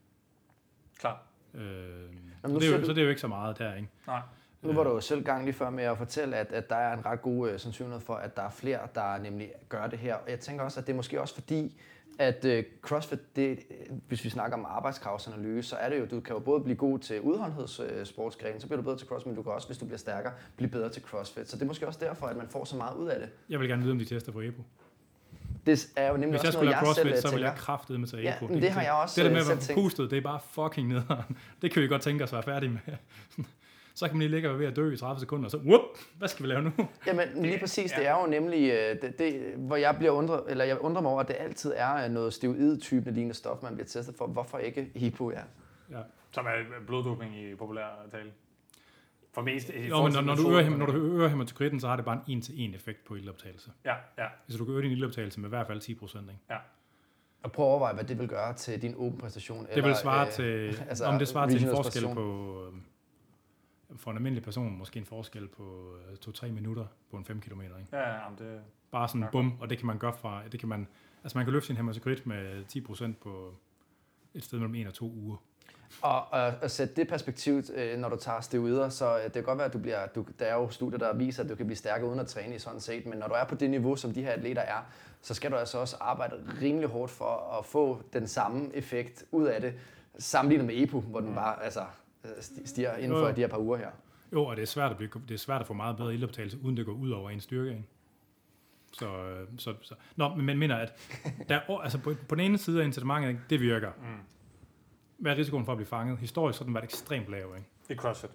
[1.03, 1.17] Klart.
[1.55, 3.75] Øh, nu så, det er jo, du- så det er jo ikke så meget der,
[3.75, 3.89] ikke?
[4.07, 4.21] Nej.
[4.63, 6.97] Nu var du jo selv gang lige før med at fortælle, at, at der er
[6.97, 10.15] en ret god øh, sandsynlighed for, at der er flere, der nemlig gør det her.
[10.15, 11.81] Og jeg tænker også, at det er måske også fordi,
[12.19, 16.21] at øh, CrossFit, det, øh, hvis vi snakker om arbejdskravsanalyse, så er det jo, du
[16.21, 19.43] kan jo både blive god til udholdenhedssportsgrenen, så bliver du bedre til CrossFit, men du
[19.43, 21.51] kan også, hvis du bliver stærkere, blive bedre til CrossFit.
[21.51, 23.29] Så det er måske også derfor, at man får så meget ud af det.
[23.49, 24.63] Jeg vil gerne vide, om de tester på EPO.
[25.67, 27.31] Det er jo nemlig Hvis jeg også skulle noget, lave jeg selv CrossFit, øh, så
[27.31, 28.47] ville jeg kraftede med tage Ja, EPO.
[28.47, 30.41] men det har jeg også, Det der med øh, at være pustet, det er bare
[30.51, 31.37] fucking nederen.
[31.63, 32.95] Det kan vi godt tænke os at være færdige med.
[33.95, 35.57] så kan man lige ligge og være ved at dø i 30 sekunder, og så,
[35.57, 35.81] whoop,
[36.19, 36.71] hvad skal vi lave nu?
[37.07, 40.65] Jamen lige præcis, det er jo nemlig, øh, det, det, hvor jeg bliver undret, eller
[40.65, 44.15] jeg undrer mig over, at det altid er noget steroid-type lignende stof, man bliver testet
[44.19, 44.27] for.
[44.27, 45.41] Hvorfor ikke HIPO, ja?
[45.91, 46.03] Ja.
[46.31, 48.31] Som er bloddoping i populær tale.
[49.35, 51.81] For mest, i Jo, men forhold når, til når, du øger, når du øger hematokritten,
[51.81, 53.71] så har det bare en en-til-en effekt på ildoptagelse.
[53.85, 54.27] Ja, ja.
[54.49, 56.31] Så du kan øge din ildoptagelse med i hvert fald 10 procent.
[57.43, 59.67] Og prøv at overveje, hvad det vil gøre til din åben præstation.
[59.75, 60.45] Det vil svare øh, til,
[60.89, 62.15] altså, om det svarer til en forskel præstation.
[62.15, 62.71] på,
[63.93, 65.97] øh, for en almindelig person, måske en forskel på
[66.27, 67.61] 2-3 minutter på en 5 km.
[67.61, 67.75] Ikke?
[67.93, 68.61] Ja, ja, det,
[68.91, 70.89] Bare sådan bum, og det kan man gøre fra, det kan man,
[71.25, 73.55] altså man kan løfte sin hematokrit med 10 procent på
[74.35, 75.37] et sted mellem 1 og 2 uger.
[76.03, 79.43] Og, og at sætte det perspektiv, øh, når du tager steroider, så øh, det kan
[79.43, 81.67] godt være, at du bliver, du, der er jo studier, der viser, at du kan
[81.67, 83.97] blive stærkere uden at træne i sådan set, men når du er på det niveau,
[83.97, 84.79] som de her atleter er,
[85.23, 89.47] så skal du altså også arbejde rimelig hårdt for at få den samme effekt ud
[89.47, 89.75] af det,
[90.19, 91.85] sammenlignet med EPO, hvor den bare altså,
[92.25, 93.35] øh, sti- stiger inden for Jo.
[93.35, 93.89] de her par uger her.
[94.33, 96.59] Jo, og det er svært at, blive, det er svært at få meget bedre ildoptagelse,
[96.65, 97.71] uden det går ud over en styrke.
[97.71, 97.85] Ikke?
[98.93, 99.07] Så,
[99.59, 99.95] så, så.
[100.17, 100.93] Nå, men man mener, at
[101.49, 103.91] der, er- altså på, på den ene side af incitamentet, det virker.
[103.99, 104.05] Mm.
[105.23, 106.19] Hvad er risikoen for at blive fanget?
[106.19, 107.55] Historisk har den været ekstremt lav.
[107.57, 107.69] Ikke?
[107.89, 108.31] det er CrossFit.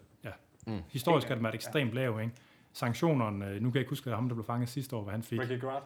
[0.89, 2.21] Historisk har den været ekstremt lav.
[2.21, 2.33] Ikke?
[2.73, 5.11] Sanktionerne, øh, nu kan jeg ikke huske, at ham, der blev fanget sidste år, hvad
[5.11, 5.39] han fik.
[5.39, 5.85] Ricky Grant.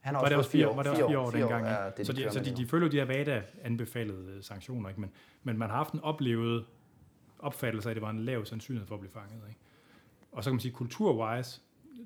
[0.00, 1.96] Han har Var det også fået fire, var det også fire år, Fire dengang?
[1.96, 2.56] det, så de de, så de, nu.
[2.56, 5.00] de følger de her VADA-anbefalede øh, sanktioner, ikke?
[5.00, 5.10] Men,
[5.42, 6.64] men man har haft en oplevet
[7.38, 9.42] opfattelse af, at det var en lav sandsynlighed for at blive fanget.
[9.48, 9.60] Ikke?
[10.32, 11.60] Og så kan man sige, kulturwise,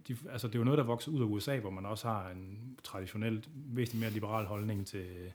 [0.09, 2.31] de, altså det er jo noget, der vokser ud af USA, hvor man også har
[2.31, 5.33] en traditionelt væsentligt mere liberal holdning til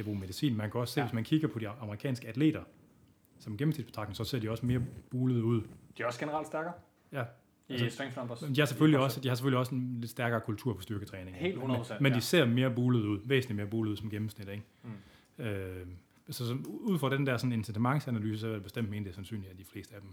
[0.00, 0.56] at bruge medicin.
[0.56, 1.06] Man kan også se, Ja.
[1.06, 2.62] hvis man kigger på de amerikanske atleter,
[3.38, 5.62] som gennemsnitsbetragtning, så ser de også mere bulede ud.
[5.98, 6.72] De er også generelt stærkere
[7.12, 7.22] Ja.
[7.68, 8.42] i Altså, strength numbers.
[8.42, 11.36] Men De har selvfølgelig også, de har selvfølgelig også en lidt stærkere kultur på styrketræning.
[11.36, 12.16] Helt 100%, Men ja.
[12.16, 14.62] de ser mere bulet ud, væsentligt mere bulet ud som gennemsnit, ikke?
[15.38, 15.44] Mm.
[15.44, 15.86] Øh,
[16.30, 19.14] så, så ud fra den der sådan incitamentsanalyse, så er det bestemt mene, det er
[19.14, 20.10] sandsynligt, at de fleste af dem,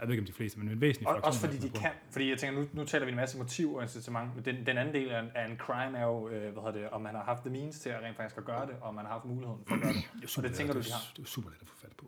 [0.00, 1.80] jeg ved ikke om de fleste, men en væsentlig Og, fraktion også fordi de på.
[1.80, 4.66] kan, fordi jeg tænker, nu, nu taler vi en masse motiv og incitament, men den,
[4.66, 7.14] den anden del af, af en crime er jo, øh, hvad hedder det, om man
[7.14, 9.24] har haft the means til at rent faktisk at gøre det, og man har haft
[9.24, 10.02] muligheden for at gøre det.
[10.14, 11.12] Det er Og super det tænker du, let, de har.
[11.16, 12.06] det er super let at få fat på.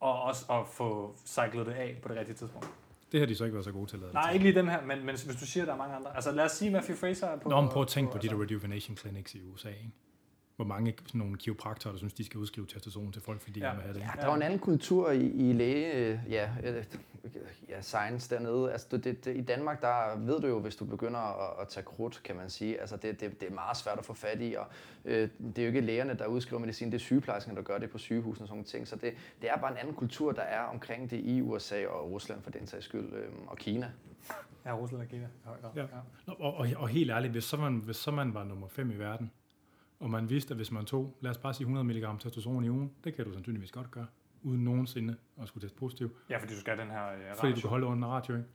[0.00, 2.68] Og også at få cyklet det af på det rigtige tidspunkt.
[3.12, 4.54] Det har de så ikke været så gode til at lade det Nej, ikke lige
[4.54, 6.14] dem her, men, men hvis du siger, at der er mange andre.
[6.14, 7.48] Altså lad os sige, Matthew Fraser er på...
[7.48, 9.90] Nå, men prøv at tænke på de altså- der rejuvenation clinics i USA, ikke?
[10.60, 13.66] Hvor mange sådan nogle kiropraktorer, der synes, de skal udskrive testosteron til folk, fordi de
[13.66, 13.70] Ja.
[13.70, 13.74] ja.
[13.74, 14.00] vil have det.
[14.00, 16.84] Ja, der er jo en anden kultur i, i læge, øh, ja, øh,
[17.68, 18.72] ja, science dernede.
[18.72, 21.68] Altså, det, det, det, I Danmark, der ved du jo, hvis du begynder at, at
[21.68, 22.80] tage krudt, kan man sige.
[22.80, 24.66] Altså, det, det, det er meget svært at få fat i, og
[25.04, 27.90] øh, det er jo ikke lægerne, der udskriver medicin, det er sygeplejerskerne, der gør det
[27.90, 28.88] på sygehusene og sådan nogle ting.
[28.88, 32.10] Så det, det er bare en anden kultur, der er omkring det i USA og
[32.10, 33.90] Rusland for den sags skyld, øh, og Kina.
[34.66, 35.28] Ja, Rusland og Kina.
[35.76, 35.82] Ja.
[36.26, 38.90] Nå, Og, og, og helt ærligt, hvis så, man, hvis så man var nummer 5
[38.90, 39.30] i verden,
[40.00, 42.68] og man vidste, at hvis man tog, lad os bare sige 100 mg testosteron i
[42.70, 44.06] ugen, det kan du sandsynligvis godt gøre,
[44.42, 47.06] uden nogensinde at skulle teste positiv, ja, fordi du skal have den her...
[47.12, 47.60] Øh, fordi du ratio.
[47.60, 48.48] kan holde under radio, ikke?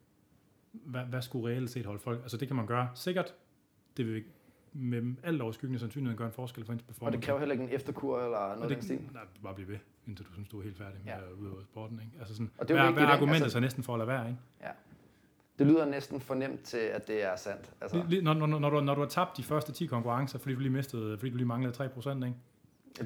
[0.72, 2.22] Hvad, hvad skulle reelt set holde folk?
[2.22, 3.34] Altså det kan man gøre sikkert,
[3.98, 4.24] det vil
[4.74, 7.18] med alt overskyggende sandsynlighed gøre en forskel for ens Og performance.
[7.18, 9.00] det kræver heller ikke en efterkur eller noget og af det, den stil.
[9.14, 9.78] nej, bare blive ved,
[10.08, 11.18] indtil du synes, du er helt færdig med Ja.
[11.20, 11.26] ja.
[11.26, 12.00] at udøve sporten.
[12.00, 12.12] Ikke?
[12.20, 13.14] Altså sådan, Og det er jo hvad, vigtigt, hvad er ikke?
[13.14, 14.28] argumentet Altså- så næsten for at lade være?
[14.30, 14.40] Ikke?
[15.60, 17.72] Det lyder næsten fornemt til, at det er sandt.
[17.82, 20.60] Altså, Når, når, når, du, når du har tabt de første 10 konkurrencer, fordi du
[20.60, 22.38] lige mistede, fordi du lige manglede 3 procent, ikke?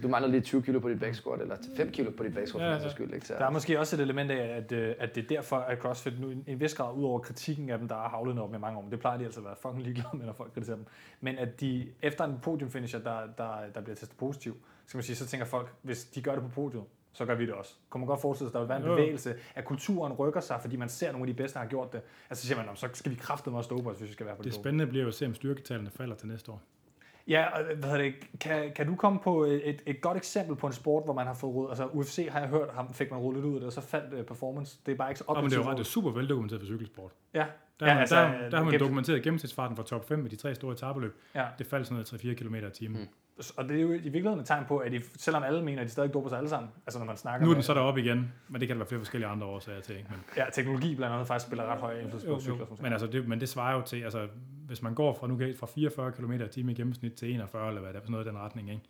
[0.03, 2.47] du mangler lige 20 kilo på dit back squat, eller 5 kilo på dit back
[2.47, 2.89] squat, Ja, for ja.
[2.89, 3.13] skyld.
[3.13, 3.27] Ikke?
[3.27, 5.77] Så, Der er måske også et element af, at, øh, at det er derfor, at
[5.79, 8.59] CrossFit nu en vis grad, ud over kritikken af dem, der er havlet op med
[8.59, 10.75] mange år, men det plejer de altså at være fucking ligeglade med, når folk kritiserer
[10.77, 10.85] dem.
[11.21, 14.55] Men at de, efter en podiumfinisher, der, der, der bliver testet positiv,
[14.85, 16.83] skal man sige, så tænker folk, hvis de gør det på podiet,
[17.19, 17.73] så gør vi det også.
[17.89, 18.95] Kunne man godt forestille sig, at der vil være en Jo.
[18.95, 21.93] bevægelse, at kulturen rykker sig, fordi man ser nogle af de bedste, der har gjort
[21.93, 22.01] det.
[22.29, 24.07] Altså så siger man, "Nå, så skal vi kræfte mig at stå på os, hvis
[24.07, 26.15] vi skal være på det, Det gode." spændende bliver jo at se, om styrketallene falder
[26.15, 26.61] til næste år.
[27.27, 30.67] Ja, og hvad hedder det, kan, kan du komme på et, et godt eksempel på
[30.67, 33.33] en sport, hvor man har fået råd, altså UFC har jeg hørt, ham fik man
[33.33, 34.79] lidt ud af det, og så faldt uh, performance.
[34.85, 36.61] Det er bare ikke så Og men det er jo ret, det er super veldokumenteret
[36.61, 37.11] for cykelsport.
[37.33, 37.45] Ja,
[37.79, 40.19] Der, Ja, man, altså, der, øh, der har man gennem- dokumenteret gennemsnitsfarten fra top 5
[40.19, 41.15] med de tre store etabeløb.
[41.35, 41.45] ja.
[41.57, 43.01] Det faldt sådan noget 3-4 km i timen.
[43.01, 43.07] Mm.
[43.57, 45.87] Og det er jo i virkeligheden et tegn på, at de, selvom alle mener, at
[45.87, 48.01] de stadig doper sig alle sammen, altså når man snakker Nu er den så deroppe
[48.01, 49.97] igen, men det kan der være flere forskellige andre årsager til.
[49.97, 50.07] Ikke?
[50.09, 52.65] Men, ja, teknologi blandt andet faktisk spiller ret høj indflydelse på cykler.
[52.81, 54.27] men, altså, det, men det svarer jo til, altså,
[54.67, 57.67] hvis man går fra, nu kan- fra 44 km i timen i gennemsnit til 41,
[57.67, 58.81] eller hvad det er, sådan noget i den retning, ikke?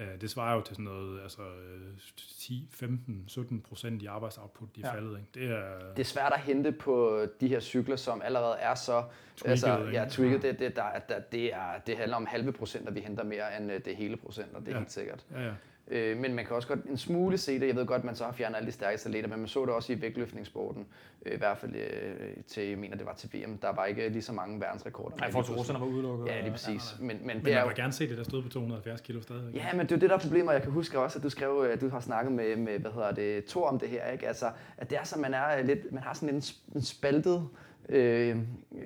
[0.00, 4.76] Øh, det svarer jo til sådan noget, altså øh, 10, 15, 17 procent i arbejdsoutput,
[4.76, 4.94] de er Ja.
[4.94, 5.18] faldet.
[5.18, 5.28] Ikke?
[5.34, 9.04] Det er, det er svært at hente på de her cykler, som allerede er så
[9.36, 10.38] Tweaked, altså, ja, tweaked.
[10.40, 13.72] Det, det, der, der, det, er, det handler om halve procenter, vi henter mere end
[13.72, 14.78] øh, det hele procenter, det er Ja.
[14.78, 15.24] helt sikkert.
[15.32, 15.52] ja, ja.
[15.90, 17.66] Øh, men man kan også godt en smule se det.
[17.66, 19.60] Jeg ved godt, at man så har fjernet alle de stærkeste atleter, men man så
[19.60, 20.86] det også i vægtløftningssporten.
[21.26, 23.58] Øh, I hvert fald øh, til, jeg mener, det var til VM.
[23.58, 25.16] Der var ikke lige så mange verdensrekorder.
[25.16, 26.26] Nej, til russerne var udelukket.
[26.26, 26.96] Ja, lige præcis.
[26.98, 29.20] Men, men, Men det man er jo, gerne se det der stod på 270 kilo
[29.20, 29.54] stadigvæk.
[29.54, 30.52] Ja, men det er jo det, der er problemet.
[30.52, 33.12] Jeg kan huske også, at du skrev, at du har snakket med, med hvad hedder
[33.12, 34.28] det, Thor om det her, ikke?
[34.28, 36.42] Altså, at det er så, man er lidt, man har sådan en,
[36.74, 37.48] en spaltet
[37.88, 38.36] øh,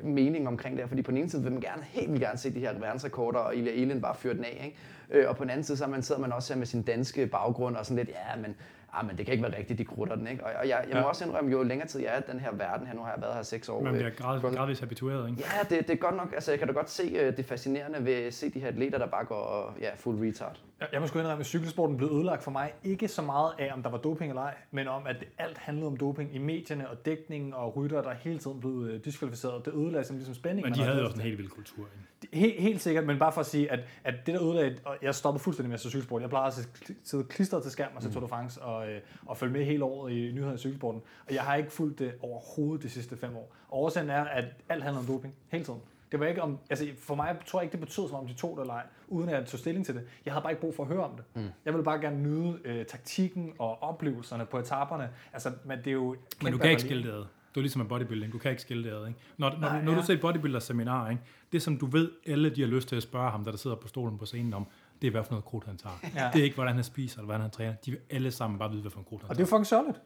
[0.02, 2.38] mening omkring det her, fordi på den ene side vil man gerne, helt vildt gerne
[2.38, 4.76] se de her verdensrekorder, og Ilja Elin bare fyre den af, ikke?
[5.14, 7.26] Øh, og på den anden side, så man, sidder man også her med sin danske
[7.26, 8.56] baggrund og sådan lidt, ja, men
[8.92, 10.44] ah, men det kan ikke være rigtigt, de krutter den, ikke?
[10.46, 11.04] Og, og jeg, jeg må Ja.
[11.08, 13.22] også indrømme, jo længere tid jeg er i den her verden her, nu har jeg
[13.22, 13.82] været her seks år.
[13.82, 15.42] Man øh, bliver grad, kun- gradvist habitueret, ikke?
[15.70, 18.04] Ja, det, det er godt nok, altså jeg kan da godt se øh, det fascinerende
[18.04, 20.56] ved at se de her atleter, der bare går og, ja, fuld retard.
[20.80, 22.72] Jeg- Jeg må sgu indrømme, at cykelsporten blev ødelagt for mig.
[22.84, 25.58] Ikke så meget af, om der var doping eller ej, men om, at det alt
[25.58, 29.64] handlede om doping i medierne og dækningen og rytter, der hele tiden blev øh, diskvalificeret.
[29.64, 30.70] Det ødelagde sådan ligesom spændingen.
[30.72, 31.78] Men de havde jo også en helt vild kultur.
[31.78, 31.88] Ikke?
[32.32, 35.14] Helt, helt sikkert, men bare for at sige, at, at det der ødelagde, og jeg
[35.14, 36.22] stoppede fuldstændig med at se cykelsport.
[36.22, 36.68] Jeg plejede at
[37.04, 39.84] sidde- klistret til skærm og se Tour de France og, øh, og følge med hele
[39.84, 41.02] året i nyhederne i cykelsporten.
[41.28, 43.54] Og jeg har ikke fulgt det overhovedet de sidste fem år.
[43.68, 45.80] Og årsagen er, at alt handler om doping hele tiden.
[46.12, 48.34] Det var ikke om, altså for mig tror jeg ikke, det betød som om de
[48.34, 50.02] det eller ej, uden at jeg tog stilling til det.
[50.24, 51.24] Jeg havde bare ikke brug for at høre om det.
[51.34, 51.48] Mm.
[51.64, 55.10] Jeg ville bare gerne nyde øh, taktikken og oplevelserne på etaperne.
[55.32, 56.16] Altså, men det er jo...
[56.42, 57.24] Men du kan ikke skille det ad.
[57.54, 59.06] Du er ligesom med bodybuilding, du kan ikke skille det ad.
[59.08, 59.20] Ikke?
[59.36, 59.98] Når, når, Nej, når ja.
[59.98, 61.22] du ser et bodybuilder-seminar, ikke?
[61.52, 63.76] det som du ved, alle de har lyst til at spørge ham, der, der sidder
[63.76, 64.66] på stolen på scenen om,
[65.02, 65.96] det er hvad for noget krudt han tager.
[66.14, 66.30] Ja.
[66.32, 67.72] Det er ikke, hvordan han spiser, eller hvordan han træner.
[67.74, 69.46] De vil alle sammen bare vide, hvad for en krudt han Og det tager.
[69.46, 70.00] er jo fucking sørgeligt.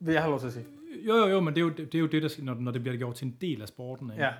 [0.00, 0.66] Vil jeg have lov til at sige.
[1.06, 2.82] Jo, jo, jo, men det er jo det, er jo det der, når, når det
[2.82, 4.10] bliver gjort til en del af sporten.
[4.10, 4.24] Ikke?
[4.24, 4.32] Ja.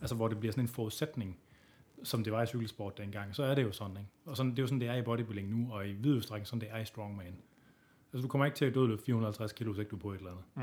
[0.00, 1.36] Altså, hvor det bliver sådan en forudsætning,
[2.02, 3.96] som det var i cykelsport dengang, så er det jo sådan.
[3.96, 4.08] Ikke?
[4.26, 6.46] Og sådan, det er jo sådan, det er i bodybuilding nu, og i vid udstrækning,
[6.46, 7.34] sådan det er i strongman.
[8.12, 10.16] Altså, du kommer ikke til at dødløfte 450 kilo, hvis ikke du er på et
[10.18, 10.44] eller andet.
[10.54, 10.62] Mm.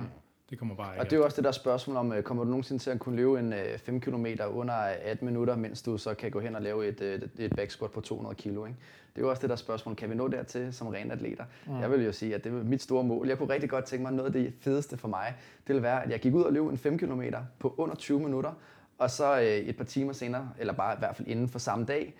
[0.49, 1.01] Det kommer bare ikke.
[1.01, 2.99] Og det er jo også det der spørgsmål om, øh, kommer du nogensinde til at
[2.99, 6.55] kunne løbe en øh, 5 km under 18 minutter, mens du så kan gå hen
[6.55, 8.77] og lave et, øh, et back squat på 200 kilo, ikke?
[9.15, 11.45] Det er jo også det der spørgsmål, kan vi nå dertil som rene atleter?
[11.67, 11.79] Mm.
[11.79, 13.27] Jeg vil jo sige, at det er mit store mål.
[13.27, 15.33] Jeg kunne rigtig godt tænke mig, noget af det fedeste for mig,
[15.67, 17.21] det ville være, at jeg gik ud og løb en 5 km
[17.59, 18.51] på under 20 minutter,
[18.97, 21.85] og så øh, et par timer senere, eller bare i hvert fald inden for samme
[21.85, 22.15] dag,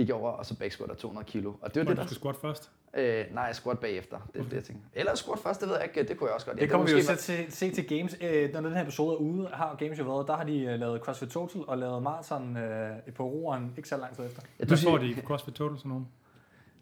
[0.00, 1.52] gik jeg over og så back squat 200 kilo.
[1.60, 2.06] Og det er jo Hvor det, du der...
[2.06, 2.70] skal squat først.
[2.96, 4.16] Øh, nej, squat bagefter.
[4.34, 4.82] Det er det, jeg tænker.
[4.94, 6.08] Eller squat først, det ved jeg ikke.
[6.08, 6.56] Det kunne jeg også godt.
[6.58, 8.16] Ja, Det kommer vi jo måske til at se, til Games.
[8.20, 10.80] Øh, når den her episode er ude, har Games jo været, der har de øh,
[10.80, 14.42] lavet CrossFit Total og lavet maraton øh, på roeren ikke så lang tid efter.
[14.60, 16.08] Ja, Hvad siger- får de i CrossFit Total sådan nogen?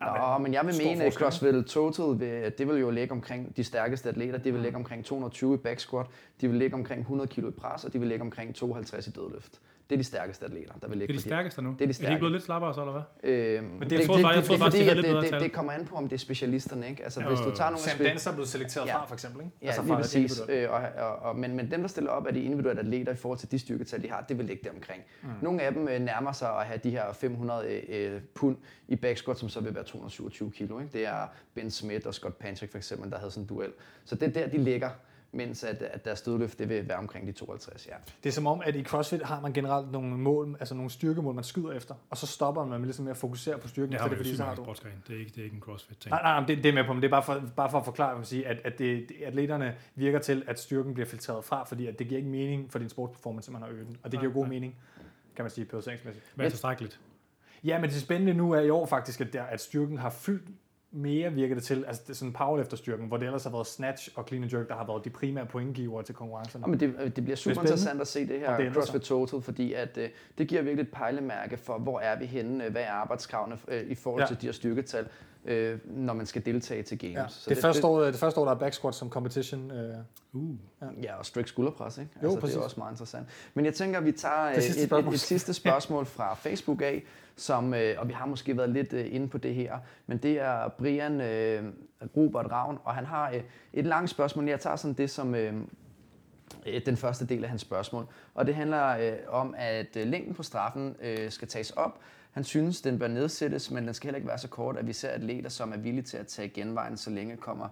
[0.01, 3.57] Nå, men jeg vil stor mene, at CrossFit Total, vil, det vil jo ligge omkring
[3.57, 6.07] de stærkeste atleter, de vil ligge omkring 220 i back squat,
[6.40, 9.11] de vil ligge omkring 100 kilo i pres, og de vil ligge omkring 52 i
[9.11, 9.61] dødløft.
[9.90, 11.70] Det er de stærkeste atleter, der vil Det ligge er de stærkeste nu.
[11.78, 13.31] Det er de Er de blevet lidt slappere så, eller hvad?
[13.31, 15.31] Øh, Men det, det- det, jeg det, troede det, faktisk- jeg troede det, det, det,
[15.31, 15.40] tal.
[15.40, 17.05] det kommer an på, om det er specialisterne, ikke?
[17.05, 18.97] Altså, Jo, hvis du tager nogle af Sam Danser er blevet selekteret Ja.
[18.97, 19.40] fra, for eksempel.
[19.44, 19.56] Ikke?
[19.62, 20.43] Ja, Altså lige fra præcis.
[20.48, 23.16] Øh, og, og, og, men, men dem, der stiller op af de individuelle atleter i
[23.16, 25.02] forhold til de styrketal, de har, det vil ligge der omkring.
[25.23, 25.28] Mm.
[25.43, 28.56] Nogle af dem øh, nærmer sig at have de her 500 øh, pund
[28.89, 30.78] i back squat, som så vil være 227 kilo.
[30.81, 30.93] Ikke?
[30.93, 33.73] Det er Ben Smith og Scott Patrick for eksempel, der havde sådan en duel.
[34.05, 34.90] Så det er der, de ligger,
[35.32, 37.86] mens at, at deres dødløft det vil være omkring de 52.
[37.86, 37.92] Ja.
[38.22, 41.34] Det er som om, at i CrossFit har man generelt nogle mål, altså nogle styrkemål,
[41.34, 43.94] man skyder efter, og så stopper man med ligesom med at fokusere på styrken.
[43.94, 44.74] Har det, fordi, så har du...
[45.09, 46.10] Det er ikke, det er ikke en CrossFit-ting.
[46.10, 47.78] Nej, nej, nej, det, det er med på, men det er bare for, bare for
[47.78, 51.64] at forklare, man siger, at, at det, atleterne virker til, at styrken bliver filtreret fra,
[51.64, 53.96] fordi at det giver ikke mening for din sportsperformance, at man har øget den.
[54.02, 54.50] Og det giver jo god Nej.
[54.50, 54.76] mening,
[55.36, 56.24] kan man sige, prioriteringsmæssigt.
[56.34, 57.00] Hvad er tilstrækkeligt?
[57.64, 60.48] Ja, men det spændende nu er i år faktisk, at, der, at styrken har fyldt
[60.90, 64.09] mere, virker det til, altså det er sådan powerlifter-styrken, hvor det ellers har været snatch
[64.16, 66.65] og clean and jerk, der har været de primære pointgiver til konkurrencerne.
[66.65, 67.60] Og men det, øh, det bliver super spændende.
[67.62, 70.09] interessant at se det det her ændrer CrossFit Total, fordi at, øh,
[70.39, 73.82] det giver virkelig et pejlemærke for, hvor er vi henne, øh, hvad er arbejdskravene øh,
[73.90, 74.27] i forhold Ja.
[74.27, 75.09] til de her styrketal,
[75.44, 77.15] øh, når man skal deltage til games.
[77.16, 77.28] Ja.
[77.28, 79.70] Så det, første år, det første år, der er back squat som competition.
[79.70, 79.94] Øh,
[80.32, 80.56] Uh.
[81.02, 82.10] Ja, og strict skulderpres, ikke?
[82.15, 82.56] Jo, altså, det præcis.
[82.56, 83.27] er også meget interessant.
[83.55, 85.15] Men jeg tænker, at vi tager Det sidste et, et, spørgsmål.
[85.15, 87.05] et sidste spørgsmål fra Facebook af,
[87.36, 90.40] som, øh, og vi har måske været lidt øh, inde på det her, men det
[90.40, 91.65] er Brian øh,
[92.16, 93.40] Robert Ravn, og han har øh,
[93.73, 94.48] et langt spørgsmål.
[94.48, 95.55] Jeg tager sådan det som øh,
[96.66, 100.35] øh, den første del af hans spørgsmål, og det handler øh, om, at øh, længden
[100.35, 101.98] på straffen øh, skal tages op.
[102.30, 104.92] Han synes, den bør nedsættes, men den skal heller ikke være så kort, at vi
[104.92, 107.68] ser atleter, som er villige til at tage genvejen, så længe kommer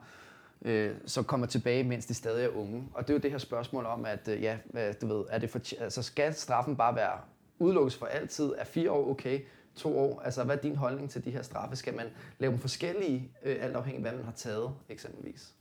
[0.63, 2.89] øh, som kommer tilbage, mens de stadig er unge.
[2.95, 4.59] Og det er jo det her spørgsmål om, at øh, ja,
[5.01, 7.21] du ved, er det for, altså, skal straffen bare være
[7.59, 8.53] udelukkes for altid?
[8.59, 9.41] Er fire år okay?
[9.77, 10.21] To år?
[10.21, 11.77] Altså, hvad er din holdning til de her straffe?
[11.77, 12.07] Skal man
[12.39, 15.55] lave dem forskellige, øh, alt afhængig af, hvad man har taget, eksempelvis?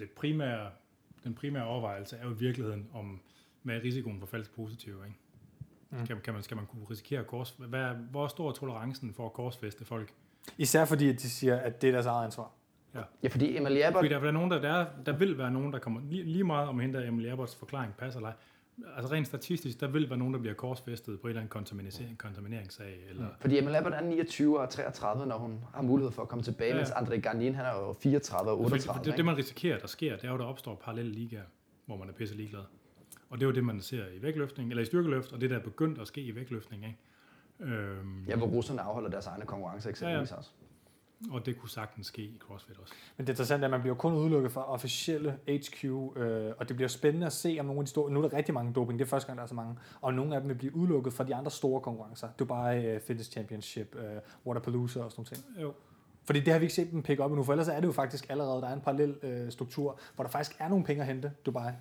[0.00, 0.70] Det primære,
[1.24, 3.20] den primære overvejelse er jo i virkeligheden om,
[3.62, 5.18] hvad er risikoen for falsk positiv, ikke?
[5.90, 6.06] Mm.
[6.06, 7.54] Kan, kan man, skal man kunne risikere at kors...
[7.58, 10.12] Hvad, er- hvor stor er tolerancen for at korsfeste folk?
[10.58, 12.50] især fordi, at de siger, at det er deres eget ansvar.
[13.22, 15.50] Ja, fordi Emil Jabber, Fordi der, der, er nogen, der, der, er, der vil være
[15.50, 16.00] nogen, der kommer...
[16.10, 18.32] Lige, lige meget om hende der Emil Jerberts forklaring passer eller.
[18.96, 22.18] Altså rent statistisk, der vil være nogen, der bliver korsfæstet på en eller anden kontaminering,
[22.18, 22.98] kontamineringssag.
[23.10, 26.42] Eller, fordi Emil Jabber er 29 og 33, når hun har mulighed for at komme
[26.42, 26.86] tilbage, Ja, ja.
[26.96, 27.00] ja.
[27.00, 29.10] mens André Garnin, han er jo 34 og Fordi- 38.
[29.10, 31.42] det, det, man risikerer, der sker, det er jo, der opstår parallelle ligaer,
[31.86, 32.62] hvor man er pisse ligeglad.
[33.30, 35.56] Og det er jo det, man ser i vægtløftning, eller i styrkeløft, og det, der
[35.56, 36.84] er begyndt at ske i vægtløftning.
[36.84, 36.98] Ikke?
[37.60, 40.50] Øhm, Ja, hvor russerne afholder deres egne konkurrencer eksempelvis også.
[41.30, 42.94] Og det kunne sagtens ske i CrossFit også.
[43.16, 46.76] Men det interessante er, at man bliver kun udelukket fra officielle HQ, øh, og det
[46.76, 48.10] bliver spændende at se, om nogle af de store...
[48.10, 50.14] Nu er der rigtig mange doping, det er første gang, der er så mange, og
[50.14, 52.28] nogle af dem vil blive udelukket fra de andre store konkurrencer.
[52.38, 55.62] Dubai uh, Fitness Championship, uh, Waterpalooza og sådan nogle ting.
[55.62, 55.72] Jo.
[56.24, 57.92] Fordi det har vi ikke set dem pick op endnu, for ellers er det jo
[57.92, 61.06] faktisk allerede, der er en parallel øh, struktur, hvor der faktisk er nogle penge at
[61.06, 61.72] hente, Dubai.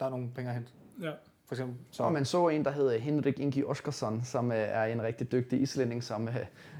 [0.00, 0.72] Der er nogle penge at hente.
[1.02, 1.10] Ja.
[1.46, 1.76] For eksempel.
[1.90, 5.32] Så og man så en, der hedder Henrik Ingi Oskarsson, som øh, er en rigtig
[5.32, 6.36] dygtig islænding, som øh,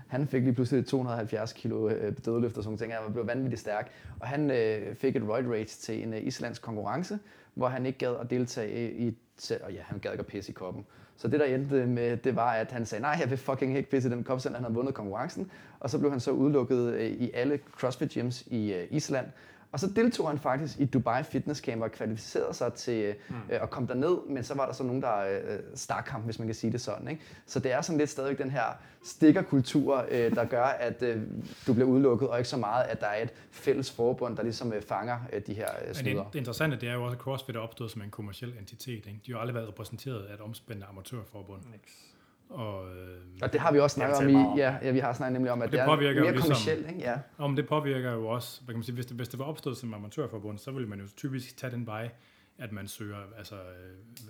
[0.08, 3.04] han fik lige pludselig 270 kilo øh, dødløft og sådan nogle ting.
[3.04, 3.90] Han blev vanvittigt stærk.
[4.20, 7.18] Og han øh, fik et roid rage til en øh, islandsk konkurrence,
[7.54, 10.50] hvor han ikke gad at deltage i, til, og ja, han gad ikke at pisse
[10.50, 10.86] i koppen.
[11.16, 13.90] Så det, der endte med, det var, at han sagde, nej, jeg vil fucking ikke
[13.90, 15.50] pisse i den kop, selvom han havde vundet konkurrencen.
[15.80, 19.26] Og så blev han så udelukket øh, i alle CrossFit gyms i øh, Island.
[19.72, 23.34] Og så deltog han faktisk i Dubai Fitness Camp og kvalificerede sig til mm.
[23.50, 26.38] øh, at komme derned, men så var der så nogen, der øh, stak ham, hvis
[26.38, 27.08] man kan sige det sådan.
[27.08, 27.22] Ikke?
[27.46, 28.64] Så det er sådan lidt stadigvæk den her
[29.02, 31.22] stikkerkultur, øh, der gør, at øh,
[31.66, 34.72] du bliver udelukket, og ikke så meget, at der er et fælles forbund, der ligesom
[34.72, 36.24] øh, fanger øh, de her øh, snyder.
[36.24, 39.06] Det, det interessante det er jo også, at CrossFit er opstået som en kommersiel entitet.
[39.06, 39.20] Ikke?
[39.26, 41.60] De har aldrig været repræsenteret af et omspændende amatørforbund.
[41.72, 42.07] Nix.
[42.48, 45.32] Og, øh, og det har vi også snakket om i, ja, ja, vi har snakket
[45.32, 47.00] nemlig om, at det, det er mere ligesom, kommersielt, ikke?
[47.00, 47.16] Ja.
[47.38, 49.76] Om det påvirker jo også, hvad kan man sige, hvis det, hvis det var opstået
[49.76, 52.10] som amatørforbund, så ville man jo typisk tage den vej,
[52.58, 53.54] at man søger altså,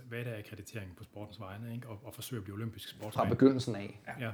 [0.09, 1.89] hvad der er akkreditering på sportens vegne, ikke?
[1.89, 3.28] Og, og forsøge at blive olympisk sportsgren.
[3.28, 4.01] Fra begyndelsen af.
[4.07, 4.27] Ja.
[4.27, 4.32] ja.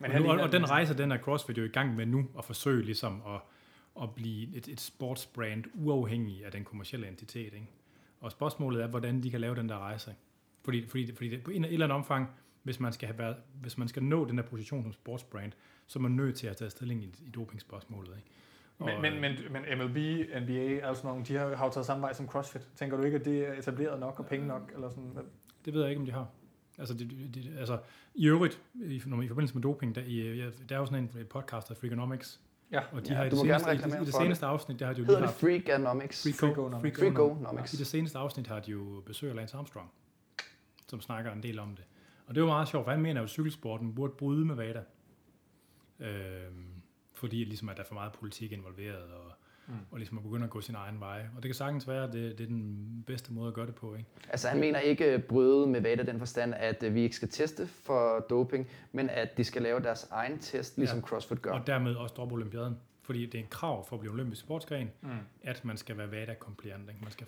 [0.00, 2.26] Men og, nu, og, og den rejse, den er CrossFit jo i gang med nu,
[2.38, 3.40] at forsøge ligesom at,
[4.02, 7.54] at blive et, et sportsbrand uafhængig af den kommercielle entitet.
[7.54, 7.70] Ikke?
[8.20, 10.14] Og spørgsmålet er, hvordan de kan lave den der rejse.
[10.64, 12.30] Fordi, fordi, fordi det, på en, eller andet omfang,
[12.66, 15.52] hvis man skal, have været, hvis man skal nå den der position som sportsbrand,
[15.86, 18.16] så er man nødt til at tage stilling i, i dopingspørgsmålet.
[18.16, 18.28] Ikke?
[18.78, 19.96] Og, men, men, men, men MLB,
[20.42, 22.68] NBA, altså nogle, de har, har jo taget samme vej som CrossFit.
[22.76, 24.72] Tænker du ikke, at det er etableret nok og penge nok?
[24.74, 25.12] Eller sådan?
[25.64, 26.28] Det ved jeg ikke, om de har.
[26.78, 27.78] Altså, det, det, altså
[28.14, 31.02] i øvrigt, i, når, i forbindelse med doping, der, i, ja, der er jo sådan
[31.02, 32.40] en podcast af Freakonomics,
[32.72, 34.92] Ja, og de ja, har i det, seneste, i, i det seneste afsnit, der har
[34.92, 35.40] de jo lige haft...
[35.40, 36.22] Freakonomics.
[36.40, 36.98] Freakonomics.
[36.98, 37.74] Freakonomics.
[37.74, 39.90] I det seneste afsnit har de jo besøg af Lance Armstrong,
[40.88, 41.84] som snakker en del om det.
[42.26, 44.82] Og det var meget sjovt, for han mener jo, at cykelsporten burde bryde med VADA.
[46.00, 46.66] Øhm,
[47.12, 49.32] fordi ligesom, at der er for meget politik involveret, og,
[49.66, 49.74] mm.
[49.90, 51.26] og ligesom at begynde at gå sin egen vej.
[51.36, 53.74] Og det kan sagtens være, at det, det er den bedste måde at gøre det
[53.74, 53.94] på.
[53.94, 54.08] Ikke?
[54.28, 57.66] Altså han mener ikke bryde med VADA den forstand, at øh, vi ikke skal teste
[57.66, 61.04] for doping, men at de skal lave deres egen test, ligesom ja.
[61.04, 61.52] CrossFit gør.
[61.52, 62.76] Og dermed også droppe olympiaden.
[63.06, 65.10] Fordi det er en krav for at blive olympisk sportsgren, mm.
[65.42, 66.86] at man skal være VADA-kompliant.
[67.02, 67.26] Man skal...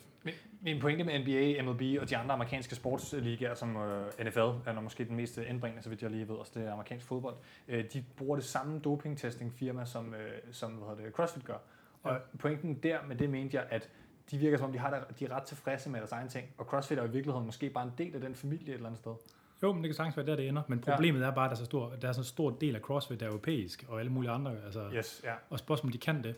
[0.60, 4.38] Min pointe med NBA, MLB og de andre amerikanske sportsligaer, som øh, NFL
[4.68, 7.34] er måske den mest indbringende, så vidt jeg lige ved, også det er amerikansk fodbold,
[7.68, 10.14] uh, de bruger det samme doping-testing-firma, som, uh,
[10.52, 11.58] som hvad hedder det, CrossFit gør.
[12.02, 12.18] Og ja.
[12.38, 13.90] pointen der med det mente jeg, at
[14.30, 16.46] de virker som om, de, har der, de er ret tilfredse med deres egen ting.
[16.58, 18.98] Og CrossFit er i virkeligheden måske bare en del af den familie et eller andet
[18.98, 19.14] sted.
[19.62, 20.62] Jo, men det kan sagtens være der, det ender.
[20.68, 21.26] Men problemet ja.
[21.26, 23.26] er bare, at der er, så stor, der er så stor del af CrossFit, der
[23.26, 24.52] er europæisk, og alle mulige andre.
[24.64, 25.32] Altså, yes, ja.
[25.50, 26.34] Og spørgsmålet, de kan det.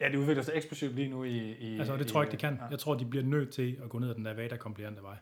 [0.00, 1.52] Ja, det udvikler sig eksplosivt lige nu i...
[1.52, 2.54] i altså, det i, tror jeg ikke, de kan.
[2.54, 2.66] Ja.
[2.70, 5.16] Jeg tror, de bliver nødt til at gå ned ad den der VADA-kompliante vej.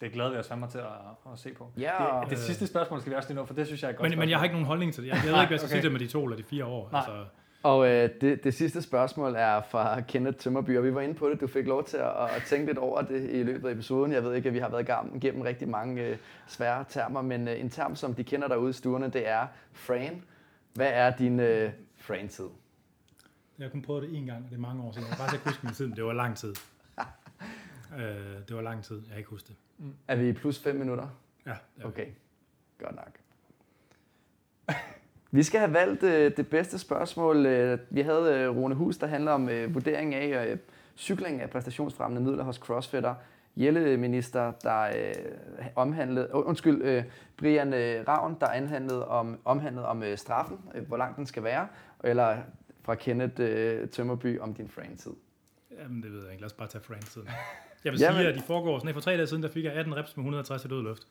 [0.00, 1.72] Det er glad ved at sammen til at, at se på.
[1.78, 3.88] Ja, det, det øh, sidste spørgsmål skal vi også lige nå, for det synes jeg
[3.88, 5.08] er godt Men, men jeg har ikke nogen holdning til det.
[5.08, 6.64] Jeg, jeg ved ikke, hvad jeg skal sige det med de to eller de fire
[6.64, 6.88] år.
[6.92, 6.98] Nej.
[6.98, 7.24] Altså,
[7.62, 11.30] og øh, det, det sidste spørgsmål er fra Kenneth Tømmerby, og vi var inde på
[11.30, 11.40] det.
[11.40, 14.12] Du fik lov til at, at tænke lidt over det i løbet af episoden.
[14.12, 16.16] Jeg ved ikke, at vi har været igennem rigtig mange øh,
[16.46, 20.22] svære termer, men øh, en term, som de kender derude i stuerne, det er fran.
[20.74, 22.48] Hvad er din øh, fran-tid?
[23.58, 25.08] Jeg har kun prøvet det en gang, og det er mange år siden.
[25.08, 26.54] Jeg kan faktisk ikke huske min tid, men det var lang tid.
[27.98, 28.02] øh,
[28.48, 29.56] det var lang tid, jeg har ikke husket det.
[29.78, 29.94] Mm.
[30.08, 31.08] Er vi plus 5 minutter?
[31.46, 31.54] Ja.
[31.84, 32.06] Okay,
[32.78, 33.21] godt nok.
[35.34, 37.46] Vi skal have valgt øh, det bedste spørgsmål.
[37.46, 40.58] Øh, vi havde øh, Rune Hus, der handler om øh, vurdering af øh,
[40.96, 43.14] cykling af præstationsfremmende midler hos crossfitter.
[43.56, 45.14] Jelle Minister, der øh,
[45.76, 47.04] omhandlede, uh, undskyld, øh,
[47.36, 51.44] Brian øh, Ravn, der anhandlede om, omhandlede om øh, straffen, øh, hvor lang den skal
[51.44, 51.68] være,
[52.04, 52.36] eller
[52.82, 55.12] fra Kenneth øh, Tømmerby om din frame-tid.
[55.78, 56.40] Jamen, det ved jeg ikke.
[56.40, 57.28] Lad os bare tage frame-tiden.
[57.84, 58.26] Jeg vil sige, Jamen.
[58.26, 60.64] at de foregår sådan, for tre dage siden, der fik jeg 18 reps med 160
[60.64, 61.02] i død luft.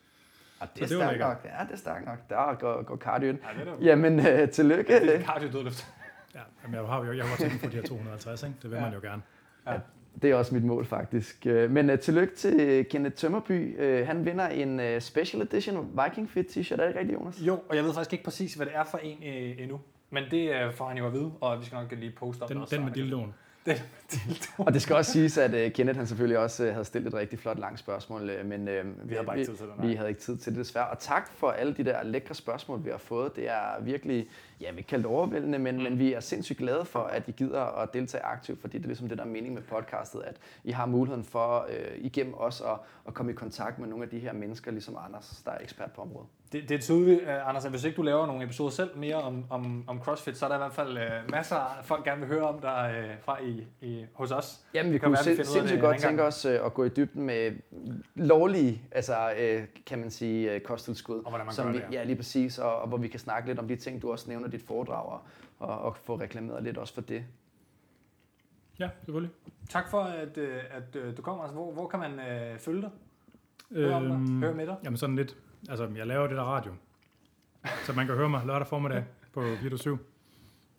[0.62, 1.44] Og det, det er stærkt nok.
[1.44, 2.18] Ja, det er stærkt nok.
[2.28, 3.38] Der går, går cardio ind.
[3.58, 5.00] Ja, det Jamen, uh, tillykke.
[5.00, 5.86] Det er cardio dødløft.
[6.34, 8.54] ja, men jeg har jo jeg har tænkt på de her 250, ikke?
[8.62, 8.82] Det vil ja.
[8.82, 9.22] man jo gerne.
[9.66, 9.78] Ja.
[10.22, 11.46] Det er også mit mål, faktisk.
[11.46, 13.80] Øh, men uh, tillykke til Kenneth Tømmerby.
[14.00, 16.82] Uh, han vinder en uh, special edition Viking Fit t-shirt.
[16.82, 17.40] Er det rigtigt, Jonas?
[17.40, 19.80] Jo, og jeg ved faktisk ikke præcis, hvad det er for en uh, endnu.
[20.10, 22.48] Men det uh, får han jo at vide, og vi skal nok lige poste op.
[22.48, 23.34] Den, den med dildoen.
[23.66, 23.82] Det,
[24.66, 27.14] og det skal også siges, at uh, Kenneth han selvfølgelig også uh, havde stillet et
[27.14, 29.94] rigtig flot langt spørgsmål, uh, men uh, vi, havde bare ikke tid til det, vi
[29.94, 30.88] havde ikke tid til det desværre.
[30.88, 33.36] Og tak for alle de der lækre spørgsmål, vi har fået.
[33.36, 34.28] Det er virkelig,
[34.60, 35.82] ja, vi kalder det overvældende, men, mm.
[35.82, 38.88] men vi er sindssygt glade for, at I gider at deltage aktivt, fordi det er
[38.88, 42.60] ligesom det, der er mening med podcastet, at I har muligheden for uh, igennem os
[42.60, 45.58] at, at komme i kontakt med nogle af de her mennesker, ligesom Anders, der er
[45.62, 48.44] ekspert på området det, det er tydeligt, uh, Anders, at hvis ikke du laver nogle
[48.44, 51.56] episoder selv mere om, om, om CrossFit, så er der i hvert fald uh, masser
[51.56, 54.60] af folk gerne vil høre om dig uh, fra i, i, hos os.
[54.74, 57.52] Jamen, vi kunne sind, sindssygt godt tænke os øh, at gå i dybden med
[58.14, 61.16] lovlige, altså øh, kan man sige, øh, kosttilskud.
[61.16, 61.98] Og hvordan man som gør vi, det, ja.
[61.98, 62.04] ja.
[62.04, 64.48] lige præcis, og, og hvor vi kan snakke lidt om de ting, du også nævner
[64.48, 65.20] dit foredrag, og,
[65.58, 67.24] og, og få reklameret lidt også for det.
[68.78, 69.34] Ja, selvfølgelig.
[69.70, 71.42] Tak for, at, øh, at øh, du kommer.
[71.42, 72.90] Altså, hvor, hvor kan man øh, følge dig?
[73.72, 74.12] Høre om dig?
[74.12, 74.76] Øhm, Høre med dig?
[74.84, 75.36] Jamen sådan lidt,
[75.70, 76.72] altså jeg laver det der radio,
[77.84, 79.98] så man kan høre mig lørdag formiddag på 24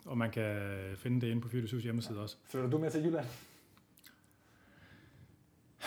[0.05, 2.38] og man kan finde det inde på 24 hjemmeside også.
[2.45, 3.26] Flytter du med til Jylland?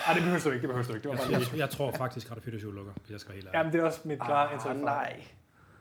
[0.06, 0.60] Nej, det behøver du ikke.
[0.62, 1.02] Det behøver du ikke.
[1.02, 1.50] Det var Jeg, bare lige.
[1.52, 3.58] jeg, jeg tror faktisk, at 24 lukker, hvis jeg skal være helt ærlig.
[3.58, 4.52] Jamen, det er også mit klare.
[4.52, 5.22] Ah, fra- nej.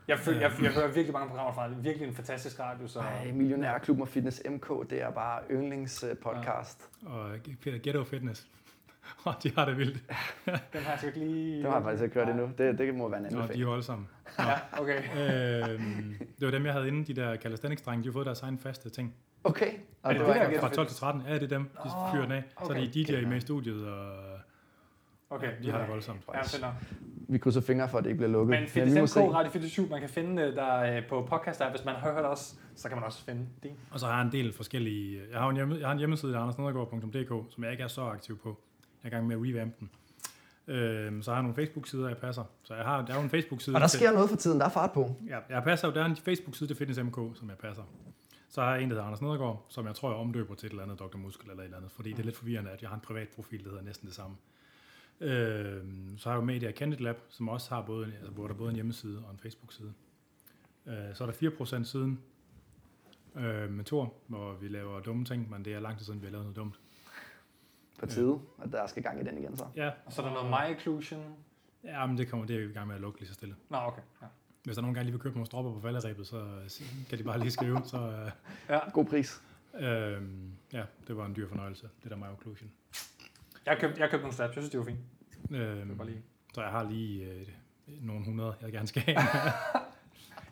[0.08, 1.84] Jeg, føl, jeg, jeg, hører virkelig mange programmer fra det.
[1.84, 3.00] Virkelig en fantastisk radio, så...
[3.00, 6.90] Ej, Millionærklubben og Fitness MK, det er bare yndlingspodcast.
[7.06, 7.32] Og
[7.62, 8.48] Peter Ghetto Fitness,
[9.26, 9.98] og de har det vildt.
[10.74, 11.58] Den har jeg sgu ikke lige...
[11.58, 12.50] Det har jeg faktisk ikke kørt endnu.
[12.58, 13.62] Det, det må være en Og de er anbefaling.
[13.64, 14.08] jo alle sammen.
[14.40, 15.00] Ja, okay.
[15.74, 18.04] øhm, det var dem, jeg havde inde, de der calisthenics-drenge.
[18.04, 19.16] De har fået deres egen faste ting.
[19.44, 19.72] Okay.
[20.04, 21.64] Og Er det det, er- der Fra 12 til 13, ja, det er dem.
[21.64, 22.44] De Åh, fyrer den af.
[22.64, 22.90] Så er okay.
[22.94, 24.10] de DJ'er med i studiet, og
[25.30, 26.22] Okay, de har det voldsomt.
[26.34, 26.66] Ja, fedt.
[27.30, 28.60] Vi krydser fingre for, at det ikke bliver lukket.
[28.60, 29.16] Men Fitness.
[29.18, 32.14] MK Radio 24 man kan finde øh, der øh, på podcast der, hvis man har
[32.14, 33.72] hørt os, så kan man også finde det.
[33.92, 35.22] Og så har jeg en del forskellige...
[35.32, 37.88] Jeg har en, hjemme, jeg har en hjemmeside, der er andersnedergaard.dk, som jeg ikke er
[37.88, 38.60] så aktiv på.
[39.06, 39.90] Er i gang med at revamp den.
[40.68, 42.44] Øhm, så har jeg nogle Facebook-sider, jeg passer.
[42.64, 43.76] Så jeg har, der er jo en Facebook-side...
[43.76, 45.16] Og der til- sker noget for tiden, der er fart på.
[45.28, 47.84] Ja, jeg passer jo, der er en Facebook-side til Fitness MK, som jeg passer.
[48.50, 50.70] Så har jeg en, der hedder Anders Nedergaard, som jeg tror, jeg omdøber til et
[50.72, 51.18] eller andet Dr.
[51.18, 53.28] Muskel eller et eller andet, fordi det er lidt forvirrende, at jeg har en privat
[53.30, 54.36] profil, der hedder næsten det samme.
[55.22, 58.48] Øhm, så har jeg jo Media Candid Lab, som også har både, en- altså, hvor
[58.48, 59.94] der er både en hjemmeside og en Facebook-side.
[60.88, 62.20] Øh, så er der 4% siden
[63.36, 66.26] øh, med Tor, hvor vi laver dumme ting, men det er lang tid siden, vi
[66.26, 66.80] har lavet noget dumt.
[68.00, 69.66] På tide, og der skal gang i den igen så.
[69.76, 71.36] Ja, Og så er der noget My Occlusion.
[71.84, 73.56] ja men det kommer det er vi i gang med at lukke lige så stille.
[73.70, 74.02] Nå, okay.
[74.22, 74.28] Ja.
[74.64, 76.70] Hvis der nogen gange lige vil købe nogle stropper på falderæbet, så øh,
[77.10, 78.32] kan de bare lige skrive, så...
[78.70, 79.42] Øh, God pris.
[79.80, 82.72] Øhm, ja, det var en dyr fornøjelse, det der My Occlusion.
[83.66, 85.00] Jeg købte, jeg købte nogle straps, jeg synes, det var fint.
[85.62, 86.22] Øhm, Bare lige.
[86.54, 87.48] så jeg har lige øh,
[88.02, 89.18] nogle hundrede, jeg gerne skal have.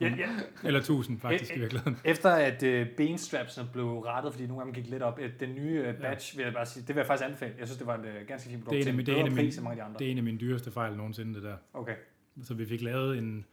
[0.02, 0.30] Ja, ja.
[0.64, 1.98] Eller tusind faktisk Øh, i virkeligheden.
[2.06, 5.84] Efter at øh, benstrapsene blev rettet, fordi nogle dem gik lidt op, øh, den nye
[5.88, 7.54] øh, badge, vil jeg bare sige, det vil jeg faktisk anbefale.
[7.60, 9.22] Jeg synes, det var et øh, ganske fint produkt Det er en til en det
[9.22, 10.00] er en pris end mange af de andre.
[10.00, 11.56] det er en af mine dyreste fejl nogensinde, det der.
[11.74, 11.96] Okay,
[12.44, 13.46] Så vi fik lavet en...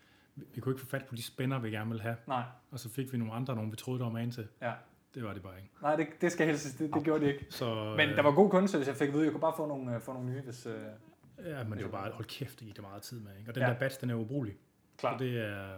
[0.54, 2.16] Vi kunne ikke få fat på de spænder, vi gerne ville have.
[2.28, 4.46] nej, Og så fik vi nogle andre, nogle vi troede, der var man til.
[4.62, 4.72] ja.
[5.14, 5.70] Det var det bare ikke.
[5.82, 7.46] Nej, det, det skal helst, det, det gjorde det ikke.
[7.48, 9.66] Så, Men øh, der var god kundeservice, jeg fik at vide, jeg kunne bare få
[9.66, 10.66] nogle, øh, få nogle nye, hvis...
[10.66, 10.74] Øh,
[11.46, 13.30] Ja, men det var bare, hold kæft, det gik der meget tid med.
[13.38, 13.50] Ikke?
[13.50, 13.66] Og den Ja.
[13.68, 13.72] ja.
[13.72, 14.54] der badge, den er ubrugelig.
[14.98, 15.18] klar.
[15.18, 15.68] Så det er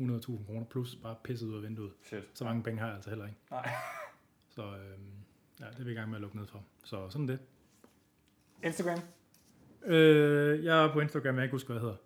[0.00, 1.90] 100.000 kroner plus bare pisset ud af vinduet.
[2.02, 2.22] Shit.
[2.34, 3.38] Så mange penge har jeg altså heller ikke.
[3.50, 3.68] Nej.
[4.54, 5.10] Så øhm,
[5.60, 6.62] ja, det er vi i gang med at lukke ned for.
[6.84, 7.38] Så sådan det.
[8.64, 8.98] Instagram?
[9.84, 11.96] Øh, jeg er på Instagram, jeg kan ikke huske, hvad jeg hedder.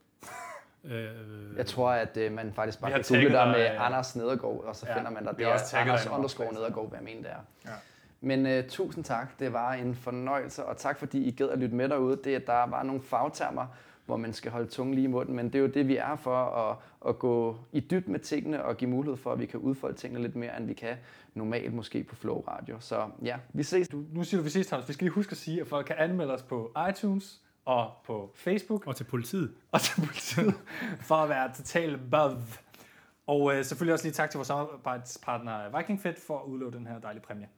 [1.51, 4.17] øh, Jeg tror, at øh, man faktisk bare kan google der med dig, øh, Anders
[4.17, 7.05] Nedergaard, og så ja, finder man dig også tagget Anders dig underscore Nedergaard, hvad jeg
[7.05, 7.71] mener det er.
[7.71, 7.77] Ja.
[8.21, 11.75] Men øh, tusind tak, det var en fornøjelse, og tak fordi I gad at lytte
[11.75, 12.21] med derude.
[12.25, 13.67] Det, at der var nogle fagtermer,
[14.07, 16.17] hvor man skal holde tungen lige i munden, men det er jo det, vi er
[16.17, 16.77] for, at,
[17.09, 20.23] at gå i dyb med tingene og give mulighed for, at vi kan udfolde tingene
[20.23, 20.97] lidt mere, end vi kan
[21.35, 22.77] normalt måske på Flow Radio.
[22.81, 23.89] Så ja, vi ses.
[23.89, 24.89] Du, nu siger du vi sidst, Thomas.
[24.89, 28.33] Vi skal lige huske at sige, at folk kan anmelde os på iTunes og på
[28.35, 29.55] Facebook Og til politiet.
[29.73, 30.55] og til politiet
[31.09, 32.43] for at være total above.
[33.27, 36.87] Og øh, selvfølgelig også lige tak til vores samarbejdspartner Viking Fit for at udløbe den
[36.87, 37.49] her dejlige præmie.